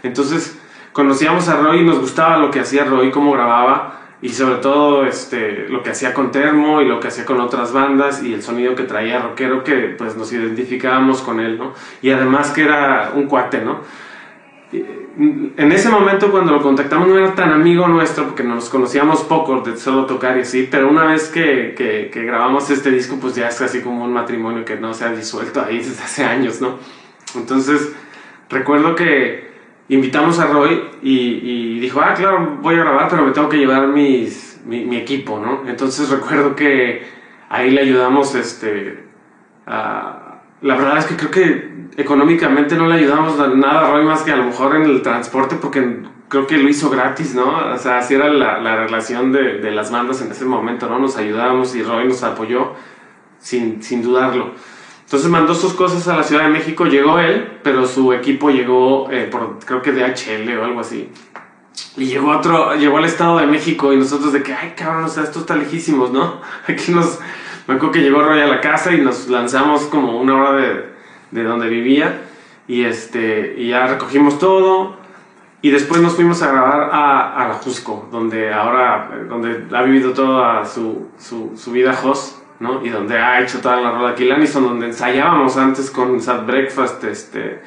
Entonces 0.03 0.59
conocíamos 0.91 1.47
a 1.47 1.55
Roy 1.57 1.79
y 1.79 1.83
nos 1.83 1.99
gustaba 1.99 2.37
lo 2.37 2.51
que 2.51 2.59
hacía 2.59 2.83
Roy, 2.83 3.09
cómo 3.09 3.31
grababa 3.31 4.01
y 4.21 4.29
sobre 4.29 4.55
todo 4.55 5.05
este, 5.05 5.67
lo 5.69 5.81
que 5.81 5.91
hacía 5.91 6.13
con 6.13 6.31
Termo 6.31 6.81
y 6.81 6.87
lo 6.87 6.99
que 6.99 7.07
hacía 7.07 7.25
con 7.25 7.41
otras 7.41 7.73
bandas 7.73 8.23
y 8.23 8.33
el 8.33 8.41
sonido 8.41 8.75
que 8.75 8.83
traía 8.83 9.19
rockero 9.19 9.63
que 9.63 9.95
pues 9.97 10.15
nos 10.15 10.31
identificábamos 10.31 11.21
con 11.21 11.39
él, 11.39 11.57
¿no? 11.57 11.73
Y 12.01 12.09
además 12.11 12.51
que 12.51 12.63
era 12.63 13.11
un 13.15 13.27
cuate, 13.27 13.61
¿no? 13.61 13.81
En 15.15 15.71
ese 15.71 15.89
momento 15.89 16.31
cuando 16.31 16.53
lo 16.53 16.61
contactamos 16.61 17.07
no 17.07 17.17
era 17.17 17.35
tan 17.35 17.51
amigo 17.51 17.87
nuestro 17.87 18.25
porque 18.25 18.43
nos 18.43 18.69
conocíamos 18.69 19.21
poco 19.21 19.61
de 19.61 19.77
solo 19.77 20.07
tocar 20.07 20.37
y 20.37 20.41
así, 20.41 20.67
pero 20.69 20.89
una 20.89 21.05
vez 21.05 21.29
que, 21.29 21.75
que, 21.75 22.23
grabamos 22.23 22.69
este 22.71 22.89
disco 22.89 23.17
pues 23.21 23.35
ya 23.35 23.47
es 23.47 23.59
casi 23.59 23.81
como 23.81 24.03
un 24.03 24.11
matrimonio 24.11 24.65
que 24.65 24.75
no 24.75 24.93
se 24.95 25.05
ha 25.05 25.11
disuelto 25.11 25.61
ahí 25.61 25.77
desde 25.77 26.01
hace 26.03 26.25
años, 26.25 26.61
¿no? 26.61 26.79
Entonces 27.35 27.93
recuerdo 28.49 28.95
que 28.95 29.51
invitamos 29.89 30.39
a 30.39 30.47
Roy 30.47 30.81
y, 31.03 31.17
y, 31.43 31.79
dijo, 31.79 32.01
ah, 32.01 32.15
claro, 32.15 32.57
voy 32.61 32.75
a 32.75 32.79
grabar, 32.79 33.07
pero 33.09 33.23
me 33.23 33.31
tengo 33.31 33.49
que 33.49 33.57
llevar 33.57 33.87
mi, 33.87 34.27
mi, 34.65 34.97
equipo, 34.97 35.39
¿no? 35.39 35.69
Entonces 35.69 36.09
recuerdo 36.17 36.55
que 36.55 37.03
ahí 37.49 37.69
le 37.69 37.81
ayudamos, 37.81 38.33
este, 38.33 39.03
la 39.65 40.75
verdad 40.75 40.97
es 40.97 41.05
que 41.05 41.15
creo 41.17 41.31
que 41.31 41.72
económicamente 41.97 42.75
no 42.75 42.87
le 42.87 42.95
ayudamos 42.95 43.37
nada 43.55 43.87
a 43.87 43.91
Roy 43.91 44.05
más 44.05 44.23
que 44.23 44.31
a 44.31 44.35
lo 44.35 44.45
mejor 44.45 44.75
en 44.75 44.83
el 44.83 45.01
transporte 45.01 45.55
porque 45.55 46.03
creo 46.27 46.47
que 46.47 46.57
lo 46.57 46.69
hizo 46.69 46.89
gratis, 46.89 47.35
¿no? 47.35 47.73
O 47.73 47.77
sea, 47.77 47.99
así 47.99 48.15
era 48.15 48.29
la, 48.29 48.59
la 48.59 48.75
relación 48.75 49.31
de, 49.31 49.59
de, 49.59 49.71
las 49.71 49.91
bandas 49.91 50.21
en 50.21 50.31
ese 50.31 50.45
momento, 50.45 50.89
¿no? 50.89 50.97
Nos 50.99 51.17
ayudábamos 51.17 51.75
y 51.75 51.83
Roy 51.83 52.07
nos 52.07 52.23
apoyó 52.23 52.73
sin, 53.39 53.83
sin 53.83 54.01
dudarlo. 54.01 54.51
Entonces 55.03 55.29
mandó 55.29 55.53
sus 55.53 55.73
cosas 55.73 56.07
a 56.07 56.17
la 56.17 56.23
Ciudad 56.23 56.43
de 56.43 56.49
México, 56.49 56.85
llegó 56.85 57.19
él, 57.19 57.59
pero 57.61 57.85
su 57.85 58.13
equipo 58.13 58.49
llegó 58.49 59.11
eh, 59.11 59.27
por, 59.31 59.59
creo 59.63 59.81
que 59.81 59.91
DHL 59.91 60.57
o 60.57 60.65
algo 60.65 60.79
así. 60.79 61.09
Y 61.97 62.05
llegó 62.05 62.31
otro, 62.31 62.75
llegó 62.75 62.97
al 62.97 63.05
Estado 63.05 63.37
de 63.37 63.45
México 63.45 63.93
y 63.93 63.97
nosotros 63.97 64.33
de 64.33 64.41
que, 64.41 64.53
ay 64.53 64.73
cabrón, 64.75 65.03
o 65.03 65.09
sea, 65.09 65.23
esto 65.23 65.41
está 65.41 65.55
lejísimos, 65.55 66.11
¿no? 66.11 66.41
Aquí 66.67 66.91
nos, 66.91 67.19
me 67.67 67.75
acuerdo 67.75 67.91
que 67.91 68.01
llegó 68.01 68.23
Roy 68.23 68.41
a 68.41 68.47
la 68.47 68.59
casa 68.59 68.91
y 68.91 69.01
nos 69.01 69.27
lanzamos 69.29 69.83
como 69.83 70.19
una 70.19 70.35
hora 70.35 70.53
de, 70.53 70.92
de 71.33 71.43
donde 71.43 71.67
vivía 71.67 72.21
y 72.67 72.83
este, 72.85 73.55
y 73.57 73.69
ya 73.69 73.87
recogimos 73.87 74.39
todo 74.39 74.95
y 75.61 75.71
después 75.71 76.01
nos 76.01 76.15
fuimos 76.15 76.41
a 76.41 76.51
grabar 76.51 76.89
a, 76.91 77.49
a 77.49 77.53
Jusco, 77.53 78.07
donde 78.11 78.53
ahora, 78.53 79.09
donde 79.29 79.65
ha 79.75 79.81
vivido 79.83 80.11
toda 80.11 80.65
su, 80.65 81.09
su, 81.17 81.53
su 81.55 81.71
vida 81.71 81.93
Jos. 81.93 82.39
¿no? 82.59 82.85
Y 82.85 82.89
donde 82.89 83.17
ha 83.17 83.41
hecho 83.41 83.59
toda 83.59 83.81
la 83.81 83.91
rola 83.91 84.09
aquí 84.09 84.23
Lanison, 84.23 84.63
donde 84.63 84.85
ensayábamos 84.85 85.57
antes 85.57 85.91
con 85.91 86.21
Sad 86.21 86.45
Breakfast, 86.45 87.03
este, 87.03 87.61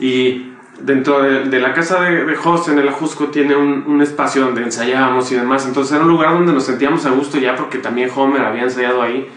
y 0.00 0.54
dentro 0.80 1.22
de, 1.22 1.60
la 1.60 1.72
casa 1.72 2.02
de, 2.02 2.24
de 2.24 2.36
en 2.68 2.78
el 2.78 2.88
Ajusco 2.88 3.26
tiene 3.26 3.56
un, 3.56 3.84
un, 3.86 4.00
espacio 4.02 4.42
donde 4.42 4.62
ensayábamos 4.62 5.30
y 5.32 5.36
demás, 5.36 5.66
entonces 5.66 5.92
era 5.92 6.04
un 6.04 6.10
lugar 6.10 6.32
donde 6.32 6.52
nos 6.52 6.64
sentíamos 6.64 7.04
a 7.06 7.10
gusto 7.10 7.38
ya 7.38 7.56
porque 7.56 7.78
también 7.78 8.10
Homer 8.14 8.42
había 8.42 8.62
ensayado 8.62 9.02
ahí, 9.02 9.28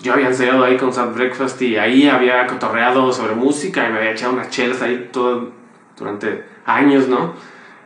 yo 0.00 0.12
había 0.12 0.28
ensayado 0.28 0.64
ahí 0.64 0.76
con 0.76 0.92
Sad 0.92 1.14
Breakfast 1.14 1.60
y 1.62 1.76
ahí 1.76 2.08
había 2.08 2.46
cotorreado 2.46 3.12
sobre 3.12 3.34
música 3.34 3.88
y 3.88 3.92
me 3.92 3.98
había 3.98 4.12
echado 4.12 4.32
unas 4.32 4.50
chelas 4.50 4.82
ahí 4.82 5.08
todo 5.12 5.52
durante 5.98 6.44
años, 6.66 7.08
¿no? 7.08 7.34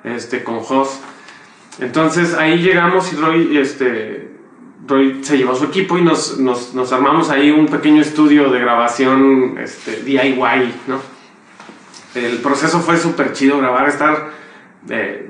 Este, 0.02 0.42
con 0.42 0.58
Host. 0.66 1.02
Entonces 1.78 2.34
ahí 2.34 2.58
llegamos 2.58 3.12
y 3.12 3.16
Roy, 3.16 3.56
este, 3.58 4.30
Roy 4.86 5.22
se 5.22 5.38
llevó 5.38 5.54
su 5.54 5.64
equipo 5.64 5.96
y 5.98 6.02
nos, 6.02 6.38
nos, 6.38 6.74
nos, 6.74 6.92
armamos 6.92 7.30
ahí 7.30 7.50
un 7.50 7.66
pequeño 7.66 8.02
estudio 8.02 8.50
de 8.50 8.58
grabación 8.58 9.56
este, 9.58 10.02
DIY, 10.02 10.74
¿no? 10.88 10.98
El 12.14 12.38
proceso 12.38 12.80
fue 12.80 12.96
súper 12.96 13.32
chido 13.32 13.58
grabar, 13.58 13.88
estar... 13.88 14.30
Eh, 14.88 15.29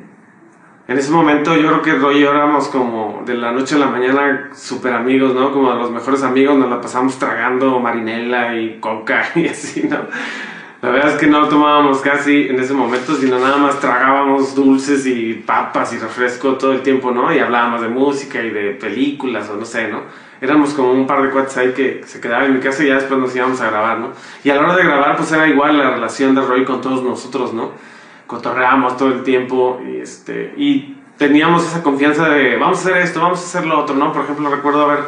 en 0.90 0.98
ese 0.98 1.12
momento 1.12 1.54
yo 1.54 1.68
creo 1.68 1.82
que 1.82 1.94
Roy 1.94 2.16
y 2.16 2.20
yo 2.22 2.32
éramos 2.32 2.66
como 2.66 3.22
de 3.24 3.34
la 3.34 3.52
noche 3.52 3.76
a 3.76 3.78
la 3.78 3.86
mañana 3.86 4.50
súper 4.56 4.92
amigos, 4.92 5.36
¿no? 5.36 5.52
Como 5.52 5.72
los 5.72 5.92
mejores 5.92 6.24
amigos, 6.24 6.58
nos 6.58 6.68
la 6.68 6.80
pasamos 6.80 7.16
tragando 7.16 7.78
marinela 7.78 8.56
y 8.58 8.80
coca 8.80 9.24
y 9.36 9.46
así, 9.46 9.84
¿no? 9.88 9.98
La 10.82 10.90
verdad 10.90 11.12
es 11.12 11.18
que 11.18 11.28
no 11.28 11.46
tomábamos 11.46 12.00
casi 12.00 12.48
en 12.48 12.58
ese 12.58 12.74
momento, 12.74 13.14
sino 13.14 13.38
nada 13.38 13.58
más 13.58 13.78
tragábamos 13.78 14.56
dulces 14.56 15.06
y 15.06 15.34
papas 15.34 15.92
y 15.92 15.98
refresco 15.98 16.54
todo 16.54 16.72
el 16.72 16.80
tiempo, 16.80 17.12
¿no? 17.12 17.32
Y 17.32 17.38
hablábamos 17.38 17.82
de 17.82 17.88
música 17.88 18.42
y 18.42 18.50
de 18.50 18.70
películas 18.72 19.48
o 19.48 19.54
no 19.54 19.64
sé, 19.64 19.86
¿no? 19.86 20.00
Éramos 20.40 20.74
como 20.74 20.90
un 20.90 21.06
par 21.06 21.22
de 21.22 21.30
cuates 21.30 21.56
ahí 21.56 21.72
que 21.72 22.00
se 22.04 22.20
quedaban 22.20 22.46
en 22.46 22.54
mi 22.54 22.60
casa 22.60 22.82
y 22.82 22.88
ya 22.88 22.94
después 22.94 23.20
nos 23.20 23.36
íbamos 23.36 23.60
a 23.60 23.70
grabar, 23.70 24.00
¿no? 24.00 24.08
Y 24.42 24.50
a 24.50 24.56
la 24.56 24.62
hora 24.62 24.74
de 24.74 24.82
grabar, 24.82 25.16
pues 25.16 25.30
era 25.30 25.46
igual 25.46 25.78
la 25.78 25.90
relación 25.90 26.34
de 26.34 26.40
Roy 26.40 26.64
con 26.64 26.80
todos 26.80 27.04
nosotros, 27.04 27.54
¿no? 27.54 27.70
Cotorreábamos 28.30 28.96
todo 28.96 29.08
el 29.08 29.24
tiempo 29.24 29.82
y, 29.84 29.96
este, 29.96 30.54
y 30.56 30.94
teníamos 31.18 31.66
esa 31.66 31.82
confianza 31.82 32.28
de 32.28 32.56
vamos 32.56 32.78
a 32.78 32.80
hacer 32.82 32.98
esto, 32.98 33.20
vamos 33.20 33.40
a 33.40 33.42
hacer 33.42 33.66
lo 33.66 33.76
otro, 33.76 33.96
¿no? 33.96 34.12
Por 34.12 34.22
ejemplo, 34.22 34.48
recuerdo 34.48 34.86
ver 34.86 35.00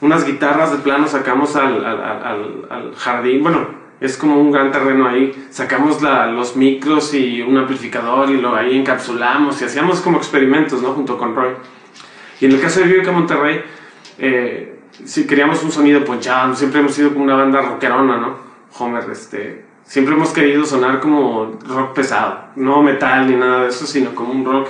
unas 0.00 0.24
guitarras 0.24 0.70
de 0.70 0.78
plano, 0.78 1.08
sacamos 1.08 1.56
al, 1.56 1.84
al, 1.84 2.66
al, 2.70 2.94
jardín, 2.94 3.42
bueno, 3.42 3.66
es 4.00 4.16
como 4.16 4.40
un 4.40 4.52
gran 4.52 4.70
terreno 4.70 5.08
ahí. 5.08 5.48
Sacamos 5.50 6.00
la, 6.00 6.26
los 6.26 6.54
micros 6.54 7.12
y 7.12 7.42
un 7.42 7.58
amplificador 7.58 8.30
y 8.30 8.40
lo 8.40 8.54
ahí 8.54 8.78
encapsulamos 8.78 9.60
y 9.60 9.64
hacíamos 9.64 10.00
como 10.00 10.18
experimentos, 10.18 10.80
¿no? 10.80 10.92
Junto 10.92 11.18
con 11.18 11.34
Roy. 11.34 11.54
Y 12.40 12.44
en 12.44 12.52
el 12.52 12.60
caso 12.60 12.78
de 12.78 12.86
Vivica 12.86 13.10
Monterrey, 13.10 13.62
eh, 14.16 14.78
queríamos 15.28 15.64
un 15.64 15.72
sonido 15.72 16.04
ponchado. 16.04 16.54
Siempre 16.54 16.78
hemos 16.78 16.94
sido 16.94 17.10
como 17.10 17.24
una 17.24 17.34
banda 17.34 17.62
rockerona, 17.62 18.16
¿no? 18.16 18.36
Homer, 18.78 19.10
este. 19.10 19.69
Siempre 19.90 20.14
hemos 20.14 20.30
querido 20.30 20.64
sonar 20.64 21.00
como 21.00 21.58
rock 21.66 21.94
pesado. 21.94 22.44
No 22.54 22.80
metal 22.80 23.26
ni 23.26 23.34
nada 23.34 23.62
de 23.62 23.70
eso, 23.70 23.88
sino 23.88 24.14
como 24.14 24.30
un 24.30 24.44
rock 24.44 24.68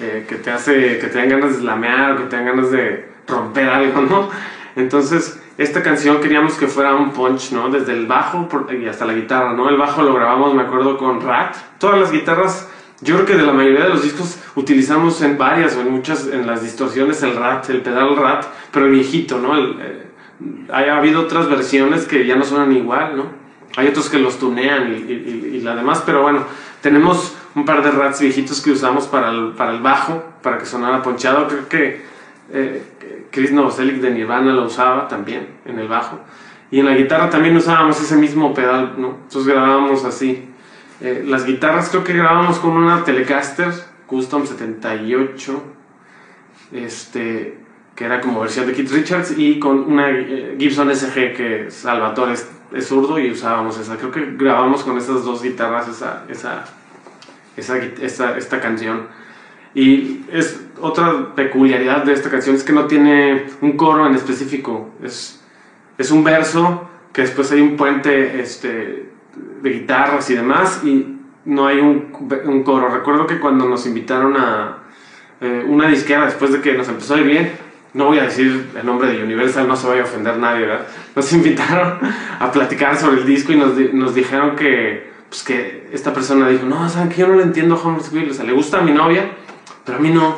eh, 0.00 0.26
que 0.28 0.34
te 0.34 0.50
hace, 0.50 0.98
que 0.98 1.06
te 1.06 1.18
den 1.18 1.28
ganas 1.28 1.52
de 1.52 1.60
slamear, 1.60 2.16
que 2.16 2.24
te 2.24 2.34
den 2.34 2.46
ganas 2.46 2.72
de 2.72 3.12
romper 3.28 3.68
algo, 3.68 4.00
¿no? 4.00 4.28
Entonces, 4.74 5.40
esta 5.56 5.84
canción 5.84 6.20
queríamos 6.20 6.54
que 6.54 6.66
fuera 6.66 6.96
un 6.96 7.12
punch, 7.12 7.52
¿no? 7.52 7.68
Desde 7.68 7.92
el 7.92 8.08
bajo 8.08 8.48
y 8.76 8.88
hasta 8.88 9.06
la 9.06 9.12
guitarra, 9.12 9.52
¿no? 9.52 9.68
El 9.68 9.76
bajo 9.76 10.02
lo 10.02 10.14
grabamos, 10.14 10.52
me 10.52 10.62
acuerdo, 10.62 10.98
con 10.98 11.20
Rat. 11.20 11.54
Todas 11.78 12.00
las 12.00 12.10
guitarras, 12.10 12.68
yo 13.02 13.14
creo 13.14 13.26
que 13.26 13.36
de 13.36 13.46
la 13.46 13.52
mayoría 13.52 13.84
de 13.84 13.90
los 13.90 14.02
discos 14.02 14.36
utilizamos 14.56 15.22
en 15.22 15.38
varias 15.38 15.76
o 15.76 15.82
en 15.82 15.92
muchas, 15.92 16.26
en 16.26 16.48
las 16.48 16.64
distorsiones, 16.64 17.22
el 17.22 17.36
Rat, 17.36 17.70
el 17.70 17.82
pedal 17.82 18.16
Rat, 18.16 18.46
pero 18.72 18.90
viejito, 18.90 19.38
¿no? 19.38 19.56
Eh, 19.56 20.08
ha 20.72 20.96
habido 20.96 21.20
otras 21.20 21.48
versiones 21.48 22.04
que 22.04 22.26
ya 22.26 22.34
no 22.34 22.42
suenan 22.42 22.72
igual, 22.72 23.16
¿no? 23.16 23.39
Hay 23.76 23.88
otros 23.88 24.08
que 24.08 24.18
los 24.18 24.38
tunean 24.38 24.92
y, 24.92 25.12
y, 25.12 25.60
demás, 25.60 26.02
pero 26.04 26.22
bueno, 26.22 26.44
tenemos 26.80 27.36
un 27.54 27.64
par 27.64 27.82
de 27.82 27.90
Rats 27.90 28.20
viejitos 28.20 28.60
que 28.60 28.72
usamos 28.72 29.06
para 29.06 29.30
el, 29.30 29.52
para 29.52 29.72
el 29.72 29.80
bajo, 29.80 30.24
para 30.42 30.58
que 30.58 30.66
sonara 30.66 31.02
ponchado. 31.02 31.46
Creo 31.46 31.68
que 31.68 32.02
eh, 32.52 32.82
Chris 33.30 33.52
Novoselic 33.52 33.96
de 33.96 34.10
Nirvana 34.10 34.52
lo 34.52 34.64
usaba 34.64 35.06
también 35.08 35.46
en 35.64 35.78
el 35.78 35.88
bajo. 35.88 36.18
Y 36.70 36.80
en 36.80 36.86
la 36.86 36.94
guitarra 36.94 37.30
también 37.30 37.56
usábamos 37.56 38.00
ese 38.00 38.16
mismo 38.16 38.54
pedal, 38.54 38.94
¿no? 38.98 39.18
Entonces 39.22 39.46
grabábamos 39.46 40.04
así. 40.04 40.48
Eh, 41.00 41.24
las 41.26 41.46
guitarras 41.46 41.88
creo 41.88 42.04
que 42.04 42.12
grabábamos 42.12 42.58
con 42.58 42.72
una 42.72 43.04
Telecaster 43.04 43.72
Custom 44.06 44.46
78, 44.46 45.62
este, 46.72 47.58
que 47.94 48.04
era 48.04 48.20
como 48.20 48.40
versión 48.40 48.66
de 48.66 48.72
Keith 48.72 48.90
Richards, 48.90 49.34
y 49.36 49.58
con 49.58 49.80
una 49.80 50.10
eh, 50.10 50.56
Gibson 50.58 50.94
SG 50.94 51.34
que 51.34 51.66
Salvatore 51.70 52.34
es, 52.72 52.86
zurdo 52.86 53.18
y 53.18 53.30
usábamos 53.30 53.78
esa. 53.78 53.96
Creo 53.96 54.10
que 54.10 54.32
grabamos 54.36 54.82
con 54.82 54.98
esas 54.98 55.24
dos 55.24 55.42
guitarras 55.42 55.88
esa, 55.88 56.24
esa, 56.28 56.64
esa, 57.56 57.78
esta, 57.78 58.36
esta 58.38 58.60
canción. 58.60 59.08
Y 59.74 60.24
es 60.32 60.60
otra 60.80 61.34
peculiaridad 61.34 62.04
de 62.04 62.12
esta 62.12 62.30
canción 62.30 62.56
es 62.56 62.64
que 62.64 62.72
no 62.72 62.86
tiene 62.86 63.46
un 63.60 63.76
coro 63.76 64.06
en 64.06 64.14
específico. 64.14 64.90
Es, 65.02 65.40
es 65.98 66.10
un 66.10 66.24
verso 66.24 66.88
que 67.12 67.22
después 67.22 67.50
hay 67.52 67.60
un 67.60 67.76
puente 67.76 68.40
este, 68.40 69.10
de 69.62 69.70
guitarras 69.70 70.28
y 70.30 70.34
demás 70.34 70.80
y 70.84 71.18
no 71.44 71.66
hay 71.66 71.78
un, 71.78 72.12
un 72.44 72.62
coro. 72.62 72.88
Recuerdo 72.88 73.26
que 73.26 73.38
cuando 73.38 73.68
nos 73.68 73.86
invitaron 73.86 74.36
a 74.36 74.78
eh, 75.40 75.64
una 75.66 75.88
disquera 75.88 76.26
después 76.26 76.52
de 76.52 76.60
que 76.60 76.74
nos 76.74 76.88
empezó 76.88 77.14
a 77.14 77.18
ir 77.18 77.26
bien, 77.26 77.52
no 77.94 78.06
voy 78.06 78.18
a 78.18 78.24
decir 78.24 78.70
el 78.78 78.86
nombre 78.86 79.12
de 79.12 79.22
Universal, 79.22 79.66
no 79.66 79.76
se 79.76 79.86
vaya 79.86 80.02
a 80.02 80.04
ofender 80.04 80.36
nadie, 80.38 80.66
¿verdad? 80.66 80.86
Nos 81.14 81.32
invitaron 81.34 81.98
a 82.38 82.52
platicar 82.52 82.96
sobre 82.96 83.20
el 83.20 83.26
disco 83.26 83.52
y 83.52 83.56
nos, 83.56 83.76
nos 83.92 84.14
dijeron 84.14 84.56
que, 84.56 85.10
pues 85.28 85.42
que 85.42 85.88
esta 85.92 86.12
persona 86.12 86.48
dijo, 86.48 86.66
no, 86.66 86.88
¿saben 86.88 87.08
que 87.08 87.20
yo 87.20 87.28
no 87.28 87.36
le 87.36 87.42
entiendo 87.42 87.80
Will? 88.12 88.30
O 88.30 88.34
sea, 88.34 88.44
le 88.44 88.52
gusta 88.52 88.78
a 88.78 88.82
mi 88.82 88.92
novia, 88.92 89.30
pero 89.84 89.98
a 89.98 90.00
mí 90.00 90.10
no, 90.10 90.36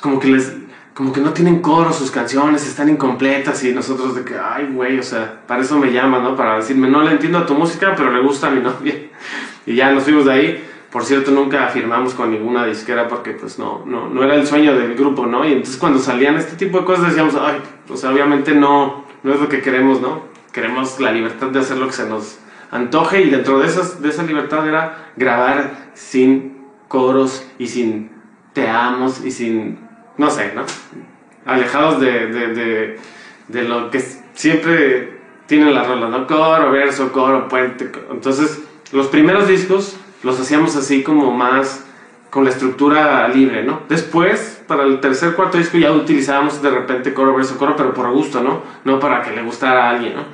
como 0.00 0.20
que 0.20 0.28
les, 0.28 0.54
como 0.94 1.12
que 1.12 1.20
no 1.20 1.32
tienen 1.32 1.60
coro 1.60 1.92
sus 1.92 2.12
canciones, 2.12 2.66
están 2.66 2.88
incompletas 2.88 3.64
y 3.64 3.72
nosotros 3.72 4.14
de 4.14 4.24
que, 4.24 4.36
ay, 4.38 4.68
güey, 4.72 4.98
o 4.98 5.02
sea, 5.02 5.40
para 5.46 5.62
eso 5.62 5.76
me 5.76 5.92
llama, 5.92 6.20
¿no? 6.20 6.36
Para 6.36 6.56
decirme, 6.56 6.88
no 6.88 7.02
le 7.02 7.10
entiendo 7.10 7.38
a 7.38 7.46
tu 7.46 7.54
música, 7.54 7.94
pero 7.96 8.12
le 8.12 8.20
gusta 8.20 8.46
a 8.46 8.50
mi 8.50 8.60
novia. 8.60 8.94
Y 9.66 9.76
ya 9.76 9.90
nos 9.92 10.04
fuimos 10.04 10.26
de 10.26 10.32
ahí. 10.32 10.64
Por 10.94 11.04
cierto, 11.04 11.32
nunca 11.32 11.66
firmamos 11.70 12.14
con 12.14 12.30
ninguna 12.30 12.64
disquera 12.64 13.08
porque 13.08 13.32
pues 13.32 13.58
no, 13.58 13.82
no, 13.84 14.08
no 14.08 14.22
era 14.22 14.36
el 14.36 14.46
sueño 14.46 14.78
del 14.78 14.94
grupo, 14.94 15.26
¿no? 15.26 15.44
Y 15.44 15.50
entonces 15.50 15.76
cuando 15.76 15.98
salían 15.98 16.36
este 16.36 16.54
tipo 16.54 16.78
de 16.78 16.84
cosas 16.84 17.06
decíamos, 17.08 17.34
ay, 17.34 17.60
sea, 17.94 18.12
obviamente 18.12 18.54
no, 18.54 19.04
no 19.24 19.34
es 19.34 19.40
lo 19.40 19.48
que 19.48 19.60
queremos, 19.60 20.00
¿no? 20.00 20.22
Queremos 20.52 21.00
la 21.00 21.10
libertad 21.10 21.48
de 21.48 21.58
hacer 21.58 21.78
lo 21.78 21.88
que 21.88 21.94
se 21.94 22.08
nos 22.08 22.38
antoje 22.70 23.22
y 23.22 23.30
dentro 23.30 23.58
de, 23.58 23.66
esas, 23.66 24.02
de 24.02 24.08
esa 24.08 24.22
libertad 24.22 24.68
era 24.68 25.10
grabar 25.16 25.90
sin 25.94 26.58
coros 26.86 27.44
y 27.58 27.66
sin 27.66 28.12
te 28.52 28.68
amos 28.68 29.24
y 29.24 29.32
sin, 29.32 29.80
no 30.16 30.30
sé, 30.30 30.52
¿no? 30.54 30.62
Alejados 31.44 32.00
de, 32.00 32.28
de, 32.28 32.54
de, 32.54 33.00
de 33.48 33.62
lo 33.64 33.90
que 33.90 33.98
siempre 34.34 35.18
tienen 35.46 35.74
las 35.74 35.88
rolas, 35.88 36.08
¿no? 36.08 36.24
Coro, 36.28 36.70
verso, 36.70 37.10
coro, 37.10 37.48
puente. 37.48 37.90
Entonces, 38.12 38.62
los 38.92 39.08
primeros 39.08 39.48
discos 39.48 39.98
los 40.24 40.40
hacíamos 40.40 40.74
así 40.76 41.02
como 41.02 41.30
más 41.30 41.84
con 42.30 42.44
la 42.44 42.50
estructura 42.50 43.28
libre, 43.28 43.62
¿no? 43.62 43.82
Después, 43.88 44.60
para 44.66 44.82
el 44.82 44.98
tercer, 45.00 45.34
cuarto 45.34 45.56
disco 45.56 45.78
ya 45.78 45.92
utilizábamos 45.92 46.60
de 46.60 46.70
repente 46.70 47.14
coro, 47.14 47.36
verso, 47.36 47.56
coro, 47.58 47.76
pero 47.76 47.94
por 47.94 48.10
gusto, 48.10 48.42
¿no? 48.42 48.62
No 48.84 48.98
para 48.98 49.22
que 49.22 49.30
le 49.30 49.42
gustara 49.42 49.86
a 49.86 49.90
alguien, 49.90 50.16
¿no? 50.16 50.24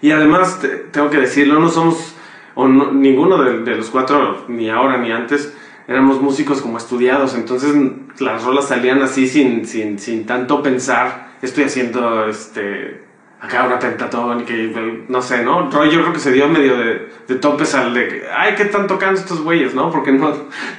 Y 0.00 0.12
además, 0.12 0.60
te, 0.60 0.68
tengo 0.68 1.10
que 1.10 1.18
decirlo, 1.18 1.58
no 1.58 1.68
somos, 1.68 2.14
o 2.54 2.68
no, 2.68 2.92
ninguno 2.92 3.42
de, 3.42 3.60
de 3.60 3.74
los 3.74 3.90
cuatro, 3.90 4.44
ni 4.46 4.70
ahora 4.70 4.98
ni 4.98 5.10
antes, 5.10 5.52
éramos 5.88 6.20
músicos 6.20 6.60
como 6.60 6.78
estudiados, 6.78 7.34
entonces 7.34 7.74
las 8.20 8.44
rolas 8.44 8.68
salían 8.68 9.02
así 9.02 9.26
sin, 9.26 9.66
sin, 9.66 9.98
sin 9.98 10.26
tanto 10.26 10.62
pensar, 10.62 11.32
estoy 11.42 11.64
haciendo 11.64 12.26
este, 12.28 13.07
acá 13.40 13.64
una 13.66 13.78
pentatónica 13.78 14.52
y 14.52 15.04
no 15.08 15.22
sé, 15.22 15.44
¿no? 15.44 15.70
Roy 15.70 15.90
yo 15.90 16.00
creo 16.00 16.12
que 16.12 16.18
se 16.18 16.32
dio 16.32 16.48
medio 16.48 16.76
de, 16.76 17.08
de 17.28 17.34
topes 17.36 17.74
al 17.74 17.94
de 17.94 18.26
ay, 18.36 18.54
¿qué 18.56 18.64
están 18.64 18.88
tocando 18.88 19.20
estos 19.20 19.42
güeyes, 19.42 19.74
no? 19.74 19.90
Porque 19.90 20.10
no, 20.10 20.34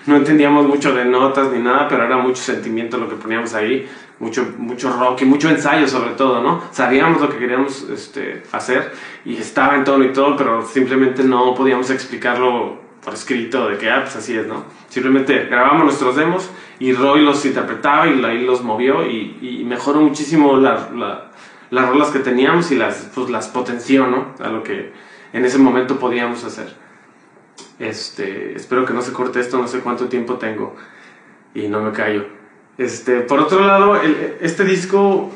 no 0.06 0.16
entendíamos 0.18 0.68
mucho 0.68 0.94
de 0.94 1.06
notas 1.06 1.52
ni 1.52 1.60
nada, 1.60 1.88
pero 1.88 2.04
era 2.04 2.18
mucho 2.18 2.42
sentimiento 2.42 2.98
lo 2.98 3.08
que 3.08 3.16
poníamos 3.16 3.54
ahí, 3.54 3.88
mucho, 4.20 4.46
mucho 4.58 4.92
rock 4.92 5.22
y 5.22 5.26
mucho 5.26 5.50
ensayo 5.50 5.88
sobre 5.88 6.12
todo, 6.12 6.42
¿no? 6.42 6.62
Sabíamos 6.72 7.22
lo 7.22 7.30
que 7.30 7.38
queríamos 7.38 7.88
este, 7.90 8.44
hacer 8.52 8.92
y 9.24 9.38
estaba 9.38 9.76
en 9.76 9.86
tono 9.86 10.04
y 10.04 10.12
todo, 10.12 10.36
pero 10.36 10.66
simplemente 10.66 11.24
no 11.24 11.56
podíamos 11.56 11.90
explicarlo 11.92 12.78
por 13.02 13.14
escrito 13.14 13.70
de 13.70 13.78
que, 13.78 13.90
ah, 13.90 14.02
pues 14.02 14.18
así 14.18 14.38
es, 14.38 14.46
¿no? 14.46 14.66
Simplemente 14.90 15.46
grabamos 15.46 15.86
nuestros 15.86 16.18
demos 16.18 16.50
y 16.80 16.92
Roy 16.92 17.24
los 17.24 17.46
interpretaba 17.46 18.06
y 18.08 18.22
ahí 18.26 18.46
los 18.46 18.62
movió 18.62 19.06
y, 19.06 19.38
y 19.42 19.64
mejoró 19.64 20.02
muchísimo 20.02 20.58
la, 20.58 20.90
la 20.94 21.30
las 21.70 21.88
rolas 21.88 22.10
que 22.10 22.20
teníamos 22.20 22.72
y 22.72 22.76
las, 22.76 23.10
pues, 23.14 23.30
las 23.30 23.48
potenció, 23.48 24.08
¿no? 24.08 24.34
A 24.40 24.50
lo 24.50 24.64
que 24.64 24.92
en 25.34 25.46
ese 25.46 25.58
momento 25.58 26.00
podíamos 26.00 26.44
hacer. 26.44 26.76
Este, 27.78 28.56
espero 28.56 28.86
que 28.86 28.94
no 28.94 29.02
se 29.02 29.14
corte 29.14 29.40
esto, 29.40 29.58
no 29.58 29.68
sé 29.68 29.80
cuánto 29.80 30.08
tiempo 30.08 30.36
tengo 30.36 30.76
y 31.54 31.68
no 31.68 31.82
me 31.82 31.92
callo. 31.92 32.26
Este, 32.78 33.22
por 33.22 33.40
otro 33.40 33.66
lado, 33.66 34.00
este 34.42 34.64
disco, 34.64 35.32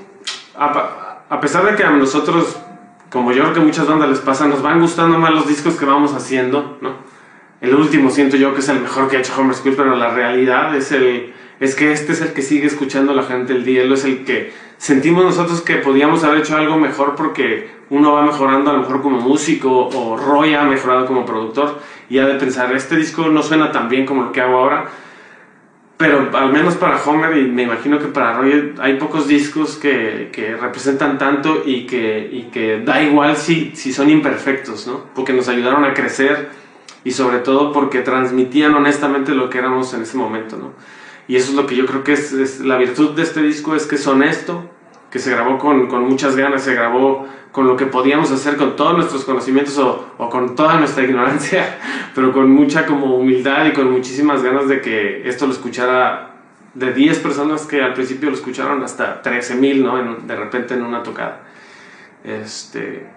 a, 0.56 1.24
a, 1.30 1.40
pesar 1.42 1.66
de 1.66 1.76
que 1.76 1.84
a 1.84 1.92
nosotros, 1.92 2.58
como 3.10 3.32
yo 3.32 3.44
creo 3.44 3.54
que 3.54 3.60
muchas 3.60 3.88
bandas 3.88 4.10
les 4.10 4.20
pasa, 4.20 4.48
nos 4.48 4.62
van 4.62 4.80
gustando 4.80 5.20
más 5.20 5.34
los 5.34 5.48
discos 5.48 5.76
que 5.76 5.86
vamos 5.86 6.14
haciendo, 6.14 6.78
¿no? 6.82 7.14
El 7.64 7.76
último 7.76 8.10
siento 8.10 8.36
yo 8.36 8.54
que 8.54 8.60
es 8.60 8.68
el 8.68 8.82
mejor 8.82 9.10
que 9.10 9.16
ha 9.16 9.20
hecho 9.22 9.34
Homer 9.40 9.56
School, 9.56 9.76
pero 9.76 9.96
la 9.96 10.14
realidad 10.14 10.76
es, 10.76 10.92
el, 10.92 11.34
es 11.64 11.76
que 11.76 11.94
este 11.94 12.12
es 12.12 12.20
el 12.20 12.34
que 12.34 12.42
sigue 12.42 12.68
escuchando 12.68 13.14
la 13.14 13.24
gente 13.24 13.54
el 13.54 13.64
día, 13.64 13.84
es 13.84 14.04
el 14.04 14.26
que 14.26 14.52
sentimos 14.78 15.24
nosotros 15.24 15.62
que 15.62 15.78
podíamos 15.78 16.22
haber 16.26 16.40
hecho 16.40 16.58
algo 16.58 16.78
mejor 16.78 17.16
porque 17.16 17.72
uno 17.90 18.12
va 18.12 18.26
mejorando 18.26 18.70
a 18.70 18.74
lo 18.74 18.80
mejor 18.80 19.02
como 19.02 19.22
músico 19.22 19.88
o 19.88 20.18
Roy 20.18 20.56
ha 20.56 20.64
mejorado 20.64 21.06
como 21.06 21.26
productor 21.26 21.80
y 22.10 22.20
ha 22.20 22.26
de 22.26 22.36
pensar, 22.36 22.76
este 22.76 22.98
disco 22.98 23.28
no 23.30 23.42
suena 23.42 23.72
tan 23.72 23.88
bien 23.88 24.06
como 24.06 24.24
lo 24.24 24.32
que 24.34 24.42
hago 24.42 24.58
ahora, 24.58 24.88
pero 25.96 26.30
al 26.34 26.52
menos 26.52 26.76
para 26.76 27.02
Homer 27.02 27.38
y 27.38 27.44
me 27.44 27.64
imagino 27.64 27.98
que 27.98 28.08
para 28.08 28.34
Roy 28.34 28.74
hay 28.82 28.98
pocos 28.98 29.30
discos 29.30 29.78
que, 29.78 30.58
representan 30.60 31.18
tanto 31.18 31.64
y 31.66 31.86
que, 31.86 32.30
y 32.30 32.50
que 32.52 32.82
da 32.84 33.02
igual 33.02 33.38
si, 33.38 33.74
si 33.74 33.94
son 33.94 34.10
imperfectos, 34.10 34.86
¿no? 34.86 35.06
Porque 35.16 35.32
nos 35.32 35.48
ayudaron 35.48 35.86
a 35.86 35.94
crecer 35.94 36.50
y 37.06 37.12
sobre 37.12 37.40
todo 37.40 37.72
porque 37.72 38.02
transmitían 38.02 38.74
honestamente 38.76 39.34
lo 39.34 39.50
que 39.50 39.60
éramos 39.60 39.94
en 39.94 40.02
ese 40.02 40.18
momento, 40.18 40.58
¿no? 40.58 40.74
Y 41.28 41.36
eso 41.36 41.52
es 41.52 41.56
lo 41.56 41.66
que 41.66 41.76
yo 41.76 41.86
creo 41.86 42.04
que 42.04 42.14
es, 42.14 42.34
es 42.34 42.60
la 42.60 42.78
virtud 42.78 43.12
de 43.12 43.24
este 43.24 43.42
disco, 43.42 43.76
es 43.76 43.86
que 43.86 43.96
es 43.96 44.06
honesto, 44.08 44.70
que 45.10 45.20
se 45.20 45.32
grabó 45.32 45.58
con, 45.58 45.88
con, 45.88 46.04
muchas 46.04 46.36
ganas, 46.36 46.64
se 46.64 46.74
grabó 46.74 47.28
con 47.52 47.68
lo 47.68 47.78
que 47.78 47.86
podíamos 47.86 48.32
hacer, 48.32 48.58
con 48.58 48.76
todos 48.76 48.96
nuestros 48.96 49.24
conocimientos 49.26 49.78
o, 49.78 50.14
o, 50.18 50.30
con 50.30 50.56
toda 50.56 50.80
nuestra 50.80 51.04
ignorancia, 51.06 51.78
pero 52.16 52.34
con 52.34 52.52
mucha 52.52 52.86
como 52.86 53.16
humildad 53.16 53.66
y 53.68 53.74
con 53.74 53.92
muchísimas 53.92 54.44
ganas 54.44 54.68
de 54.68 54.82
que 54.82 55.28
esto 55.28 55.46
lo 55.46 55.54
escuchara 55.54 56.32
de 56.74 56.92
10 56.92 57.20
personas 57.20 57.66
que 57.68 57.82
al 57.82 57.94
principio 57.94 58.30
lo 58.30 58.36
escucharon 58.36 58.84
hasta 58.84 59.22
13 59.22 59.56
mil, 59.56 59.84
¿no? 59.84 60.16
de 60.16 60.36
repente 60.36 60.74
en 60.74 60.82
una 60.82 61.04
tocada. 61.04 61.42
Este, 62.24 63.08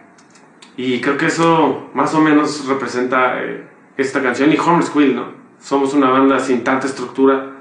y 0.77 1.01
creo 1.01 1.16
que 1.16 1.27
eso 1.27 1.89
más 1.95 2.15
o 2.15 2.20
menos 2.20 2.66
representa 2.66 3.43
eh, 3.43 3.66
esta 3.97 4.23
canción 4.23 4.53
y 4.53 4.59
Homer 4.59 4.83
Squill, 4.83 5.16
¿no? 5.16 5.28
Somos 5.59 5.95
una 5.95 6.11
banda 6.11 6.39
sin 6.39 6.62
tanta 6.62 6.87
estructura 6.87 7.56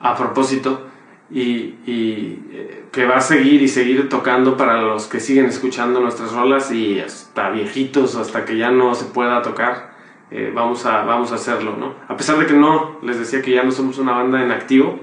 a 0.00 0.16
propósito 0.16 0.86
y, 1.30 1.76
eh, 1.86 2.84
que 2.90 3.06
va 3.06 3.16
a 3.16 3.20
seguir 3.20 3.62
y 3.62 3.68
seguir 3.68 4.08
tocando 4.08 4.56
para 4.56 4.80
los 4.82 5.06
que 5.06 5.20
siguen 5.20 5.46
escuchando 5.46 6.00
nuestras 6.00 6.32
rolas 6.32 6.72
y 6.72 6.98
hasta 6.98 7.50
viejitos, 7.50 8.16
hasta 8.16 8.44
que 8.44 8.56
ya 8.56 8.70
no 8.70 8.94
se 8.94 9.04
pueda 9.04 9.42
tocar, 9.42 9.90
eh, 10.30 10.50
vamos, 10.54 10.86
a, 10.86 11.02
vamos 11.02 11.30
a 11.32 11.36
hacerlo, 11.36 11.76
¿no? 11.78 11.94
A 12.08 12.16
pesar 12.16 12.38
de 12.38 12.46
que 12.46 12.54
no, 12.54 12.98
les 13.02 13.18
decía 13.18 13.42
que 13.42 13.52
ya 13.52 13.62
no 13.62 13.70
somos 13.70 13.98
una 13.98 14.12
banda 14.12 14.42
en 14.42 14.50
activo, 14.50 14.98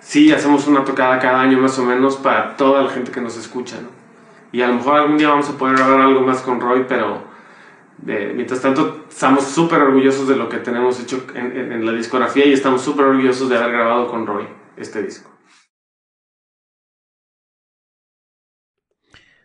sí 0.00 0.32
hacemos 0.32 0.66
una 0.66 0.84
tocada 0.84 1.18
cada 1.18 1.40
año 1.40 1.58
más 1.58 1.78
o 1.78 1.84
menos 1.84 2.16
para 2.16 2.56
toda 2.56 2.82
la 2.82 2.90
gente 2.90 3.10
que 3.10 3.20
nos 3.20 3.36
escucha, 3.36 3.76
¿no? 3.80 3.88
Y 4.52 4.62
a 4.62 4.66
lo 4.66 4.74
mejor 4.74 4.98
algún 4.98 5.16
día 5.16 5.28
vamos 5.28 5.48
a 5.48 5.56
poder 5.56 5.76
grabar 5.76 6.00
algo 6.00 6.22
más 6.22 6.42
con 6.42 6.60
Roy, 6.60 6.84
pero 6.88 7.29
mientras 8.02 8.60
tanto, 8.60 9.06
estamos 9.08 9.44
súper 9.44 9.80
orgullosos 9.80 10.28
de 10.28 10.36
lo 10.36 10.48
que 10.48 10.58
tenemos 10.58 11.00
hecho 11.00 11.26
en, 11.34 11.84
la 11.84 11.92
discografía 11.92 12.46
y 12.46 12.52
estamos 12.52 12.82
súper 12.82 13.06
orgullosos 13.06 13.48
de 13.48 13.56
haber 13.56 13.72
grabado 13.72 14.08
con 14.08 14.26
Roy 14.26 14.46
este 14.76 15.02
disco. 15.02 15.30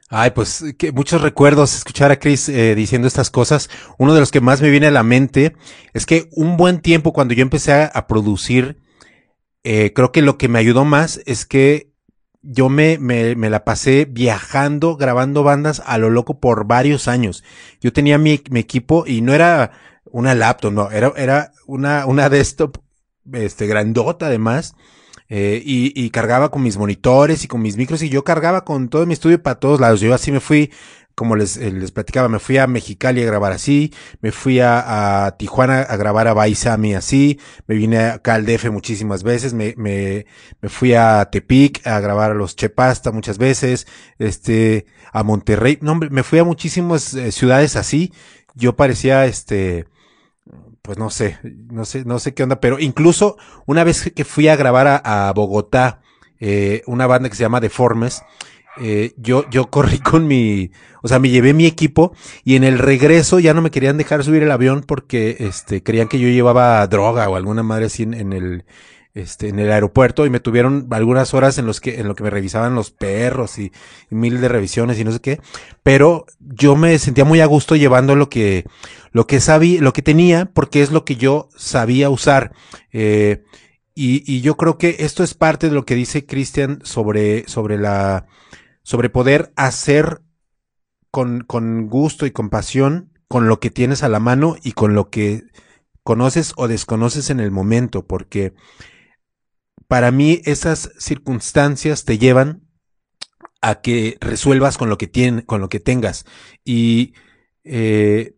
Ay, 0.09 0.31
pues 0.31 0.63
muchos 0.93 1.21
recuerdos 1.21 1.75
escuchar 1.75 2.11
a 2.11 2.19
Chris 2.19 2.47
eh, 2.47 2.75
diciendo 2.75 3.07
estas 3.07 3.31
cosas. 3.31 3.69
Uno 3.97 4.13
de 4.13 4.19
los 4.19 4.31
que 4.31 4.39
más 4.39 4.61
me 4.61 4.69
viene 4.69 4.87
a 4.87 4.91
la 4.91 5.03
mente 5.03 5.55
es 5.93 6.05
que 6.05 6.29
un 6.31 6.57
buen 6.57 6.79
tiempo 6.79 7.11
cuando 7.11 7.33
yo 7.33 7.41
empecé 7.41 7.73
a, 7.73 8.07
producir, 8.07 8.81
eh, 9.63 9.93
creo 9.93 10.11
que 10.11 10.21
lo 10.21 10.37
que 10.37 10.47
me 10.47 10.59
ayudó 10.59 10.85
más 10.85 11.21
es 11.25 11.45
que 11.45 11.94
yo 12.45 12.69
me, 12.69 12.97
me, 12.99 13.35
me, 13.35 13.49
la 13.49 13.65
pasé 13.65 14.05
viajando, 14.05 14.95
grabando 14.95 15.43
bandas 15.43 15.81
a 15.85 15.97
lo 15.97 16.09
loco 16.09 16.39
por 16.39 16.65
varios 16.65 17.07
años. 17.07 17.43
Yo 17.81 17.91
tenía 17.91 18.17
mi, 18.17 18.41
mi 18.51 18.59
equipo 18.59 19.05
y 19.07 19.21
no 19.21 19.33
era 19.33 19.71
una 20.05 20.35
laptop, 20.35 20.71
no, 20.71 20.91
era, 20.91 21.11
era 21.17 21.51
una, 21.65 22.05
una 22.05 22.29
desktop, 22.29 22.77
este, 23.33 23.67
grandota 23.67 24.27
además. 24.27 24.75
Eh, 25.27 25.59
y, 25.65 25.91
y, 25.99 26.11
cargaba 26.11 26.51
con 26.51 26.61
mis 26.61 26.77
monitores 26.77 27.43
y 27.43 27.47
con 27.47 27.59
mis 27.59 27.77
micros 27.77 28.03
y 28.03 28.09
yo 28.09 28.23
cargaba 28.23 28.63
con 28.63 28.89
todo 28.89 29.07
mi 29.07 29.13
estudio 29.13 29.41
para 29.41 29.59
todos 29.59 29.79
lados. 29.79 29.99
Yo 29.99 30.13
así 30.13 30.31
me 30.31 30.39
fui 30.39 30.71
como 31.15 31.37
les, 31.37 31.57
eh, 31.57 31.71
les 31.71 31.91
platicaba, 31.91 32.27
me 32.27 32.39
fui 32.39 32.57
a 32.57 32.67
Mexicali 32.67 33.23
a 33.23 33.25
grabar 33.25 33.53
así, 33.53 33.93
me 34.21 34.31
fui 34.31 34.59
a, 34.59 35.33
Tijuana 35.39 35.81
a 35.81 35.95
grabar 35.95 36.27
a 36.27 36.33
Baisami 36.33 36.93
así, 36.93 37.39
me 37.67 37.75
vine 37.75 37.99
acá 37.99 38.35
al 38.35 38.45
DF 38.45 38.69
muchísimas 38.69 39.23
veces, 39.23 39.53
me, 39.53 39.73
me, 39.77 40.25
me 40.61 40.69
fui 40.69 40.93
a 40.93 41.25
Tepic 41.31 41.87
a 41.87 41.99
grabar 42.01 42.31
a 42.31 42.35
los 42.35 42.55
Chepasta 42.55 43.11
muchas 43.11 43.37
veces, 43.37 43.87
este, 44.19 44.85
a 45.13 45.23
Monterrey, 45.23 45.79
no 45.81 45.95
me 45.95 46.23
fui 46.23 46.39
a 46.39 46.43
muchísimas 46.43 47.13
eh, 47.13 47.31
ciudades 47.31 47.77
así, 47.77 48.11
yo 48.53 48.75
parecía 48.75 49.25
este, 49.25 49.87
pues 50.81 50.97
no 50.97 51.09
sé, 51.09 51.39
no 51.43 51.85
sé, 51.85 52.03
no 52.05 52.19
sé 52.19 52.33
qué 52.33 52.43
onda, 52.43 52.59
pero 52.59 52.77
incluso 52.79 53.37
una 53.65 53.85
vez 53.85 54.11
que 54.13 54.25
fui 54.25 54.49
a 54.49 54.55
grabar 54.57 54.87
a, 54.87 55.29
a 55.29 55.33
Bogotá, 55.33 56.01
eh, 56.39 56.83
una 56.85 57.07
banda 57.07 57.29
que 57.29 57.35
se 57.35 57.43
llama 57.43 57.61
Deformes, 57.61 58.21
eh, 58.81 59.13
yo, 59.17 59.49
yo 59.49 59.69
corrí 59.69 59.99
con 59.99 60.27
mi, 60.27 60.71
o 61.01 61.07
sea, 61.07 61.19
me 61.19 61.29
llevé 61.29 61.53
mi 61.53 61.65
equipo 61.65 62.13
y 62.43 62.55
en 62.55 62.63
el 62.63 62.77
regreso 62.79 63.39
ya 63.39 63.53
no 63.53 63.61
me 63.61 63.71
querían 63.71 63.97
dejar 63.97 64.23
subir 64.23 64.43
el 64.43 64.51
avión 64.51 64.83
porque, 64.85 65.37
este, 65.39 65.81
creían 65.81 66.07
que 66.07 66.19
yo 66.19 66.27
llevaba 66.27 66.85
droga 66.87 67.29
o 67.29 67.35
alguna 67.35 67.63
madre 67.63 67.85
así 67.85 68.03
en, 68.03 68.33
el, 68.33 68.65
este, 69.13 69.47
en 69.47 69.59
el 69.59 69.71
aeropuerto 69.71 70.25
y 70.25 70.29
me 70.29 70.41
tuvieron 70.41 70.87
algunas 70.91 71.33
horas 71.33 71.57
en 71.57 71.65
los 71.65 71.79
que, 71.79 71.99
en 71.99 72.07
lo 72.07 72.15
que 72.15 72.23
me 72.23 72.29
revisaban 72.29 72.75
los 72.75 72.91
perros 72.91 73.57
y, 73.59 73.71
mil 74.09 74.41
de 74.41 74.49
revisiones 74.49 74.99
y 74.99 75.05
no 75.05 75.11
sé 75.11 75.21
qué, 75.21 75.39
pero 75.81 76.25
yo 76.39 76.75
me 76.75 76.99
sentía 76.99 77.23
muy 77.23 77.39
a 77.39 77.45
gusto 77.45 77.77
llevando 77.77 78.15
lo 78.15 78.29
que, 78.29 78.65
lo 79.11 79.25
que 79.25 79.39
sabía, 79.39 79.81
lo 79.81 79.93
que 79.93 80.01
tenía 80.01 80.47
porque 80.53 80.81
es 80.81 80.91
lo 80.91 81.05
que 81.05 81.15
yo 81.15 81.47
sabía 81.55 82.09
usar, 82.09 82.51
eh, 82.91 83.43
y, 83.97 84.29
y 84.29 84.41
yo 84.41 84.57
creo 84.57 84.77
que 84.77 84.97
esto 84.99 85.23
es 85.23 85.33
parte 85.33 85.69
de 85.69 85.75
lo 85.75 85.85
que 85.85 85.95
dice 85.95 86.25
Cristian 86.25 86.81
sobre, 86.83 87.47
sobre 87.47 87.77
la, 87.77 88.27
sobre 88.85 89.09
poder 89.09 89.51
hacer 89.55 90.21
con, 91.09 91.41
con 91.41 91.87
gusto 91.89 92.27
y 92.27 92.31
con 92.31 92.49
pasión 92.49 93.11
con 93.27 93.47
lo 93.47 93.59
que 93.59 93.71
tienes 93.71 94.03
a 94.03 94.09
la 94.09 94.19
mano 94.19 94.55
y 94.63 94.73
con 94.73 94.93
lo 94.93 95.09
que 95.09 95.43
conoces 96.03 96.53
o 96.55 96.67
desconoces 96.67 97.31
en 97.31 97.39
el 97.39 97.49
momento, 97.49 98.05
porque 98.05 98.53
para 99.87 100.11
mí 100.11 100.41
esas 100.45 100.91
circunstancias 100.99 102.05
te 102.05 102.19
llevan 102.19 102.61
a 103.59 103.81
que 103.81 104.17
resuelvas 104.21 104.77
con 104.77 104.89
lo 104.89 104.99
que 104.99 105.07
tiene, 105.07 105.43
con 105.45 105.61
lo 105.61 105.69
que 105.69 105.79
tengas. 105.79 106.25
Y 106.63 107.15
eh, 107.63 108.35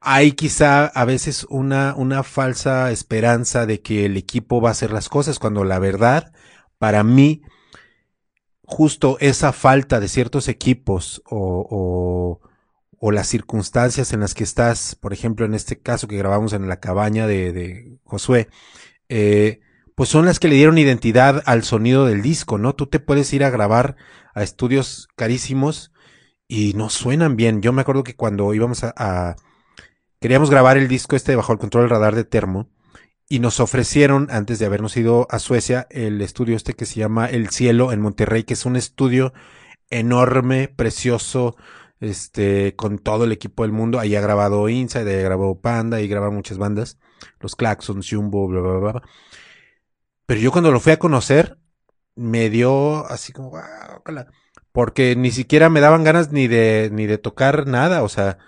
hay 0.00 0.32
quizá 0.32 0.84
a 0.84 1.06
veces 1.06 1.46
una, 1.48 1.94
una 1.96 2.22
falsa 2.22 2.90
esperanza 2.90 3.64
de 3.64 3.80
que 3.80 4.04
el 4.04 4.18
equipo 4.18 4.60
va 4.60 4.68
a 4.68 4.72
hacer 4.72 4.90
las 4.90 5.08
cosas, 5.08 5.38
cuando 5.38 5.64
la 5.64 5.78
verdad, 5.78 6.34
para 6.76 7.02
mí, 7.02 7.40
justo 8.66 9.16
esa 9.20 9.52
falta 9.52 10.00
de 10.00 10.08
ciertos 10.08 10.48
equipos 10.48 11.22
o, 11.24 11.66
o, 11.70 12.40
o, 12.98 13.10
las 13.12 13.28
circunstancias 13.28 14.12
en 14.12 14.20
las 14.20 14.34
que 14.34 14.44
estás, 14.44 14.96
por 14.96 15.12
ejemplo, 15.12 15.46
en 15.46 15.54
este 15.54 15.78
caso 15.78 16.08
que 16.08 16.18
grabamos 16.18 16.52
en 16.52 16.68
la 16.68 16.80
cabaña 16.80 17.26
de, 17.26 17.52
de 17.52 17.98
Josué, 18.04 18.48
eh, 19.08 19.60
pues 19.94 20.10
son 20.10 20.26
las 20.26 20.40
que 20.40 20.48
le 20.48 20.56
dieron 20.56 20.78
identidad 20.78 21.42
al 21.46 21.62
sonido 21.62 22.06
del 22.06 22.22
disco, 22.22 22.58
¿no? 22.58 22.74
Tú 22.74 22.86
te 22.86 23.00
puedes 23.00 23.32
ir 23.32 23.44
a 23.44 23.50
grabar 23.50 23.96
a 24.34 24.42
estudios 24.42 25.08
carísimos 25.16 25.92
y 26.48 26.74
no 26.74 26.90
suenan 26.90 27.36
bien. 27.36 27.62
Yo 27.62 27.72
me 27.72 27.82
acuerdo 27.82 28.04
que 28.04 28.16
cuando 28.16 28.52
íbamos 28.52 28.84
a, 28.84 28.92
a 28.96 29.36
queríamos 30.20 30.50
grabar 30.50 30.76
el 30.76 30.88
disco 30.88 31.16
este 31.16 31.36
bajo 31.36 31.52
el 31.52 31.58
control 31.58 31.88
radar 31.88 32.14
de 32.16 32.24
Termo, 32.24 32.68
y 33.28 33.40
nos 33.40 33.60
ofrecieron, 33.60 34.28
antes 34.30 34.58
de 34.58 34.66
habernos 34.66 34.96
ido 34.96 35.26
a 35.30 35.38
Suecia, 35.38 35.86
el 35.90 36.20
estudio 36.22 36.56
este 36.56 36.74
que 36.74 36.86
se 36.86 37.00
llama 37.00 37.26
El 37.26 37.50
Cielo 37.50 37.92
en 37.92 38.00
Monterrey, 38.00 38.44
que 38.44 38.54
es 38.54 38.64
un 38.66 38.76
estudio 38.76 39.32
enorme, 39.90 40.68
precioso, 40.68 41.56
este, 42.00 42.76
con 42.76 42.98
todo 42.98 43.24
el 43.24 43.32
equipo 43.32 43.64
del 43.64 43.72
mundo. 43.72 43.98
Ahí 43.98 44.14
ha 44.14 44.20
grabado 44.20 44.68
Inside, 44.68 45.10
ahí 45.10 45.20
ha 45.20 45.24
grabado 45.24 45.60
Panda, 45.60 45.96
ahí 45.96 46.06
graba 46.06 46.30
muchas 46.30 46.58
bandas, 46.58 46.98
los 47.40 47.56
Claxons, 47.56 48.08
Jumbo, 48.08 48.46
bla, 48.46 48.60
bla, 48.60 48.92
bla. 48.92 49.02
Pero 50.26 50.40
yo 50.40 50.52
cuando 50.52 50.70
lo 50.70 50.80
fui 50.80 50.92
a 50.92 50.98
conocer, 50.98 51.58
me 52.14 52.48
dio 52.48 53.06
así 53.06 53.32
como, 53.32 53.52
porque 54.72 55.16
ni 55.16 55.30
siquiera 55.30 55.68
me 55.68 55.80
daban 55.80 56.04
ganas 56.04 56.32
ni 56.32 56.48
de, 56.48 56.90
ni 56.92 57.06
de 57.06 57.18
tocar 57.18 57.66
nada, 57.66 58.02
o 58.02 58.08
sea, 58.08 58.38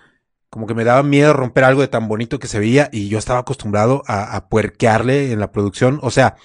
como 0.49 0.67
que 0.67 0.73
me 0.73 0.83
daba 0.83 1.03
miedo 1.03 1.33
romper 1.33 1.63
algo 1.63 1.81
de 1.81 1.87
tan 1.87 2.07
bonito 2.07 2.39
que 2.39 2.47
se 2.47 2.59
veía 2.59 2.89
y 2.91 3.07
yo 3.07 3.17
estaba 3.17 3.39
acostumbrado 3.39 4.03
a, 4.07 4.35
a 4.35 4.49
puerquearle 4.49 5.31
en 5.31 5.39
la 5.39 5.51
producción, 5.51 5.99
o 6.01 6.11
sea, 6.11 6.35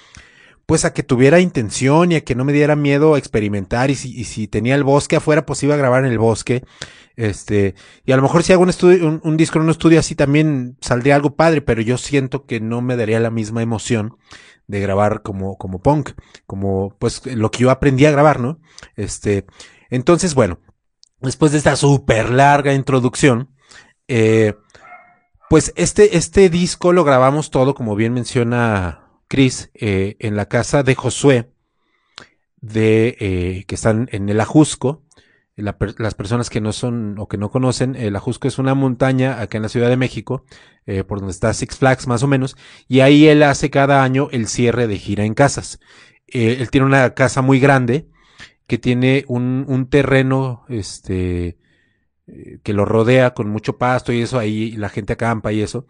pues 0.67 0.85
a 0.85 0.93
que 0.93 1.03
tuviera 1.03 1.41
intención 1.41 2.13
y 2.13 2.17
a 2.17 2.21
que 2.23 2.35
no 2.35 2.45
me 2.45 2.53
diera 2.53 2.77
miedo 2.77 3.15
a 3.15 3.19
experimentar 3.19 3.91
y 3.91 3.95
si, 3.95 4.19
y 4.19 4.25
si 4.25 4.49
tenía 4.49 4.75
el 4.75 4.85
bosque 4.85 5.17
afuera, 5.17 5.45
pues 5.45 5.63
iba 5.63 5.75
a 5.75 5.79
grabar 5.79 6.05
en 6.05 6.11
el 6.11 6.19
bosque. 6.19 6.65
Este, 7.17 7.75
y 8.05 8.13
a 8.13 8.17
lo 8.17 8.23
mejor 8.23 8.43
si 8.43 8.53
hago 8.53 8.63
un 8.63 8.71
estudio, 8.71 9.07
un, 9.07 9.21
un, 9.23 9.37
disco 9.37 9.59
en 9.59 9.65
un 9.65 9.71
estudio 9.71 10.01
así 10.01 10.15
también 10.15 10.77
saldría 10.81 11.15
algo 11.15 11.37
padre, 11.37 11.61
pero 11.61 11.81
yo 11.81 11.97
siento 11.97 12.45
que 12.45 12.61
no 12.61 12.81
me 12.81 12.97
daría 12.97 13.21
la 13.21 13.31
misma 13.31 13.63
emoción 13.63 14.17
de 14.67 14.81
grabar 14.81 15.23
como, 15.23 15.57
como 15.57 15.81
punk, 15.81 16.13
como 16.47 16.97
pues 16.99 17.25
lo 17.27 17.51
que 17.51 17.61
yo 17.61 17.71
aprendí 17.71 18.07
a 18.07 18.11
grabar, 18.11 18.41
¿no? 18.41 18.59
Este, 18.97 19.47
entonces, 19.91 20.35
bueno, 20.35 20.59
después 21.21 21.53
de 21.53 21.59
esta 21.59 21.77
súper 21.77 22.31
larga 22.31 22.73
introducción, 22.73 23.54
eh, 24.09 24.55
pues 25.51 25.73
este, 25.77 26.17
este 26.17 26.51
disco 26.51 26.93
lo 26.93 27.05
grabamos 27.05 27.51
todo, 27.51 27.75
como 27.75 27.97
bien 27.97 28.13
menciona 28.13 29.09
Chris, 29.29 29.71
eh, 29.75 30.17
en 30.19 30.37
la 30.37 30.47
casa 30.47 30.83
de 30.83 30.95
Josué, 30.95 31.51
de, 32.61 33.17
eh, 33.21 33.65
que 33.67 33.75
están 33.75 34.09
en 34.13 34.29
el 34.29 34.41
Ajusco. 34.41 35.03
La, 35.57 35.77
las 35.99 36.15
personas 36.15 36.51
que 36.51 36.61
no 36.61 36.73
son 36.73 37.17
o 37.19 37.29
que 37.29 37.39
no 37.39 37.51
conocen, 37.51 37.95
el 37.95 38.17
Ajusco 38.17 38.49
es 38.49 38.59
una 38.59 38.75
montaña 38.75 39.41
acá 39.41 39.59
en 39.59 39.63
la 39.63 39.69
Ciudad 39.69 39.89
de 39.89 39.97
México, 39.97 40.45
por 41.07 41.21
donde 41.21 41.31
está 41.31 41.55
Six 41.55 41.77
Flags 41.77 42.07
más 42.09 42.25
o 42.25 42.27
menos, 42.27 42.57
y 42.89 43.01
ahí 43.01 43.29
él 43.29 43.43
hace 43.45 43.71
cada 43.71 44.03
año 44.03 44.29
el 44.33 44.49
cierre 44.49 44.89
de 44.89 44.99
gira 44.99 45.25
en 45.25 45.35
casas. 45.35 45.79
Él 46.27 46.69
tiene 46.71 46.87
una 46.87 47.15
casa 47.15 47.41
muy 47.41 47.61
grande 47.61 48.09
que 48.67 48.79
tiene 48.79 49.25
un, 49.29 49.65
un 49.69 49.89
terreno, 49.89 50.65
este, 50.69 51.57
eh, 52.27 52.59
que 52.63 52.73
lo 52.73 52.85
rodea 52.85 53.35
con 53.35 53.49
mucho 53.49 53.77
pasto 53.79 54.13
y 54.13 54.23
eso, 54.23 54.39
ahí 54.39 54.73
la 54.73 54.89
gente 54.89 55.15
acampa 55.15 55.53
y 55.53 55.61
eso. 55.61 55.87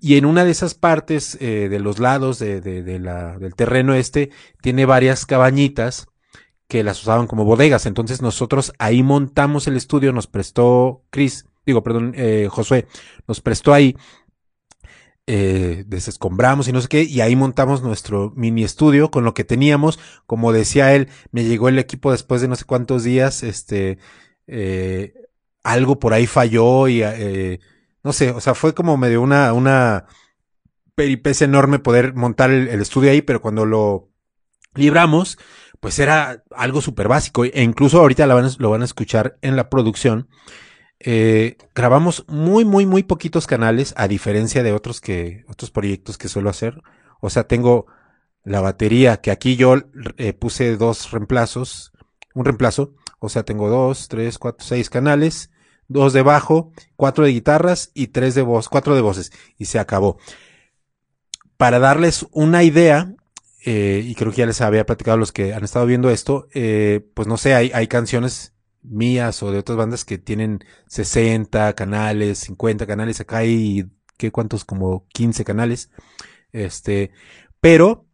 Y 0.00 0.16
en 0.16 0.26
una 0.26 0.44
de 0.44 0.52
esas 0.52 0.74
partes 0.74 1.36
eh, 1.40 1.68
de 1.68 1.80
los 1.80 1.98
lados 1.98 2.38
de, 2.38 2.60
de, 2.60 2.82
de 2.82 2.98
la, 3.00 3.38
del 3.38 3.54
terreno 3.54 3.94
este, 3.94 4.30
tiene 4.62 4.86
varias 4.86 5.26
cabañitas 5.26 6.06
que 6.68 6.84
las 6.84 7.00
usaban 7.02 7.26
como 7.26 7.44
bodegas. 7.44 7.86
Entonces 7.86 8.22
nosotros 8.22 8.72
ahí 8.78 9.02
montamos 9.02 9.66
el 9.66 9.76
estudio, 9.76 10.12
nos 10.12 10.26
prestó 10.26 11.02
Chris, 11.10 11.46
digo, 11.66 11.82
perdón, 11.82 12.12
eh, 12.14 12.46
Josué, 12.50 12.86
nos 13.26 13.40
prestó 13.40 13.74
ahí, 13.74 13.96
eh, 15.26 15.84
desescombramos 15.86 16.68
y 16.68 16.72
no 16.72 16.80
sé 16.80 16.88
qué, 16.88 17.02
y 17.02 17.20
ahí 17.20 17.36
montamos 17.36 17.82
nuestro 17.82 18.32
mini 18.36 18.64
estudio 18.64 19.10
con 19.10 19.24
lo 19.24 19.34
que 19.34 19.44
teníamos. 19.44 19.98
Como 20.26 20.52
decía 20.52 20.94
él, 20.94 21.08
me 21.32 21.44
llegó 21.44 21.68
el 21.68 21.78
equipo 21.78 22.12
después 22.12 22.40
de 22.40 22.48
no 22.48 22.56
sé 22.56 22.64
cuántos 22.64 23.02
días, 23.02 23.42
este, 23.42 23.98
eh, 24.46 25.14
algo 25.62 25.98
por 25.98 26.14
ahí 26.14 26.26
falló 26.26 26.88
y, 26.88 27.02
eh, 27.02 27.60
no 28.02 28.12
sé, 28.12 28.30
o 28.30 28.40
sea, 28.40 28.54
fue 28.54 28.74
como 28.74 28.96
medio 28.96 29.20
una, 29.22 29.52
una 29.52 30.06
peripecia 30.94 31.44
enorme 31.44 31.78
poder 31.78 32.14
montar 32.14 32.50
el, 32.50 32.68
estudio 32.80 33.10
ahí, 33.10 33.22
pero 33.22 33.40
cuando 33.40 33.64
lo 33.64 34.08
libramos, 34.74 35.38
pues 35.80 35.98
era 35.98 36.42
algo 36.50 36.80
súper 36.80 37.08
básico. 37.08 37.44
E 37.44 37.62
incluso 37.62 38.00
ahorita 38.00 38.26
lo 38.26 38.34
van, 38.34 38.46
a, 38.46 38.50
lo 38.58 38.70
van 38.70 38.82
a 38.82 38.84
escuchar 38.86 39.38
en 39.42 39.56
la 39.56 39.70
producción. 39.70 40.28
Eh, 41.00 41.56
grabamos 41.74 42.24
muy, 42.26 42.64
muy, 42.64 42.84
muy 42.86 43.04
poquitos 43.04 43.46
canales, 43.46 43.94
a 43.96 44.08
diferencia 44.08 44.62
de 44.62 44.72
otros 44.72 45.00
que, 45.00 45.44
otros 45.48 45.70
proyectos 45.70 46.18
que 46.18 46.28
suelo 46.28 46.50
hacer. 46.50 46.82
O 47.20 47.30
sea, 47.30 47.44
tengo 47.44 47.86
la 48.42 48.60
batería, 48.60 49.20
que 49.20 49.30
aquí 49.30 49.56
yo 49.56 49.76
eh, 50.16 50.32
puse 50.32 50.76
dos 50.76 51.10
reemplazos, 51.10 51.92
un 52.34 52.44
reemplazo. 52.44 52.94
O 53.18 53.28
sea, 53.28 53.42
tengo 53.42 53.68
dos, 53.68 54.08
tres, 54.08 54.38
cuatro, 54.38 54.64
seis 54.66 54.90
canales, 54.90 55.50
dos 55.88 56.12
de 56.12 56.22
bajo, 56.22 56.72
cuatro 56.96 57.24
de 57.24 57.32
guitarras 57.32 57.90
y 57.94 58.08
tres 58.08 58.34
de 58.34 58.42
voz, 58.42 58.68
cuatro 58.68 58.94
de 58.94 59.00
voces. 59.00 59.32
Y 59.56 59.64
se 59.64 59.78
acabó. 59.78 60.18
Para 61.56 61.78
darles 61.80 62.26
una 62.30 62.62
idea, 62.62 63.14
eh, 63.64 64.02
y 64.04 64.14
creo 64.14 64.30
que 64.30 64.38
ya 64.38 64.46
les 64.46 64.60
había 64.60 64.86
platicado 64.86 65.16
a 65.16 65.18
los 65.18 65.32
que 65.32 65.52
han 65.52 65.64
estado 65.64 65.86
viendo 65.86 66.10
esto, 66.10 66.46
eh, 66.54 67.06
pues 67.14 67.26
no 67.26 67.36
sé, 67.36 67.54
hay, 67.54 67.88
canciones 67.88 68.54
mías 68.82 69.42
o 69.42 69.50
de 69.50 69.58
otras 69.58 69.76
bandas 69.76 70.04
que 70.04 70.18
tienen 70.18 70.64
60 70.86 71.74
canales, 71.74 72.38
50 72.38 72.86
canales, 72.86 73.20
acá 73.20 73.38
hay, 73.38 73.90
¿qué 74.16 74.30
cuántos? 74.30 74.64
Como 74.64 75.06
15 75.08 75.44
canales. 75.44 75.90
Este, 76.52 77.10
pero 77.60 78.06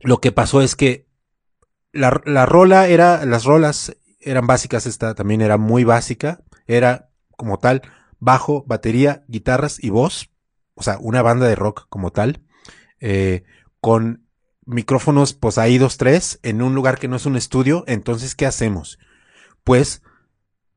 lo 0.00 0.20
que 0.20 0.32
pasó 0.32 0.60
es 0.60 0.74
que 0.74 1.06
la, 1.92 2.20
la 2.24 2.44
rola 2.44 2.88
era, 2.88 3.24
las 3.24 3.44
rolas 3.44 3.96
eran 4.20 4.46
básicas, 4.46 4.86
esta 4.86 5.14
también 5.14 5.40
era 5.40 5.56
muy 5.56 5.84
básica, 5.84 6.42
era 6.66 7.10
como 7.36 7.58
tal, 7.58 7.82
bajo, 8.18 8.64
batería, 8.66 9.24
guitarras 9.28 9.82
y 9.82 9.90
voz, 9.90 10.30
o 10.74 10.82
sea, 10.82 10.98
una 11.00 11.22
banda 11.22 11.46
de 11.46 11.54
rock 11.54 11.86
como 11.88 12.10
tal, 12.10 12.42
eh, 13.00 13.44
con 13.80 14.26
micrófonos, 14.66 15.32
pues 15.32 15.58
ahí 15.58 15.78
dos, 15.78 15.96
tres, 15.96 16.40
en 16.42 16.62
un 16.62 16.74
lugar 16.74 16.98
que 16.98 17.08
no 17.08 17.16
es 17.16 17.26
un 17.26 17.36
estudio, 17.36 17.84
entonces, 17.86 18.34
¿qué 18.34 18.46
hacemos? 18.46 18.98
Pues, 19.64 20.02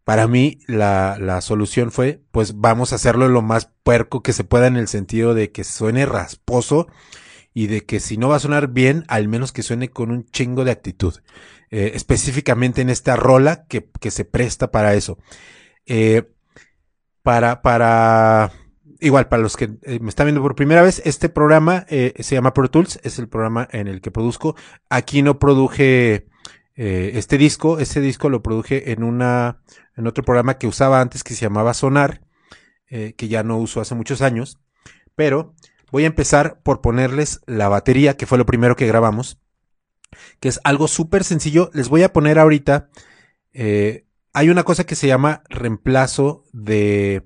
para 0.03 0.27
mí, 0.27 0.59
la, 0.68 1.18
la 1.19 1.41
solución 1.41 1.91
fue, 1.91 2.22
pues 2.31 2.57
vamos 2.57 2.91
a 2.91 2.95
hacerlo 2.95 3.27
lo 3.27 3.41
más 3.41 3.69
puerco 3.84 4.23
que 4.23 4.34
se 4.34 4.43
pueda 4.43 4.68
en 4.68 4.77
el 4.77 4.88
sentido 4.88 5.34
de 5.34 5.51
que 5.51 5.63
suene 5.63 6.05
rasposo 6.05 6.88
y 7.53 7.68
de 7.68 7.85
que 7.85 7.99
si 7.99 8.18
no 8.18 8.30
va 8.30 8.38
a 8.38 8.39
sonar 8.39 8.69
bien, 8.69 9.03
al 9.07 9.27
menos 9.27 9.51
que 9.51 9.63
suene 9.63 9.89
con 9.89 10.11
un 10.11 10.26
chingo 10.26 10.63
de 10.63 10.72
actitud. 10.72 11.15
Eh, 11.73 11.93
específicamente 11.95 12.81
en 12.81 12.89
esta 12.89 13.15
rola 13.15 13.65
que, 13.65 13.89
que 14.02 14.11
se 14.11 14.26
presta 14.26 14.72
para 14.72 14.93
eso. 14.93 15.18
Eh, 15.85 16.30
para, 17.23 17.61
para, 17.61 18.52
igual, 18.99 19.30
para 19.30 19.41
los 19.41 19.56
que 19.56 19.72
eh, 19.84 19.99
me 20.02 20.10
están 20.10 20.26
viendo 20.26 20.41
por 20.41 20.56
primera 20.56 20.81
vez, 20.81 21.02
este 21.06 21.30
programa 21.30 21.85
eh, 21.89 22.14
se 22.19 22.35
llama 22.35 22.53
Pro 22.53 22.69
Tools, 22.69 22.99
es 23.03 23.19
el 23.19 23.30
programa 23.30 23.68
en 23.72 23.88
el 23.88 24.02
que 24.02 24.11
produzco. 24.11 24.56
Aquí 24.89 25.22
no 25.22 25.39
produje 25.39 26.27
este 26.73 27.38
disco, 27.38 27.77
este 27.77 28.02
disco 28.02 28.27
lo 28.27 28.41
produje 28.41 28.91
en 28.91 29.03
una, 29.03 29.61
en 29.95 30.07
otro 30.07 30.23
programa 30.23 30.57
que 30.57 30.65
usaba 30.65 30.99
antes 30.99 31.23
que 31.23 31.35
se 31.35 31.41
llamaba 31.41 31.76
Sonar, 31.76 32.22
que 32.88 33.27
ya 33.27 33.43
no 33.43 33.57
uso 33.57 33.81
hace 33.81 33.93
muchos 33.93 34.23
años. 34.23 34.57
Pero 35.14 35.53
voy 35.91 36.06
a 36.06 36.07
empezar 36.07 36.60
por 36.64 36.81
ponerles 36.81 37.41
la 37.45 37.69
batería, 37.69 38.18
que 38.18 38.26
fue 38.26 38.39
lo 38.39 38.48
primero 38.48 38.76
que 38.76 38.88
grabamos, 38.88 39.39
que 40.39 40.49
es 40.49 40.59
algo 40.63 40.88
súper 40.88 41.23
sencillo. 41.23 41.69
Les 41.73 41.89
voy 41.89 42.03
a 42.03 42.13
poner 42.13 42.39
ahorita, 42.39 42.89
eh, 43.53 44.05
hay 44.33 44.49
una 44.49 44.63
cosa 44.63 44.85
que 44.85 44.95
se 44.95 45.07
llama 45.07 45.43
reemplazo 45.49 46.45
de, 46.53 47.23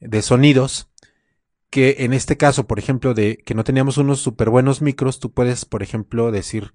de 0.00 0.22
sonidos 0.22 0.90
que 1.70 1.96
en 2.00 2.12
este 2.12 2.36
caso, 2.36 2.66
por 2.66 2.78
ejemplo, 2.78 3.12
de 3.12 3.38
que 3.38 3.54
no 3.54 3.64
teníamos 3.64 3.98
unos 3.98 4.20
súper 4.20 4.50
buenos 4.50 4.82
micros, 4.82 5.20
tú 5.20 5.32
puedes, 5.32 5.64
por 5.64 5.82
ejemplo, 5.82 6.30
decir, 6.30 6.72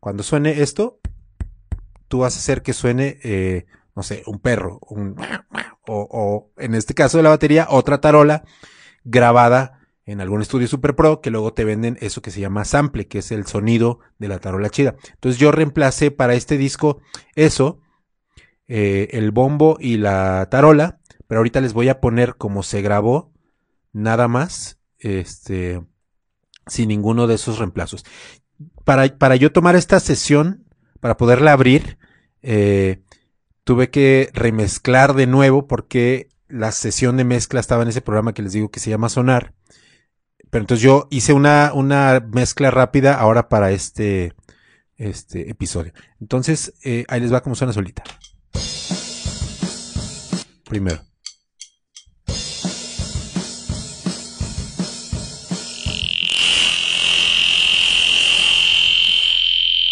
cuando 0.00 0.22
suene 0.22 0.62
esto, 0.62 1.00
tú 2.08 2.18
vas 2.18 2.36
a 2.36 2.38
hacer 2.38 2.62
que 2.62 2.72
suene, 2.72 3.18
eh, 3.22 3.66
no 3.94 4.02
sé, 4.02 4.22
un 4.26 4.38
perro, 4.40 4.78
o, 4.82 5.16
o, 5.86 6.52
en 6.58 6.74
este 6.74 6.94
caso 6.94 7.16
de 7.16 7.22
la 7.22 7.30
batería, 7.30 7.66
otra 7.70 8.00
tarola 8.00 8.44
grabada 9.04 9.85
en 10.06 10.20
algún 10.20 10.40
estudio 10.40 10.68
super 10.68 10.94
pro 10.94 11.20
que 11.20 11.30
luego 11.30 11.52
te 11.52 11.64
venden 11.64 11.98
eso 12.00 12.22
que 12.22 12.30
se 12.30 12.40
llama 12.40 12.64
sample, 12.64 13.08
que 13.08 13.18
es 13.18 13.32
el 13.32 13.46
sonido 13.46 13.98
de 14.18 14.28
la 14.28 14.38
tarola 14.38 14.70
chida. 14.70 14.94
Entonces 15.14 15.38
yo 15.40 15.50
reemplacé 15.50 16.12
para 16.12 16.34
este 16.34 16.56
disco 16.56 17.00
eso, 17.34 17.80
eh, 18.68 19.08
el 19.12 19.32
bombo 19.32 19.76
y 19.80 19.96
la 19.96 20.46
tarola, 20.48 21.00
pero 21.26 21.40
ahorita 21.40 21.60
les 21.60 21.72
voy 21.72 21.88
a 21.88 22.00
poner 22.00 22.36
como 22.36 22.62
se 22.62 22.82
grabó 22.82 23.32
nada 23.92 24.28
más, 24.28 24.78
este, 24.98 25.82
sin 26.66 26.88
ninguno 26.88 27.26
de 27.26 27.34
esos 27.34 27.58
reemplazos. 27.58 28.04
Para, 28.84 29.18
para 29.18 29.34
yo 29.34 29.50
tomar 29.50 29.74
esta 29.74 29.98
sesión, 29.98 30.64
para 31.00 31.16
poderla 31.16 31.52
abrir, 31.52 31.98
eh, 32.42 33.02
tuve 33.64 33.90
que 33.90 34.30
remezclar 34.34 35.14
de 35.14 35.26
nuevo 35.26 35.66
porque 35.66 36.28
la 36.48 36.70
sesión 36.70 37.16
de 37.16 37.24
mezcla 37.24 37.58
estaba 37.58 37.82
en 37.82 37.88
ese 37.88 38.02
programa 38.02 38.34
que 38.34 38.42
les 38.42 38.52
digo 38.52 38.70
que 38.70 38.78
se 38.78 38.90
llama 38.90 39.08
Sonar. 39.08 39.52
Pero 40.56 40.62
entonces 40.62 40.82
yo 40.82 41.06
hice 41.10 41.34
una, 41.34 41.72
una 41.74 42.26
mezcla 42.32 42.70
rápida 42.70 43.12
ahora 43.12 43.50
para 43.50 43.72
este, 43.72 44.32
este 44.96 45.50
episodio. 45.50 45.92
Entonces, 46.18 46.72
eh, 46.82 47.04
ahí 47.08 47.20
les 47.20 47.30
va 47.30 47.42
como 47.42 47.54
suena 47.54 47.74
solita. 47.74 48.02
Primero. 50.64 51.02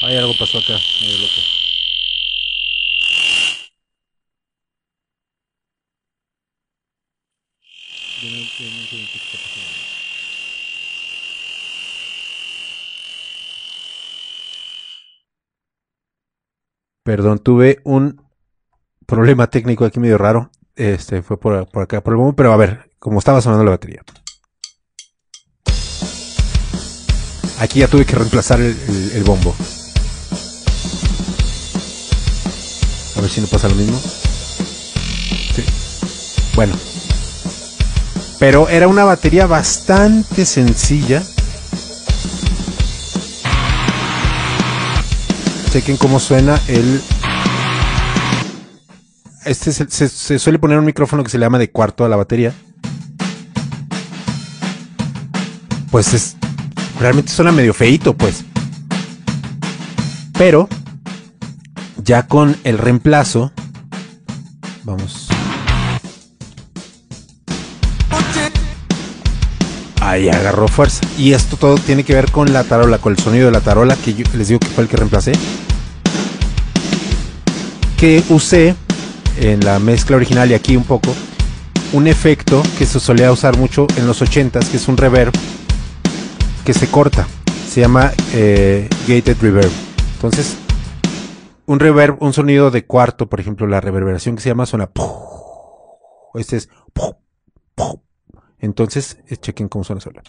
Ay, 0.01 0.17
algo 0.17 0.33
pasó 0.39 0.57
acá, 0.61 0.79
medio 1.03 1.19
loco. 1.19 1.54
Perdón, 17.05 17.39
tuve 17.39 17.81
un 17.85 18.23
problema 19.05 19.49
técnico 19.49 19.85
aquí 19.85 20.01
medio 20.01 20.17
raro. 20.17 20.51
Este 20.75 21.21
fue 21.21 21.39
por, 21.39 21.55
acá, 21.55 22.03
por 22.03 22.15
el 22.15 22.17
bombo, 22.17 22.35
pero 22.35 22.51
a 22.51 22.57
ver, 22.57 22.91
como 22.99 23.19
estaba 23.19 23.43
sonando 23.43 23.63
la 23.63 23.73
batería. 23.73 24.03
Aquí 27.61 27.81
ya 27.81 27.89
tuve 27.89 28.07
que 28.07 28.17
reemplazar 28.17 28.59
el, 28.59 29.23
bombo. 29.23 29.55
A 33.17 33.21
ver 33.21 33.31
si 33.31 33.43
no 33.43 33.49
pasa 33.49 33.69
lo 33.69 33.75
mismo. 33.75 33.99
Sí. 33.99 35.63
Bueno. 36.57 36.75
Pero 38.39 38.67
era 38.71 38.89
una 38.89 39.05
batería 39.05 39.47
bastante 39.47 40.47
sencilla. 40.47 41.23
Chequen 45.75 45.97
cómo 45.97 46.21
suena 46.21 46.61
el 46.69 47.01
este 49.45 49.73
se, 49.73 50.39
suele 50.39 50.61
poner 50.61 50.79
un 50.79 50.85
micrófono 50.85 51.25
que 51.25 51.31
se 51.31 51.37
le 51.37 51.47
llama 51.47 51.59
de 51.59 51.69
cuarto 51.69 52.05
a 52.05 52.09
la 52.09 52.15
batería. 52.15 52.55
Pues 55.91 56.15
es. 56.15 56.37
Realmente 57.01 57.33
suena 57.33 57.51
medio 57.51 57.75
feito, 57.75 58.17
pues. 58.17 58.45
Pero. 60.39 60.69
Ya 62.05 62.29
con 62.29 62.57
el 62.63 62.79
reemplazo. 62.79 63.51
Vamos. 64.85 65.24
Ahí 70.05 70.29
agarró 70.29 70.69
fuerza. 70.69 71.01
Y 71.17 71.33
esto 71.33 71.57
todo 71.57 71.77
tiene 71.77 72.05
que 72.05 72.15
ver 72.15 72.31
con 72.31 72.53
la 72.53 72.63
tarola, 72.65 72.99
con 72.99 73.15
el 73.15 73.19
sonido 73.19 73.47
de 73.47 73.53
la 73.53 73.63
tarola, 73.63 73.97
que 73.97 74.13
yo 74.13 74.25
les 74.35 74.49
digo 74.49 74.61
que 74.61 74.69
fue 74.69 74.85
el 74.85 74.91
que 74.91 74.99
reemplacé. 74.99 75.33
Que 77.97 78.23
usé 78.29 78.75
en 79.41 79.65
la 79.65 79.79
mezcla 79.79 80.17
original 80.17 80.51
y 80.51 80.55
aquí 80.55 80.77
un 80.77 80.85
poco, 80.85 81.15
un 81.95 82.07
efecto 82.07 82.63
que 82.79 82.85
se 82.85 83.01
solía 83.01 83.33
usar 83.33 83.57
mucho 83.57 83.87
en 83.97 84.07
los 84.07 84.21
80s, 84.21 84.69
que 84.69 84.77
es 84.77 84.89
un 84.89 84.99
reverb 84.99 85.33
que 86.67 86.75
se 86.75 86.87
corta. 86.89 87.27
Se 87.67 87.81
llama 87.81 88.13
eh, 88.35 88.91
gated 89.09 89.39
reverb. 89.41 89.73
Entonces, 90.17 90.57
un 91.65 91.81
reverb, 91.81 92.19
un 92.21 92.35
sonido 92.35 92.71
de 92.71 92.85
cuarto, 92.85 93.31
por 93.31 93.41
ejemplo, 93.41 93.67
la 93.67 93.81
reverberación 93.81 94.37
que 94.37 94.43
se 94.43 94.51
llama 94.51 94.67
suena. 94.67 94.91
Este 96.35 96.59
es. 96.59 96.69
Entonces, 98.65 99.19
eh, 99.29 99.37
chequen 99.37 99.69
cómo 99.69 99.85
suena 99.85 100.01
solo. 100.01 100.23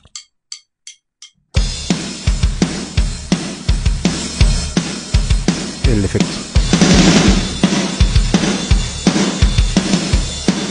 El 5.87 6.03
efecto. 6.03 6.27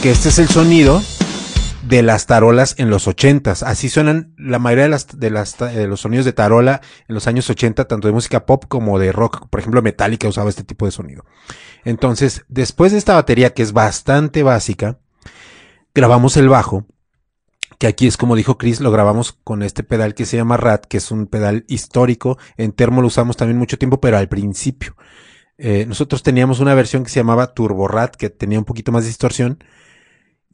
este 0.03 0.29
es 0.29 0.37
el 0.37 0.47
sonido 0.47 1.01
de 1.81 2.03
las 2.03 2.27
tarolas 2.27 2.75
en 2.77 2.91
los 2.91 3.07
ochentas. 3.07 3.63
Así 3.63 3.89
suenan 3.89 4.35
la 4.37 4.59
mayoría 4.59 4.87
de, 4.87 5.27
de 5.73 5.87
los 5.87 5.99
sonidos 5.99 6.25
de 6.25 6.33
tarola 6.33 6.81
en 7.07 7.15
los 7.15 7.25
años 7.25 7.49
80, 7.49 7.85
tanto 7.85 8.07
de 8.07 8.13
música 8.13 8.45
pop 8.45 8.65
como 8.67 8.99
de 8.99 9.11
rock. 9.11 9.47
Por 9.49 9.59
ejemplo, 9.59 9.81
Metallica 9.81 10.27
usaba 10.27 10.51
este 10.51 10.63
tipo 10.63 10.85
de 10.85 10.91
sonido. 10.91 11.25
Entonces, 11.83 12.45
después 12.47 12.91
de 12.91 12.99
esta 12.99 13.15
batería 13.15 13.55
que 13.55 13.63
es 13.63 13.73
bastante 13.73 14.43
básica, 14.43 14.99
grabamos 15.95 16.37
el 16.37 16.49
bajo, 16.49 16.85
que 17.79 17.87
aquí 17.87 18.07
es 18.07 18.17
como 18.17 18.35
dijo 18.35 18.57
Chris, 18.57 18.79
lo 18.79 18.91
grabamos 18.91 19.33
con 19.43 19.63
este 19.63 19.83
pedal 19.83 20.13
que 20.13 20.25
se 20.25 20.37
llama 20.37 20.57
RAT, 20.57 20.85
que 20.85 20.97
es 20.97 21.11
un 21.11 21.27
pedal 21.27 21.65
histórico. 21.67 22.37
En 22.57 22.71
Termo 22.71 23.01
lo 23.01 23.07
usamos 23.07 23.37
también 23.37 23.57
mucho 23.57 23.77
tiempo, 23.77 23.99
pero 23.99 24.17
al 24.17 24.29
principio. 24.29 24.95
Eh, 25.57 25.85
nosotros 25.87 26.23
teníamos 26.23 26.59
una 26.59 26.75
versión 26.75 27.03
que 27.03 27.09
se 27.09 27.19
llamaba 27.19 27.53
Turbo 27.53 27.87
RAT, 27.87 28.15
que 28.15 28.29
tenía 28.29 28.59
un 28.59 28.65
poquito 28.65 28.91
más 28.91 29.03
de 29.03 29.09
distorsión 29.09 29.59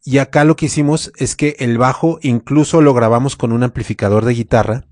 y 0.04 0.18
acá 0.18 0.44
lo 0.44 0.56
que 0.56 0.66
hicimos 0.66 1.12
es 1.18 1.36
que 1.36 1.56
el 1.60 1.78
bajo 1.78 2.18
incluso 2.22 2.82
lo 2.82 2.94
grabamos 2.94 3.36
con 3.36 3.52
un 3.52 3.64
amplificador 3.64 4.26
de 4.26 4.34
guitarra. 4.34 4.86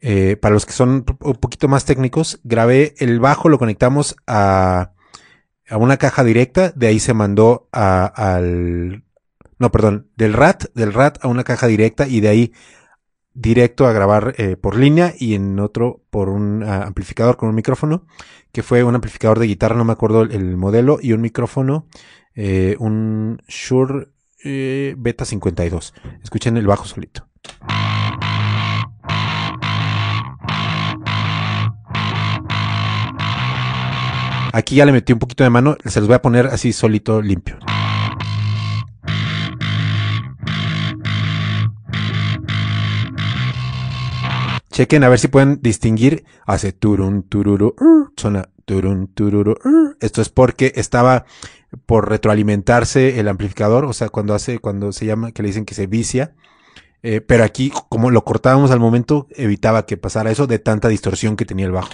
Eh, 0.00 0.36
para 0.40 0.54
los 0.54 0.66
que 0.66 0.72
son 0.72 1.04
un 1.20 1.34
poquito 1.34 1.68
más 1.68 1.84
técnicos, 1.84 2.40
grabé 2.42 2.94
el 2.98 3.20
bajo, 3.20 3.48
lo 3.48 3.58
conectamos 3.58 4.16
a, 4.26 4.92
a 5.68 5.76
una 5.76 5.96
caja 5.98 6.24
directa, 6.24 6.72
de 6.74 6.88
ahí 6.88 6.98
se 6.98 7.14
mandó 7.14 7.68
a, 7.72 8.06
al... 8.06 9.04
No, 9.58 9.70
perdón, 9.70 10.08
del 10.16 10.32
RAT, 10.32 10.64
del 10.74 10.92
RAT 10.92 11.24
a 11.24 11.28
una 11.28 11.44
caja 11.44 11.66
directa 11.66 12.08
y 12.08 12.20
de 12.20 12.28
ahí 12.28 12.52
directo 13.34 13.86
a 13.86 13.92
grabar 13.92 14.34
eh, 14.36 14.56
por 14.56 14.76
línea 14.76 15.14
y 15.18 15.34
en 15.34 15.58
otro 15.58 16.02
por 16.10 16.28
un 16.28 16.62
ah, 16.62 16.84
amplificador 16.84 17.36
con 17.36 17.48
un 17.48 17.54
micrófono, 17.54 18.06
que 18.52 18.62
fue 18.62 18.82
un 18.84 18.94
amplificador 18.94 19.38
de 19.38 19.46
guitarra, 19.46 19.76
no 19.76 19.84
me 19.84 19.92
acuerdo 19.92 20.22
el 20.22 20.56
modelo, 20.56 20.98
y 21.00 21.12
un 21.12 21.20
micrófono 21.20 21.86
eh, 22.34 22.76
un 22.78 23.42
Shure 23.46 24.08
eh, 24.44 24.94
Beta 24.96 25.24
52. 25.24 25.94
Escuchen 26.22 26.56
el 26.56 26.66
bajo 26.66 26.84
solito. 26.84 27.28
Aquí 34.54 34.76
ya 34.76 34.84
le 34.84 34.92
metí 34.92 35.14
un 35.14 35.18
poquito 35.18 35.44
de 35.44 35.50
mano, 35.50 35.76
se 35.84 36.00
los 36.00 36.08
voy 36.08 36.16
a 36.16 36.22
poner 36.22 36.46
así 36.48 36.74
solito 36.74 37.22
limpio. 37.22 37.58
Chequen 44.72 45.04
a 45.04 45.10
ver 45.10 45.18
si 45.18 45.28
pueden 45.28 45.60
distinguir. 45.60 46.24
Hace 46.46 46.72
turun 46.72 47.24
tururu. 47.24 47.76
Suena 48.16 48.48
turun 48.64 49.06
tururu. 49.08 49.54
Esto 50.00 50.22
es 50.22 50.30
porque 50.30 50.72
estaba 50.76 51.26
por 51.84 52.08
retroalimentarse 52.08 53.20
el 53.20 53.28
amplificador, 53.28 53.84
o 53.84 53.92
sea, 53.92 54.08
cuando 54.08 54.34
hace, 54.34 54.58
cuando 54.58 54.92
se 54.92 55.06
llama, 55.06 55.32
que 55.32 55.42
le 55.42 55.48
dicen 55.48 55.66
que 55.66 55.74
se 55.74 55.86
vicia. 55.86 56.34
Eh, 57.02 57.20
pero 57.20 57.44
aquí, 57.44 57.70
como 57.90 58.10
lo 58.10 58.24
cortábamos 58.24 58.70
al 58.70 58.80
momento, 58.80 59.26
evitaba 59.36 59.84
que 59.84 59.98
pasara 59.98 60.30
eso 60.30 60.46
de 60.46 60.58
tanta 60.58 60.88
distorsión 60.88 61.36
que 61.36 61.44
tenía 61.44 61.66
el 61.66 61.72
bajo. 61.72 61.90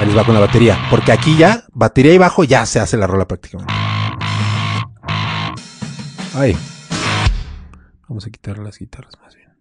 Ahí 0.00 0.06
les 0.06 0.16
va 0.16 0.24
con 0.24 0.32
la 0.32 0.40
batería. 0.40 0.78
Porque 0.90 1.12
aquí 1.12 1.36
ya, 1.36 1.64
batería 1.72 2.14
y 2.14 2.18
bajo, 2.18 2.44
ya 2.44 2.64
se 2.64 2.80
hace 2.80 2.96
la 2.96 3.06
rola 3.06 3.26
prácticamente. 3.26 3.74
Ay. 6.40 6.56
Vamos 8.06 8.24
a 8.24 8.30
quitar 8.30 8.58
las 8.58 8.78
guitarras 8.78 9.18
más 9.20 9.34
bien. 9.34 9.58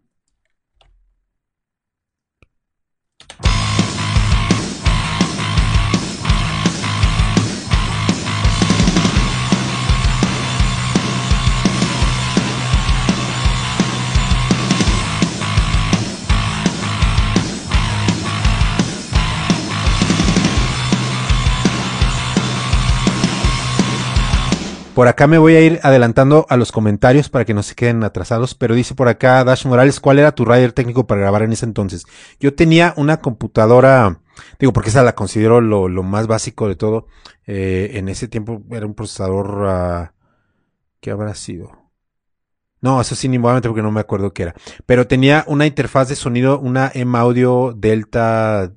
Por 24.98 25.08
acá 25.08 25.28
me 25.28 25.38
voy 25.38 25.54
a 25.54 25.62
ir 25.62 25.80
adelantando 25.84 26.48
a 26.50 26.58
los 26.58 26.72
comentarios 26.72 27.30
para 27.30 27.46
que 27.46 27.54
no 27.54 27.62
se 27.62 27.76
queden 27.76 28.04
atrasados, 28.04 28.56
pero 28.56 28.74
dice 28.74 28.96
por 28.96 29.08
acá 29.10 29.44
Dash 29.44 29.68
Morales, 29.68 30.00
¿cuál 30.00 30.18
era 30.18 30.32
tu 30.32 30.44
rider 30.44 30.74
técnico 30.74 31.06
para 31.06 31.22
grabar 31.22 31.44
en 31.44 31.52
ese 31.52 31.66
entonces? 31.66 32.08
Yo 32.40 32.56
tenía 32.56 32.96
una 32.98 33.22
computadora, 33.22 34.22
digo, 34.58 34.74
porque 34.74 34.90
esa 34.90 35.04
la 35.04 35.14
considero 35.14 35.62
lo, 35.62 36.02
más 36.02 36.26
básico 36.26 36.68
de 36.68 36.76
todo. 36.76 37.06
Eh, 37.46 37.92
en 37.94 38.10
ese 38.10 38.28
tiempo 38.28 38.64
era 38.72 38.88
un 38.88 38.96
procesador, 38.96 39.68
uh, 39.68 40.08
¿qué 41.00 41.12
habrá 41.12 41.36
sido? 41.36 41.74
No, 42.82 43.00
eso 43.00 43.14
sí, 43.14 43.28
ni 43.28 43.38
porque 43.38 43.84
no 43.84 43.92
me 43.92 44.00
acuerdo 44.00 44.34
qué 44.34 44.42
era. 44.42 44.56
Pero 44.88 45.06
tenía 45.06 45.44
una 45.46 45.68
interfaz 45.68 46.10
de 46.10 46.16
sonido, 46.16 46.60
una 46.60 46.92
M 46.92 47.16
Audio 47.16 47.72
Delta 47.78 48.74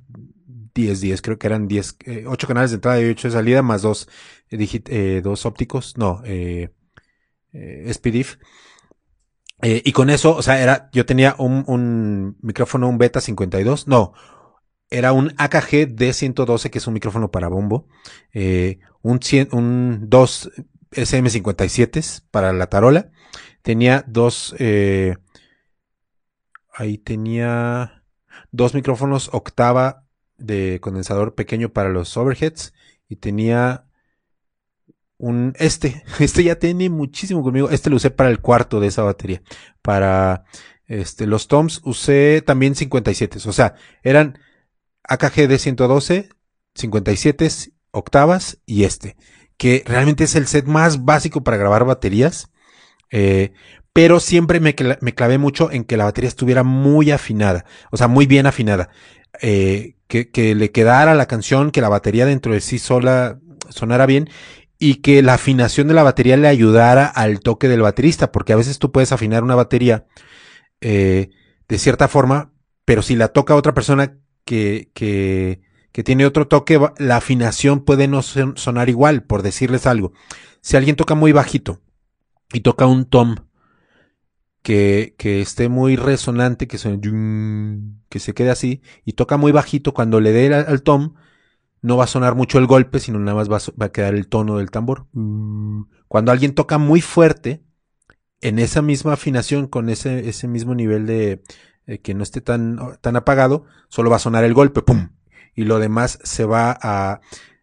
10, 0.74 1.00
10, 1.00 1.22
creo 1.22 1.38
que 1.38 1.46
eran 1.46 1.66
10, 1.66 1.96
8 2.26 2.44
eh, 2.44 2.46
canales 2.46 2.72
de 2.72 2.74
entrada 2.74 3.00
y 3.00 3.08
8 3.08 3.28
de 3.28 3.32
salida, 3.32 3.62
más 3.62 3.80
dos 3.80 4.06
eh, 4.50 5.20
dos 5.22 5.46
ópticos, 5.46 5.96
no, 5.96 6.22
eh, 6.24 6.70
eh. 7.52 7.92
Eh, 9.62 9.82
y 9.84 9.92
con 9.92 10.08
eso, 10.08 10.36
o 10.36 10.42
sea, 10.42 10.60
era, 10.62 10.88
yo 10.92 11.04
tenía 11.04 11.36
un, 11.38 11.64
un 11.66 12.38
micrófono, 12.40 12.88
un 12.88 12.98
Beta 12.98 13.20
52, 13.20 13.88
no, 13.88 14.14
era 14.88 15.12
un 15.12 15.34
AKG 15.36 15.94
D112, 15.94 16.70
que 16.70 16.78
es 16.78 16.86
un 16.86 16.94
micrófono 16.94 17.30
para 17.30 17.48
bombo, 17.48 17.86
un, 19.02 19.20
un 19.52 20.08
dos 20.08 20.50
SM57 20.92 22.22
para 22.30 22.52
la 22.52 22.68
tarola, 22.68 23.10
tenía 23.62 24.02
dos, 24.08 24.54
ahí 26.72 26.98
tenía 26.98 28.02
dos 28.50 28.74
micrófonos 28.74 29.28
octava 29.32 30.06
de 30.38 30.80
condensador 30.80 31.34
pequeño 31.34 31.72
para 31.72 31.90
los 31.90 32.16
overheads 32.16 32.72
y 33.08 33.16
tenía 33.16 33.84
un, 35.20 35.52
este, 35.58 36.02
este 36.18 36.42
ya 36.42 36.56
tiene 36.56 36.90
muchísimo 36.90 37.42
conmigo. 37.42 37.70
Este 37.70 37.90
lo 37.90 37.96
usé 37.96 38.10
para 38.10 38.30
el 38.30 38.40
cuarto 38.40 38.80
de 38.80 38.88
esa 38.88 39.02
batería. 39.02 39.42
Para, 39.82 40.44
este, 40.86 41.26
los 41.26 41.46
toms 41.46 41.80
usé 41.84 42.42
también 42.44 42.74
57. 42.74 43.38
O 43.46 43.52
sea, 43.52 43.74
eran 44.02 44.38
AKG 45.04 45.46
de 45.46 45.58
112, 45.58 46.28
57 46.74 47.48
octavas 47.92 48.58
y 48.66 48.84
este. 48.84 49.16
Que 49.56 49.84
realmente 49.86 50.24
es 50.24 50.34
el 50.34 50.46
set 50.46 50.66
más 50.66 51.04
básico 51.04 51.44
para 51.44 51.58
grabar 51.58 51.84
baterías. 51.84 52.50
Eh, 53.10 53.52
pero 53.92 54.20
siempre 54.20 54.60
me, 54.60 54.74
me, 55.00 55.14
clavé 55.14 55.38
mucho 55.38 55.70
en 55.70 55.84
que 55.84 55.96
la 55.96 56.04
batería 56.04 56.28
estuviera 56.28 56.62
muy 56.62 57.10
afinada, 57.10 57.64
o 57.90 57.96
sea, 57.96 58.06
muy 58.06 58.26
bien 58.26 58.46
afinada. 58.46 58.90
Eh, 59.42 59.96
que, 60.06 60.30
que, 60.30 60.54
le 60.54 60.70
quedara 60.70 61.14
la 61.16 61.26
canción, 61.26 61.72
que 61.72 61.80
la 61.80 61.88
batería 61.88 62.24
dentro 62.24 62.52
de 62.52 62.60
sí 62.60 62.78
sola 62.78 63.40
sonara 63.68 64.06
bien 64.06 64.28
y 64.80 64.96
que 64.96 65.22
la 65.22 65.34
afinación 65.34 65.86
de 65.86 65.94
la 65.94 66.02
batería 66.02 66.38
le 66.38 66.48
ayudara 66.48 67.06
al 67.06 67.40
toque 67.40 67.68
del 67.68 67.82
baterista, 67.82 68.32
porque 68.32 68.54
a 68.54 68.56
veces 68.56 68.78
tú 68.78 68.90
puedes 68.90 69.12
afinar 69.12 69.44
una 69.44 69.54
batería 69.54 70.06
eh, 70.80 71.30
de 71.68 71.78
cierta 71.78 72.08
forma, 72.08 72.52
pero 72.86 73.02
si 73.02 73.14
la 73.14 73.28
toca 73.28 73.54
otra 73.54 73.74
persona 73.74 74.16
que, 74.46 74.90
que, 74.94 75.60
que 75.92 76.02
tiene 76.02 76.24
otro 76.24 76.48
toque, 76.48 76.80
la 76.96 77.16
afinación 77.16 77.84
puede 77.84 78.08
no 78.08 78.22
sonar 78.22 78.88
igual, 78.88 79.22
por 79.22 79.42
decirles 79.42 79.86
algo. 79.86 80.12
Si 80.62 80.78
alguien 80.78 80.96
toca 80.96 81.14
muy 81.14 81.32
bajito 81.32 81.82
y 82.50 82.60
toca 82.60 82.86
un 82.86 83.04
tom 83.04 83.36
que, 84.62 85.14
que 85.18 85.42
esté 85.42 85.68
muy 85.68 85.96
resonante, 85.96 86.66
que 86.66 86.78
que 88.08 88.18
se 88.18 88.34
quede 88.34 88.50
así, 88.50 88.80
y 89.04 89.12
toca 89.12 89.36
muy 89.36 89.52
bajito, 89.52 89.92
cuando 89.92 90.20
le 90.20 90.32
dé 90.32 90.54
al, 90.54 90.82
tom, 90.82 91.14
no 91.82 91.96
va 91.96 92.04
a 92.04 92.08
sonar 92.08 92.34
mucho 92.34 92.58
el 92.58 92.66
golpe, 92.66 92.98
sino 93.00 93.18
nada 93.18 93.36
más 93.36 93.50
va 93.50 93.86
a, 93.86 93.88
quedar 93.90 94.14
el 94.14 94.28
tono 94.28 94.58
del 94.58 94.70
tambor. 94.70 95.06
Cuando 96.08 96.32
alguien 96.32 96.54
toca 96.54 96.78
muy 96.78 97.00
fuerte, 97.00 97.62
en 98.40 98.58
esa 98.58 98.82
misma 98.82 99.14
afinación, 99.14 99.66
con 99.66 99.88
ese, 99.88 100.28
ese 100.28 100.48
mismo 100.48 100.74
nivel 100.74 101.06
de 101.06 101.42
que 101.98 102.14
no 102.14 102.22
esté 102.22 102.40
tan, 102.40 102.78
tan 103.00 103.16
apagado, 103.16 103.64
solo 103.88 104.10
va 104.10 104.16
a 104.16 104.20
sonar 104.20 104.44
el 104.44 104.54
golpe, 104.54 104.82
¡pum! 104.82 105.10
Y 105.54 105.64
lo 105.64 105.78
demás 105.78 106.18
se 106.22 106.44
va 106.44 106.78
a, 106.80 107.20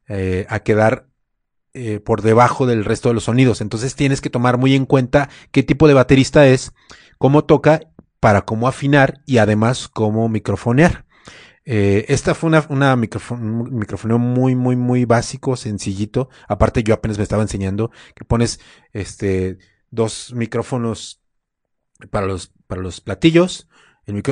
eh, 0.08 0.46
a 0.50 0.60
quedar 0.60 1.08
eh, 1.74 2.00
por 2.00 2.22
debajo 2.22 2.66
del 2.66 2.86
resto 2.86 3.10
de 3.10 3.16
los 3.16 3.26
sonidos. 3.26 3.62
Entonces 3.62 3.96
tienes 3.96 4.22
que 4.22 4.30
tomar 4.30 4.58
muy 4.58 4.76
en 4.76 4.86
cuenta 4.86 5.30
qué 5.52 5.64
tipo 5.64 5.88
de 5.88 5.94
baterista 5.94 6.48
es, 6.48 6.74
cómo 7.18 7.46
toca, 7.46 7.82
para 8.20 8.44
cómo 8.44 8.68
afinar 8.68 9.22
y 9.26 9.38
además 9.38 9.88
cómo 9.88 10.28
microfonear. 10.28 11.06
Eh, 11.70 12.06
esta 12.08 12.34
fue 12.34 12.48
una, 12.48 12.66
una 12.70 12.94
un 12.94 13.00
microfoneo 13.78 14.18
muy, 14.18 14.56
muy, 14.56 14.78
muy 14.78 15.04
básico, 15.04 15.58
sencillito. 15.58 16.30
Aparte, 16.48 16.82
yo 16.82 16.94
apenas 16.94 17.18
me 17.18 17.24
estaba 17.24 17.42
enseñando 17.42 17.92
que 18.16 18.24
pones 18.24 18.62
este 18.94 19.58
dos 19.92 20.34
micrófonos 20.34 21.22
para 22.10 22.26
los, 22.26 22.54
para 22.68 22.82
los 22.82 23.02
platillos, 23.02 23.68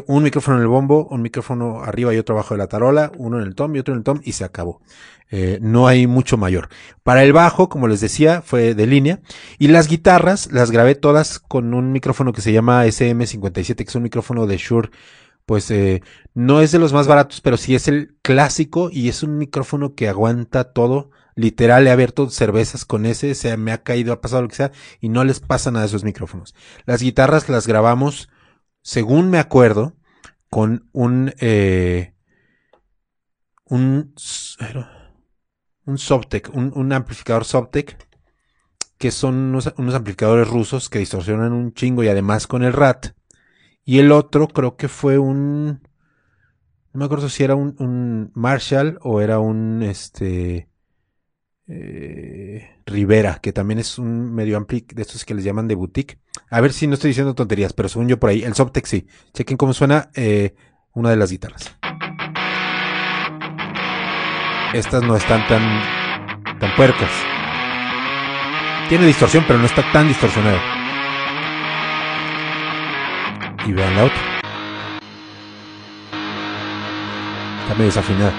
un 0.08 0.24
micrófono 0.24 0.56
en 0.56 0.64
el 0.64 0.70
bombo, 0.70 1.06
un 1.12 1.22
micrófono 1.22 1.84
arriba 1.84 2.14
y 2.14 2.18
otro 2.18 2.36
abajo 2.36 2.54
de 2.54 2.60
la 2.60 2.68
tarola, 2.68 3.12
uno 3.18 3.42
en 3.42 3.48
el 3.48 3.56
tom 3.56 3.76
y 3.76 3.80
otro 3.80 3.94
en 3.94 3.98
el 3.98 4.04
tom 4.06 4.22
y 4.24 4.32
se 4.32 4.46
acabó. 4.46 4.82
Eh, 5.30 5.60
no 5.62 5.88
hay 5.88 6.08
mucho 6.08 6.38
mayor. 6.38 6.70
Para 7.04 7.24
el 7.24 7.34
bajo, 7.34 7.68
como 7.68 7.90
les 7.90 8.00
decía, 8.00 8.42
fue 8.42 8.74
de 8.74 8.88
línea. 8.88 9.20
Y 9.58 9.68
las 9.68 9.90
guitarras 9.90 10.50
las 10.54 10.72
grabé 10.72 10.96
todas 10.96 11.40
con 11.40 11.74
un 11.74 11.92
micrófono 11.92 12.32
que 12.32 12.40
se 12.40 12.54
llama 12.54 12.86
SM57, 12.86 13.76
que 13.76 13.84
es 13.84 13.96
un 13.96 14.04
micrófono 14.04 14.48
de 14.48 14.56
Shure. 14.56 14.92
Pues 15.46 15.70
eh, 15.72 16.02
no 16.34 16.62
es 16.62 16.72
de 16.72 16.80
los 16.80 16.94
más 16.94 17.08
baratos, 17.08 17.42
pero 17.42 17.58
sí 17.58 17.76
es 17.76 17.88
el 17.88 18.18
clásico 18.22 18.90
y 18.92 19.10
es 19.10 19.24
un 19.24 19.38
micrófono 19.38 19.94
que 19.94 20.10
aguanta 20.10 20.74
todo. 20.74 21.12
Literal, 21.36 21.86
he 21.86 21.92
abierto 21.92 22.30
cervezas 22.30 22.86
con 22.86 23.06
ese, 23.06 23.36
se 23.36 23.56
me 23.58 23.72
ha 23.72 23.84
caído, 23.84 24.14
ha 24.14 24.22
pasado 24.22 24.42
lo 24.42 24.48
que 24.48 24.56
sea, 24.56 24.72
y 25.02 25.10
no 25.10 25.24
les 25.24 25.42
pasa 25.42 25.70
nada 25.70 25.84
a 25.84 25.88
esos 25.88 26.04
micrófonos. 26.04 26.56
Las 26.86 27.02
guitarras 27.02 27.50
las 27.50 27.68
grabamos 27.68 28.30
según 28.86 29.32
me 29.32 29.40
acuerdo, 29.40 29.96
con 30.52 30.88
un, 30.94 31.34
eh, 31.40 32.14
un, 33.66 34.14
un 35.86 35.98
Sobtech, 35.98 36.50
un, 36.54 36.94
amplificador 36.94 37.46
Sobtech, 37.46 37.98
que 39.00 39.10
son 39.10 39.36
unos, 39.36 39.74
amplificadores 39.76 40.48
rusos 40.48 40.90
que 40.90 41.00
distorsionan 41.00 41.52
un 41.52 41.74
chingo 41.74 42.04
y 42.04 42.10
además 42.10 42.46
con 42.46 42.64
el 42.64 42.74
RAT. 42.74 43.16
Y 43.86 44.00
el 44.00 44.12
otro 44.12 44.48
creo 44.48 44.76
que 44.76 44.88
fue 44.88 45.20
un, 45.20 45.68
no 46.92 47.00
me 47.00 47.06
acuerdo 47.06 47.30
si 47.30 47.44
era 47.44 47.54
un, 47.54 48.32
Marshall 48.34 48.98
o 49.04 49.22
era 49.22 49.38
un, 49.38 49.84
este, 49.84 50.70
eh, 51.68 52.80
Rivera, 52.88 53.38
que 53.42 53.54
también 53.54 53.78
es 53.78 54.00
un 54.00 54.34
medio 54.34 54.58
ampli 54.58 54.86
de 54.92 55.04
estos 55.04 55.24
que 55.24 55.36
les 55.36 55.44
llaman 55.44 55.68
de 55.68 55.76
boutique. 55.76 56.20
A 56.50 56.62
ver 56.62 56.74
si 56.74 56.88
no 56.88 56.96
estoy 56.96 57.10
diciendo 57.10 57.36
tonterías, 57.36 57.74
pero 57.74 57.88
según 57.88 58.08
yo 58.08 58.20
por 58.20 58.32
ahí, 58.32 58.44
el 58.44 58.56
Sobtech 58.56 58.88
sí. 58.88 59.08
Chequen 59.34 59.56
cómo 59.56 59.74
suena 59.74 60.10
eh, 60.16 60.56
una 60.94 61.12
de 61.12 61.18
las 61.18 61.30
guitarras. 61.30 61.78
Estas 64.74 65.04
no 65.04 65.16
están 65.16 65.48
tan, 65.48 66.60
tan 66.60 66.76
puercas. 66.76 67.12
Tiene 68.90 69.06
distorsión, 69.06 69.44
pero 69.48 69.60
no 69.60 69.66
está 69.66 69.84
tan 69.92 70.08
distorsionado. 70.08 70.85
Y 73.66 73.74
vean 73.74 73.96
la 73.96 74.04
otra. 74.04 74.18
Está 77.64 77.74
medio 77.74 77.86
desafinada. 77.86 78.34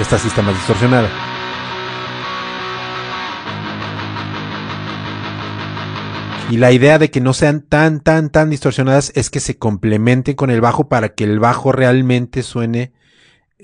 Esta 0.00 0.18
sí 0.18 0.28
está 0.28 0.42
más 0.42 0.54
distorsionada. 0.54 1.08
Y 6.50 6.58
la 6.58 6.72
idea 6.72 6.98
de 6.98 7.10
que 7.10 7.20
no 7.20 7.32
sean 7.32 7.62
tan, 7.62 8.00
tan, 8.00 8.28
tan 8.28 8.50
distorsionadas 8.50 9.12
es 9.14 9.30
que 9.30 9.40
se 9.40 9.56
complementen 9.56 10.34
con 10.34 10.50
el 10.50 10.60
bajo 10.60 10.88
para 10.88 11.10
que 11.10 11.24
el 11.24 11.40
bajo 11.40 11.72
realmente 11.72 12.42
suene, 12.42 12.92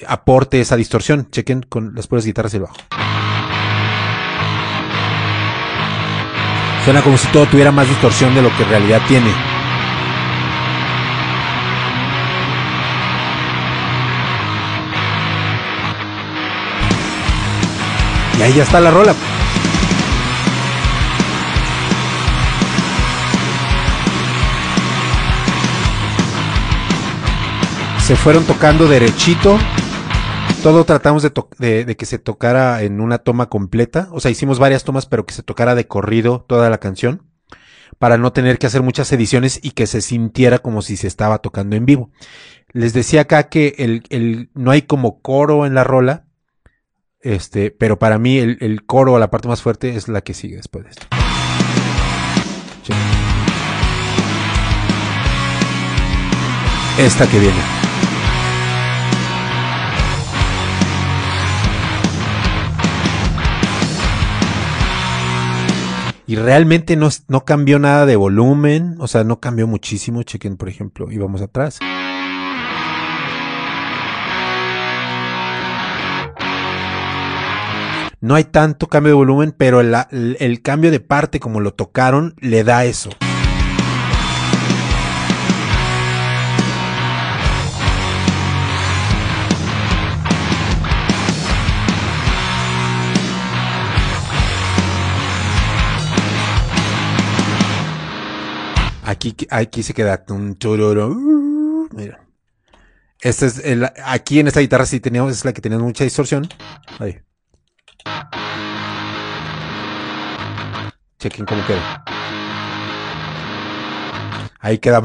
aporte 0.07 0.61
esa 0.61 0.77
distorsión. 0.77 1.29
Chequen 1.31 1.63
con 1.63 1.95
las 1.95 2.07
puras 2.07 2.25
guitarras 2.25 2.55
y 2.55 2.57
el 2.57 2.63
bajo. 2.63 2.77
Suena 6.85 7.03
como 7.03 7.19
si 7.19 7.29
todo 7.29 7.47
tuviera 7.47 7.71
más 7.71 7.89
distorsión 7.89 8.35
de 8.35 8.43
lo 8.43 8.55
que 8.57 8.63
en 8.63 8.69
realidad 8.71 9.03
tiene. 9.07 9.31
Y 18.39 18.43
ahí 18.43 18.55
ya 18.55 18.63
está 18.63 18.81
la 18.81 18.91
rola. 18.91 19.15
Se 28.07 28.17
fueron 28.17 28.45
tocando 28.45 28.89
derechito. 28.89 29.59
Todo 30.63 30.85
tratamos 30.85 31.23
de, 31.23 31.97
que 31.97 32.07
se 32.07 32.19
tocara 32.19 32.83
en 32.83 33.01
una 33.01 33.19
toma 33.19 33.49
completa. 33.49 34.09
O 34.13 34.21
sea, 34.21 34.31
hicimos 34.31 34.59
varias 34.59 34.85
tomas, 34.85 35.07
pero 35.07 35.25
que 35.25 35.33
se 35.33 35.43
tocara 35.43 35.75
de 35.75 35.87
corrido 35.87 36.45
toda 36.47 36.69
la 36.69 36.79
canción. 36.79 37.23
Para 37.99 38.19
no 38.19 38.33
tener 38.33 38.59
que 38.59 38.67
hacer 38.67 38.83
muchas 38.83 39.11
ediciones 39.13 39.59
y 39.63 39.71
que 39.71 39.87
se 39.87 40.01
sintiera 40.01 40.59
como 40.59 40.83
si 40.83 40.97
se 40.97 41.07
estaba 41.07 41.39
tocando 41.39 41.77
en 41.77 41.87
vivo. 41.87 42.11
Les 42.73 42.93
decía 42.93 43.23
acá 43.23 43.49
que 43.49 43.75
el, 43.79 44.51
no 44.55 44.71
hay 44.71 44.83
como 44.83 45.21
coro 45.21 45.67
en 45.67 45.75
la 45.75 45.85
rola 45.85 46.27
este, 47.21 47.71
pero 47.71 47.99
para 47.99 48.19
mí 48.19 48.39
el, 48.39 48.57
el 48.61 48.85
coro, 48.87 49.19
la 49.19 49.31
parte 49.31 49.49
más 49.49 49.61
fuerte, 49.63 49.95
es 49.95 50.09
la 50.09 50.23
que 50.23 50.35
sigue 50.35 50.57
después 50.57 50.85
de 50.85 50.91
esto. 50.91 51.07
Esta 56.99 57.27
que 57.27 57.39
viene. 57.39 57.80
Y 66.31 66.37
realmente 66.37 66.95
no, 66.95 67.09
no 67.27 67.45
cambió 67.45 67.81
nada 67.81 68.07
de 68.07 68.15
volumen, 68.15 68.95
o 69.01 69.09
sea, 69.09 69.25
no 69.25 69.41
cambió 69.41 69.67
muchísimo. 69.67 70.23
Chequen, 70.23 70.57
por 70.57 70.69
ejemplo, 70.69 71.11
íbamos 71.11 71.43
atrás. 71.43 71.81
No 78.21 78.37
hay 78.37 78.45
tanto 78.45 78.87
cambio 78.87 79.11
de 79.11 79.17
volumen, 79.17 79.53
pero 79.59 79.81
el, 79.81 80.37
el 80.39 80.63
cambio 80.63 80.93
de 80.93 81.01
parte 81.01 81.41
como 81.41 81.59
lo 81.59 81.75
tocaron 81.75 82.37
le 82.39 82.63
da 82.63 82.85
eso. 82.85 83.11
Aquí, 99.11 99.37
aquí 99.51 99.83
se 99.83 99.93
queda 99.93 100.25
un. 100.29 100.57
Mira. 101.91 102.21
Este 103.21 103.47
es 103.47 103.59
el, 103.59 103.85
aquí 104.05 104.39
en 104.39 104.47
esta 104.47 104.61
guitarra 104.61 104.87
sí 104.87 105.01
teníamos, 105.01 105.33
es 105.33 105.45
la 105.45 105.53
que 105.53 105.61
tenía 105.61 105.81
mucha 105.81 106.05
distorsión. 106.05 106.49
Ahí. 107.01 107.19
Chequen 111.19 111.45
cómo 111.45 111.67
queda. 111.67 112.05
Ahí 114.61 114.79
queda. 114.79 115.03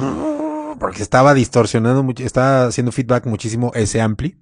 Porque 0.79 1.01
estaba 1.01 1.33
distorsionando 1.33 2.03
mucho, 2.03 2.23
estaba 2.23 2.67
haciendo 2.67 2.91
feedback 2.91 3.25
muchísimo 3.25 3.71
ese 3.73 4.01
ampli. 4.01 4.39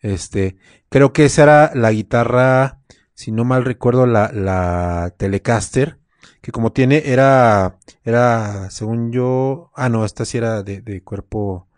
Este, 0.00 0.58
creo 0.90 1.14
que 1.14 1.24
esa 1.24 1.42
era 1.44 1.70
la 1.74 1.90
guitarra, 1.90 2.80
si 3.14 3.32
no 3.32 3.46
mal 3.46 3.64
recuerdo, 3.64 4.04
la, 4.04 4.30
la 4.30 5.14
Telecaster, 5.16 6.03
que 6.44 6.52
como 6.52 6.72
tiene, 6.72 7.04
era, 7.06 7.78
era, 8.04 8.68
según 8.70 9.10
yo, 9.12 9.70
ah, 9.74 9.88
no, 9.88 10.04
esta 10.04 10.26
sí 10.26 10.36
era 10.36 10.62
de, 10.62 10.82
de 10.82 11.02
cuerpo, 11.02 11.68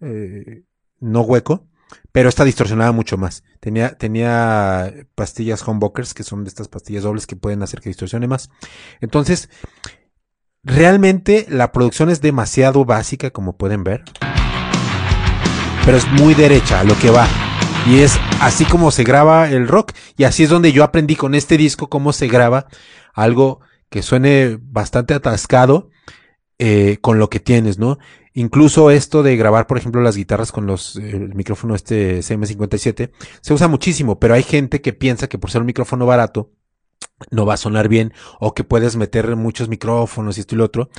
eh, 0.00 0.64
no 0.98 1.20
hueco, 1.20 1.68
pero 2.10 2.28
esta 2.28 2.42
distorsionaba 2.42 2.90
mucho 2.90 3.16
más. 3.18 3.44
Tenía, 3.60 3.96
tenía 3.96 4.92
pastillas 5.14 5.62
humbuckers, 5.62 6.12
que 6.12 6.24
son 6.24 6.42
de 6.42 6.48
estas 6.48 6.66
pastillas 6.66 7.04
dobles 7.04 7.28
que 7.28 7.36
pueden 7.36 7.62
hacer 7.62 7.80
que 7.80 7.90
distorsione 7.90 8.26
más. 8.26 8.50
Entonces, 9.00 9.48
realmente 10.64 11.46
la 11.48 11.70
producción 11.70 12.10
es 12.10 12.20
demasiado 12.20 12.84
básica, 12.84 13.30
como 13.30 13.56
pueden 13.56 13.84
ver. 13.84 14.02
Pero 15.84 15.96
es 15.96 16.10
muy 16.10 16.34
derecha 16.34 16.80
a 16.80 16.84
lo 16.84 16.98
que 16.98 17.10
va. 17.10 17.28
Y 17.86 18.00
es 18.00 18.18
así 18.40 18.64
como 18.64 18.90
se 18.90 19.04
graba 19.04 19.48
el 19.48 19.68
rock. 19.68 19.92
Y 20.16 20.24
así 20.24 20.42
es 20.42 20.50
donde 20.50 20.72
yo 20.72 20.82
aprendí 20.82 21.14
con 21.14 21.36
este 21.36 21.56
disco 21.56 21.88
cómo 21.88 22.12
se 22.12 22.26
graba 22.26 22.66
algo 23.14 23.60
que 23.90 24.02
suene 24.02 24.58
bastante 24.60 25.12
atascado 25.14 25.90
eh, 26.58 26.98
con 27.00 27.18
lo 27.18 27.28
que 27.28 27.40
tienes, 27.40 27.78
¿no? 27.78 27.98
Incluso 28.32 28.90
esto 28.90 29.22
de 29.22 29.36
grabar, 29.36 29.66
por 29.66 29.76
ejemplo, 29.76 30.00
las 30.00 30.16
guitarras 30.16 30.52
con 30.52 30.64
los 30.66 30.96
el 30.96 31.34
micrófono 31.34 31.74
este 31.74 32.20
CM57 32.20 33.10
se 33.40 33.54
usa 33.54 33.66
muchísimo, 33.66 34.20
pero 34.20 34.34
hay 34.34 34.44
gente 34.44 34.80
que 34.80 34.92
piensa 34.92 35.28
que 35.28 35.38
por 35.38 35.50
ser 35.50 35.62
un 35.62 35.66
micrófono 35.66 36.06
barato 36.06 36.52
no 37.30 37.44
va 37.44 37.54
a 37.54 37.58
sonar 37.58 37.88
bien 37.88 38.12
o 38.38 38.54
que 38.54 38.62
puedes 38.62 38.96
meter 38.96 39.34
muchos 39.36 39.68
micrófonos 39.68 40.36
y 40.36 40.40
esto 40.40 40.54
y 40.54 40.58
lo 40.58 40.64
otro. 40.64 40.90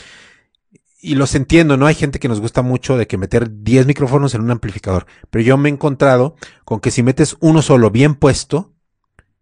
Y 1.00 1.16
los 1.16 1.34
entiendo, 1.34 1.78
¿no? 1.78 1.88
Hay 1.88 1.96
gente 1.96 2.20
que 2.20 2.28
nos 2.28 2.42
gusta 2.42 2.62
mucho 2.62 2.98
de 2.98 3.08
que 3.08 3.18
meter 3.18 3.64
10 3.64 3.88
micrófonos 3.88 4.36
en 4.36 4.42
un 4.42 4.52
amplificador, 4.52 5.08
pero 5.30 5.44
yo 5.44 5.58
me 5.58 5.70
he 5.70 5.72
encontrado 5.72 6.36
con 6.66 6.80
que 6.80 6.92
si 6.92 7.02
metes 7.02 7.38
uno 7.40 7.62
solo 7.62 7.90
bien 7.90 8.16
puesto, 8.16 8.74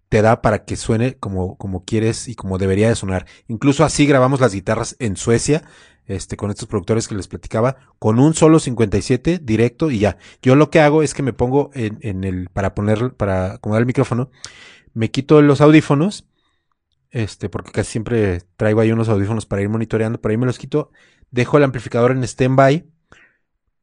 te 0.10 0.22
da 0.22 0.42
para 0.42 0.66
que 0.66 0.76
suene 0.76 1.16
como, 1.16 1.56
como 1.58 1.86
quieres 1.86 2.28
y 2.28 2.36
como 2.36 2.58
debería 2.58 2.90
de 2.90 2.96
sonar. 2.96 3.26
Incluso 3.48 3.86
así 3.86 4.06
grabamos 4.06 4.42
las 4.42 4.54
guitarras 4.54 4.96
en 5.00 5.16
Suecia 5.16 5.64
este, 6.10 6.36
con 6.38 6.50
estos 6.50 6.68
productores 6.68 7.08
que 7.08 7.14
les 7.14 7.28
platicaba, 7.28 7.78
con 8.00 8.20
un 8.20 8.34
solo 8.34 8.60
57 8.60 9.40
directo 9.44 9.92
y 9.92 10.00
ya. 10.00 10.18
Yo 10.42 10.56
lo 10.56 10.72
que 10.72 10.80
hago 10.80 11.04
es 11.04 11.14
que 11.14 11.22
me 11.22 11.34
pongo 11.34 11.70
en, 11.76 12.00
en 12.02 12.24
el, 12.24 12.50
para 12.50 12.74
poner, 12.74 13.14
para 13.14 13.54
acomodar 13.54 13.82
el 13.82 13.86
micrófono, 13.86 14.32
me 14.96 15.12
quito 15.12 15.42
los 15.44 15.62
audífonos, 15.62 16.26
este, 17.12 17.48
porque 17.48 17.72
casi 17.72 17.92
siempre 17.92 18.42
traigo 18.58 18.82
ahí 18.82 18.92
unos 18.92 19.08
audífonos 19.08 19.46
para 19.46 19.62
ir 19.62 19.70
monitoreando, 19.70 20.20
por 20.20 20.32
ahí 20.32 20.38
me 20.38 20.48
los 20.48 20.58
quito, 20.58 20.92
dejo 21.30 21.58
el 21.58 21.64
amplificador 21.64 22.12
en 22.12 22.28
standby 22.28 22.90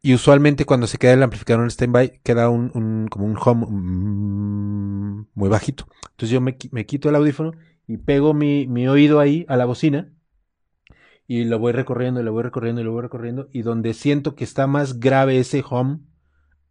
y 0.07 0.15
usualmente 0.15 0.67
cuando 0.67 0.87
se 0.87 0.99
queda 0.99 1.15
el 1.15 1.23
amplificador 1.25 1.65
en 1.65 1.71
standby 1.73 2.21
queda 2.23 2.49
un, 2.49 2.71
un, 2.75 3.09
como 3.09 3.27
un 3.27 3.37
home 3.37 3.67
mm, 3.69 5.27
muy 5.35 5.49
bajito. 5.49 5.89
Entonces 6.13 6.31
yo 6.31 6.41
me, 6.41 6.57
me, 6.71 6.87
quito 6.87 7.09
el 7.09 7.17
audífono 7.17 7.55
y 7.89 7.97
pego 7.97 8.33
mi, 8.33 8.69
mi 8.69 8.87
oído 8.87 9.19
ahí 9.19 9.45
a 9.49 9.57
la 9.57 9.65
bocina 9.65 10.13
y 11.27 11.45
lo 11.45 11.59
voy 11.59 11.73
recorriendo 11.73 12.21
y 12.21 12.23
lo 12.23 12.33
voy 12.33 12.45
recorriendo 12.45 12.81
y 12.81 12.85
lo 12.85 12.93
voy 12.93 13.03
recorriendo 13.03 13.49
y 13.51 13.63
donde 13.63 13.95
siento 13.95 14.37
que 14.37 14.45
está 14.45 14.69
más 14.69 15.01
grave 15.01 15.41
ese 15.41 15.65
home, 15.69 15.99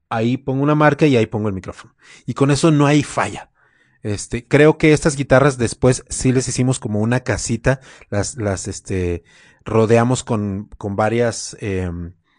ahí 0.08 0.38
pongo 0.38 0.64
una 0.64 0.76
marca 0.76 1.06
y 1.06 1.18
ahí 1.18 1.26
pongo 1.26 1.50
el 1.50 1.56
micrófono. 1.56 1.94
Y 2.26 2.36
con 2.36 2.52
eso 2.52 2.72
no 2.72 2.86
hay 2.86 3.04
falla. 3.04 3.52
Este, 4.02 4.48
creo 4.48 4.78
que 4.78 4.94
estas 4.94 5.18
guitarras 5.18 5.58
después 5.58 6.06
sí 6.08 6.32
les 6.32 6.48
hicimos 6.48 6.80
como 6.80 7.02
una 7.02 7.20
casita, 7.20 7.82
las, 8.10 8.38
las, 8.38 8.70
este, 8.70 9.26
rodeamos 9.66 10.24
con, 10.24 10.70
con 10.78 10.96
varias 10.96 11.58
eh, 11.60 11.92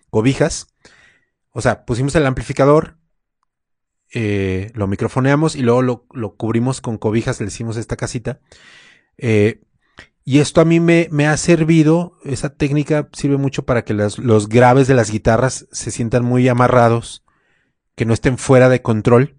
cobijas. 0.09 0.68
O 1.57 1.62
sea, 1.62 1.87
pusimos 1.87 2.15
el 2.15 2.27
amplificador, 2.27 2.99
eh, 4.12 4.70
lo 4.74 4.87
microfoneamos 4.89 5.57
y 5.57 5.62
luego 5.62 5.81
lo, 5.81 6.07
lo, 6.12 6.37
cubrimos 6.37 6.83
con 6.83 6.99
cobijas, 6.99 7.41
le 7.41 7.47
hicimos 7.47 7.78
esta 7.78 7.97
casita. 7.97 8.41
Eh, 9.16 9.62
y 10.23 10.41
esto 10.41 10.61
a 10.61 10.66
mí 10.66 10.81
me, 10.81 11.09
me, 11.11 11.27
ha 11.27 11.35
servido, 11.39 12.19
esa 12.24 12.51
técnica 12.51 13.09
sirve 13.15 13.39
mucho 13.39 13.65
para 13.65 13.87
que 13.87 13.95
las, 13.95 14.19
los 14.19 14.51
graves 14.51 14.87
de 14.87 14.97
las 14.97 15.11
guitarras 15.11 15.66
se 15.73 15.91
sientan 15.91 16.27
muy 16.27 16.47
amarrados, 16.47 17.24
que 17.95 18.05
no 18.05 18.12
estén 18.12 18.37
fuera 18.37 18.69
de 18.69 18.83
control. 18.83 19.39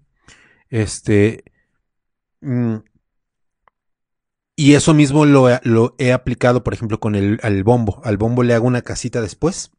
Este. 0.70 1.44
Mm, 2.40 2.78
y 4.56 4.74
eso 4.74 4.92
mismo 4.92 5.24
lo, 5.24 5.46
lo, 5.62 5.94
he 5.98 6.12
aplicado, 6.12 6.64
por 6.64 6.74
ejemplo, 6.74 6.98
con 6.98 7.14
el, 7.14 7.38
el, 7.44 7.62
bombo. 7.62 8.00
Al 8.02 8.16
bombo 8.16 8.42
le 8.42 8.54
hago 8.54 8.66
una 8.66 8.82
casita 8.82 9.20
después, 9.20 9.70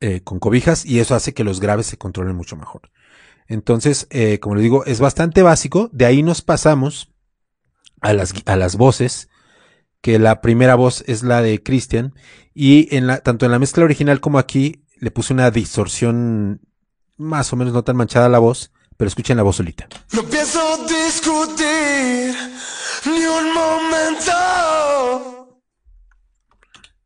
eh, 0.00 0.22
con 0.22 0.38
cobijas, 0.38 0.84
y 0.84 1.00
eso 1.00 1.14
hace 1.14 1.34
que 1.34 1.44
los 1.44 1.60
graves 1.60 1.86
se 1.86 1.98
controlen 1.98 2.36
mucho 2.36 2.56
mejor. 2.56 2.90
Entonces, 3.46 4.06
eh, 4.10 4.38
como 4.38 4.54
les 4.54 4.62
digo, 4.62 4.84
es 4.84 5.00
bastante 5.00 5.42
básico. 5.42 5.90
De 5.92 6.06
ahí 6.06 6.22
nos 6.22 6.40
pasamos 6.40 7.12
a 8.00 8.12
las, 8.12 8.32
a 8.46 8.56
las 8.56 8.76
voces 8.76 9.28
que 10.00 10.18
la 10.18 10.40
primera 10.40 10.74
voz 10.74 11.04
es 11.06 11.22
la 11.22 11.42
de 11.42 11.62
Christian 11.62 12.14
y 12.54 12.94
en 12.96 13.06
la, 13.06 13.18
tanto 13.18 13.46
en 13.46 13.52
la 13.52 13.58
mezcla 13.58 13.84
original 13.84 14.20
como 14.20 14.38
aquí 14.38 14.84
le 14.98 15.10
puse 15.10 15.32
una 15.32 15.50
distorsión 15.50 16.60
más 17.16 17.52
o 17.52 17.56
menos 17.56 17.74
no 17.74 17.84
tan 17.84 17.96
manchada 17.96 18.28
la 18.28 18.38
voz, 18.38 18.72
pero 18.96 19.08
escuchen 19.08 19.36
la 19.36 19.42
voz 19.42 19.56
solita. 19.56 19.88
No 20.12 20.22
pienso 20.22 20.60
discutir 20.86 22.34
ni 23.06 23.24
un 23.24 23.52
momento. 23.52 24.32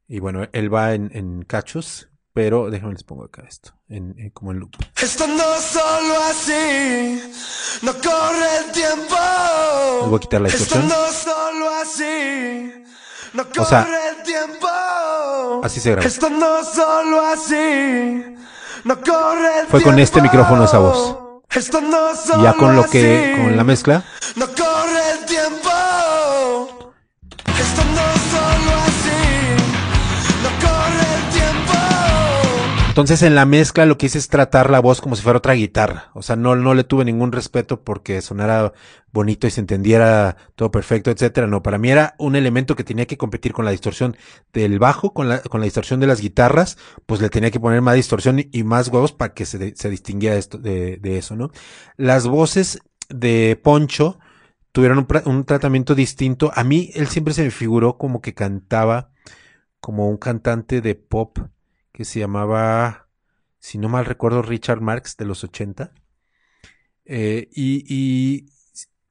Y 0.06 0.18
bueno, 0.20 0.46
él 0.52 0.72
va 0.72 0.94
en, 0.94 1.10
en 1.14 1.42
cachos, 1.44 2.08
pero 2.34 2.68
déjenme 2.68 2.92
les 2.92 3.04
pongo 3.04 3.24
acá 3.24 3.44
esto, 3.48 3.72
en, 3.88 4.14
en, 4.18 4.30
como 4.30 4.50
en 4.50 4.58
loop. 4.58 4.72
Estando 5.00 5.42
solo 5.60 6.14
así, 6.28 7.22
no 7.82 7.92
corre 7.94 8.56
el 8.58 8.72
tiempo. 8.72 9.16
Les 10.00 10.10
voy 10.10 10.16
a 10.16 10.20
quitar 10.20 10.40
la 10.40 10.48
distorsión. 10.48 10.90
Solo 10.90 11.70
así, 11.80 12.72
no 13.34 13.44
corre 13.44 13.60
O 13.60 13.64
sea, 13.64 13.86
el 14.10 14.22
tiempo. 14.24 15.60
Así 15.62 15.78
se 15.80 15.92
graba. 15.92 16.06
Estando 16.06 16.64
solo 16.64 17.20
así, 17.24 18.36
no 18.82 19.00
corre 19.00 19.60
el 19.60 19.66
Fue 19.68 19.80
con 19.82 19.98
este 20.00 20.20
tiempo. 20.20 20.32
micrófono 20.32 20.64
esa 20.64 20.78
voz. 20.78 21.18
Estando 21.54 22.16
solo 22.16 22.40
Y 22.40 22.42
ya 22.42 22.54
con 22.54 22.74
lo 22.74 22.84
que, 22.90 23.38
con 23.40 23.56
la 23.56 23.62
mezcla, 23.62 24.02
no 24.34 24.46
corre 24.48 25.10
el 25.12 25.24
tiempo. 25.24 25.70
Entonces 32.94 33.22
en 33.22 33.34
la 33.34 33.44
mezcla 33.44 33.86
lo 33.86 33.98
que 33.98 34.06
hice 34.06 34.18
es 34.18 34.28
tratar 34.28 34.70
la 34.70 34.78
voz 34.78 35.00
como 35.00 35.16
si 35.16 35.22
fuera 35.24 35.38
otra 35.38 35.54
guitarra. 35.54 36.12
O 36.14 36.22
sea, 36.22 36.36
no, 36.36 36.54
no 36.54 36.74
le 36.74 36.84
tuve 36.84 37.04
ningún 37.04 37.32
respeto 37.32 37.82
porque 37.82 38.22
sonara 38.22 38.72
bonito 39.10 39.48
y 39.48 39.50
se 39.50 39.60
entendiera 39.60 40.36
todo 40.54 40.70
perfecto, 40.70 41.10
etcétera. 41.10 41.48
No, 41.48 41.60
para 41.60 41.76
mí 41.76 41.90
era 41.90 42.14
un 42.20 42.36
elemento 42.36 42.76
que 42.76 42.84
tenía 42.84 43.06
que 43.06 43.16
competir 43.16 43.52
con 43.52 43.64
la 43.64 43.72
distorsión 43.72 44.16
del 44.52 44.78
bajo, 44.78 45.12
con 45.12 45.28
la, 45.28 45.40
con 45.40 45.60
la 45.60 45.64
distorsión 45.64 45.98
de 45.98 46.06
las 46.06 46.20
guitarras, 46.20 46.78
pues 47.04 47.20
le 47.20 47.30
tenía 47.30 47.50
que 47.50 47.58
poner 47.58 47.82
más 47.82 47.96
distorsión 47.96 48.38
y, 48.38 48.62
más 48.62 48.86
huevos 48.86 49.10
para 49.10 49.34
que 49.34 49.44
se, 49.44 49.74
se 49.74 49.90
distinguiera 49.90 50.36
esto, 50.36 50.58
de, 50.58 50.98
de, 50.98 51.18
eso, 51.18 51.34
¿no? 51.34 51.50
Las 51.96 52.28
voces 52.28 52.78
de 53.08 53.60
Poncho 53.60 54.20
tuvieron 54.70 55.04
un 55.24 55.44
tratamiento 55.44 55.96
distinto. 55.96 56.52
A 56.54 56.62
mí 56.62 56.92
él 56.94 57.08
siempre 57.08 57.34
se 57.34 57.42
me 57.42 57.50
figuró 57.50 57.98
como 57.98 58.20
que 58.20 58.34
cantaba 58.34 59.10
como 59.80 60.08
un 60.08 60.16
cantante 60.16 60.80
de 60.80 60.94
pop 60.94 61.38
que 61.94 62.04
se 62.04 62.18
llamaba, 62.18 63.06
si 63.60 63.78
no 63.78 63.88
mal 63.88 64.04
recuerdo, 64.04 64.42
Richard 64.42 64.80
Marx 64.80 65.16
de 65.16 65.24
los 65.24 65.44
80. 65.44 65.92
Eh, 67.06 67.48
y, 67.54 68.46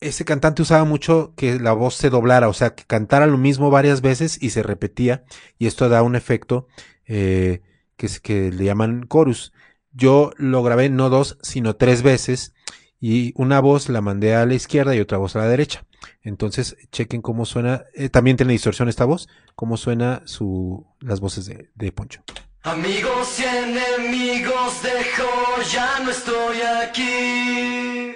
ese 0.01 0.26
cantante 0.26 0.61
usaba 0.61 0.84
mucho 0.84 1.34
que 1.38 1.57
la 1.61 1.72
voz 1.72 1.95
se 1.95 2.10
doblara, 2.10 2.49
o 2.49 2.53
sea, 2.53 2.76
que 2.76 2.84
cantara 2.84 3.26
lo 3.26 3.38
mismo 3.38 3.69
varias 3.69 4.01
veces 4.01 4.38
y 4.41 4.49
se 4.49 4.61
repetía, 4.61 5.23
y 5.57 5.68
esto 5.68 5.88
da 5.88 6.03
un 6.03 6.18
efecto 6.18 6.68
eh, 7.05 7.61
que, 7.95 8.51
le 8.51 8.65
llaman 8.65 9.07
chorus. 9.10 9.53
Yo 9.93 10.31
lo 10.35 10.61
grabé 10.61 10.89
no 10.89 11.10
dos, 11.10 11.38
sino 11.41 11.77
tres 11.77 12.01
veces, 12.01 12.53
y 12.99 13.31
una 13.38 13.61
voz 13.61 13.88
la 13.88 14.01
mandé 14.01 14.35
a 14.35 14.45
la 14.45 14.55
izquierda 14.55 14.93
y 14.93 14.99
otra 14.99 15.19
voz 15.19 15.38
a 15.38 15.39
la 15.39 15.47
derecha. 15.47 15.85
Entonces, 16.22 16.76
chequen 16.91 17.22
cómo 17.22 17.45
suena, 17.45 17.85
eh, 17.93 18.10
también 18.10 18.35
tiene 18.35 18.51
distorsión 18.51 18.89
esta 18.89 19.05
voz, 19.05 19.30
cómo 19.55 19.77
suena 19.77 20.22
su, 20.26 20.85
las 20.99 21.22
voces 21.22 21.45
de, 21.45 21.69
de 21.76 21.91
Poncho. 21.93 22.23
Amigos 22.65 23.41
y 23.41 23.44
enemigos 23.44 24.81
dejo, 24.81 25.61
ya 25.69 25.99
no 25.99 26.11
estoy 26.11 26.61
aquí. 26.61 28.15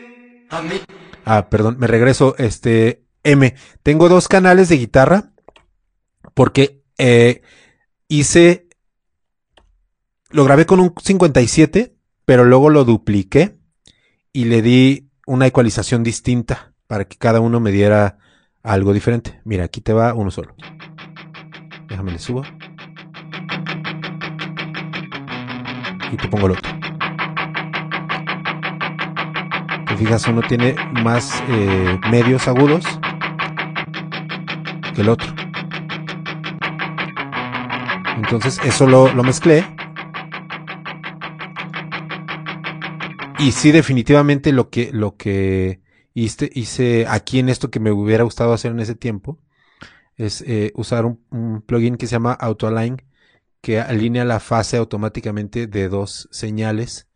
Ah, 1.26 1.50
perdón, 1.50 1.76
me 1.80 1.88
regreso, 1.88 2.34
este, 2.38 3.04
M. 3.24 3.54
Tengo 3.84 4.08
dos 4.08 4.30
canales 4.30 4.70
de 4.70 4.78
guitarra 4.78 5.34
porque 6.34 6.82
eh, 6.98 7.42
hice, 8.08 8.70
lo 10.30 10.46
grabé 10.46 10.66
con 10.66 10.80
un 10.80 10.94
57, 10.98 11.98
pero 12.24 12.46
luego 12.46 12.70
lo 12.70 12.86
dupliqué 12.86 13.58
y 14.32 14.46
le 14.46 14.62
di 14.62 15.10
una 15.26 15.48
ecualización 15.48 16.04
distinta. 16.04 16.74
para 16.88 17.04
que 17.04 17.18
cada 17.18 17.42
uno 17.42 17.60
me 17.60 17.74
diera 17.74 18.18
algo 18.64 18.94
diferente. 18.94 19.42
Mira, 19.44 19.66
aquí 19.66 19.82
te 19.82 19.92
va 19.92 20.14
uno 20.14 20.32
solo. 20.32 20.56
Déjame 21.90 22.14
le 22.14 22.20
subo. 22.20 22.44
Y 26.12 26.18
te 26.18 26.28
pongo 26.28 26.48
el 26.48 26.54
otro. 26.54 26.72
Te 29.88 29.98
fijas, 29.98 30.28
uno 30.28 30.42
tiene 30.42 30.76
más 31.04 31.44
eh, 31.50 32.00
medios 32.12 32.48
agudos 32.48 32.86
que 34.96 35.02
el 35.02 35.10
otro. 35.10 35.34
Entonces 38.18 38.60
eso 38.64 38.88
lo, 38.88 39.14
lo 39.14 39.24
mezclé. 39.24 39.66
Y 43.40 43.52
sí, 43.52 43.72
definitivamente 43.72 44.52
lo 44.52 44.70
que, 44.70 44.90
lo 44.92 45.16
que 45.16 45.82
hice, 46.14 46.50
hice 46.54 47.06
aquí 47.08 47.40
en 47.40 47.50
esto 47.50 47.70
que 47.70 47.80
me 47.80 47.92
hubiera 47.92 48.24
gustado 48.24 48.54
hacer 48.54 48.72
en 48.72 48.80
ese 48.80 48.96
tiempo 48.96 49.38
es 50.18 50.42
eh, 50.42 50.72
usar 50.76 51.06
un, 51.06 51.20
un, 51.30 51.62
plugin 51.62 51.96
que 51.96 52.08
se 52.08 52.14
llama 52.14 52.34
AutoAlign 52.34 53.02
que 53.62 53.80
alinea 53.80 54.26
la 54.26 54.40
fase 54.40 54.78
automáticamente 54.78 55.68
de 55.68 55.90
dos 55.90 56.28
señales 56.32 57.08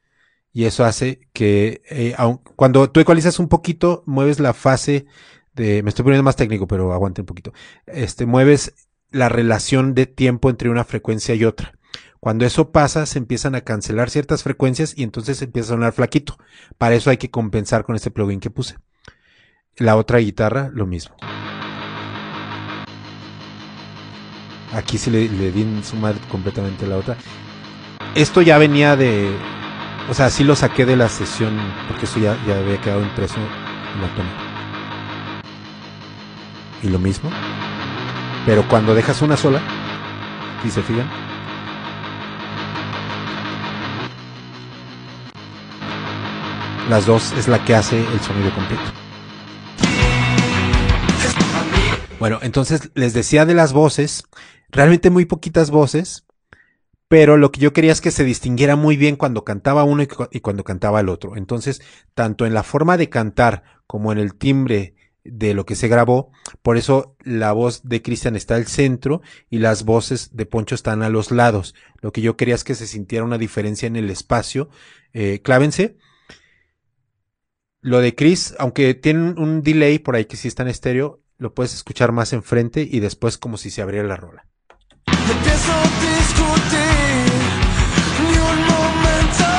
y 0.53 0.65
eso 0.65 0.83
hace 0.85 1.27
que 1.33 1.81
eh, 1.89 2.13
aun, 2.17 2.41
cuando 2.55 2.89
tú 2.89 2.99
ecualizas 2.99 3.39
un 3.39 3.47
poquito 3.47 4.03
mueves 4.05 4.39
la 4.39 4.53
fase 4.53 5.05
de 5.53 5.83
me 5.83 5.89
estoy 5.89 6.03
poniendo 6.03 6.23
más 6.23 6.35
técnico 6.35 6.67
pero 6.67 6.93
aguante 6.93 7.21
un 7.21 7.27
poquito 7.27 7.53
este 7.85 8.25
mueves 8.25 8.73
la 9.11 9.29
relación 9.29 9.93
de 9.93 10.07
tiempo 10.07 10.49
entre 10.49 10.69
una 10.69 10.83
frecuencia 10.83 11.35
y 11.35 11.45
otra 11.45 11.73
cuando 12.21 12.45
eso 12.45 12.71
pasa, 12.71 13.07
se 13.07 13.17
empiezan 13.17 13.55
a 13.55 13.61
cancelar 13.61 14.11
ciertas 14.11 14.43
frecuencias 14.43 14.93
y 14.95 15.01
entonces 15.01 15.41
empieza 15.41 15.73
a 15.73 15.75
sonar 15.75 15.91
flaquito. 15.91 16.37
Para 16.77 16.93
eso 16.93 17.09
hay 17.09 17.17
que 17.17 17.31
compensar 17.31 17.83
con 17.83 17.95
este 17.95 18.11
plugin 18.11 18.39
que 18.39 18.51
puse. 18.51 18.77
La 19.75 19.95
otra 19.95 20.19
guitarra, 20.19 20.69
lo 20.71 20.85
mismo. 20.85 21.15
Aquí 24.73 24.97
sí 24.97 25.09
le, 25.11 25.27
le 25.27 25.51
di 25.51 25.61
en 25.63 25.83
sumar 25.83 26.15
completamente 26.29 26.87
la 26.87 26.97
otra. 26.97 27.17
Esto 28.15 28.41
ya 28.41 28.57
venía 28.57 28.95
de. 28.95 29.35
O 30.09 30.13
sea, 30.13 30.29
sí 30.29 30.43
lo 30.43 30.55
saqué 30.55 30.85
de 30.85 30.95
la 30.95 31.09
sesión, 31.09 31.57
porque 31.87 32.05
eso 32.05 32.19
ya, 32.19 32.37
ya 32.47 32.57
había 32.57 32.79
quedado 32.81 33.01
impreso 33.01 33.37
en 33.37 34.01
la 34.01 34.07
toma. 34.15 34.29
Y 36.83 36.89
lo 36.89 36.99
mismo. 36.99 37.29
Pero 38.45 38.67
cuando 38.67 38.95
dejas 38.95 39.21
una 39.21 39.37
sola, 39.37 39.61
si 40.63 40.71
se 40.71 40.81
fijan, 40.81 41.07
las 46.89 47.05
dos 47.05 47.31
es 47.33 47.47
la 47.47 47.63
que 47.63 47.75
hace 47.75 47.99
el 47.99 48.19
sonido 48.21 48.53
completo. 48.53 48.83
Bueno, 52.19 52.39
entonces 52.41 52.91
les 52.93 53.13
decía 53.13 53.45
de 53.45 53.53
las 53.53 53.73
voces, 53.73 54.25
realmente 54.71 55.09
muy 55.09 55.25
poquitas 55.25 55.69
voces, 55.69 56.25
pero 57.11 57.35
lo 57.35 57.51
que 57.51 57.59
yo 57.59 57.73
quería 57.73 57.91
es 57.91 57.99
que 57.99 58.09
se 58.09 58.23
distinguiera 58.23 58.77
muy 58.77 58.95
bien 58.95 59.17
cuando 59.17 59.43
cantaba 59.43 59.83
uno 59.83 60.01
y, 60.31 60.39
cuando 60.39 60.63
cantaba 60.63 61.01
el 61.01 61.09
otro. 61.09 61.35
Entonces, 61.35 61.81
tanto 62.13 62.45
en 62.45 62.53
la 62.53 62.63
forma 62.63 62.95
de 62.95 63.09
cantar 63.09 63.63
como 63.85 64.13
en 64.13 64.17
el 64.17 64.35
timbre 64.35 64.95
de 65.25 65.53
lo 65.53 65.65
que 65.65 65.75
se 65.75 65.89
grabó, 65.89 66.31
por 66.61 66.77
eso 66.77 67.17
la 67.19 67.51
voz 67.51 67.81
de 67.83 68.01
Cristian 68.01 68.37
está 68.37 68.55
al 68.55 68.65
centro 68.65 69.21
y 69.49 69.59
las 69.59 69.83
voces 69.83 70.37
de 70.37 70.45
Poncho 70.45 70.73
están 70.73 71.03
a 71.03 71.09
los 71.09 71.31
lados. 71.31 71.75
Lo 71.99 72.13
que 72.13 72.21
yo 72.21 72.37
quería 72.37 72.55
es 72.55 72.63
que 72.63 72.75
se 72.75 72.87
sintiera 72.87 73.25
una 73.25 73.37
diferencia 73.37 73.87
en 73.87 73.97
el 73.97 74.09
espacio. 74.09 74.69
Eh, 75.11 75.41
clávense. 75.43 75.97
Lo 77.81 77.99
de 77.99 78.15
Chris, 78.15 78.55
aunque 78.57 78.93
tiene 78.93 79.33
un 79.37 79.63
delay 79.63 79.99
por 79.99 80.15
ahí 80.15 80.25
que 80.25 80.37
sí 80.37 80.47
está 80.47 80.63
en 80.63 80.69
estéreo, 80.69 81.21
lo 81.37 81.53
puedes 81.53 81.73
escuchar 81.73 82.13
más 82.13 82.31
enfrente 82.31 82.87
y 82.89 83.01
después 83.01 83.37
como 83.37 83.57
si 83.57 83.69
se 83.69 83.81
abriera 83.81 84.07
la 84.07 84.15
rola. 84.15 84.50
Empiezo 85.51 85.73
a 85.73 85.83
discutir 85.99 87.27
ni 88.23 88.37
un 88.37 88.59
momento. 88.71 89.49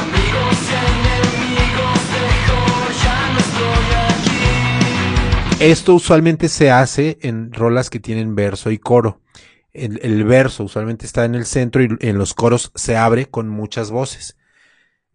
Amigos 0.00 0.56
y 0.64 0.72
enemigos 0.88 2.00
dejo, 2.14 2.58
ya 3.04 3.18
no 3.30 3.38
estoy 3.40 3.88
aquí. 5.52 5.64
Esto 5.64 5.94
usualmente 5.94 6.48
se 6.48 6.70
hace 6.70 7.18
en 7.20 7.52
rolas 7.52 7.90
que 7.90 8.00
tienen 8.00 8.34
verso 8.34 8.70
y 8.70 8.78
coro. 8.78 9.20
El, 9.74 10.00
el, 10.02 10.24
verso 10.24 10.64
usualmente 10.64 11.04
está 11.04 11.26
en 11.26 11.34
el 11.34 11.44
centro 11.44 11.82
y 11.82 11.88
en 12.00 12.16
los 12.16 12.32
coros 12.32 12.72
se 12.74 12.96
abre 12.96 13.26
con 13.26 13.50
muchas 13.50 13.90
voces. 13.90 14.38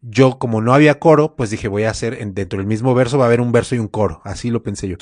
Yo, 0.01 0.37
como 0.37 0.61
no 0.61 0.75
había 0.75 0.99
coro, 0.99 1.35
pues 1.35 1.49
dije, 1.49 1.67
voy 1.67 1.85
a 1.85 1.89
hacer 1.89 2.21
en, 2.21 2.35
dentro 2.35 2.59
del 2.59 2.67
mismo 2.67 2.93
verso, 2.93 3.17
va 3.17 3.25
a 3.25 3.27
haber 3.27 3.41
un 3.41 3.51
verso 3.51 3.73
y 3.73 3.79
un 3.79 3.87
coro. 3.87 4.21
Así 4.25 4.51
lo 4.51 4.61
pensé 4.61 4.89
yo. 4.89 4.97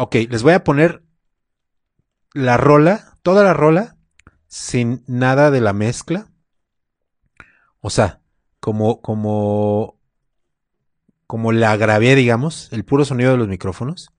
Ok, 0.00 0.14
les 0.30 0.42
voy 0.44 0.52
a 0.52 0.62
poner 0.62 1.02
la 2.32 2.56
rola, 2.56 3.18
toda 3.22 3.42
la 3.42 3.52
rola, 3.52 3.96
sin 4.46 5.02
nada 5.08 5.50
de 5.50 5.60
la 5.60 5.72
mezcla. 5.72 6.30
O 7.80 7.90
sea, 7.90 8.20
como, 8.60 9.00
como 9.00 9.98
como 11.28 11.52
la 11.52 11.76
grabé, 11.76 12.14
digamos, 12.14 12.72
el 12.72 12.84
puro 12.84 13.04
sonido 13.04 13.32
de 13.32 13.36
los 13.36 13.48
micrófonos, 13.48 14.10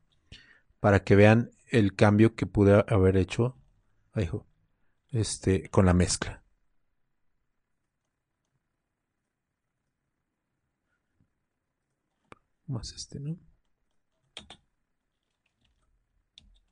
para 0.80 1.03
que 1.03 1.15
vean 1.15 1.51
el 1.72 1.95
cambio 1.95 2.35
que 2.35 2.45
pude 2.45 2.85
haber 2.88 3.18
hecho 3.18 3.57
este, 5.11 5.69
con 5.69 5.85
la 5.88 5.93
mezcla. 5.93 6.43
Más 12.68 12.93
este, 12.93 13.19
¿no? 13.19 13.49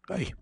Ahí. 0.10 0.34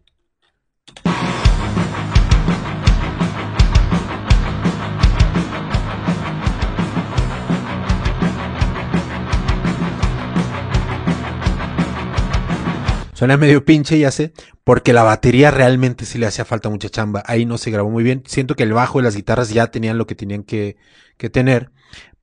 Suena 13.13 13.37
medio 13.37 13.63
pinche, 13.63 13.97
ya 13.97 14.11
sé, 14.11 14.33
porque 14.65 14.91
la 14.91 15.01
batería 15.01 15.49
realmente 15.49 16.05
sí 16.05 16.17
le 16.17 16.25
hacía 16.25 16.43
falta 16.43 16.69
mucha 16.69 16.89
chamba. 16.89 17.23
Ahí 17.25 17.45
no 17.45 17.57
se 17.57 17.71
grabó 17.71 17.89
muy 17.89 18.03
bien. 18.03 18.23
Siento 18.27 18.55
que 18.55 18.63
el 18.63 18.73
bajo 18.73 18.99
y 18.99 19.03
las 19.03 19.15
guitarras 19.15 19.49
ya 19.49 19.67
tenían 19.67 19.97
lo 19.97 20.05
que 20.05 20.15
tenían 20.15 20.43
que, 20.43 20.75
que 21.17 21.29
tener, 21.29 21.71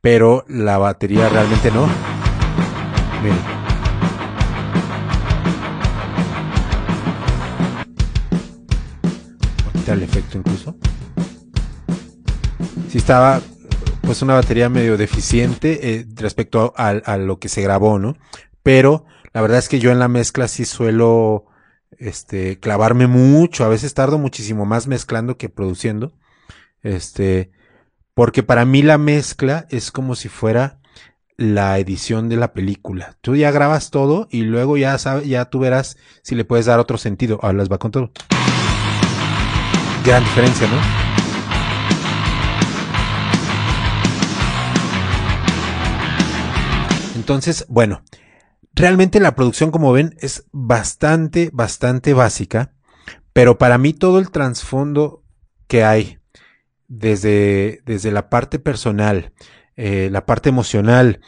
pero 0.02 0.44
la 0.48 0.77
batería 0.77 1.31
realmente 1.31 1.70
no. 1.70 1.89
Miren. 3.23 3.62
El 9.89 10.03
efecto 10.03 10.39
incluso. 10.39 10.77
Sí 12.89 12.99
estaba 12.99 13.41
pues 14.03 14.23
una 14.23 14.35
batería 14.35 14.69
medio 14.69 14.97
deficiente 14.97 15.95
eh, 15.95 16.07
respecto 16.15 16.73
a, 16.77 16.89
a, 16.89 17.17
lo 17.17 17.39
que 17.39 17.49
se 17.49 17.63
grabó, 17.63 17.99
¿no? 17.99 18.17
Pero 18.63 19.07
la 19.33 19.41
verdad 19.41 19.59
es 19.59 19.69
que 19.69 19.81
yo 19.81 19.91
en 19.91 19.99
la 19.99 20.09
mezcla 20.09 20.47
sí 20.49 20.65
suelo 20.65 21.47
este, 21.99 22.59
clavarme 22.59 23.07
mucho. 23.07 23.65
A 23.65 23.69
veces 23.69 23.95
tardo 23.95 24.19
muchísimo 24.19 24.67
más 24.67 24.87
mezclando 24.87 25.37
que 25.37 25.49
produciendo. 25.49 26.13
Este, 26.83 27.51
porque 28.15 28.43
para 28.43 28.65
mí 28.65 28.83
la 28.83 28.99
mezcla 28.99 29.67
es 29.71 29.91
como 29.91 30.15
si 30.15 30.29
fuera 30.29 30.81
la 31.37 31.79
edición 31.79 32.29
de 32.29 32.37
la 32.37 32.53
película. 32.53 33.17
Tú 33.21 33.37
ya 33.37 33.51
grabas 33.51 33.91
todo 33.91 34.29
y 34.31 34.43
luego 34.43 34.77
ya 34.77 34.97
sabes, 34.99 35.27
ya 35.27 35.47
tú 35.47 35.59
verás 35.59 35.97
si 36.23 36.35
le 36.35 36.45
puedes 36.45 36.67
dar 36.67 36.79
otro 36.79 36.99
sentido. 36.99 37.39
Ahora 37.43 37.65
va 37.65 37.79
con 37.79 37.91
todo. 37.91 38.13
Gran 40.05 40.24
diferencia, 40.24 40.66
¿no? 40.66 41.03
Entonces, 47.15 47.65
bueno, 47.69 48.03
realmente 48.74 49.20
la 49.20 49.37
producción, 49.37 49.70
como 49.70 49.93
ven, 49.93 50.16
es 50.20 50.45
bastante, 50.51 51.51
bastante 51.53 52.15
básica, 52.15 52.73
pero 53.33 53.59
para 53.59 53.79
mí 53.79 53.93
todo 53.93 54.19
el 54.19 54.31
trasfondo 54.31 55.23
que 55.69 55.85
hay, 55.85 56.19
desde, 56.89 57.81
desde 57.87 58.11
la 58.11 58.29
parte 58.29 58.59
personal, 58.59 59.33
eh, 59.77 60.09
la 60.11 60.27
parte 60.27 60.49
emocional, 60.49 61.20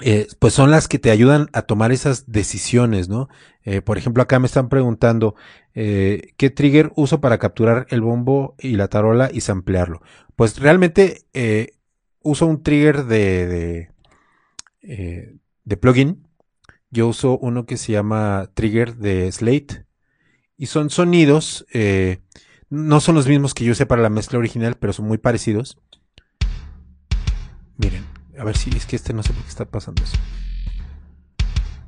eh, 0.00 0.26
pues 0.38 0.54
son 0.54 0.70
las 0.70 0.88
que 0.88 0.98
te 0.98 1.10
ayudan 1.10 1.48
a 1.52 1.62
tomar 1.62 1.92
esas 1.92 2.30
decisiones, 2.30 3.08
¿no? 3.08 3.28
Eh, 3.64 3.82
por 3.82 3.98
ejemplo, 3.98 4.22
acá 4.22 4.38
me 4.38 4.46
están 4.46 4.68
preguntando 4.68 5.34
eh, 5.74 6.32
qué 6.36 6.48
trigger 6.50 6.92
uso 6.96 7.20
para 7.20 7.38
capturar 7.38 7.86
el 7.90 8.00
bombo 8.00 8.54
y 8.58 8.76
la 8.76 8.88
tarola 8.88 9.30
y 9.32 9.42
samplearlo. 9.42 10.00
Pues 10.36 10.58
realmente 10.58 11.24
uso 12.22 12.46
un 12.46 12.62
trigger 12.62 13.04
de, 13.04 13.90
de, 14.82 15.38
de 15.64 15.76
plugin 15.76 16.26
yo 16.90 17.06
uso 17.06 17.38
uno 17.38 17.66
que 17.66 17.76
se 17.76 17.92
llama 17.92 18.50
Trigger 18.54 18.96
de 18.96 19.30
Slate. 19.30 19.84
Y 20.56 20.66
son 20.66 20.90
sonidos, 20.90 21.64
no 22.68 23.00
son 23.00 23.14
los 23.14 23.28
mismos 23.28 23.54
que 23.54 23.64
yo 23.64 23.72
usé 23.72 23.86
para 23.86 24.02
la 24.02 24.10
mezcla 24.10 24.38
original, 24.38 24.76
pero 24.76 24.92
son 24.92 25.06
muy 25.06 25.18
parecidos. 25.18 25.78
Miren, 27.78 28.04
a 28.40 28.44
ver 28.44 28.56
si 28.56 28.70
es 28.70 28.86
que 28.86 28.96
este 28.96 29.12
no 29.12 29.22
sé 29.22 29.34
por 29.34 29.42
qué 29.42 29.50
está 29.50 29.66
pasando 29.66 30.02
eso. 30.02 30.16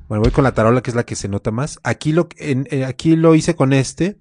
Bueno, 0.07 0.21
voy 0.21 0.31
con 0.31 0.43
la 0.43 0.53
tarola, 0.53 0.83
que 0.83 0.91
es 0.91 0.95
la 0.95 1.03
que 1.03 1.15
se 1.15 1.27
nota 1.27 1.49
más. 1.49 1.79
Aquí 1.83 2.11
lo, 2.11 2.29
eh, 2.37 2.85
aquí 2.85 3.15
lo 3.15 3.33
hice 3.33 3.55
con 3.55 3.73
este. 3.73 4.19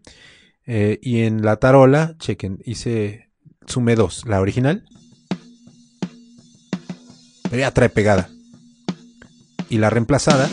eh, 0.64 0.98
y 1.02 1.22
en 1.22 1.42
la 1.42 1.56
tarola, 1.56 2.16
chequen, 2.18 2.58
hice, 2.64 3.30
sumé 3.66 3.96
dos. 3.96 4.24
La 4.26 4.40
original. 4.40 4.88
Pero 7.50 7.58
ya 7.58 7.70
trae 7.70 7.90
pegada. 7.90 8.30
Y 9.68 9.76
la 9.76 9.90
reemplazada. 9.90 10.48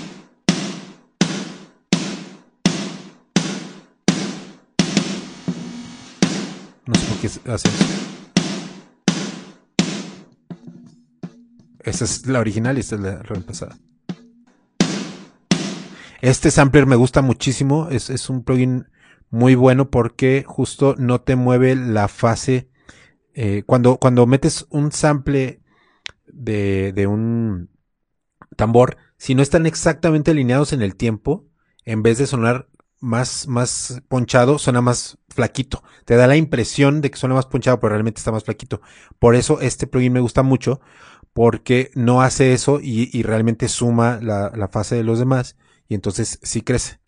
No 6.85 6.95
sé 6.95 7.05
por 7.05 7.17
qué 7.19 7.27
hace 7.27 7.69
eso. 7.69 8.18
Esta 11.79 12.05
es 12.05 12.25
la 12.27 12.39
original 12.39 12.77
y 12.77 12.81
esta 12.81 12.95
es 12.95 13.01
la 13.01 13.23
reemplazada. 13.23 13.77
Este 16.21 16.51
sampler 16.51 16.85
me 16.85 16.95
gusta 16.95 17.21
muchísimo. 17.21 17.87
Es, 17.89 18.09
es 18.09 18.29
un 18.29 18.43
plugin 18.43 18.87
muy 19.29 19.55
bueno 19.55 19.89
porque 19.89 20.43
justo 20.47 20.95
no 20.97 21.21
te 21.21 21.35
mueve 21.35 21.75
la 21.75 22.07
fase. 22.07 22.69
eh, 23.33 23.63
cuando, 23.65 23.97
cuando 23.97 24.27
metes 24.27 24.65
un 24.69 24.91
sample 24.91 25.61
de, 26.27 26.93
de 26.93 27.07
un 27.07 27.69
tambor, 28.57 28.97
si 29.17 29.35
no 29.35 29.41
están 29.41 29.65
exactamente 29.65 30.31
alineados 30.31 30.73
en 30.73 30.81
el 30.81 30.95
tiempo, 30.95 31.45
en 31.85 32.03
vez 32.03 32.17
de 32.17 32.27
sonar 32.27 32.69
más, 32.99 33.47
más 33.47 34.01
ponchado, 34.09 34.59
suena 34.59 34.81
más 34.81 35.19
flaquito. 35.29 35.83
Te 36.05 36.15
da 36.15 36.27
la 36.27 36.35
impresión 36.35 37.01
de 37.01 37.11
que 37.11 37.17
suena 37.17 37.35
más 37.35 37.45
ponchado, 37.45 37.79
pero 37.79 37.91
realmente 37.91 38.19
está 38.19 38.31
más 38.31 38.43
flaquito. 38.43 38.81
Por 39.19 39.35
eso 39.35 39.61
este 39.61 39.87
plugin 39.87 40.13
me 40.13 40.19
gusta 40.19 40.43
mucho, 40.43 40.81
porque 41.33 41.91
no 41.95 42.21
hace 42.21 42.53
eso 42.53 42.79
y, 42.81 43.21
realmente 43.23 43.67
suma 43.67 44.19
la, 44.21 44.69
fase 44.71 44.95
de 44.95 45.03
los 45.03 45.19
demás, 45.19 45.57
y 45.87 45.95
entonces 45.95 46.39
sí 46.43 46.61
crece. 46.61 46.99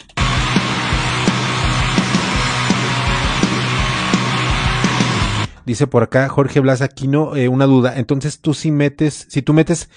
Dice 5.66 5.86
por 5.88 6.04
acá 6.04 6.28
Jorge 6.28 6.60
Blas 6.60 6.82
Aquino, 6.82 7.36
eh, 7.36 7.48
una 7.48 7.66
duda. 7.66 7.98
Entonces 7.98 8.42
tú 8.42 8.54
si 8.54 8.72
metes, 8.72 9.28
si 9.30 9.42
tú 9.42 9.54
metes 9.54 9.90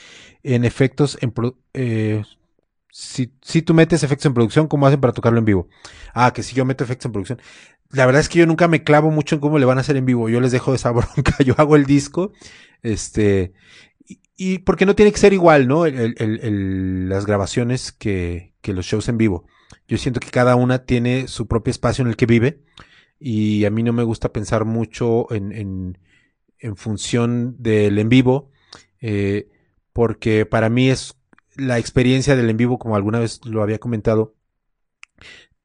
en 0.42 0.64
efectos 0.64 1.16
en 1.20 1.32
eh, 1.72 2.22
si, 2.96 3.32
si 3.42 3.60
tú 3.62 3.74
metes 3.74 4.05
efectos 4.05 4.26
en 4.26 4.34
producción, 4.34 4.68
¿cómo 4.68 4.86
hacen 4.86 5.01
para 5.01 5.12
tocarlo 5.12 5.40
en 5.40 5.44
vivo? 5.44 5.68
Ah, 6.12 6.32
que 6.32 6.44
si 6.44 6.55
yo 6.55 6.64
meto 6.64 6.84
efectos 6.84 7.06
en 7.06 7.12
producción. 7.12 7.40
La 7.90 8.06
verdad 8.06 8.20
es 8.20 8.28
que 8.28 8.38
yo 8.38 8.46
nunca 8.46 8.68
me 8.68 8.84
clavo 8.84 9.10
mucho 9.10 9.34
en 9.34 9.40
cómo 9.40 9.59
le 9.59 9.66
van 9.66 9.78
a 9.78 9.80
hacer 9.80 9.96
en 9.96 10.06
vivo. 10.06 10.28
Yo 10.28 10.40
les 10.40 10.52
dejo 10.52 10.74
esa 10.74 10.90
bronca. 10.92 11.36
Yo 11.44 11.55
hago 11.59 11.74
el 11.74 11.86
disco. 11.86 12.32
Este. 12.82 13.52
Y, 14.36 14.59
porque 14.59 14.86
no 14.86 14.97
tiene 14.97 15.12
que 15.12 15.18
ser 15.18 15.32
igual, 15.32 15.68
¿no? 15.68 15.86
Las 15.86 17.26
grabaciones 17.26 17.93
que, 17.93 18.55
los 18.64 18.86
shows 18.86 19.09
en 19.09 19.18
vivo. 19.18 19.47
Yo 19.86 19.98
siento 19.98 20.20
que 20.20 20.31
cada 20.31 20.56
una 20.56 20.85
tiene 20.85 21.28
su 21.28 21.47
propio 21.47 21.70
espacio 21.70 22.02
en 22.02 22.09
el 22.09 22.16
que 22.16 22.26
vive. 22.26 22.60
Y 23.18 23.64
a 23.64 23.70
mí 23.70 23.82
no 23.82 23.93
me 23.93 24.02
gusta 24.02 24.32
pensar 24.32 24.64
mucho 24.64 25.26
en, 25.32 25.98
función 26.76 27.56
del 27.59 27.98
en 27.98 28.09
vivo. 28.09 28.51
eh, 29.01 29.48
porque 29.93 30.44
para 30.44 30.68
mí 30.68 30.90
es 30.90 31.16
la 31.56 31.78
experiencia 31.78 32.35
del 32.36 32.51
en 32.51 32.56
vivo, 32.56 32.78
como 32.78 32.97
alguna 32.97 33.20
vez 33.20 33.40
lo 33.44 33.62
había 33.62 33.78
comentado, 33.78 34.35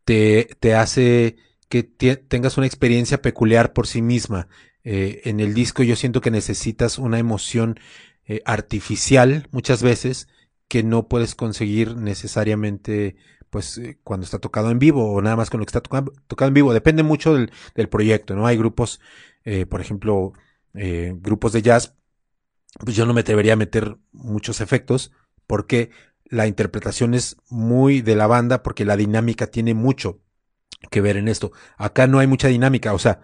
te, 0.06 0.50
te 0.60 0.76
hace 0.76 1.38
que 1.68 1.84
tengas 1.84 2.58
una 2.58 2.68
experiencia 2.68 3.22
peculiar 3.22 3.74
por 3.74 3.88
sí 3.88 4.02
misma. 4.02 4.48
Eh, 4.84 5.22
en 5.26 5.40
el 5.40 5.54
disco 5.54 5.84
yo 5.84 5.96
siento 5.96 6.22
que 6.22 6.32
necesitas 6.32 6.98
una 6.98 7.20
emoción 7.20 7.80
eh, 8.30 8.42
artificial 8.46 9.48
muchas 9.52 9.84
veces 9.84 10.30
que 10.70 10.84
no 10.84 11.08
puedes 11.10 11.36
conseguir 11.36 11.98
necesariamente 11.98 13.18
pues 13.50 13.78
eh, 13.80 14.00
cuando 14.04 14.24
está 14.26 14.40
tocado 14.40 14.72
en 14.72 14.80
vivo 14.80 15.12
o 15.12 15.22
nada 15.22 15.36
más 15.36 15.50
con 15.50 15.60
lo 15.60 15.66
que 15.66 15.72
está 15.72 15.82
toca- 15.82 16.06
tocado 16.28 16.48
en 16.50 16.54
vivo. 16.54 16.74
Depende 16.74 17.04
mucho 17.04 17.34
del, 17.36 17.52
del 17.76 17.90
proyecto, 17.90 18.36
¿no? 18.36 18.48
Hay 18.48 18.58
grupos, 18.58 19.02
eh, 19.44 19.66
por 19.66 19.82
ejemplo, 19.82 20.34
grupos 20.74 21.52
de 21.54 21.64
jazz, 21.64 21.96
pues 22.86 22.96
yo 22.96 23.06
no 23.06 23.14
me 23.14 23.22
atrevería 23.22 23.54
a 23.54 23.56
meter 23.58 23.98
muchos 24.12 24.62
efectos 24.62 25.12
porque 25.48 25.90
la 26.26 26.48
interpretación 26.48 27.16
es 27.16 27.38
muy 27.50 28.02
de 28.02 28.16
la 28.16 28.28
banda 28.28 28.62
porque 28.62 28.86
la 28.86 28.96
dinámica 28.96 29.48
tiene 29.48 29.74
mucho 29.74 30.20
que 30.92 31.02
ver 31.02 31.18
en 31.18 31.28
esto. 31.28 31.52
Acá 31.78 32.08
no 32.08 32.20
hay 32.20 32.28
mucha 32.28 32.48
dinámica, 32.48 32.94
o 32.94 33.00
sea, 33.00 33.22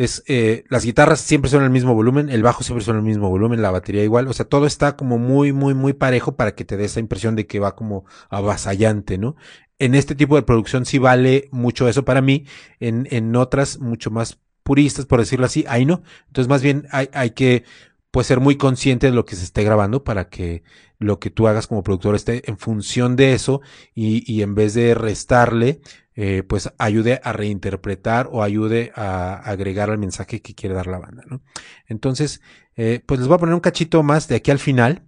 es 0.00 0.24
eh, 0.28 0.64
las 0.70 0.86
guitarras 0.86 1.20
siempre 1.20 1.50
son 1.50 1.62
el 1.62 1.68
mismo 1.68 1.94
volumen, 1.94 2.30
el 2.30 2.42
bajo 2.42 2.62
siempre 2.62 2.82
son 2.82 2.96
el 2.96 3.02
mismo 3.02 3.28
volumen, 3.28 3.60
la 3.60 3.70
batería 3.70 4.02
igual, 4.02 4.28
o 4.28 4.32
sea, 4.32 4.46
todo 4.46 4.64
está 4.64 4.96
como 4.96 5.18
muy, 5.18 5.52
muy, 5.52 5.74
muy 5.74 5.92
parejo 5.92 6.36
para 6.36 6.54
que 6.54 6.64
te 6.64 6.78
dé 6.78 6.86
esa 6.86 7.00
impresión 7.00 7.36
de 7.36 7.46
que 7.46 7.60
va 7.60 7.76
como 7.76 8.06
avasallante, 8.30 9.18
¿no? 9.18 9.36
En 9.78 9.94
este 9.94 10.14
tipo 10.14 10.36
de 10.36 10.42
producción 10.42 10.86
sí 10.86 10.96
vale 10.96 11.50
mucho 11.52 11.86
eso 11.86 12.02
para 12.06 12.22
mí, 12.22 12.46
en, 12.78 13.08
en 13.10 13.36
otras 13.36 13.78
mucho 13.78 14.10
más 14.10 14.40
puristas, 14.62 15.04
por 15.04 15.20
decirlo 15.20 15.44
así, 15.44 15.66
ahí 15.68 15.84
no. 15.84 16.02
Entonces, 16.28 16.48
más 16.48 16.62
bien 16.62 16.86
hay, 16.92 17.10
hay 17.12 17.32
que 17.32 17.64
pues 18.10 18.26
ser 18.26 18.40
muy 18.40 18.56
consciente 18.56 19.06
de 19.08 19.12
lo 19.12 19.26
que 19.26 19.36
se 19.36 19.44
esté 19.44 19.64
grabando 19.64 20.02
para 20.02 20.30
que 20.30 20.62
lo 20.98 21.18
que 21.18 21.28
tú 21.28 21.46
hagas 21.46 21.66
como 21.66 21.82
productor 21.82 22.14
esté 22.14 22.48
en 22.48 22.56
función 22.56 23.16
de 23.16 23.34
eso 23.34 23.60
y, 23.94 24.24
y 24.32 24.40
en 24.40 24.54
vez 24.54 24.72
de 24.72 24.94
restarle, 24.94 25.80
eh, 26.22 26.42
pues 26.42 26.70
ayude 26.76 27.18
a 27.24 27.32
reinterpretar 27.32 28.28
o 28.30 28.42
ayude 28.42 28.92
a 28.94 29.36
agregar 29.36 29.88
al 29.88 29.96
mensaje 29.96 30.42
que 30.42 30.54
quiere 30.54 30.74
dar 30.74 30.86
la 30.86 30.98
banda, 30.98 31.22
¿no? 31.26 31.40
Entonces, 31.86 32.42
eh, 32.76 33.00
pues 33.06 33.20
les 33.20 33.26
voy 33.26 33.36
a 33.36 33.38
poner 33.38 33.54
un 33.54 33.62
cachito 33.62 34.02
más 34.02 34.28
de 34.28 34.36
aquí 34.36 34.50
al 34.50 34.58
final 34.58 35.04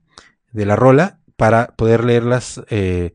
de 0.53 0.65
la 0.65 0.75
rola 0.75 1.19
para 1.37 1.67
poder 1.77 2.05
leer 2.05 2.23
las, 2.23 2.63
eh, 2.71 3.13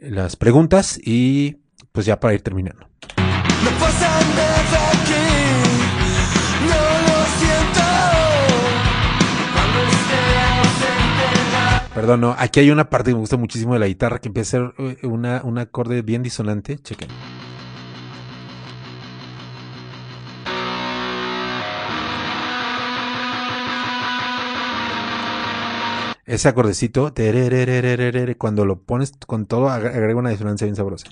las 0.00 0.34
preguntas 0.34 0.98
y 1.00 1.58
pues 1.92 2.04
ya 2.04 2.18
para 2.18 2.34
ir 2.34 2.42
terminando. 2.42 2.88
No 3.16 3.70
pasa 3.78 4.08
nada 4.34 4.90
aquí, 4.90 5.26
no 6.66 6.82
lo 7.06 7.26
siento. 7.38 7.86
Cuando 9.54 9.82
esté 9.82 10.20
ausente 10.58 11.52
la 11.52 11.94
Perdón, 11.94 12.20
no, 12.22 12.34
aquí 12.36 12.58
hay 12.58 12.72
una 12.72 12.90
parte 12.90 13.10
que 13.10 13.14
me 13.14 13.20
gusta 13.20 13.36
muchísimo 13.36 13.74
de 13.74 13.78
la 13.78 13.86
guitarra 13.86 14.18
que 14.18 14.26
empieza 14.26 14.56
a 14.56 14.60
ser 14.60 14.74
eh, 14.78 15.06
una, 15.06 15.42
un 15.44 15.58
acorde 15.58 16.02
bien 16.02 16.24
disonante. 16.24 16.78
Chequen. 16.78 17.08
Ese 26.26 26.48
acordecito, 26.48 27.12
cuando 28.36 28.64
lo 28.64 28.80
pones 28.80 29.12
con 29.28 29.46
todo, 29.46 29.68
ag- 29.68 29.94
agrega 29.94 30.16
una 30.18 30.30
disonancia 30.30 30.64
bien 30.64 30.74
sabrosa. 30.74 31.06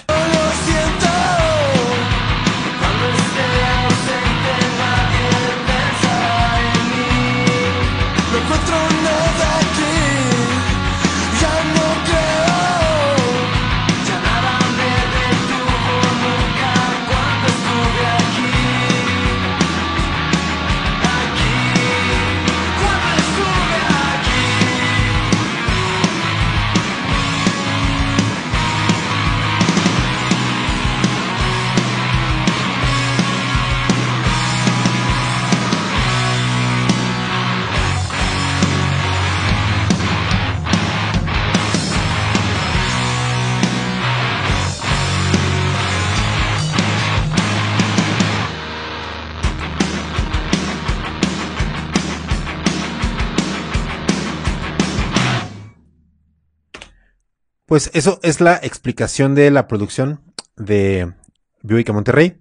Pues 57.66 57.91
eso 57.95 58.20
es 58.23 58.41
la 58.41 58.57
explicación 58.57 59.35
de 59.35 59.51
la 59.51 59.66
producción 59.66 60.20
de 60.57 61.15
Buick 61.62 61.91
Monterrey. 61.93 62.39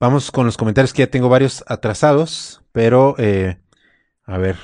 Vamos 0.00 0.32
con 0.32 0.46
los 0.46 0.56
comentarios 0.56 0.92
que 0.92 1.02
ya 1.02 1.10
tengo 1.10 1.28
varios 1.28 1.62
atrasados, 1.68 2.64
pero 2.72 3.14
eh, 3.18 3.60
a 4.24 4.38
ver, 4.38 4.56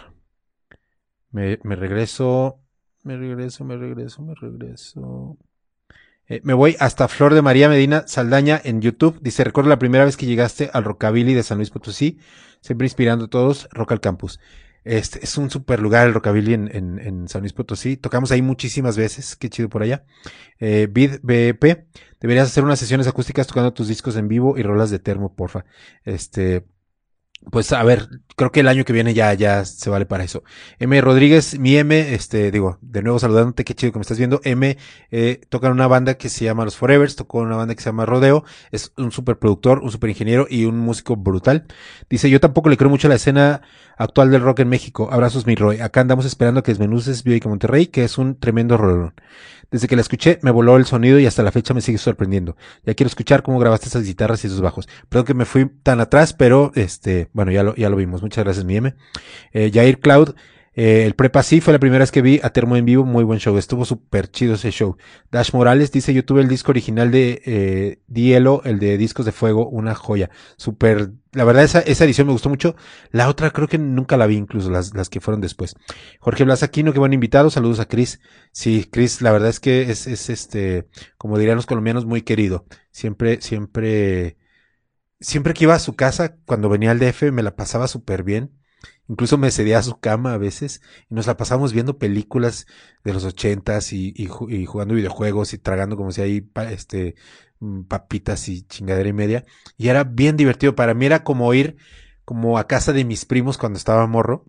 me, 1.30 1.60
me 1.62 1.76
regreso, 1.76 2.58
me 3.04 3.16
regreso, 3.16 3.64
me 3.64 3.76
regreso, 3.76 4.22
me 4.22 4.34
regreso. 4.34 5.38
Eh, 6.26 6.40
me 6.42 6.54
voy 6.54 6.76
hasta 6.80 7.06
Flor 7.06 7.34
de 7.34 7.42
María 7.42 7.68
Medina 7.68 8.04
Saldaña 8.06 8.60
en 8.62 8.82
YouTube. 8.82 9.18
Dice, 9.22 9.44
recuerdo 9.44 9.70
la 9.70 9.78
primera 9.78 10.04
vez 10.04 10.16
que 10.16 10.26
llegaste 10.26 10.70
al 10.72 10.84
Rockabilly 10.84 11.34
de 11.34 11.44
San 11.44 11.58
Luis 11.58 11.70
Potosí, 11.70 12.18
siempre 12.60 12.86
inspirando 12.86 13.26
a 13.26 13.28
todos, 13.28 13.68
Rock 13.70 13.92
al 13.92 14.00
Campus. 14.00 14.40
Este 14.88 15.22
es 15.22 15.36
un 15.36 15.50
super 15.50 15.80
lugar 15.80 16.06
el 16.06 16.14
Rockabilly 16.14 16.54
en, 16.54 16.74
en, 16.74 16.98
en 16.98 17.28
San 17.28 17.42
Luis 17.42 17.52
Potosí. 17.52 17.98
Tocamos 17.98 18.30
ahí 18.32 18.40
muchísimas 18.40 18.96
veces, 18.96 19.36
qué 19.36 19.50
chido 19.50 19.68
por 19.68 19.82
allá. 19.82 20.06
Eh, 20.58 20.88
Vid 20.90 21.16
BEP, 21.22 21.86
deberías 22.20 22.48
hacer 22.48 22.64
unas 22.64 22.78
sesiones 22.78 23.06
acústicas 23.06 23.46
tocando 23.46 23.74
tus 23.74 23.86
discos 23.86 24.16
en 24.16 24.28
vivo 24.28 24.56
y 24.56 24.62
rolas 24.62 24.88
de 24.88 24.98
termo, 24.98 25.34
porfa. 25.34 25.66
Este, 26.04 26.64
pues 27.50 27.72
a 27.72 27.82
ver, 27.82 28.08
creo 28.36 28.52
que 28.52 28.60
el 28.60 28.68
año 28.68 28.84
que 28.84 28.92
viene 28.92 29.14
ya, 29.14 29.32
ya 29.34 29.64
se 29.64 29.90
vale 29.90 30.06
para 30.06 30.24
eso. 30.24 30.42
M. 30.78 31.00
Rodríguez, 31.00 31.58
mi 31.58 31.76
M, 31.76 32.14
este, 32.14 32.50
digo, 32.50 32.78
de 32.82 33.02
nuevo 33.02 33.18
saludándote, 33.18 33.64
qué 33.64 33.74
chido 33.74 33.92
que 33.92 33.98
me 33.98 34.02
estás 34.02 34.18
viendo. 34.18 34.40
M, 34.44 34.76
eh, 35.10 35.40
toca 35.48 35.68
en 35.68 35.72
una 35.72 35.86
banda 35.86 36.14
que 36.14 36.28
se 36.28 36.44
llama 36.44 36.64
Los 36.64 36.76
Forevers, 36.76 37.16
tocó 37.16 37.40
en 37.40 37.46
una 37.46 37.56
banda 37.56 37.74
que 37.74 37.82
se 37.82 37.88
llama 37.88 38.06
Rodeo, 38.06 38.44
es 38.70 38.92
un 38.96 39.12
super 39.12 39.38
productor, 39.38 39.80
un 39.80 39.90
super 39.90 40.10
ingeniero 40.10 40.46
y 40.48 40.64
un 40.66 40.78
músico 40.78 41.16
brutal. 41.16 41.66
Dice, 42.10 42.28
yo 42.30 42.40
tampoco 42.40 42.68
le 42.68 42.76
creo 42.76 42.90
mucho 42.90 43.08
a 43.08 43.10
la 43.10 43.16
escena 43.16 43.62
actual 43.96 44.30
del 44.30 44.42
rock 44.42 44.60
en 44.60 44.68
México. 44.68 45.08
Abrazos, 45.10 45.46
mi 45.46 45.54
Roy. 45.54 45.80
Acá 45.80 46.00
andamos 46.00 46.24
esperando 46.26 46.62
que 46.62 46.72
desmenuces 46.72 47.24
Bioica 47.24 47.48
Monterrey, 47.48 47.86
que 47.86 48.04
es 48.04 48.18
un 48.18 48.38
tremendo 48.38 48.76
rolón. 48.76 49.14
Desde 49.70 49.86
que 49.86 49.96
la 49.96 50.02
escuché, 50.02 50.38
me 50.42 50.50
voló 50.50 50.76
el 50.76 50.86
sonido 50.86 51.18
y 51.18 51.26
hasta 51.26 51.42
la 51.42 51.52
fecha 51.52 51.74
me 51.74 51.82
sigue 51.82 51.98
sorprendiendo. 51.98 52.56
Ya 52.84 52.94
quiero 52.94 53.08
escuchar 53.08 53.42
cómo 53.42 53.58
grabaste 53.58 53.88
esas 53.88 54.04
guitarras 54.04 54.42
y 54.44 54.46
esos 54.46 54.62
bajos. 54.62 54.88
Perdón 55.08 55.26
que 55.26 55.34
me 55.34 55.44
fui 55.44 55.70
tan 55.82 56.00
atrás, 56.00 56.32
pero 56.32 56.72
este, 56.74 57.28
bueno, 57.34 57.52
ya 57.52 57.62
lo, 57.62 57.74
ya 57.74 57.90
lo 57.90 57.96
vimos. 57.96 58.22
Muchas 58.22 58.44
gracias, 58.44 58.64
mi 58.64 58.76
M. 58.76 58.94
Eh, 59.52 59.70
Jair 59.72 60.00
Cloud, 60.00 60.34
eh, 60.80 61.06
el 61.06 61.16
prepa 61.16 61.42
sí 61.42 61.60
fue 61.60 61.72
la 61.72 61.80
primera 61.80 62.04
vez 62.04 62.12
que 62.12 62.22
vi 62.22 62.38
a 62.40 62.50
Termo 62.50 62.76
en 62.76 62.84
vivo, 62.84 63.04
muy 63.04 63.24
buen 63.24 63.40
show, 63.40 63.58
estuvo 63.58 63.84
súper 63.84 64.30
chido 64.30 64.54
ese 64.54 64.70
show. 64.70 64.96
Dash 65.28 65.52
Morales 65.52 65.90
dice, 65.90 66.14
yo 66.14 66.24
tuve 66.24 66.40
el 66.40 66.46
disco 66.46 66.70
original 66.70 67.10
de 67.10 67.42
eh, 67.46 68.02
Dielo, 68.06 68.62
el 68.64 68.78
de 68.78 68.96
Discos 68.96 69.26
de 69.26 69.32
Fuego, 69.32 69.68
una 69.68 69.96
joya, 69.96 70.30
súper, 70.56 71.14
la 71.32 71.42
verdad 71.42 71.64
esa, 71.64 71.80
esa 71.80 72.04
edición 72.04 72.28
me 72.28 72.32
gustó 72.32 72.48
mucho, 72.48 72.76
la 73.10 73.28
otra 73.28 73.50
creo 73.50 73.66
que 73.66 73.76
nunca 73.76 74.16
la 74.16 74.28
vi 74.28 74.36
incluso, 74.36 74.70
las, 74.70 74.94
las 74.94 75.10
que 75.10 75.20
fueron 75.20 75.40
después. 75.40 75.74
Jorge 76.20 76.44
Blas 76.44 76.62
Aquino, 76.62 76.92
qué 76.92 77.00
buen 77.00 77.12
invitado, 77.12 77.50
saludos 77.50 77.80
a 77.80 77.88
Chris. 77.88 78.20
Sí, 78.52 78.88
Chris, 78.88 79.20
la 79.20 79.32
verdad 79.32 79.48
es 79.48 79.58
que 79.58 79.90
es, 79.90 80.06
es 80.06 80.30
este, 80.30 80.86
como 81.16 81.38
dirían 81.38 81.56
los 81.56 81.66
colombianos, 81.66 82.06
muy 82.06 82.22
querido, 82.22 82.66
siempre, 82.92 83.40
siempre, 83.40 84.36
siempre 85.18 85.54
que 85.54 85.64
iba 85.64 85.74
a 85.74 85.80
su 85.80 85.96
casa, 85.96 86.36
cuando 86.46 86.68
venía 86.68 86.92
al 86.92 87.00
DF, 87.00 87.32
me 87.32 87.42
la 87.42 87.56
pasaba 87.56 87.88
súper 87.88 88.22
bien. 88.22 88.52
Incluso 89.08 89.38
me 89.38 89.50
cedía 89.50 89.78
a 89.78 89.82
su 89.82 89.98
cama 90.00 90.34
a 90.34 90.38
veces 90.38 90.82
y 91.10 91.14
nos 91.14 91.26
la 91.26 91.36
pasamos 91.36 91.72
viendo 91.72 91.98
películas 91.98 92.66
de 93.04 93.12
los 93.14 93.24
ochentas 93.24 93.92
y, 93.92 94.12
y, 94.16 94.26
ju- 94.28 94.50
y 94.52 94.66
jugando 94.66 94.94
videojuegos 94.94 95.54
y 95.54 95.58
tragando 95.58 95.96
como 95.96 96.12
si 96.12 96.20
ahí 96.20 96.50
este 96.70 97.14
mm, 97.60 97.82
papitas 97.84 98.48
y 98.48 98.62
chingadera 98.62 99.08
y 99.08 99.12
media. 99.14 99.44
Y 99.78 99.88
era 99.88 100.04
bien 100.04 100.36
divertido. 100.36 100.74
Para 100.74 100.94
mí 100.94 101.06
era 101.06 101.24
como 101.24 101.52
ir 101.54 101.76
como 102.24 102.58
a 102.58 102.66
casa 102.66 102.92
de 102.92 103.04
mis 103.04 103.24
primos 103.24 103.56
cuando 103.58 103.78
estaba 103.78 104.06
morro, 104.06 104.44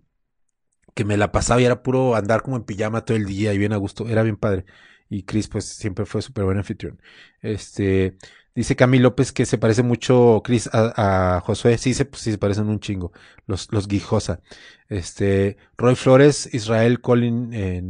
que 0.94 1.04
me 1.04 1.16
la 1.16 1.32
pasaba 1.32 1.60
y 1.60 1.64
era 1.64 1.82
puro 1.82 2.14
andar 2.16 2.42
como 2.42 2.56
en 2.56 2.64
pijama 2.64 3.04
todo 3.04 3.16
el 3.16 3.26
día 3.26 3.52
y 3.54 3.58
bien 3.58 3.72
a 3.72 3.76
gusto. 3.76 4.08
Era 4.08 4.22
bien 4.22 4.36
padre. 4.36 4.64
Y 5.08 5.24
Chris 5.24 5.48
pues 5.48 5.64
siempre 5.66 6.04
fue 6.06 6.22
súper 6.22 6.44
buen 6.44 6.58
anfitrión. 6.58 7.00
Este, 7.42 8.16
dice 8.54 8.76
Cami 8.76 8.98
López 8.98 9.32
que 9.32 9.46
se 9.46 9.58
parece 9.58 9.82
mucho 9.82 10.42
Chris 10.44 10.68
a, 10.72 11.36
a 11.36 11.40
Josué. 11.40 11.78
Sí, 11.78 11.94
se, 11.94 12.04
pues, 12.04 12.22
sí 12.22 12.32
se 12.32 12.38
parecen 12.38 12.68
un 12.68 12.80
chingo. 12.80 13.12
Los, 13.46 13.72
los 13.72 13.88
Guijosa. 13.88 14.40
Este, 14.88 15.56
Roy 15.76 15.94
Flores, 15.94 16.48
Israel 16.52 17.00
Colin 17.00 17.50
eh, 17.52 17.82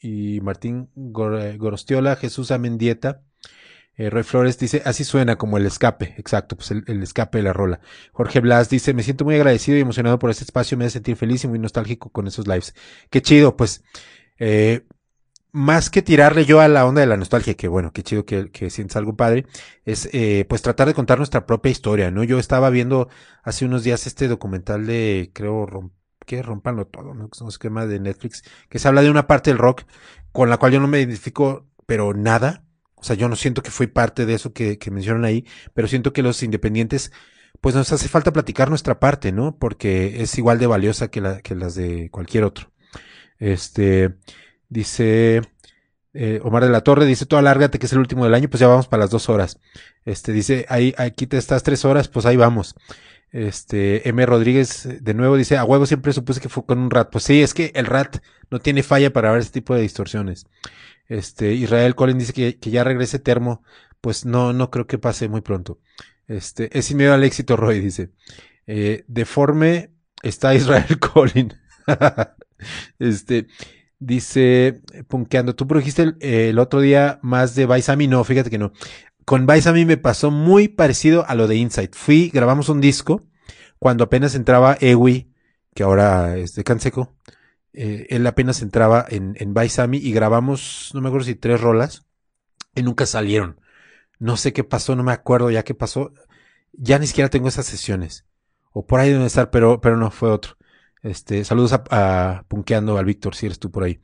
y 0.00 0.40
Martín 0.40 0.90
Gor- 0.94 1.56
Gorostiola, 1.58 2.16
Jesús 2.16 2.50
Amendieta. 2.50 3.22
Eh, 3.96 4.08
Roy 4.08 4.22
Flores 4.22 4.58
dice, 4.58 4.80
así 4.86 5.04
suena 5.04 5.36
como 5.36 5.58
el 5.58 5.66
escape, 5.66 6.14
exacto, 6.16 6.56
pues 6.56 6.70
el, 6.70 6.84
el 6.86 7.02
escape 7.02 7.36
de 7.38 7.44
la 7.44 7.52
rola. 7.52 7.80
Jorge 8.12 8.40
Blas 8.40 8.70
dice, 8.70 8.94
me 8.94 9.02
siento 9.02 9.26
muy 9.26 9.34
agradecido 9.34 9.76
y 9.76 9.82
emocionado 9.82 10.18
por 10.18 10.30
este 10.30 10.44
espacio, 10.44 10.78
me 10.78 10.86
hace 10.86 10.94
sentir 10.94 11.16
feliz 11.16 11.44
y 11.44 11.48
muy 11.48 11.58
nostálgico 11.58 12.08
con 12.08 12.26
esos 12.26 12.46
lives. 12.46 12.74
Qué 13.10 13.20
chido, 13.20 13.56
pues, 13.58 13.84
eh, 14.38 14.86
más 15.52 15.90
que 15.90 16.02
tirarle 16.02 16.44
yo 16.44 16.60
a 16.60 16.68
la 16.68 16.86
onda 16.86 17.00
de 17.00 17.06
la 17.06 17.16
nostalgia, 17.16 17.54
que 17.54 17.68
bueno, 17.68 17.92
qué 17.92 18.02
chido 18.02 18.24
que, 18.24 18.50
que 18.50 18.70
sientes 18.70 18.96
algo 18.96 19.16
padre, 19.16 19.46
es 19.84 20.08
eh, 20.12 20.44
pues 20.48 20.62
tratar 20.62 20.88
de 20.88 20.94
contar 20.94 21.18
nuestra 21.18 21.46
propia 21.46 21.70
historia, 21.70 22.10
¿no? 22.10 22.24
Yo 22.24 22.38
estaba 22.38 22.70
viendo 22.70 23.08
hace 23.42 23.64
unos 23.64 23.84
días 23.84 24.06
este 24.06 24.28
documental 24.28 24.86
de, 24.86 25.30
creo, 25.34 25.66
rom 25.66 25.90
que 26.26 26.42
rompanlo 26.42 26.86
todo, 26.86 27.14
¿no? 27.14 27.28
Es 27.32 27.40
un 27.40 27.48
esquema 27.48 27.86
de 27.86 27.98
Netflix, 27.98 28.44
que 28.68 28.78
se 28.78 28.86
habla 28.86 29.02
de 29.02 29.10
una 29.10 29.26
parte 29.26 29.50
del 29.50 29.58
rock 29.58 29.82
con 30.32 30.48
la 30.48 30.58
cual 30.58 30.72
yo 30.72 30.80
no 30.80 30.86
me 30.86 31.00
identifico, 31.00 31.66
pero 31.86 32.14
nada. 32.14 32.64
O 32.94 33.02
sea, 33.02 33.16
yo 33.16 33.28
no 33.28 33.36
siento 33.36 33.62
que 33.62 33.70
fui 33.70 33.86
parte 33.86 34.26
de 34.26 34.34
eso 34.34 34.52
que, 34.52 34.78
que 34.78 34.90
mencionan 34.90 35.24
ahí, 35.24 35.46
pero 35.74 35.88
siento 35.88 36.12
que 36.12 36.22
los 36.22 36.42
independientes, 36.42 37.10
pues 37.60 37.74
nos 37.74 37.92
hace 37.92 38.08
falta 38.08 38.32
platicar 38.32 38.68
nuestra 38.68 39.00
parte, 39.00 39.32
¿no? 39.32 39.58
Porque 39.58 40.22
es 40.22 40.36
igual 40.38 40.58
de 40.58 40.66
valiosa 40.66 41.08
que, 41.08 41.20
la, 41.20 41.40
que 41.40 41.54
las 41.54 41.74
de 41.74 42.10
cualquier 42.10 42.44
otro. 42.44 42.70
Este, 43.38 44.14
dice, 44.70 45.42
eh, 46.14 46.40
Omar 46.42 46.64
de 46.64 46.70
la 46.70 46.80
Torre, 46.80 47.04
dice, 47.04 47.26
tú 47.26 47.36
alárgate 47.36 47.78
que 47.78 47.86
es 47.86 47.92
el 47.92 47.98
último 47.98 48.24
del 48.24 48.34
año, 48.34 48.48
pues 48.48 48.60
ya 48.60 48.68
vamos 48.68 48.88
para 48.88 49.02
las 49.02 49.10
dos 49.10 49.28
horas. 49.28 49.60
Este, 50.06 50.32
dice, 50.32 50.64
ahí, 50.70 50.94
aquí 50.96 51.26
te 51.26 51.36
estás 51.36 51.62
tres 51.62 51.84
horas, 51.84 52.08
pues 52.08 52.24
ahí 52.24 52.36
vamos. 52.36 52.74
Este, 53.32 54.08
M. 54.08 54.24
Rodríguez, 54.26 54.86
eh, 54.86 54.98
de 55.00 55.14
nuevo, 55.14 55.36
dice, 55.36 55.56
a 55.56 55.64
huevo 55.64 55.86
siempre 55.86 56.12
supuse 56.12 56.40
que 56.40 56.48
fue 56.48 56.64
con 56.64 56.78
un 56.78 56.90
rat. 56.90 57.10
Pues 57.12 57.24
sí, 57.24 57.42
es 57.42 57.54
que 57.54 57.72
el 57.74 57.86
rat 57.86 58.18
no 58.50 58.60
tiene 58.60 58.82
falla 58.82 59.12
para 59.12 59.30
ver 59.30 59.40
ese 59.40 59.52
tipo 59.52 59.74
de 59.74 59.82
distorsiones. 59.82 60.46
Este, 61.06 61.52
Israel 61.52 61.94
Colin 61.94 62.18
dice 62.18 62.32
que, 62.32 62.58
que 62.58 62.70
ya 62.70 62.84
regrese 62.84 63.18
termo. 63.18 63.62
Pues 64.00 64.24
no, 64.24 64.52
no 64.52 64.70
creo 64.70 64.86
que 64.86 64.98
pase 64.98 65.28
muy 65.28 65.42
pronto. 65.42 65.78
Este, 66.26 66.76
es 66.76 66.86
sin 66.86 66.96
miedo 66.96 67.12
al 67.12 67.24
éxito, 67.24 67.56
Roy, 67.56 67.80
dice. 67.80 68.10
Eh, 68.66 69.04
deforme 69.08 69.90
está 70.22 70.54
Israel 70.54 70.98
Colin. 71.00 71.54
este, 72.98 73.48
dice, 74.00 74.80
punkeando, 75.06 75.54
tú 75.54 75.68
produjiste 75.68 76.02
el, 76.02 76.16
el 76.20 76.58
otro 76.58 76.80
día 76.80 77.20
más 77.22 77.54
de 77.54 77.66
Baisami. 77.66 78.08
No, 78.08 78.24
fíjate 78.24 78.50
que 78.50 78.58
no. 78.58 78.72
Con 79.24 79.46
Baisami 79.46 79.84
me 79.84 79.96
pasó 79.96 80.32
muy 80.32 80.66
parecido 80.66 81.24
a 81.28 81.36
lo 81.36 81.46
de 81.46 81.56
Insight. 81.56 81.94
Fui, 81.94 82.30
grabamos 82.30 82.68
un 82.68 82.80
disco 82.80 83.28
cuando 83.78 84.04
apenas 84.04 84.34
entraba 84.34 84.76
Ewi, 84.80 85.32
que 85.74 85.84
ahora 85.84 86.36
es 86.36 86.54
de 86.54 86.64
Canseco. 86.64 87.14
Eh, 87.72 88.08
él 88.10 88.26
apenas 88.26 88.62
entraba 88.62 89.06
en, 89.08 89.36
en 89.38 89.54
y 89.94 90.12
grabamos, 90.12 90.90
no 90.94 91.00
me 91.00 91.08
acuerdo 91.08 91.26
si 91.26 91.36
tres 91.36 91.60
rolas, 91.60 92.04
y 92.74 92.82
nunca 92.82 93.06
salieron. 93.06 93.60
No 94.18 94.36
sé 94.36 94.52
qué 94.52 94.64
pasó, 94.64 94.96
no 94.96 95.02
me 95.02 95.12
acuerdo 95.12 95.50
ya 95.50 95.62
qué 95.62 95.74
pasó. 95.74 96.12
Ya 96.72 96.98
ni 96.98 97.06
siquiera 97.06 97.30
tengo 97.30 97.48
esas 97.48 97.66
sesiones. 97.66 98.26
O 98.72 98.86
por 98.86 99.00
ahí 99.00 99.10
deben 99.10 99.26
estar, 99.26 99.50
pero, 99.50 99.80
pero 99.80 99.96
no, 99.96 100.10
fue 100.10 100.30
otro. 100.30 100.56
Este, 101.02 101.44
saludos 101.44 101.72
a, 101.72 101.84
a 101.90 102.44
Punkeando 102.48 102.98
al 102.98 103.04
Víctor, 103.06 103.34
si 103.34 103.46
eres 103.46 103.58
tú 103.58 103.70
por 103.70 103.84
ahí. 103.84 104.00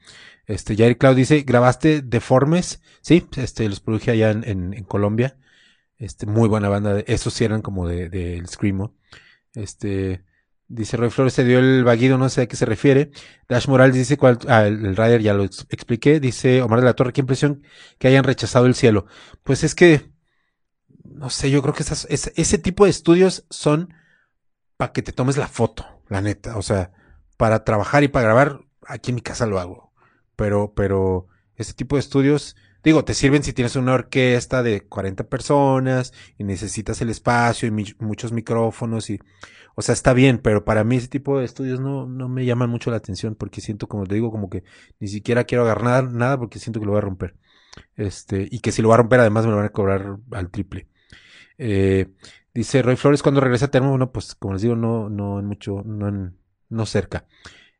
Este, 0.46 0.76
Jair 0.76 0.96
Cloud 0.96 1.16
dice, 1.16 1.42
¿grabaste 1.42 2.02
Deformes? 2.02 2.80
Sí, 3.00 3.26
este, 3.36 3.68
los 3.68 3.80
produje 3.80 4.12
allá 4.12 4.30
en, 4.30 4.84
Colombia. 4.84 5.38
Este, 5.98 6.26
muy 6.26 6.48
buena 6.48 6.68
banda. 6.68 6.94
De, 6.94 7.04
esos 7.08 7.34
sí 7.34 7.44
eran 7.44 7.62
como 7.62 7.88
de, 7.88 8.08
del 8.08 8.46
Screamo. 8.48 8.94
Este, 9.54 10.24
dice 10.68 10.96
Roy 10.96 11.10
Flores, 11.10 11.32
se 11.34 11.44
dio 11.44 11.58
el 11.58 11.84
vaguido, 11.84 12.18
no 12.18 12.28
sé 12.28 12.42
a 12.42 12.46
qué 12.46 12.56
se 12.56 12.66
refiere. 12.66 13.10
Dash 13.48 13.68
Morales 13.68 13.96
dice 13.96 14.16
cuál, 14.16 14.38
ah, 14.48 14.66
el, 14.66 14.96
Rider 14.96 15.20
ya 15.22 15.34
lo 15.34 15.44
ex- 15.44 15.66
expliqué. 15.70 16.20
Dice 16.20 16.62
Omar 16.62 16.80
de 16.80 16.86
la 16.86 16.94
Torre, 16.94 17.12
qué 17.12 17.20
impresión 17.20 17.62
que 17.98 18.08
hayan 18.08 18.24
rechazado 18.24 18.66
el 18.66 18.74
cielo. 18.74 19.06
Pues 19.42 19.64
es 19.64 19.74
que, 19.74 20.10
no 21.04 21.30
sé, 21.30 21.50
yo 21.50 21.62
creo 21.62 21.74
que 21.74 21.82
ese 21.82 22.58
tipo 22.58 22.84
de 22.84 22.90
estudios 22.90 23.46
son 23.50 23.94
para 24.76 24.92
que 24.92 25.02
te 25.02 25.12
tomes 25.12 25.36
la 25.36 25.48
foto, 25.48 25.95
la 26.08 26.20
neta. 26.20 26.56
O 26.56 26.62
sea, 26.62 26.92
para 27.36 27.64
trabajar 27.64 28.02
y 28.04 28.08
para 28.08 28.24
grabar, 28.24 28.60
aquí 28.86 29.10
en 29.10 29.16
mi 29.16 29.20
casa 29.20 29.46
lo 29.46 29.58
hago. 29.58 29.92
Pero, 30.36 30.72
pero, 30.74 31.28
este 31.56 31.74
tipo 31.74 31.96
de 31.96 32.00
estudios, 32.00 32.56
digo, 32.84 33.04
te 33.04 33.14
sirven 33.14 33.42
si 33.42 33.52
tienes 33.52 33.76
una 33.76 33.94
orquesta 33.94 34.62
de 34.62 34.82
40 34.82 35.28
personas 35.28 36.12
y 36.38 36.44
necesitas 36.44 37.00
el 37.00 37.10
espacio 37.10 37.68
y 37.68 37.94
muchos 37.98 38.32
micrófonos 38.32 39.10
y, 39.10 39.18
o 39.74 39.82
sea, 39.82 39.94
está 39.94 40.12
bien, 40.12 40.38
pero 40.38 40.64
para 40.64 40.84
mí 40.84 40.96
ese 40.96 41.08
tipo 41.08 41.38
de 41.38 41.44
estudios 41.44 41.80
no, 41.80 42.06
no 42.06 42.28
me 42.28 42.44
llaman 42.44 42.70
mucho 42.70 42.90
la 42.90 42.98
atención 42.98 43.34
porque 43.34 43.60
siento, 43.60 43.88
como 43.88 44.06
te 44.06 44.14
digo, 44.14 44.30
como 44.30 44.50
que 44.50 44.64
ni 45.00 45.08
siquiera 45.08 45.44
quiero 45.44 45.64
agarrar 45.64 45.84
nada, 45.84 46.02
nada 46.02 46.38
porque 46.38 46.58
siento 46.58 46.80
que 46.80 46.86
lo 46.86 46.92
voy 46.92 46.98
a 46.98 47.02
romper. 47.02 47.36
Este, 47.94 48.48
y 48.50 48.60
que 48.60 48.72
si 48.72 48.82
lo 48.82 48.88
voy 48.88 48.94
a 48.94 48.98
romper 48.98 49.20
además 49.20 49.44
me 49.44 49.50
lo 49.50 49.56
van 49.56 49.66
a 49.66 49.72
cobrar 49.72 50.16
al 50.32 50.50
triple. 50.50 50.88
Eh, 51.58 52.12
dice 52.56 52.80
Roy 52.80 52.96
Flores 52.96 53.22
cuando 53.22 53.40
regresa 53.42 53.66
a 53.66 53.70
Termo, 53.70 53.90
bueno, 53.90 54.10
pues 54.10 54.34
como 54.34 54.54
les 54.54 54.62
digo, 54.62 54.74
no, 54.76 55.10
no 55.10 55.38
en 55.38 55.44
mucho, 55.44 55.82
no 55.84 56.08
en, 56.08 56.38
no 56.70 56.86
cerca. 56.86 57.26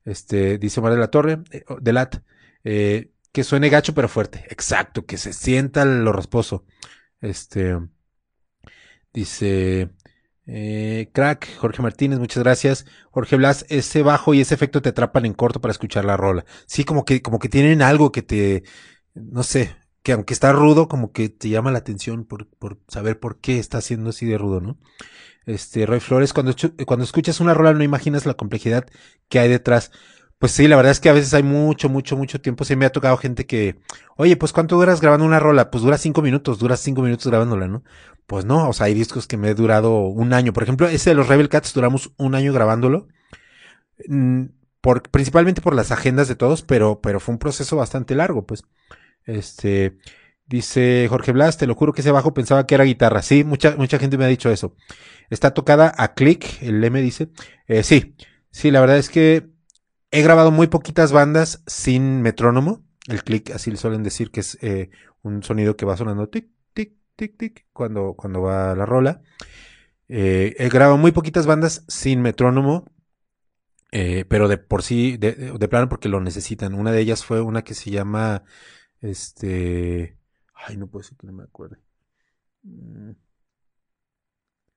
Este, 0.04 0.58
dice 0.58 0.80
Omar 0.80 0.92
de 0.92 0.98
la 0.98 1.10
Torre, 1.10 1.38
eh, 1.50 1.64
de 1.80 1.92
Lat, 1.92 2.16
eh, 2.62 3.10
que 3.32 3.42
suene 3.42 3.70
gacho 3.70 3.94
pero 3.94 4.08
fuerte. 4.08 4.44
Exacto, 4.50 5.06
que 5.06 5.16
se 5.16 5.32
sienta 5.32 5.84
lo 5.86 6.12
rasposo. 6.12 6.66
Este, 7.20 7.78
dice, 9.14 9.90
eh, 10.46 11.10
crack, 11.12 11.56
Jorge 11.56 11.82
Martínez, 11.82 12.18
muchas 12.18 12.42
gracias. 12.42 12.86
Jorge 13.10 13.36
Blas, 13.36 13.64
ese 13.70 14.02
bajo 14.02 14.34
y 14.34 14.42
ese 14.42 14.54
efecto 14.54 14.82
te 14.82 14.90
atrapan 14.90 15.24
en 15.24 15.32
corto 15.34 15.60
para 15.60 15.72
escuchar 15.72 16.04
la 16.04 16.18
rola. 16.18 16.44
Sí, 16.66 16.84
como 16.84 17.04
que, 17.06 17.22
como 17.22 17.38
que 17.38 17.48
tienen 17.48 17.80
algo 17.82 18.12
que 18.12 18.22
te, 18.22 18.64
no 19.14 19.42
sé, 19.42 19.74
que 20.06 20.12
aunque 20.12 20.34
está 20.34 20.52
rudo, 20.52 20.86
como 20.86 21.10
que 21.10 21.28
te 21.28 21.48
llama 21.48 21.72
la 21.72 21.78
atención 21.78 22.24
por, 22.24 22.46
por 22.46 22.78
saber 22.86 23.18
por 23.18 23.40
qué 23.40 23.58
está 23.58 23.80
siendo 23.80 24.10
así 24.10 24.24
de 24.24 24.38
rudo, 24.38 24.60
¿no? 24.60 24.78
Este, 25.46 25.84
Roy 25.84 25.98
Flores, 25.98 26.32
cuando, 26.32 26.54
cuando 26.86 27.04
escuchas 27.04 27.40
una 27.40 27.54
rola 27.54 27.72
no 27.72 27.82
imaginas 27.82 28.24
la 28.24 28.34
complejidad 28.34 28.86
que 29.28 29.40
hay 29.40 29.48
detrás. 29.48 29.90
Pues 30.38 30.52
sí, 30.52 30.68
la 30.68 30.76
verdad 30.76 30.92
es 30.92 31.00
que 31.00 31.08
a 31.08 31.12
veces 31.12 31.34
hay 31.34 31.42
mucho, 31.42 31.88
mucho, 31.88 32.16
mucho 32.16 32.40
tiempo. 32.40 32.64
Sí 32.64 32.76
me 32.76 32.86
ha 32.86 32.92
tocado 32.92 33.16
gente 33.16 33.46
que, 33.46 33.80
oye, 34.16 34.36
pues 34.36 34.52
¿cuánto 34.52 34.76
duras 34.76 35.00
grabando 35.00 35.26
una 35.26 35.40
rola? 35.40 35.72
Pues 35.72 35.82
dura 35.82 35.98
cinco 35.98 36.22
minutos, 36.22 36.60
dura 36.60 36.76
cinco 36.76 37.02
minutos 37.02 37.26
grabándola, 37.26 37.66
¿no? 37.66 37.82
Pues 38.26 38.44
no, 38.44 38.68
o 38.68 38.72
sea, 38.74 38.86
hay 38.86 38.94
discos 38.94 39.26
que 39.26 39.36
me 39.36 39.50
he 39.50 39.54
durado 39.56 40.06
un 40.06 40.32
año. 40.34 40.52
Por 40.52 40.62
ejemplo, 40.62 40.86
ese 40.88 41.10
de 41.10 41.16
los 41.16 41.26
Rebel 41.28 41.48
Cats 41.48 41.74
duramos 41.74 42.12
un 42.16 42.36
año 42.36 42.52
grabándolo. 42.52 43.08
Mm, 44.08 44.46
Por, 44.80 45.02
principalmente 45.10 45.60
por 45.62 45.74
las 45.74 45.90
agendas 45.92 46.28
de 46.28 46.36
todos, 46.36 46.62
pero, 46.62 47.00
pero 47.00 47.18
fue 47.20 47.32
un 47.34 47.38
proceso 47.38 47.76
bastante 47.76 48.14
largo, 48.14 48.46
pues. 48.46 48.64
Este, 49.26 49.98
dice 50.46 51.06
Jorge 51.10 51.32
Blas, 51.32 51.58
te 51.58 51.66
lo 51.66 51.74
juro 51.74 51.92
que 51.92 52.00
ese 52.02 52.12
bajo 52.12 52.34
pensaba 52.34 52.66
que 52.66 52.74
era 52.76 52.84
guitarra. 52.84 53.22
Sí, 53.22 53.44
mucha, 53.44 53.76
mucha 53.76 53.98
gente 53.98 54.18
me 54.18 54.24
ha 54.24 54.28
dicho 54.28 54.50
eso. 54.50 54.74
Está 55.30 55.52
tocada 55.54 55.92
a 55.96 56.14
click, 56.14 56.62
el 56.62 56.82
M 56.84 57.00
dice. 57.02 57.30
Eh, 57.68 57.82
sí, 57.82 58.14
sí, 58.50 58.70
la 58.70 58.80
verdad 58.80 58.98
es 58.98 59.10
que 59.10 59.48
he 60.10 60.22
grabado 60.22 60.50
muy 60.50 60.68
poquitas 60.68 61.12
bandas 61.12 61.62
sin 61.66 62.22
metrónomo. 62.22 62.84
El 63.08 63.22
click, 63.24 63.50
así 63.52 63.70
le 63.70 63.76
suelen 63.76 64.02
decir 64.02 64.30
que 64.30 64.40
es 64.40 64.58
eh, 64.62 64.90
un 65.22 65.42
sonido 65.42 65.76
que 65.76 65.86
va 65.86 65.96
sonando 65.96 66.28
tic, 66.28 66.48
tic, 66.74 66.94
tic, 67.16 67.36
tic, 67.38 67.66
cuando, 67.72 68.14
cuando 68.14 68.42
va 68.42 68.74
la 68.74 68.86
rola. 68.86 69.22
Eh, 70.08 70.54
he 70.58 70.68
grabado 70.68 70.98
muy 70.98 71.12
poquitas 71.12 71.46
bandas 71.46 71.84
sin 71.88 72.22
metrónomo, 72.22 72.86
eh, 73.92 74.24
pero 74.28 74.48
de 74.48 74.58
por 74.58 74.82
sí, 74.82 75.16
de, 75.16 75.32
de- 75.32 75.52
de 75.52 75.68
plano 75.68 75.88
porque 75.88 76.08
lo 76.08 76.20
necesitan. 76.20 76.74
Una 76.74 76.92
de 76.92 77.00
ellas 77.00 77.24
fue 77.24 77.40
una 77.40 77.62
que 77.62 77.74
se 77.74 77.90
llama, 77.90 78.44
este, 79.00 80.18
ay, 80.54 80.76
no 80.76 80.88
puedo 80.88 81.02
decir 81.02 81.18
que 81.18 81.26
no 81.26 81.32
me 81.32 81.44
acuerdo. 81.44 81.76
Mm. 82.62 83.12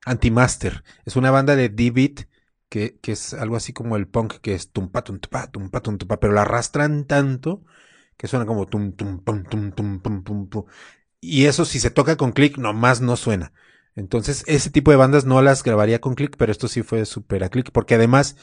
Antimaster. 0.06 0.84
Es 1.06 1.16
una 1.16 1.32
banda 1.32 1.56
de 1.56 1.70
D-Beat 1.70 2.28
que, 2.70 3.00
que 3.00 3.12
es 3.12 3.34
algo 3.34 3.56
así 3.56 3.74
como 3.74 3.96
el 3.96 4.08
punk, 4.08 4.36
que 4.36 4.54
es 4.54 4.72
tumpa, 4.72 5.04
tumpa, 5.04 5.52
tumpa, 5.52 5.82
tumpa, 5.82 6.20
pero 6.20 6.34
la 6.34 6.44
arrastran 6.44 7.06
tanto 7.06 7.64
que 8.20 8.28
suena 8.28 8.46
como 8.46 8.68
tum, 8.68 8.92
tum, 8.94 9.20
pum, 9.24 9.44
tum, 9.44 9.72
tum, 9.72 10.00
pum, 10.02 10.24
pum, 10.24 10.50
pum. 10.50 10.66
Y 11.22 11.46
eso 11.46 11.66
si 11.66 11.80
se 11.80 11.90
toca 11.90 12.18
con 12.18 12.34
click, 12.34 12.58
nomás 12.58 13.02
no 13.02 13.16
suena. 13.16 13.54
Entonces, 13.96 14.44
ese 14.48 14.70
tipo 14.70 14.92
de 14.92 14.98
bandas 14.98 15.26
no 15.26 15.42
las 15.42 15.64
grabaría 15.64 16.02
con 16.02 16.16
click, 16.16 16.36
pero 16.38 16.52
esto 16.52 16.68
sí 16.68 16.84
fue 16.84 17.06
súper 17.06 17.44
a 17.46 17.50
click, 17.50 17.72
porque 17.72 17.96
además 17.96 18.36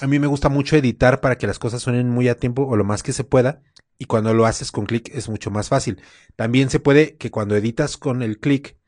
a 0.00 0.06
mí 0.06 0.18
me 0.20 0.28
gusta 0.28 0.48
mucho 0.48 0.76
editar 0.76 1.20
para 1.20 1.38
que 1.38 1.46
las 1.46 1.58
cosas 1.58 1.82
suenen 1.82 2.08
muy 2.08 2.28
a 2.28 2.36
tiempo 2.36 2.62
o 2.66 2.76
lo 2.76 2.84
más 2.84 3.02
que 3.02 3.12
se 3.12 3.24
pueda. 3.24 3.62
Y 4.00 4.06
cuando 4.06 4.32
lo 4.32 4.46
haces 4.46 4.72
con 4.72 4.86
click 4.86 5.10
es 5.14 5.28
mucho 5.28 5.50
más 5.50 5.68
fácil. 5.68 6.00
También 6.34 6.70
se 6.70 6.80
puede 6.80 7.18
que 7.18 7.30
cuando 7.30 7.54
editas 7.54 7.98
con 7.98 8.22
el 8.22 8.40
click, 8.40 8.78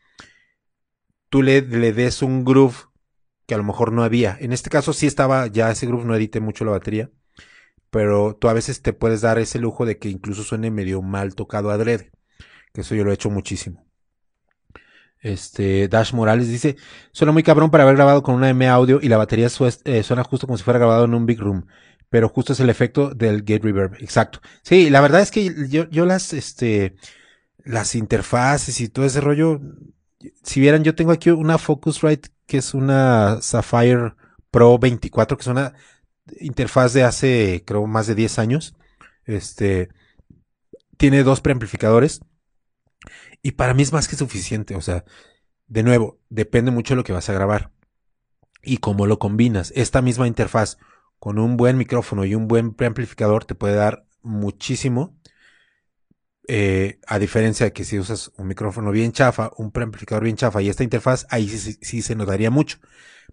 tú 1.28 1.42
le, 1.42 1.60
le 1.60 1.92
des 1.92 2.22
un 2.22 2.46
groove 2.46 2.88
que 3.46 3.54
a 3.54 3.58
lo 3.58 3.62
mejor 3.62 3.92
no 3.92 4.04
había. 4.04 4.38
En 4.40 4.54
este 4.54 4.70
caso 4.70 4.94
sí 4.94 5.06
estaba 5.06 5.48
ya 5.48 5.70
ese 5.70 5.86
groove, 5.86 6.06
no 6.06 6.16
edité 6.16 6.40
mucho 6.40 6.64
la 6.64 6.70
batería. 6.70 7.10
Pero 7.90 8.38
tú 8.40 8.48
a 8.48 8.54
veces 8.54 8.80
te 8.80 8.94
puedes 8.94 9.20
dar 9.20 9.38
ese 9.38 9.58
lujo 9.58 9.84
de 9.84 9.98
que 9.98 10.08
incluso 10.08 10.44
suene 10.44 10.70
medio 10.70 11.02
mal 11.02 11.34
tocado 11.34 11.70
adrede. 11.70 12.10
Que 12.72 12.80
eso 12.80 12.94
yo 12.94 13.04
lo 13.04 13.10
he 13.10 13.14
hecho 13.14 13.28
muchísimo. 13.28 13.84
Este, 15.20 15.88
Dash 15.88 16.14
Morales 16.14 16.48
dice, 16.48 16.76
suena 17.12 17.32
muy 17.32 17.42
cabrón 17.42 17.70
para 17.70 17.84
haber 17.84 17.96
grabado 17.96 18.22
con 18.22 18.34
una 18.34 18.48
M 18.48 18.66
audio 18.66 18.98
y 19.02 19.08
la 19.08 19.18
batería 19.18 19.48
eh, 19.84 20.02
suena 20.02 20.24
justo 20.24 20.46
como 20.46 20.56
si 20.56 20.64
fuera 20.64 20.78
grabado 20.80 21.04
en 21.04 21.14
un 21.14 21.26
big 21.26 21.38
room. 21.38 21.66
Pero 22.12 22.28
justo 22.28 22.52
es 22.52 22.60
el 22.60 22.68
efecto 22.68 23.14
del 23.14 23.40
gate 23.40 23.60
reverb. 23.62 23.94
Exacto. 23.94 24.42
Sí, 24.62 24.90
la 24.90 25.00
verdad 25.00 25.22
es 25.22 25.30
que 25.30 25.50
yo, 25.70 25.88
yo 25.88 26.04
las, 26.04 26.34
este, 26.34 26.94
las 27.64 27.94
interfaces 27.94 28.82
y 28.82 28.90
todo 28.90 29.06
ese 29.06 29.22
rollo, 29.22 29.62
si 30.42 30.60
vieran, 30.60 30.84
yo 30.84 30.94
tengo 30.94 31.12
aquí 31.12 31.30
una 31.30 31.56
Focusrite 31.56 32.28
que 32.46 32.58
es 32.58 32.74
una 32.74 33.38
Sapphire 33.40 34.14
Pro 34.50 34.78
24, 34.78 35.38
que 35.38 35.40
es 35.40 35.46
una 35.46 35.72
interfaz 36.38 36.92
de 36.92 37.04
hace, 37.04 37.64
creo, 37.66 37.86
más 37.86 38.06
de 38.06 38.14
10 38.14 38.38
años. 38.38 38.76
Este, 39.24 39.88
tiene 40.98 41.22
dos 41.22 41.40
preamplificadores. 41.40 42.20
Y 43.40 43.52
para 43.52 43.72
mí 43.72 43.84
es 43.84 43.92
más 43.94 44.06
que 44.06 44.16
suficiente. 44.16 44.76
O 44.76 44.82
sea, 44.82 45.06
de 45.66 45.82
nuevo, 45.82 46.20
depende 46.28 46.72
mucho 46.72 46.92
de 46.92 46.96
lo 46.96 47.04
que 47.04 47.14
vas 47.14 47.30
a 47.30 47.32
grabar. 47.32 47.70
Y 48.62 48.76
cómo 48.76 49.06
lo 49.06 49.18
combinas. 49.18 49.72
Esta 49.74 50.02
misma 50.02 50.28
interfaz 50.28 50.76
con 51.22 51.38
un 51.38 51.56
buen 51.56 51.78
micrófono 51.78 52.24
y 52.24 52.34
un 52.34 52.48
buen 52.48 52.74
preamplificador 52.74 53.44
te 53.44 53.54
puede 53.54 53.76
dar 53.76 54.06
muchísimo. 54.22 55.14
Eh, 56.48 56.98
a 57.06 57.20
diferencia 57.20 57.66
de 57.66 57.72
que 57.72 57.84
si 57.84 57.98
usas 58.00 58.32
un 58.36 58.48
micrófono 58.48 58.90
bien 58.90 59.12
chafa, 59.12 59.52
un 59.56 59.70
preamplificador 59.70 60.24
bien 60.24 60.34
chafa 60.36 60.60
y 60.60 60.68
esta 60.68 60.82
interfaz, 60.82 61.24
ahí 61.30 61.48
sí, 61.48 61.78
sí- 61.80 62.02
se 62.02 62.16
notaría 62.16 62.50
mucho. 62.50 62.78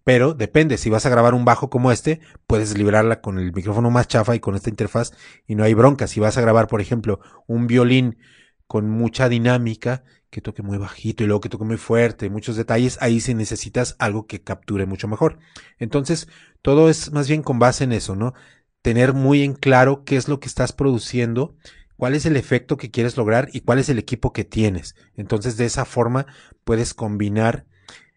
Pero 0.04 0.34
depende, 0.36 0.78
si 0.78 0.90
vas 0.92 1.06
a 1.06 1.10
grabar 1.10 1.34
un 1.36 1.46
bajo 1.46 1.70
como 1.72 1.92
este, 1.92 2.20
puedes 2.48 2.78
librarla 2.78 3.22
con 3.22 3.40
el 3.40 3.54
micrófono 3.54 3.92
más 3.92 4.08
chafa 4.10 4.36
y 4.36 4.42
con 4.42 4.56
esta 4.56 4.70
interfaz 4.70 5.14
y 5.48 5.56
no 5.56 5.64
hay 5.64 5.74
bronca. 5.76 6.08
Si 6.08 6.20
vas 6.20 6.38
a 6.38 6.42
grabar, 6.42 6.68
por 6.68 6.82
ejemplo, 6.82 7.22
un 7.48 7.68
violín 7.68 8.20
con 8.68 8.90
mucha 8.90 9.30
dinámica, 9.30 10.04
que 10.30 10.42
toque 10.42 10.62
muy 10.62 10.78
bajito 10.78 11.24
y 11.24 11.28
luego 11.28 11.42
que 11.42 11.50
toque 11.50 11.66
muy 11.66 11.78
fuerte, 11.78 12.30
muchos 12.30 12.56
detalles, 12.56 12.98
ahí 13.02 13.20
sí 13.20 13.34
necesitas 13.34 13.96
algo 14.00 14.28
que 14.28 14.42
capture 14.42 14.86
mucho 14.86 15.08
mejor. 15.08 15.40
Entonces, 15.78 16.28
todo 16.62 16.90
es 16.90 17.12
más 17.12 17.28
bien 17.28 17.42
con 17.42 17.60
base 17.60 17.84
en 17.84 17.94
eso, 17.94 18.16
¿no? 18.16 18.34
Tener 18.82 19.14
muy 19.14 19.44
en 19.44 19.54
claro 19.54 20.04
qué 20.04 20.16
es 20.18 20.28
lo 20.28 20.40
que 20.40 20.48
estás 20.48 20.72
produciendo, 20.72 21.56
cuál 21.98 22.16
es 22.16 22.26
el 22.26 22.38
efecto 22.38 22.78
que 22.78 22.92
quieres 22.92 23.18
lograr 23.18 23.50
y 23.54 23.62
cuál 23.62 23.80
es 23.80 23.90
el 23.90 23.98
equipo 23.98 24.32
que 24.32 24.46
tienes. 24.46 24.96
Entonces, 25.16 25.58
de 25.58 25.66
esa 25.66 25.86
forma 25.86 26.28
puedes 26.64 26.94
combinar 26.94 27.66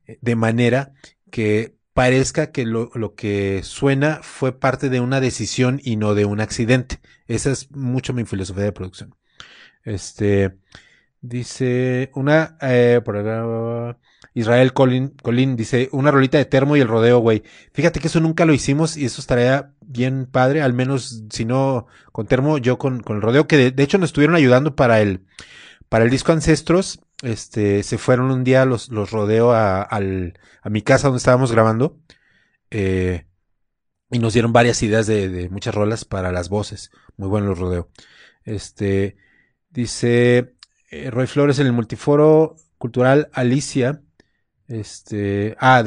eh, 0.06 0.18
de 0.20 0.36
manera 0.36 0.92
que 1.30 1.76
parezca 1.94 2.52
que 2.52 2.64
lo, 2.66 2.90
lo 2.94 3.14
que 3.14 3.62
suena 3.62 4.20
fue 4.22 4.58
parte 4.58 4.88
de 4.88 5.00
una 5.00 5.20
decisión 5.20 5.80
y 5.82 5.96
no 5.96 6.14
de 6.14 6.26
un 6.26 6.40
accidente. 6.40 7.00
Esa 7.26 7.50
es 7.50 7.70
mucho 7.70 8.12
mi 8.12 8.24
filosofía 8.24 8.64
de 8.64 8.72
producción. 8.72 9.14
Este 9.84 10.58
dice 11.22 12.10
una 12.14 12.58
eh, 12.60 13.00
por 13.02 13.16
acá, 13.16 13.96
Israel 14.34 14.72
Colin, 14.72 15.10
Colin 15.22 15.56
dice 15.56 15.88
una 15.92 16.10
rolita 16.10 16.36
de 16.38 16.44
termo 16.44 16.76
y 16.76 16.80
el 16.80 16.88
rodeo, 16.88 17.20
güey. 17.20 17.42
Fíjate 17.72 18.00
que 18.00 18.08
eso 18.08 18.20
nunca 18.20 18.44
lo 18.44 18.52
hicimos 18.52 18.96
y 18.96 19.04
eso 19.06 19.20
estaría 19.20 19.72
bien 19.80 20.26
padre, 20.26 20.62
al 20.62 20.72
menos 20.74 21.24
si 21.30 21.44
no 21.44 21.86
con 22.12 22.26
termo, 22.26 22.58
yo 22.58 22.78
con, 22.78 23.00
con 23.02 23.16
el 23.16 23.22
rodeo, 23.22 23.46
que 23.46 23.70
de, 23.70 23.82
hecho 23.82 23.98
nos 23.98 24.10
estuvieron 24.10 24.36
ayudando 24.36 24.76
para 24.76 25.00
el 25.00 25.24
para 25.88 26.04
el 26.04 26.10
disco 26.10 26.32
Ancestros. 26.32 27.00
Este 27.22 27.82
se 27.82 27.98
fueron 27.98 28.30
un 28.30 28.44
día 28.44 28.64
los, 28.64 28.88
los 28.88 29.10
rodeo 29.10 29.52
a, 29.52 29.82
al, 29.82 30.38
a 30.62 30.70
mi 30.70 30.82
casa 30.82 31.08
donde 31.08 31.18
estábamos 31.18 31.52
grabando. 31.52 31.98
Eh, 32.70 33.26
y 34.10 34.18
nos 34.18 34.34
dieron 34.34 34.52
varias 34.52 34.82
ideas 34.82 35.06
de, 35.06 35.28
de 35.28 35.48
muchas 35.50 35.74
rolas 35.74 36.04
para 36.04 36.32
las 36.32 36.48
voces. 36.48 36.90
Muy 37.16 37.28
bueno 37.28 37.48
los 37.48 37.58
rodeo. 37.58 37.90
Este 38.44 39.16
dice 39.70 40.54
eh, 40.92 41.10
Roy 41.10 41.26
Flores 41.26 41.58
en 41.58 41.66
el 41.66 41.72
multiforo 41.72 42.56
cultural 42.78 43.28
Alicia. 43.32 44.02
Este, 44.68 45.56
ah, 45.58 45.82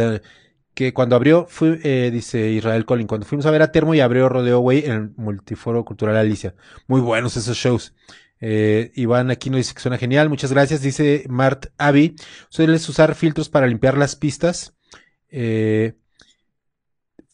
que 0.73 0.93
cuando 0.93 1.15
abrió, 1.15 1.47
fue, 1.47 1.79
eh, 1.83 2.11
dice 2.11 2.49
Israel 2.51 2.85
Collin, 2.85 3.07
cuando 3.07 3.25
fuimos 3.25 3.45
a 3.45 3.51
ver 3.51 3.61
a 3.61 3.71
Termo 3.71 3.95
y 3.95 4.01
abrió 4.01 4.27
Rodeo 4.27 4.59
Güey 4.59 4.85
en 4.85 4.91
el 4.91 5.09
multiforo 5.15 5.85
cultural 5.85 6.17
Alicia. 6.17 6.53
Muy 6.87 6.99
buenos 6.99 7.37
esos 7.37 7.55
shows. 7.55 7.93
Eh, 8.41 8.91
Iván 8.95 9.31
aquí 9.31 9.49
nos 9.49 9.59
dice 9.59 9.73
que 9.73 9.79
suena 9.79 9.97
genial, 9.97 10.27
muchas 10.27 10.51
gracias. 10.51 10.81
Dice 10.81 11.23
Mart 11.29 11.67
Avi, 11.77 12.15
¿sueles 12.49 12.87
usar 12.89 13.15
filtros 13.15 13.47
para 13.47 13.67
limpiar 13.67 13.97
las 13.97 14.15
pistas? 14.17 14.75
Eh, 15.29 15.93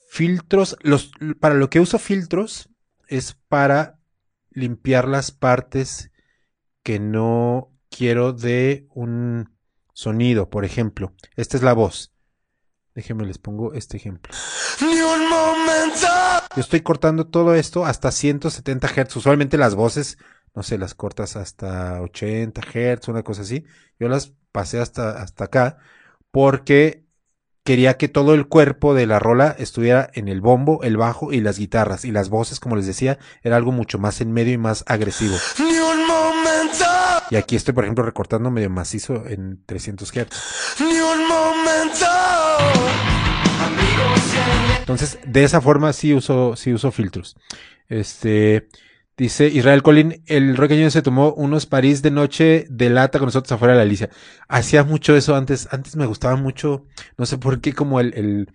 filtros, 0.09 0.77
los, 0.81 1.11
para 1.39 1.55
lo 1.55 1.69
que 1.69 1.79
uso 1.79 1.97
filtros 1.97 2.69
es 3.07 3.37
para 3.47 3.97
limpiar 4.51 5.07
las 5.07 5.31
partes 5.31 6.10
que 6.83 6.99
no 6.99 7.71
quiero 7.89 8.33
de 8.33 8.87
un 8.89 9.55
sonido, 9.93 10.49
por 10.49 10.65
ejemplo. 10.65 11.13
Esta 11.35 11.57
es 11.57 11.63
la 11.63 11.73
voz. 11.73 12.13
Déjenme 12.95 13.25
les 13.25 13.37
pongo 13.37 13.73
este 13.73 13.97
ejemplo. 13.97 14.33
Ni 14.81 14.99
un 14.99 15.29
momento. 15.29 16.07
Yo 16.55 16.61
estoy 16.61 16.81
cortando 16.81 17.27
todo 17.27 17.55
esto 17.55 17.85
hasta 17.85 18.11
170 18.11 18.87
Hz. 18.87 19.15
Usualmente 19.15 19.57
las 19.57 19.75
voces, 19.75 20.17
no 20.53 20.63
sé, 20.63 20.77
las 20.77 20.93
cortas 20.93 21.35
hasta 21.35 22.01
80 22.01 22.61
Hz, 22.61 23.07
una 23.07 23.23
cosa 23.23 23.43
así. 23.43 23.65
Yo 23.99 24.09
las 24.09 24.33
pasé 24.51 24.79
hasta, 24.79 25.21
hasta 25.21 25.45
acá 25.45 25.77
porque 26.31 27.05
quería 27.63 27.97
que 27.97 28.07
todo 28.07 28.33
el 28.33 28.47
cuerpo 28.47 28.93
de 28.93 29.05
la 29.05 29.19
rola 29.19 29.55
estuviera 29.57 30.09
en 30.13 30.27
el 30.27 30.41
bombo, 30.41 30.83
el 30.83 30.97
bajo 30.97 31.31
y 31.31 31.41
las 31.41 31.59
guitarras. 31.59 32.05
Y 32.05 32.11
las 32.11 32.29
voces, 32.29 32.59
como 32.59 32.75
les 32.75 32.85
decía, 32.85 33.19
era 33.43 33.57
algo 33.57 33.71
mucho 33.71 33.99
más 33.99 34.21
en 34.21 34.31
medio 34.31 34.53
y 34.53 34.57
más 34.57 34.83
agresivo. 34.87 35.35
Ni 35.59 35.77
un 35.77 36.07
momento. 36.07 36.85
Y 37.29 37.35
aquí 37.35 37.55
estoy, 37.55 37.73
por 37.73 37.83
ejemplo, 37.83 38.03
recortando 38.03 38.51
medio 38.51 38.69
macizo 38.69 39.27
en 39.27 39.63
300 39.65 40.11
Hz. 40.11 40.79
Ni 40.79 40.99
un 40.99 41.27
momento. 41.27 42.05
Entonces, 44.79 45.19
de 45.25 45.43
esa 45.43 45.61
forma 45.61 45.93
sí 45.93 46.13
uso, 46.13 46.55
sí 46.55 46.73
uso 46.73 46.91
filtros. 46.91 47.37
Este, 47.87 48.67
Dice 49.17 49.47
Israel 49.47 49.83
Colin, 49.83 50.23
el 50.25 50.57
Roy 50.57 50.69
Cañón 50.69 50.89
se 50.91 51.01
tomó 51.03 51.33
unos 51.33 51.65
París 51.67 52.01
de 52.01 52.11
noche 52.11 52.65
de 52.69 52.89
lata 52.89 53.19
con 53.19 53.27
nosotros 53.27 53.51
afuera 53.51 53.73
de 53.73 53.77
la 53.77 53.83
Alicia. 53.83 54.09
Hacía 54.47 54.83
mucho 54.83 55.15
eso 55.15 55.35
antes. 55.35 55.67
Antes 55.71 55.95
me 55.95 56.05
gustaba 56.07 56.35
mucho, 56.37 56.85
no 57.17 57.25
sé 57.25 57.37
por 57.37 57.61
qué, 57.61 57.73
como 57.73 57.99
el, 57.99 58.13
el 58.15 58.47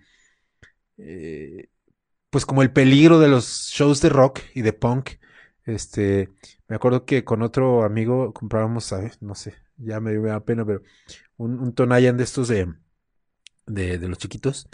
eh, 0.97 1.69
pues 2.29 2.45
como 2.45 2.61
el 2.61 2.71
peligro 2.71 3.19
de 3.19 3.29
los 3.29 3.69
shows 3.71 4.01
de 4.01 4.09
rock 4.09 4.41
y 4.55 4.61
de 4.61 4.73
punk. 4.73 5.11
Este, 5.65 6.29
me 6.67 6.75
acuerdo 6.77 7.05
que 7.05 7.23
con 7.23 7.41
otro 7.41 7.83
amigo 7.83 8.33
comprábamos, 8.33 8.85
¿sabes? 8.85 9.21
No 9.21 9.35
sé, 9.35 9.55
ya 9.77 9.99
me 9.99 10.11
dio 10.11 10.45
pena, 10.45 10.65
pero 10.65 10.83
un, 11.37 11.59
un 11.59 11.73
Tonayan 11.73 12.17
de 12.17 12.23
estos 12.25 12.47
de, 12.49 12.73
de, 13.65 13.97
de 13.97 14.07
los 14.07 14.17
chiquitos 14.17 14.69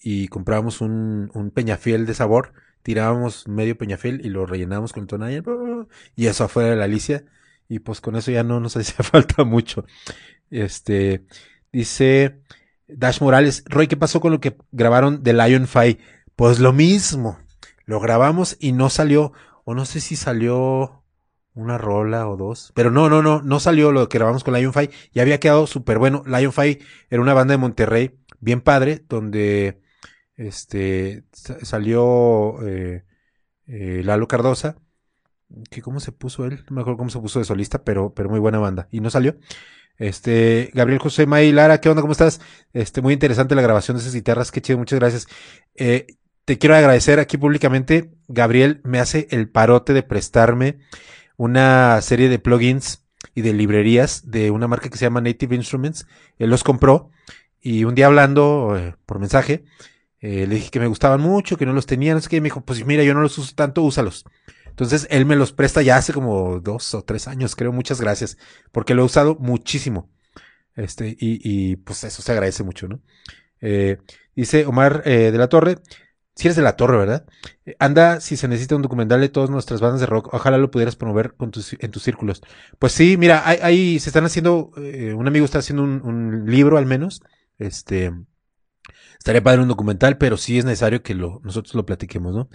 y 0.00 0.28
comprábamos 0.28 0.80
un, 0.80 1.30
un 1.34 1.50
peñafiel 1.50 2.06
de 2.06 2.14
sabor, 2.14 2.52
tirábamos 2.82 3.48
medio 3.48 3.76
peñafiel 3.76 4.24
y 4.24 4.28
lo 4.30 4.46
rellenábamos 4.46 4.92
con 4.92 5.06
Tonayan 5.06 5.44
y 6.16 6.26
eso 6.26 6.44
afuera 6.44 6.70
de 6.70 6.76
la 6.76 6.84
Alicia 6.84 7.24
y 7.68 7.80
pues 7.80 8.00
con 8.00 8.16
eso 8.16 8.30
ya 8.30 8.42
no 8.42 8.60
nos 8.60 8.76
hacía 8.76 9.04
falta 9.04 9.44
mucho. 9.44 9.84
Este, 10.50 11.24
dice 11.72 12.40
Dash 12.88 13.20
Morales, 13.20 13.64
Roy, 13.66 13.86
¿qué 13.86 13.96
pasó 13.96 14.20
con 14.20 14.32
lo 14.32 14.40
que 14.40 14.56
grabaron 14.72 15.22
de 15.22 15.34
Lion 15.34 15.66
Fight? 15.66 16.00
Pues 16.36 16.58
lo 16.58 16.72
mismo, 16.72 17.38
lo 17.84 18.00
grabamos 18.00 18.56
y 18.60 18.72
no 18.72 18.90
salió, 18.90 19.32
o 19.64 19.74
no 19.74 19.84
sé 19.84 20.00
si 20.00 20.16
salió 20.16 21.02
una 21.54 21.76
rola 21.76 22.28
o 22.28 22.36
dos, 22.36 22.72
pero 22.74 22.90
no, 22.90 23.08
no, 23.08 23.20
no, 23.20 23.42
no 23.42 23.60
salió 23.60 23.90
lo 23.90 24.08
que 24.08 24.18
grabamos 24.18 24.44
con 24.44 24.54
Lion 24.54 24.72
Fight 24.72 24.92
y 25.12 25.20
había 25.20 25.40
quedado 25.40 25.66
súper 25.66 25.98
bueno. 25.98 26.22
Lion 26.26 26.52
Fight 26.52 26.82
era 27.10 27.20
una 27.20 27.34
banda 27.34 27.52
de 27.52 27.58
Monterrey 27.58 28.18
bien 28.40 28.60
padre, 28.60 29.04
donde 29.08 29.80
este 30.38 31.24
sa- 31.32 31.62
salió 31.62 32.66
eh, 32.66 33.04
eh, 33.66 34.00
Lalo 34.02 34.26
Cardosa, 34.26 34.78
que 35.70 35.82
cómo 35.82 36.00
se 36.00 36.12
puso 36.12 36.46
él, 36.46 36.64
no 36.70 36.76
me 36.76 36.80
acuerdo 36.80 36.96
cómo 36.96 37.10
se 37.10 37.20
puso 37.20 37.38
de 37.38 37.44
solista, 37.44 37.84
pero, 37.84 38.14
pero 38.14 38.30
muy 38.30 38.40
buena 38.40 38.58
banda, 38.58 38.88
y 38.90 39.00
no 39.00 39.10
salió. 39.10 39.36
Este, 39.98 40.70
Gabriel 40.74 41.00
José 41.00 41.26
May 41.26 41.52
Lara, 41.52 41.80
¿qué 41.80 41.88
onda? 41.88 42.02
¿Cómo 42.02 42.12
estás? 42.12 42.40
Este, 42.72 43.02
muy 43.02 43.12
interesante 43.12 43.54
la 43.54 43.62
grabación 43.62 43.96
de 43.96 44.02
esas 44.02 44.14
guitarras, 44.14 44.50
qué 44.50 44.62
chido, 44.62 44.78
muchas 44.78 44.98
gracias. 44.98 45.26
Eh, 45.74 46.06
te 46.44 46.56
quiero 46.56 46.76
agradecer 46.76 47.18
aquí 47.20 47.36
públicamente, 47.36 48.10
Gabriel 48.28 48.80
me 48.84 49.00
hace 49.00 49.26
el 49.30 49.50
parote 49.50 49.92
de 49.92 50.02
prestarme 50.02 50.78
una 51.36 52.00
serie 52.00 52.28
de 52.28 52.38
plugins 52.38 53.04
y 53.34 53.42
de 53.42 53.52
librerías 53.52 54.30
de 54.30 54.50
una 54.50 54.68
marca 54.68 54.88
que 54.88 54.96
se 54.96 55.04
llama 55.04 55.20
Native 55.20 55.54
Instruments. 55.56 56.06
Él 56.38 56.50
los 56.50 56.64
compró 56.64 57.10
y 57.60 57.84
un 57.84 57.94
día 57.94 58.06
hablando 58.06 58.94
por 59.04 59.18
mensaje, 59.18 59.64
eh, 60.20 60.46
le 60.46 60.56
dije 60.56 60.70
que 60.70 60.80
me 60.80 60.86
gustaban 60.86 61.20
mucho, 61.20 61.56
que 61.56 61.66
no 61.66 61.72
los 61.72 61.86
tenía, 61.86 62.14
no 62.14 62.20
sé 62.20 62.28
qué, 62.28 62.36
y 62.36 62.40
me 62.40 62.46
dijo, 62.46 62.60
pues 62.60 62.84
mira, 62.84 63.02
yo 63.04 63.14
no 63.14 63.20
los 63.20 63.38
uso 63.38 63.54
tanto, 63.54 63.82
úsalos. 63.82 64.24
Entonces 64.66 65.06
él 65.10 65.26
me 65.26 65.36
los 65.36 65.52
presta 65.52 65.82
ya 65.82 65.96
hace 65.96 66.12
como 66.12 66.60
dos 66.60 66.94
o 66.94 67.02
tres 67.02 67.28
años, 67.28 67.56
creo, 67.56 67.72
muchas 67.72 68.00
gracias, 68.00 68.38
porque 68.72 68.94
lo 68.94 69.02
he 69.02 69.06
usado 69.06 69.36
muchísimo. 69.40 70.10
Este, 70.76 71.08
y, 71.18 71.40
y 71.42 71.76
pues 71.76 72.04
eso 72.04 72.22
se 72.22 72.32
agradece 72.32 72.62
mucho, 72.62 72.86
¿no? 72.86 73.00
Eh, 73.60 73.98
dice 74.36 74.66
Omar 74.66 75.02
eh, 75.04 75.32
de 75.32 75.38
la 75.38 75.48
Torre, 75.48 75.78
si 76.38 76.46
eres 76.46 76.54
de 76.54 76.62
la 76.62 76.76
Torre, 76.76 76.96
¿verdad? 76.98 77.26
Eh, 77.66 77.74
Anda, 77.80 78.20
si 78.20 78.36
se 78.36 78.46
necesita 78.46 78.76
un 78.76 78.82
documental 78.82 79.20
de 79.20 79.28
todas 79.28 79.50
nuestras 79.50 79.80
bandas 79.80 79.98
de 79.98 80.06
rock, 80.06 80.32
ojalá 80.32 80.56
lo 80.56 80.70
pudieras 80.70 80.94
promover 80.94 81.34
con 81.34 81.50
tus, 81.50 81.74
en 81.80 81.90
tus 81.90 82.04
círculos. 82.04 82.42
Pues 82.78 82.92
sí, 82.92 83.16
mira, 83.16 83.42
ahí, 83.44 83.98
se 83.98 84.10
están 84.10 84.24
haciendo, 84.24 84.70
eh, 84.76 85.14
un 85.14 85.26
amigo 85.26 85.44
está 85.44 85.58
haciendo 85.58 85.82
un, 85.82 86.00
un 86.04 86.48
libro 86.48 86.78
al 86.78 86.86
menos, 86.86 87.22
este, 87.58 88.12
estaría 89.18 89.42
padre 89.42 89.62
un 89.62 89.68
documental, 89.68 90.18
pero 90.18 90.36
sí 90.36 90.58
es 90.58 90.64
necesario 90.64 91.02
que 91.02 91.14
lo, 91.14 91.40
nosotros 91.44 91.74
lo 91.74 91.84
platiquemos, 91.86 92.34
¿no? 92.34 92.48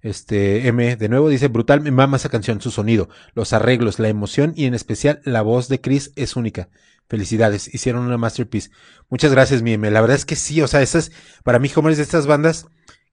Este, 0.00 0.68
M, 0.68 0.96
de 0.96 1.08
nuevo, 1.08 1.28
dice, 1.28 1.48
brutal, 1.48 1.80
me 1.80 1.90
mama 1.90 2.18
esa 2.18 2.28
canción, 2.28 2.60
su 2.60 2.70
sonido, 2.70 3.08
los 3.34 3.52
arreglos, 3.52 3.98
la 3.98 4.08
emoción 4.08 4.52
y 4.54 4.66
en 4.66 4.74
especial 4.74 5.20
la 5.24 5.42
voz 5.42 5.68
de 5.68 5.80
Chris 5.80 6.12
es 6.16 6.36
única. 6.36 6.68
Felicidades, 7.08 7.74
hicieron 7.74 8.04
una 8.04 8.18
masterpiece. 8.18 8.70
Muchas 9.08 9.32
gracias, 9.32 9.62
mi 9.62 9.72
M. 9.72 9.90
La 9.90 10.00
verdad 10.00 10.16
es 10.16 10.24
que 10.24 10.36
sí, 10.36 10.60
o 10.62 10.68
sea, 10.68 10.82
esas, 10.82 11.10
para 11.42 11.58
mí, 11.58 11.70
Homer, 11.74 11.92
es 11.92 11.98
de 11.98 12.04
estas 12.04 12.26
bandas 12.26 12.66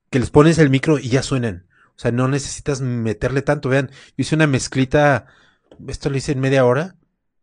que 0.10 0.20
les 0.20 0.30
pones 0.30 0.58
el 0.60 0.70
micro 0.70 1.00
y 1.00 1.10
ya 1.10 1.24
suenan. 1.24 1.66
O 1.96 2.00
sea, 2.00 2.12
no 2.12 2.28
necesitas 2.28 2.82
meterle 2.82 3.42
tanto. 3.42 3.70
Vean, 3.70 3.90
yo 3.90 4.16
hice 4.18 4.36
una 4.36 4.48
mezclita, 4.48 5.28
esto 5.88 6.10
lo 6.10 6.18
hice 6.18 6.32
en 6.32 6.40
media 6.40 6.66
hora, 6.66 6.96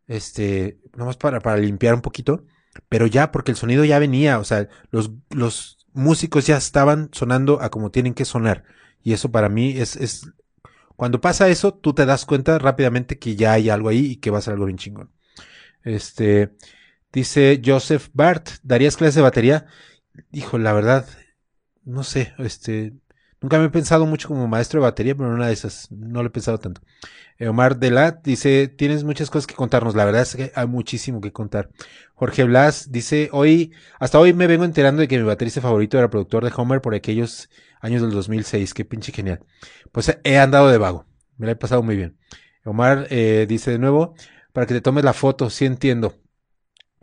este, 0.07 0.79
nomás 0.95 1.17
para, 1.17 1.41
para 1.41 1.59
limpiar 1.59 1.95
un 1.95 2.01
poquito, 2.01 2.45
pero 2.89 3.07
ya, 3.07 3.33
porque 3.33 3.53
el 3.53 3.57
sonido 3.57 3.85
ya 3.85 3.99
venía, 3.99 4.39
o 4.39 4.45
sea, 4.45 4.69
los, 4.91 5.11
los 5.31 5.87
músicos 5.93 6.47
ya 6.47 6.57
estaban 6.57 7.11
sonando 7.13 7.61
a 7.61 7.71
como 7.71 7.91
tienen 7.91 8.15
que 8.15 8.25
sonar. 8.25 8.65
Y 9.03 9.13
eso 9.13 9.31
para 9.31 9.49
mí 9.49 9.79
es, 9.79 9.97
es, 9.97 10.31
cuando 10.97 11.21
pasa 11.21 11.49
eso, 11.49 11.75
tú 11.75 11.95
te 11.95 12.07
das 12.07 12.25
cuenta 12.25 12.59
rápidamente 12.59 13.19
que 13.19 13.37
ya 13.37 13.53
hay 13.53 13.71
algo 13.71 13.89
ahí 13.89 14.07
y 14.13 14.17
que 14.17 14.31
va 14.31 14.39
a 14.39 14.43
ser 14.43 14.55
algo 14.55 14.67
bien 14.67 14.79
chingón. 14.79 15.11
Este, 15.85 16.55
dice 17.13 17.63
Joseph 17.65 18.09
Bart, 18.13 18.49
¿darías 18.63 18.97
clase 18.97 19.21
de 19.21 19.23
batería? 19.23 19.67
Hijo, 20.33 20.59
la 20.59 20.73
verdad, 20.73 21.09
no 21.85 22.05
sé, 22.05 22.35
este, 22.39 22.95
nunca 23.41 23.59
me 23.59 23.67
he 23.67 23.71
pensado 23.71 24.07
mucho 24.07 24.29
como 24.29 24.49
maestro 24.49 24.81
de 24.81 24.85
batería, 24.87 25.15
pero 25.15 25.31
una 25.31 25.47
de 25.47 25.53
esas 25.53 25.91
no 25.91 26.23
lo 26.23 26.29
he 26.29 26.31
pensado 26.31 26.59
tanto. 26.59 26.81
Eh, 27.39 27.49
Omar 27.49 27.79
Delat 27.79 28.25
dice, 28.25 28.69
tienes 28.69 29.05
muchas 29.05 29.31
cosas 29.31 29.47
que 29.47 29.55
contarnos, 29.55 29.95
la 29.95 30.05
verdad 30.05 30.23
es 30.23 30.35
que 30.35 30.53
hay 30.55 30.67
muchísimo 30.67 31.21
que 31.21 31.33
contar. 31.33 31.71
Jorge 32.15 32.45
Blas 32.45 32.91
dice, 32.91 33.29
hoy, 33.33 33.73
hasta 34.01 34.19
hoy 34.19 34.33
me 34.33 34.47
vengo 34.49 34.65
enterando 34.65 35.01
de 35.01 35.09
que 35.09 35.19
mi 35.19 35.25
baterista 35.25 35.61
favorito 35.61 35.99
era 35.99 36.11
productor 36.11 36.45
de 36.45 36.53
Homer 36.55 36.81
por 36.81 36.95
aquellos 36.95 37.49
años 37.81 38.03
del 38.03 38.11
2006, 38.11 38.75
qué 38.75 38.85
pinche 38.85 39.13
genial. 39.13 39.41
Pues 39.93 40.19
he 40.25 40.39
andado 40.39 40.69
de 40.69 40.79
vago, 40.79 41.07
me 41.37 41.47
la 41.47 41.53
he 41.53 41.57
pasado 41.57 41.83
muy 41.83 41.97
bien. 41.97 42.19
Omar 42.65 43.07
eh, 43.11 43.47
dice 43.49 43.71
de 43.71 43.79
nuevo, 43.79 44.15
para 44.53 44.67
que 44.67 44.75
te 44.75 44.81
tomes 44.81 45.05
la 45.05 45.13
foto, 45.13 45.49
sí 45.51 45.65
entiendo. 45.65 46.15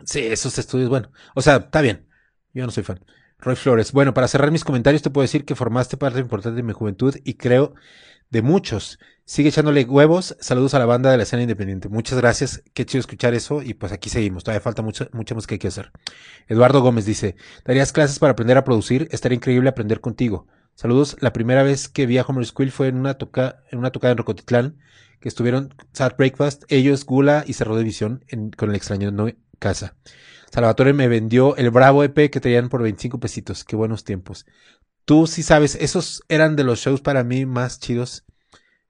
Sí, 0.03 0.20
esos 0.20 0.57
estudios, 0.57 0.90
bueno, 0.90 1.12
o 1.34 1.41
sea, 1.41 1.56
está 1.57 1.82
bien, 1.82 2.07
yo 2.53 2.66
no 2.66 2.72
soy 2.72 2.84
fan. 2.84 2.99
Roy 3.40 3.56
Flores. 3.56 3.91
Bueno, 3.91 4.14
para 4.14 4.28
cerrar 4.28 4.52
mis 4.52 4.64
comentarios 4.64 5.02
te 5.02 5.10
puedo 5.10 5.24
decir 5.24 5.45
que 5.45 5.56
formaste 5.56 5.98
parte 5.98 6.20
importante 6.20 6.57
de 6.57 6.64
mi 6.64 6.74
juventud 6.74 7.16
y 7.24 7.36
creo 7.36 7.74
de 8.30 8.41
muchos. 8.41 8.99
Sigue 9.24 9.49
echándole 9.49 9.84
huevos. 9.86 10.38
Saludos 10.40 10.74
a 10.74 10.80
la 10.80 10.86
banda 10.86 11.12
de 11.12 11.18
la 11.18 11.24
escena 11.24 11.41
independiente. 11.41 11.90
Muchas 11.90 12.20
gracias. 12.20 12.64
Qué 12.74 12.86
chido 12.86 12.99
escuchar 12.99 13.34
eso. 13.34 13.62
Y 13.62 13.74
pues 13.74 13.91
aquí 13.91 14.10
seguimos. 14.10 14.44
Todavía 14.44 14.62
falta 14.62 14.82
mucha, 14.82 15.10
mucha 15.14 15.36
música 15.36 15.57
que 15.57 15.68
hacer. 15.68 15.91
Eduardo 16.48 16.82
Gómez 16.82 17.06
dice, 17.06 17.36
¿darías 17.64 17.91
clases 17.91 18.20
para 18.20 18.34
aprender 18.34 18.57
a 18.57 18.64
producir? 18.64 19.07
Estaría 19.12 19.36
increíble 19.36 19.70
aprender 19.70 20.02
contigo. 20.02 20.48
Saludos. 20.76 21.18
La 21.22 21.34
primera 21.34 21.64
vez 21.64 21.88
que 21.88 22.06
vi 22.06 22.18
a 22.18 22.24
Homer 22.24 22.45
School 22.45 22.72
fue 22.72 22.88
en 22.88 22.98
una, 22.98 23.16
toca, 23.16 23.64
en 23.72 23.80
una 23.80 23.91
tocada 23.91 24.12
en 24.12 24.18
Rocotitlán, 24.18 24.78
que 25.20 25.30
estuvieron 25.30 25.74
Sad 25.94 26.14
Breakfast, 26.18 26.64
ellos, 26.68 27.06
Gula 27.06 27.44
y 27.48 27.53
Cerro 27.53 27.76
de 27.76 27.84
Visión 27.84 28.24
en, 28.28 28.52
con 28.52 28.70
el 28.70 28.76
extraño 28.76 29.12
no 29.12 29.28
casa. 29.57 29.95
Salvatore 30.56 30.94
me 30.94 31.10
vendió 31.10 31.57
el 31.57 31.69
Bravo 31.69 32.02
EP 32.06 32.32
que 32.32 32.40
traían 32.40 32.69
por 32.69 32.82
25 32.82 33.19
pesitos. 33.19 33.65
Qué 33.65 33.76
buenos 33.76 34.06
tiempos. 34.06 34.45
Tú 35.03 35.27
sí 35.27 35.44
sabes, 35.44 35.76
esos 35.76 36.23
eran 36.30 36.56
de 36.56 36.64
los 36.64 36.80
shows 36.80 37.02
para 37.02 37.26
mí 37.26 37.45
más 37.45 37.82
chidos. 37.82 38.23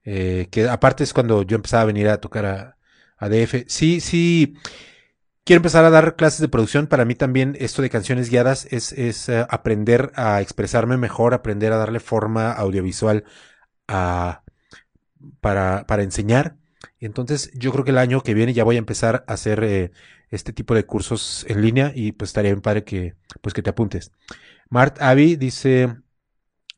Eh, 0.04 0.46
que 0.52 0.68
aparte 0.68 1.02
es 1.02 1.12
cuando 1.12 1.42
yo 1.42 1.56
empezaba 1.56 1.82
a 1.82 1.86
venir 1.86 2.08
a 2.08 2.20
tocar 2.20 2.76
a, 3.18 3.28
DF. 3.28 3.64
Sí, 3.66 3.98
sí. 3.98 4.54
Quiero 5.42 5.58
empezar 5.58 5.84
a 5.84 5.90
dar 5.90 6.14
clases 6.14 6.40
de 6.40 6.46
producción. 6.46 6.86
Para 6.86 7.04
mí 7.04 7.16
también 7.16 7.56
esto 7.58 7.82
de 7.82 7.90
canciones 7.90 8.30
guiadas 8.30 8.68
es, 8.70 8.92
es 8.92 9.28
uh, 9.28 9.46
aprender 9.50 10.12
a 10.14 10.40
expresarme 10.40 10.96
mejor, 10.96 11.34
aprender 11.34 11.72
a 11.72 11.78
darle 11.78 11.98
forma 11.98 12.52
audiovisual 12.52 13.24
a, 13.88 14.44
para, 15.40 15.84
para 15.88 16.04
enseñar. 16.04 16.58
Entonces 17.00 17.50
yo 17.54 17.72
creo 17.72 17.84
que 17.84 17.90
el 17.90 17.98
año 17.98 18.22
que 18.22 18.34
viene 18.34 18.52
ya 18.52 18.62
voy 18.62 18.76
a 18.76 18.78
empezar 18.78 19.24
a 19.26 19.32
hacer 19.32 19.64
eh, 19.64 19.90
este 20.30 20.52
tipo 20.52 20.74
de 20.74 20.86
cursos 20.86 21.44
en 21.48 21.62
línea 21.62 21.92
y 21.94 22.12
pues 22.12 22.30
estaría 22.30 22.52
bien 22.52 22.62
padre 22.62 22.84
que, 22.84 23.14
pues 23.40 23.54
que 23.54 23.62
te 23.62 23.70
apuntes. 23.70 24.12
Mart 24.70 25.00
Avi 25.00 25.36
dice, 25.36 25.96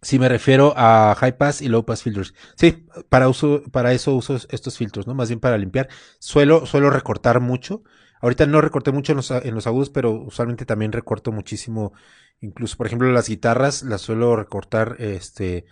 si 0.03 0.19
me 0.19 0.29
refiero 0.29 0.75
a 0.77 1.15
high 1.19 1.37
pass 1.39 1.61
y 1.63 1.69
low 1.69 1.85
pass 1.85 2.03
filters. 2.03 2.35
Sí, 2.57 2.87
para 3.09 3.29
uso, 3.29 3.63
para 3.73 3.93
eso 3.93 4.15
uso 4.15 4.37
estos 4.51 4.77
filtros, 4.79 5.07
¿no? 5.07 5.15
Más 5.15 5.29
bien 5.29 5.41
para 5.41 5.59
limpiar. 5.59 5.89
Suelo, 6.19 6.67
suelo 6.67 6.91
recortar 6.91 7.41
mucho. 7.41 7.83
Ahorita 8.21 8.47
no 8.47 8.61
recorté 8.61 8.93
mucho 8.93 9.13
en 9.13 9.17
los, 9.17 9.31
en 9.31 9.55
los 9.55 9.67
agudos, 9.67 9.91
pero 9.91 10.13
usualmente 10.13 10.67
también 10.67 10.93
recorto 10.93 11.33
muchísimo. 11.33 11.93
Incluso, 12.41 12.77
por 12.77 12.87
ejemplo, 12.87 13.11
las 13.13 13.29
guitarras 13.29 13.83
las 13.83 14.01
suelo 14.03 14.37
recortar, 14.37 14.97
este, 15.01 15.67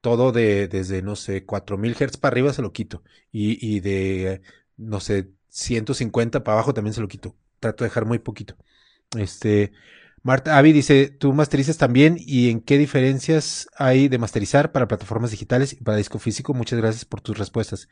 todo 0.00 0.32
de, 0.32 0.68
desde, 0.68 1.02
no 1.02 1.16
sé, 1.16 1.46
4000 1.46 1.94
Hz 1.96 2.18
para 2.18 2.32
arriba 2.34 2.52
se 2.52 2.62
lo 2.62 2.72
quito. 2.72 3.02
Y, 3.32 3.58
y 3.76 3.80
de, 3.80 4.42
no 4.76 5.00
sé, 5.00 5.30
150 5.54 6.42
para 6.42 6.56
abajo 6.56 6.74
también 6.74 6.94
se 6.94 7.00
lo 7.00 7.06
quito. 7.08 7.36
Trato 7.60 7.84
de 7.84 7.88
dejar 7.88 8.04
muy 8.04 8.18
poquito. 8.18 8.56
Este, 9.16 9.72
Marta 10.22 10.58
Avi 10.58 10.72
dice, 10.72 11.10
¿tú 11.10 11.32
masterizas 11.32 11.78
también? 11.78 12.16
¿Y 12.18 12.50
en 12.50 12.60
qué 12.60 12.76
diferencias 12.76 13.68
hay 13.76 14.08
de 14.08 14.18
masterizar 14.18 14.72
para 14.72 14.88
plataformas 14.88 15.30
digitales 15.30 15.72
y 15.72 15.76
para 15.76 15.96
disco 15.96 16.18
físico? 16.18 16.54
Muchas 16.54 16.80
gracias 16.80 17.04
por 17.04 17.20
tus 17.20 17.38
respuestas. 17.38 17.88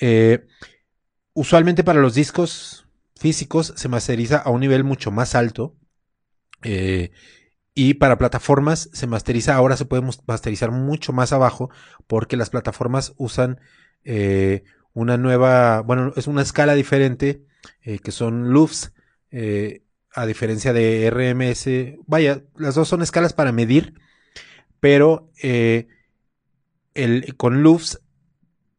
Eh, 0.00 0.46
usualmente 1.34 1.84
para 1.84 2.00
los 2.00 2.14
discos 2.14 2.86
físicos 3.16 3.74
se 3.76 3.88
masteriza 3.88 4.38
a 4.38 4.50
un 4.50 4.60
nivel 4.60 4.82
mucho 4.82 5.10
más 5.10 5.34
alto. 5.34 5.76
Eh, 6.62 7.10
y 7.74 7.94
para 7.94 8.16
plataformas 8.16 8.88
se 8.94 9.06
masteriza, 9.06 9.54
ahora 9.54 9.76
se 9.76 9.84
puede 9.84 10.08
masterizar 10.26 10.70
mucho 10.70 11.12
más 11.12 11.32
abajo 11.34 11.68
porque 12.06 12.38
las 12.38 12.48
plataformas 12.48 13.12
usan 13.18 13.60
eh, 14.04 14.64
una 14.94 15.16
nueva, 15.16 15.80
bueno, 15.82 16.12
es 16.16 16.26
una 16.26 16.42
escala 16.42 16.74
diferente, 16.74 17.44
eh, 17.82 17.98
que 17.98 18.12
son 18.12 18.50
LUFS, 18.50 18.92
eh, 19.30 19.82
a 20.12 20.26
diferencia 20.26 20.72
de 20.72 21.06
RMS. 21.06 21.98
Vaya, 22.06 22.42
las 22.56 22.74
dos 22.74 22.88
son 22.88 23.02
escalas 23.02 23.32
para 23.32 23.52
medir, 23.52 23.94
pero 24.80 25.30
eh, 25.42 25.88
el, 26.94 27.36
con 27.36 27.62
LUFS, 27.62 28.00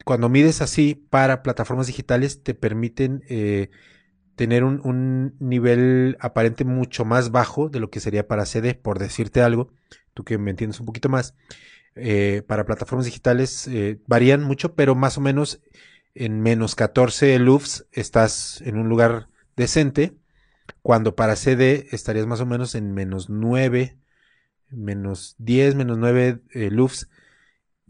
cuando 0.05 0.29
mides 0.29 0.61
así 0.61 0.95
para 1.09 1.43
plataformas 1.43 1.87
digitales, 1.87 2.43
te 2.43 2.55
permiten 2.55 3.23
tener 4.35 4.63
un, 4.63 4.81
un 4.83 5.35
nivel 5.39 6.17
aparente 6.19 6.65
mucho 6.65 7.05
más 7.05 7.31
bajo 7.31 7.69
de 7.69 7.79
lo 7.79 7.91
que 7.91 7.99
sería 7.99 8.27
para 8.27 8.45
CD, 8.45 8.73
por 8.73 8.97
decirte 8.97 9.41
algo, 9.41 9.71
tú 10.13 10.23
que 10.23 10.37
me 10.37 10.49
entiendes 10.51 10.79
un 10.79 10.87
poquito 10.87 11.09
más. 11.09 11.35
para 12.47 12.65
plataformas 12.65 13.05
digitales 13.05 13.69
varían 14.07 14.43
mucho, 14.43 14.73
pero 14.73 14.95
más 14.95 15.17
o 15.17 15.21
menos 15.21 15.61
en 16.19 16.41
menos 16.41 16.75
14 16.75 17.39
LUFS 17.39 17.87
estás 17.93 18.61
en 18.65 18.77
un 18.77 18.89
lugar 18.89 19.29
decente, 19.55 20.17
cuando 20.81 21.15
para 21.15 21.37
CD 21.37 21.87
estarías 21.91 22.27
más 22.27 22.41
o 22.41 22.45
menos 22.45 22.75
en 22.75 22.93
menos 22.93 23.29
9, 23.29 23.97
menos 24.69 25.35
10, 25.37 25.75
menos 25.75 25.97
9 25.97 26.41
eh, 26.51 26.71
LUFS, 26.71 27.09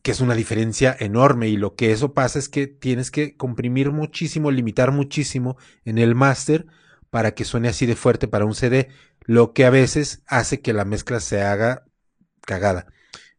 que 0.04 0.12
es 0.12 0.22
una 0.22 0.36
diferencia 0.36 0.96
enorme 1.00 1.50
y 1.50 1.58
lo 1.58 1.76
que 1.76 1.92
eso 1.92 2.14
pasa 2.14 2.38
es 2.38 2.50
que 2.50 2.68
tienes 2.68 3.10
que 3.10 3.36
comprimir 3.36 3.92
muchísimo, 3.92 4.52
limitar 4.52 4.92
muchísimo 4.92 5.58
en 5.84 5.98
el 5.98 6.14
máster 6.14 6.68
para 7.10 7.34
que 7.34 7.46
suene 7.46 7.70
así 7.70 7.88
de 7.88 7.96
fuerte 7.96 8.28
para 8.28 8.46
un 8.46 8.54
CD, 8.54 8.90
lo 9.22 9.54
que 9.54 9.66
a 9.66 9.72
veces 9.72 10.22
hace 10.28 10.62
que 10.62 10.74
la 10.74 10.86
mezcla 10.86 11.20
se 11.20 11.42
haga 11.42 11.88
cagada. 12.42 12.86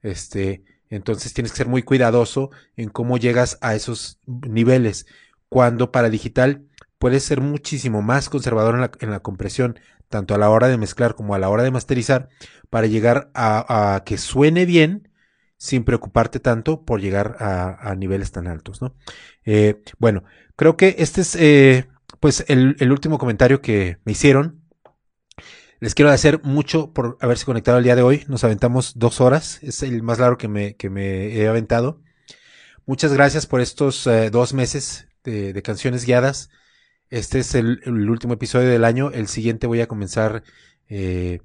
Este, 0.03 0.65
entonces 0.91 1.33
tienes 1.33 1.53
que 1.53 1.59
ser 1.59 1.69
muy 1.69 1.83
cuidadoso 1.83 2.51
en 2.77 2.91
cómo 2.91 3.17
llegas 3.17 3.59
a 3.61 3.75
esos 3.75 4.19
niveles. 4.27 5.07
Cuando 5.49 5.91
para 5.93 6.11
digital 6.11 6.67
puedes 6.99 7.25
ser 7.25 7.41
muchísimo 7.41 8.03
más 8.03 8.29
conservador 8.29 8.75
en 8.75 8.81
la, 8.83 8.91
en 9.01 9.11
la 9.11 9.21
compresión, 9.21 9.79
tanto 10.09 10.35
a 10.35 10.39
la 10.39 10.51
hora 10.51 10.69
de 10.69 10.77
mezclar 10.77 11.15
como 11.15 11.35
a 11.35 11.39
la 11.39 11.49
hora 11.49 11.63
de 11.63 11.71
masterizar, 11.71 12.29
para 12.69 12.87
llegar 12.87 13.31
a, 13.35 13.95
a 13.95 14.05
que 14.05 14.19
suene 14.19 14.67
bien 14.67 15.09
sin 15.57 15.85
preocuparte 15.85 16.41
tanto 16.41 16.85
por 16.85 17.01
llegar 17.01 17.37
a, 17.39 17.91
a 17.91 17.95
niveles 17.95 18.33
tan 18.33 18.47
altos, 18.47 18.81
¿no? 18.83 18.95
Eh, 19.45 19.83
bueno, 19.99 20.25
creo 20.57 20.77
que 20.77 20.97
este 20.99 21.21
es 21.21 21.37
eh, 21.37 21.87
pues 22.19 22.45
el, 22.49 22.77
el 22.81 22.93
último 22.93 23.19
comentario 23.19 23.61
que 23.61 23.99
me 24.05 24.13
hicieron. 24.13 24.60
Les 25.81 25.95
quiero 25.95 26.11
agradecer 26.11 26.43
mucho 26.43 26.93
por 26.93 27.17
haberse 27.23 27.47
conectado 27.47 27.79
el 27.79 27.85
día 27.85 27.97
de 27.97 28.03
hoy. 28.03 28.25
Nos 28.29 28.45
aventamos 28.45 28.99
dos 28.99 29.23
horas. 29.23 29.61
Es 29.63 29.83
el 29.83 30.03
más 30.03 30.19
largo 30.19 30.37
que 30.37 30.47
me, 30.47 30.77
he 31.35 31.49
aventado. 31.49 32.03
Muchas 32.85 33.15
gracias 33.15 33.47
por 33.47 33.63
estos 33.63 34.07
eh, 34.07 34.29
dos 34.29 34.53
meses 34.53 35.09
de, 35.25 35.59
canciones 35.63 36.05
guiadas. 36.05 36.51
Este 37.09 37.39
es 37.39 37.55
el, 37.55 37.81
último 38.11 38.35
episodio 38.35 38.69
del 38.69 38.85
año. 38.85 39.11
El 39.11 39.27
siguiente 39.27 39.67
voy 39.67 39.81
a 39.81 39.89
comenzar 39.89 40.43
eh, 40.91 41.41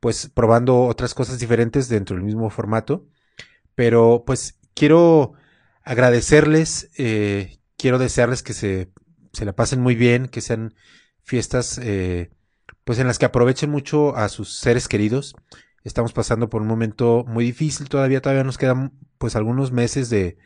pues 0.00 0.30
probando 0.32 0.84
otras 0.84 1.12
cosas 1.12 1.38
diferentes 1.38 1.86
dentro 1.90 2.16
del 2.16 2.24
mismo 2.24 2.48
formato. 2.48 3.06
Pero 3.74 4.24
pues 4.26 4.58
quiero 4.72 5.34
agradecerles, 5.82 6.90
eh, 6.96 7.58
quiero 7.76 7.98
desearles 7.98 8.42
que 8.42 8.54
se, 8.54 8.88
la 9.44 9.52
pasen 9.52 9.82
muy 9.82 9.94
bien, 9.94 10.28
que 10.28 10.40
sean 10.40 10.74
fiestas 11.22 11.78
pues 12.84 12.98
en 12.98 13.06
las 13.06 13.18
que 13.18 13.26
aprovechen 13.26 13.70
mucho 13.70 14.16
a 14.16 14.28
sus 14.28 14.58
seres 14.58 14.88
queridos. 14.88 15.34
Estamos 15.84 16.12
pasando 16.12 16.48
por 16.48 16.62
un 16.62 16.68
momento 16.68 17.24
muy 17.26 17.44
difícil 17.44 17.88
todavía, 17.88 18.22
todavía 18.22 18.44
nos 18.44 18.58
quedan 18.58 18.92
pues 19.18 19.36
algunos 19.36 19.72
meses 19.72 20.10
de 20.10 20.38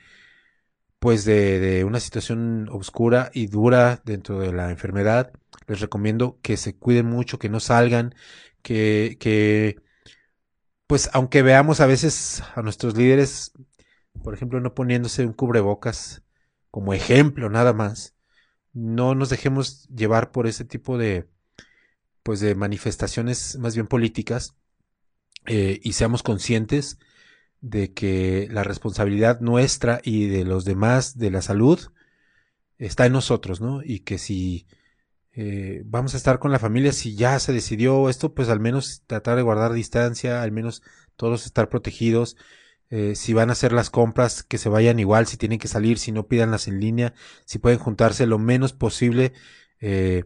pues 0.98 1.24
de, 1.24 1.60
de 1.60 1.84
una 1.84 2.00
situación 2.00 2.68
oscura 2.70 3.30
y 3.32 3.46
dura 3.46 4.02
dentro 4.04 4.40
de 4.40 4.52
la 4.52 4.70
enfermedad. 4.70 5.32
Les 5.66 5.80
recomiendo 5.80 6.38
que 6.42 6.56
se 6.56 6.76
cuiden 6.76 7.06
mucho, 7.06 7.38
que 7.38 7.48
no 7.48 7.60
salgan, 7.60 8.14
que, 8.62 9.16
que 9.20 9.76
pues 10.86 11.10
aunque 11.12 11.42
veamos 11.42 11.80
a 11.80 11.86
veces 11.86 12.42
a 12.54 12.62
nuestros 12.62 12.96
líderes, 12.96 13.52
por 14.22 14.34
ejemplo, 14.34 14.60
no 14.60 14.74
poniéndose 14.74 15.26
un 15.26 15.32
cubrebocas 15.34 16.22
como 16.70 16.94
ejemplo 16.94 17.50
nada 17.50 17.72
más, 17.72 18.14
no 18.72 19.14
nos 19.14 19.30
dejemos 19.30 19.88
llevar 19.88 20.30
por 20.32 20.46
ese 20.46 20.64
tipo 20.64 20.98
de 20.98 21.28
pues 22.22 22.40
de 22.40 22.54
manifestaciones 22.54 23.58
más 23.58 23.74
bien 23.74 23.86
políticas 23.86 24.54
eh, 25.46 25.80
y 25.82 25.94
seamos 25.94 26.22
conscientes 26.22 26.98
de 27.60 27.92
que 27.92 28.48
la 28.50 28.64
responsabilidad 28.64 29.40
nuestra 29.40 30.00
y 30.04 30.26
de 30.26 30.44
los 30.44 30.64
demás 30.64 31.18
de 31.18 31.30
la 31.30 31.42
salud 31.42 31.80
está 32.78 33.06
en 33.06 33.12
nosotros, 33.12 33.60
¿no? 33.60 33.82
Y 33.82 34.00
que 34.00 34.18
si 34.18 34.66
eh, 35.32 35.82
vamos 35.84 36.14
a 36.14 36.16
estar 36.16 36.38
con 36.38 36.52
la 36.52 36.58
familia, 36.58 36.92
si 36.92 37.14
ya 37.14 37.38
se 37.38 37.52
decidió 37.52 38.08
esto, 38.08 38.34
pues 38.34 38.48
al 38.48 38.60
menos 38.60 39.02
tratar 39.06 39.36
de 39.36 39.42
guardar 39.42 39.72
distancia, 39.72 40.42
al 40.42 40.52
menos 40.52 40.82
todos 41.16 41.46
estar 41.46 41.68
protegidos. 41.68 42.36
Eh, 42.90 43.14
si 43.16 43.34
van 43.34 43.50
a 43.50 43.52
hacer 43.52 43.72
las 43.72 43.90
compras, 43.90 44.42
que 44.42 44.58
se 44.58 44.68
vayan 44.68 44.98
igual, 44.98 45.26
si 45.26 45.36
tienen 45.36 45.58
que 45.58 45.68
salir, 45.68 45.98
si 45.98 46.10
no 46.12 46.26
pídanlas 46.26 46.68
en 46.68 46.80
línea, 46.80 47.14
si 47.44 47.58
pueden 47.58 47.78
juntarse 47.78 48.26
lo 48.26 48.38
menos 48.38 48.72
posible. 48.72 49.32
Eh, 49.80 50.24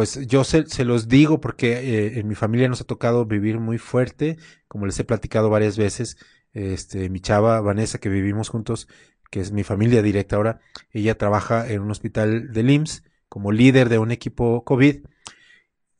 pues 0.00 0.18
yo 0.26 0.44
se, 0.44 0.64
los 0.86 1.08
digo 1.08 1.42
porque 1.42 1.72
eh, 1.74 2.20
en 2.20 2.26
mi 2.26 2.34
familia 2.34 2.70
nos 2.70 2.80
ha 2.80 2.84
tocado 2.84 3.26
vivir 3.26 3.60
muy 3.60 3.76
fuerte, 3.76 4.38
como 4.66 4.86
les 4.86 4.98
he 4.98 5.04
platicado 5.04 5.50
varias 5.50 5.76
veces. 5.76 6.16
Este, 6.54 7.10
mi 7.10 7.20
chava 7.20 7.60
Vanessa, 7.60 7.98
que 7.98 8.08
vivimos 8.08 8.48
juntos, 8.48 8.88
que 9.30 9.40
es 9.40 9.52
mi 9.52 9.62
familia 9.62 10.00
directa 10.00 10.36
ahora, 10.36 10.60
ella 10.90 11.18
trabaja 11.18 11.70
en 11.70 11.82
un 11.82 11.90
hospital 11.90 12.50
del 12.50 12.70
IMSS 12.70 13.02
como 13.28 13.52
líder 13.52 13.90
de 13.90 13.98
un 13.98 14.10
equipo 14.10 14.64
COVID 14.64 15.04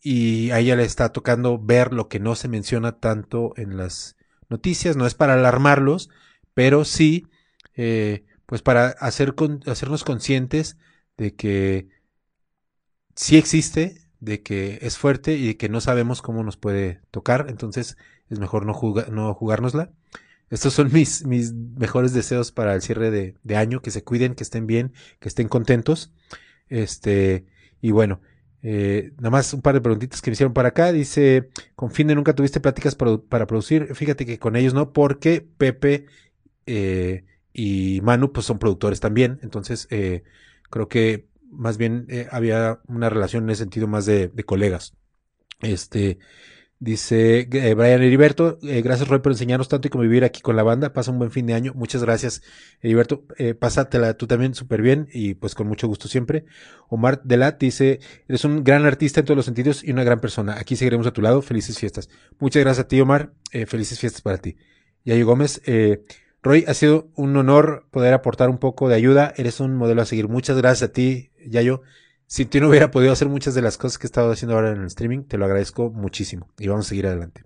y 0.00 0.50
a 0.50 0.60
ella 0.60 0.76
le 0.76 0.84
está 0.84 1.12
tocando 1.12 1.58
ver 1.58 1.92
lo 1.92 2.08
que 2.08 2.20
no 2.20 2.36
se 2.36 2.48
menciona 2.48 3.00
tanto 3.00 3.52
en 3.58 3.76
las 3.76 4.16
noticias. 4.48 4.96
No 4.96 5.04
es 5.06 5.12
para 5.12 5.34
alarmarlos, 5.34 6.08
pero 6.54 6.86
sí, 6.86 7.26
eh, 7.74 8.24
pues 8.46 8.62
para 8.62 8.86
hacer 8.86 9.34
hacernos 9.66 10.04
conscientes 10.04 10.78
de 11.18 11.34
que 11.34 11.99
sí 13.14 13.36
existe, 13.36 14.02
de 14.20 14.42
que 14.42 14.78
es 14.82 14.98
fuerte 14.98 15.34
y 15.34 15.48
de 15.48 15.56
que 15.56 15.68
no 15.68 15.80
sabemos 15.80 16.22
cómo 16.22 16.42
nos 16.44 16.56
puede 16.56 17.00
tocar. 17.10 17.46
Entonces 17.48 17.96
es 18.28 18.38
mejor 18.38 18.66
no, 18.66 18.78
no 19.10 19.34
jugárnosla. 19.34 19.92
Estos 20.50 20.74
son 20.74 20.92
mis, 20.92 21.24
mis 21.26 21.52
mejores 21.54 22.12
deseos 22.12 22.52
para 22.52 22.74
el 22.74 22.82
cierre 22.82 23.10
de, 23.10 23.36
de 23.42 23.56
año, 23.56 23.82
que 23.82 23.90
se 23.90 24.04
cuiden, 24.04 24.34
que 24.34 24.42
estén 24.44 24.66
bien, 24.66 24.92
que 25.18 25.28
estén 25.28 25.48
contentos. 25.48 26.12
Este, 26.68 27.46
y 27.80 27.90
bueno, 27.90 28.20
eh, 28.62 29.12
nada 29.16 29.30
más 29.30 29.54
un 29.54 29.62
par 29.62 29.74
de 29.74 29.80
preguntitas 29.80 30.20
que 30.20 30.30
me 30.30 30.34
hicieron 30.34 30.52
para 30.52 30.68
acá. 30.68 30.92
Dice, 30.92 31.50
con 31.74 31.90
Finde 31.90 32.14
nunca 32.14 32.34
tuviste 32.34 32.60
pláticas 32.60 32.94
para 32.94 33.46
producir. 33.46 33.94
Fíjate 33.94 34.26
que 34.26 34.38
con 34.38 34.56
ellos 34.56 34.74
no, 34.74 34.92
porque 34.92 35.46
Pepe 35.56 36.06
eh, 36.66 37.24
y 37.52 38.00
Manu 38.02 38.32
pues 38.32 38.46
son 38.46 38.58
productores 38.58 39.00
también. 39.00 39.38
Entonces, 39.42 39.86
eh, 39.90 40.24
creo 40.70 40.88
que 40.88 41.29
más 41.50 41.76
bien 41.78 42.06
eh, 42.08 42.28
había 42.30 42.80
una 42.86 43.10
relación 43.10 43.44
en 43.44 43.50
ese 43.50 43.62
sentido 43.62 43.86
más 43.86 44.06
de, 44.06 44.30
colegas. 44.46 44.94
Este, 45.60 46.18
dice 46.78 47.40
eh, 47.52 47.74
Brian 47.74 48.02
Heriberto, 48.02 48.58
eh, 48.62 48.80
gracias 48.82 49.08
Roy 49.08 49.18
por 49.18 49.32
enseñarnos 49.32 49.68
tanto 49.68 49.88
y 49.88 49.90
convivir 49.90 50.24
aquí 50.24 50.40
con 50.40 50.56
la 50.56 50.62
banda. 50.62 50.92
Pasa 50.92 51.10
un 51.10 51.18
buen 51.18 51.30
fin 51.30 51.46
de 51.46 51.54
año. 51.54 51.72
Muchas 51.74 52.02
gracias, 52.02 52.42
Heriberto. 52.80 53.24
Pásatela 53.58 54.14
tú 54.14 54.26
también 54.26 54.54
súper 54.54 54.82
bien 54.82 55.08
y 55.12 55.34
pues 55.34 55.54
con 55.54 55.66
mucho 55.66 55.88
gusto 55.88 56.08
siempre. 56.08 56.44
Omar 56.88 57.22
Delat 57.24 57.60
dice, 57.60 58.00
eres 58.28 58.44
un 58.44 58.64
gran 58.64 58.86
artista 58.86 59.20
en 59.20 59.26
todos 59.26 59.36
los 59.36 59.44
sentidos 59.44 59.84
y 59.84 59.92
una 59.92 60.04
gran 60.04 60.20
persona. 60.20 60.58
Aquí 60.58 60.76
seguiremos 60.76 61.06
a 61.06 61.12
tu 61.12 61.20
lado. 61.20 61.42
Felices 61.42 61.78
fiestas. 61.78 62.08
Muchas 62.38 62.62
gracias 62.62 62.84
a 62.84 62.88
ti, 62.88 63.00
Omar. 63.00 63.32
Felices 63.66 63.98
fiestas 63.98 64.22
para 64.22 64.38
ti. 64.38 64.56
Yayo 65.04 65.26
Gómez, 65.26 65.62
eh, 65.64 66.02
Roy, 66.42 66.64
ha 66.66 66.74
sido 66.74 67.10
un 67.16 67.36
honor 67.36 67.86
poder 67.90 68.14
aportar 68.14 68.48
un 68.48 68.58
poco 68.58 68.88
de 68.88 68.94
ayuda. 68.94 69.34
Eres 69.36 69.60
un 69.60 69.76
modelo 69.76 70.02
a 70.02 70.06
seguir. 70.06 70.28
Muchas 70.28 70.56
gracias 70.56 70.90
a 70.90 70.92
ti, 70.92 71.30
Yayo. 71.46 71.82
Si 72.26 72.46
tú 72.46 72.60
no 72.60 72.68
hubiera 72.68 72.90
podido 72.90 73.12
hacer 73.12 73.28
muchas 73.28 73.54
de 73.54 73.62
las 73.62 73.76
cosas 73.76 73.98
que 73.98 74.06
he 74.06 74.08
estado 74.08 74.30
haciendo 74.30 74.54
ahora 74.54 74.70
en 74.70 74.80
el 74.80 74.86
streaming, 74.86 75.24
te 75.24 75.36
lo 75.36 75.44
agradezco 75.44 75.90
muchísimo. 75.90 76.48
Y 76.58 76.68
vamos 76.68 76.86
a 76.86 76.88
seguir 76.88 77.06
adelante. 77.06 77.44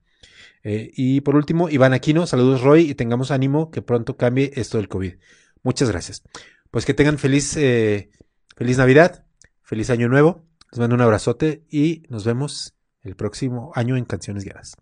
Eh, 0.63 0.91
y 0.95 1.21
por 1.23 1.37
último, 1.37 1.69
Iván 1.69 1.93
Aquino, 1.93 2.27
saludos 2.27 2.63
Roy 2.63 2.91
y 2.91 2.95
tengamos 2.95 3.31
ánimo 3.31 3.71
que 3.71 3.83
pronto 3.83 4.17
cambie 4.17 4.53
esto 4.55 4.79
del 4.79 4.89
COVID. 4.89 5.15
Muchas 5.63 5.91
gracias. 5.91 6.23
Pues 6.71 6.85
que 6.85 6.95
tengan 6.95 7.19
feliz, 7.19 7.57
eh, 7.57 8.11
feliz 8.57 8.79
Navidad, 8.79 9.27
feliz 9.63 9.91
Año 9.91 10.09
Nuevo. 10.09 10.47
Les 10.71 10.79
mando 10.79 10.95
un 10.95 11.03
abrazote 11.03 11.65
y 11.71 12.05
nos 12.09 12.25
vemos 12.25 12.75
el 13.03 13.17
próximo 13.17 13.73
año 13.75 13.97
en 13.97 14.05
Canciones 14.05 14.45
Guiadas. 14.45 14.77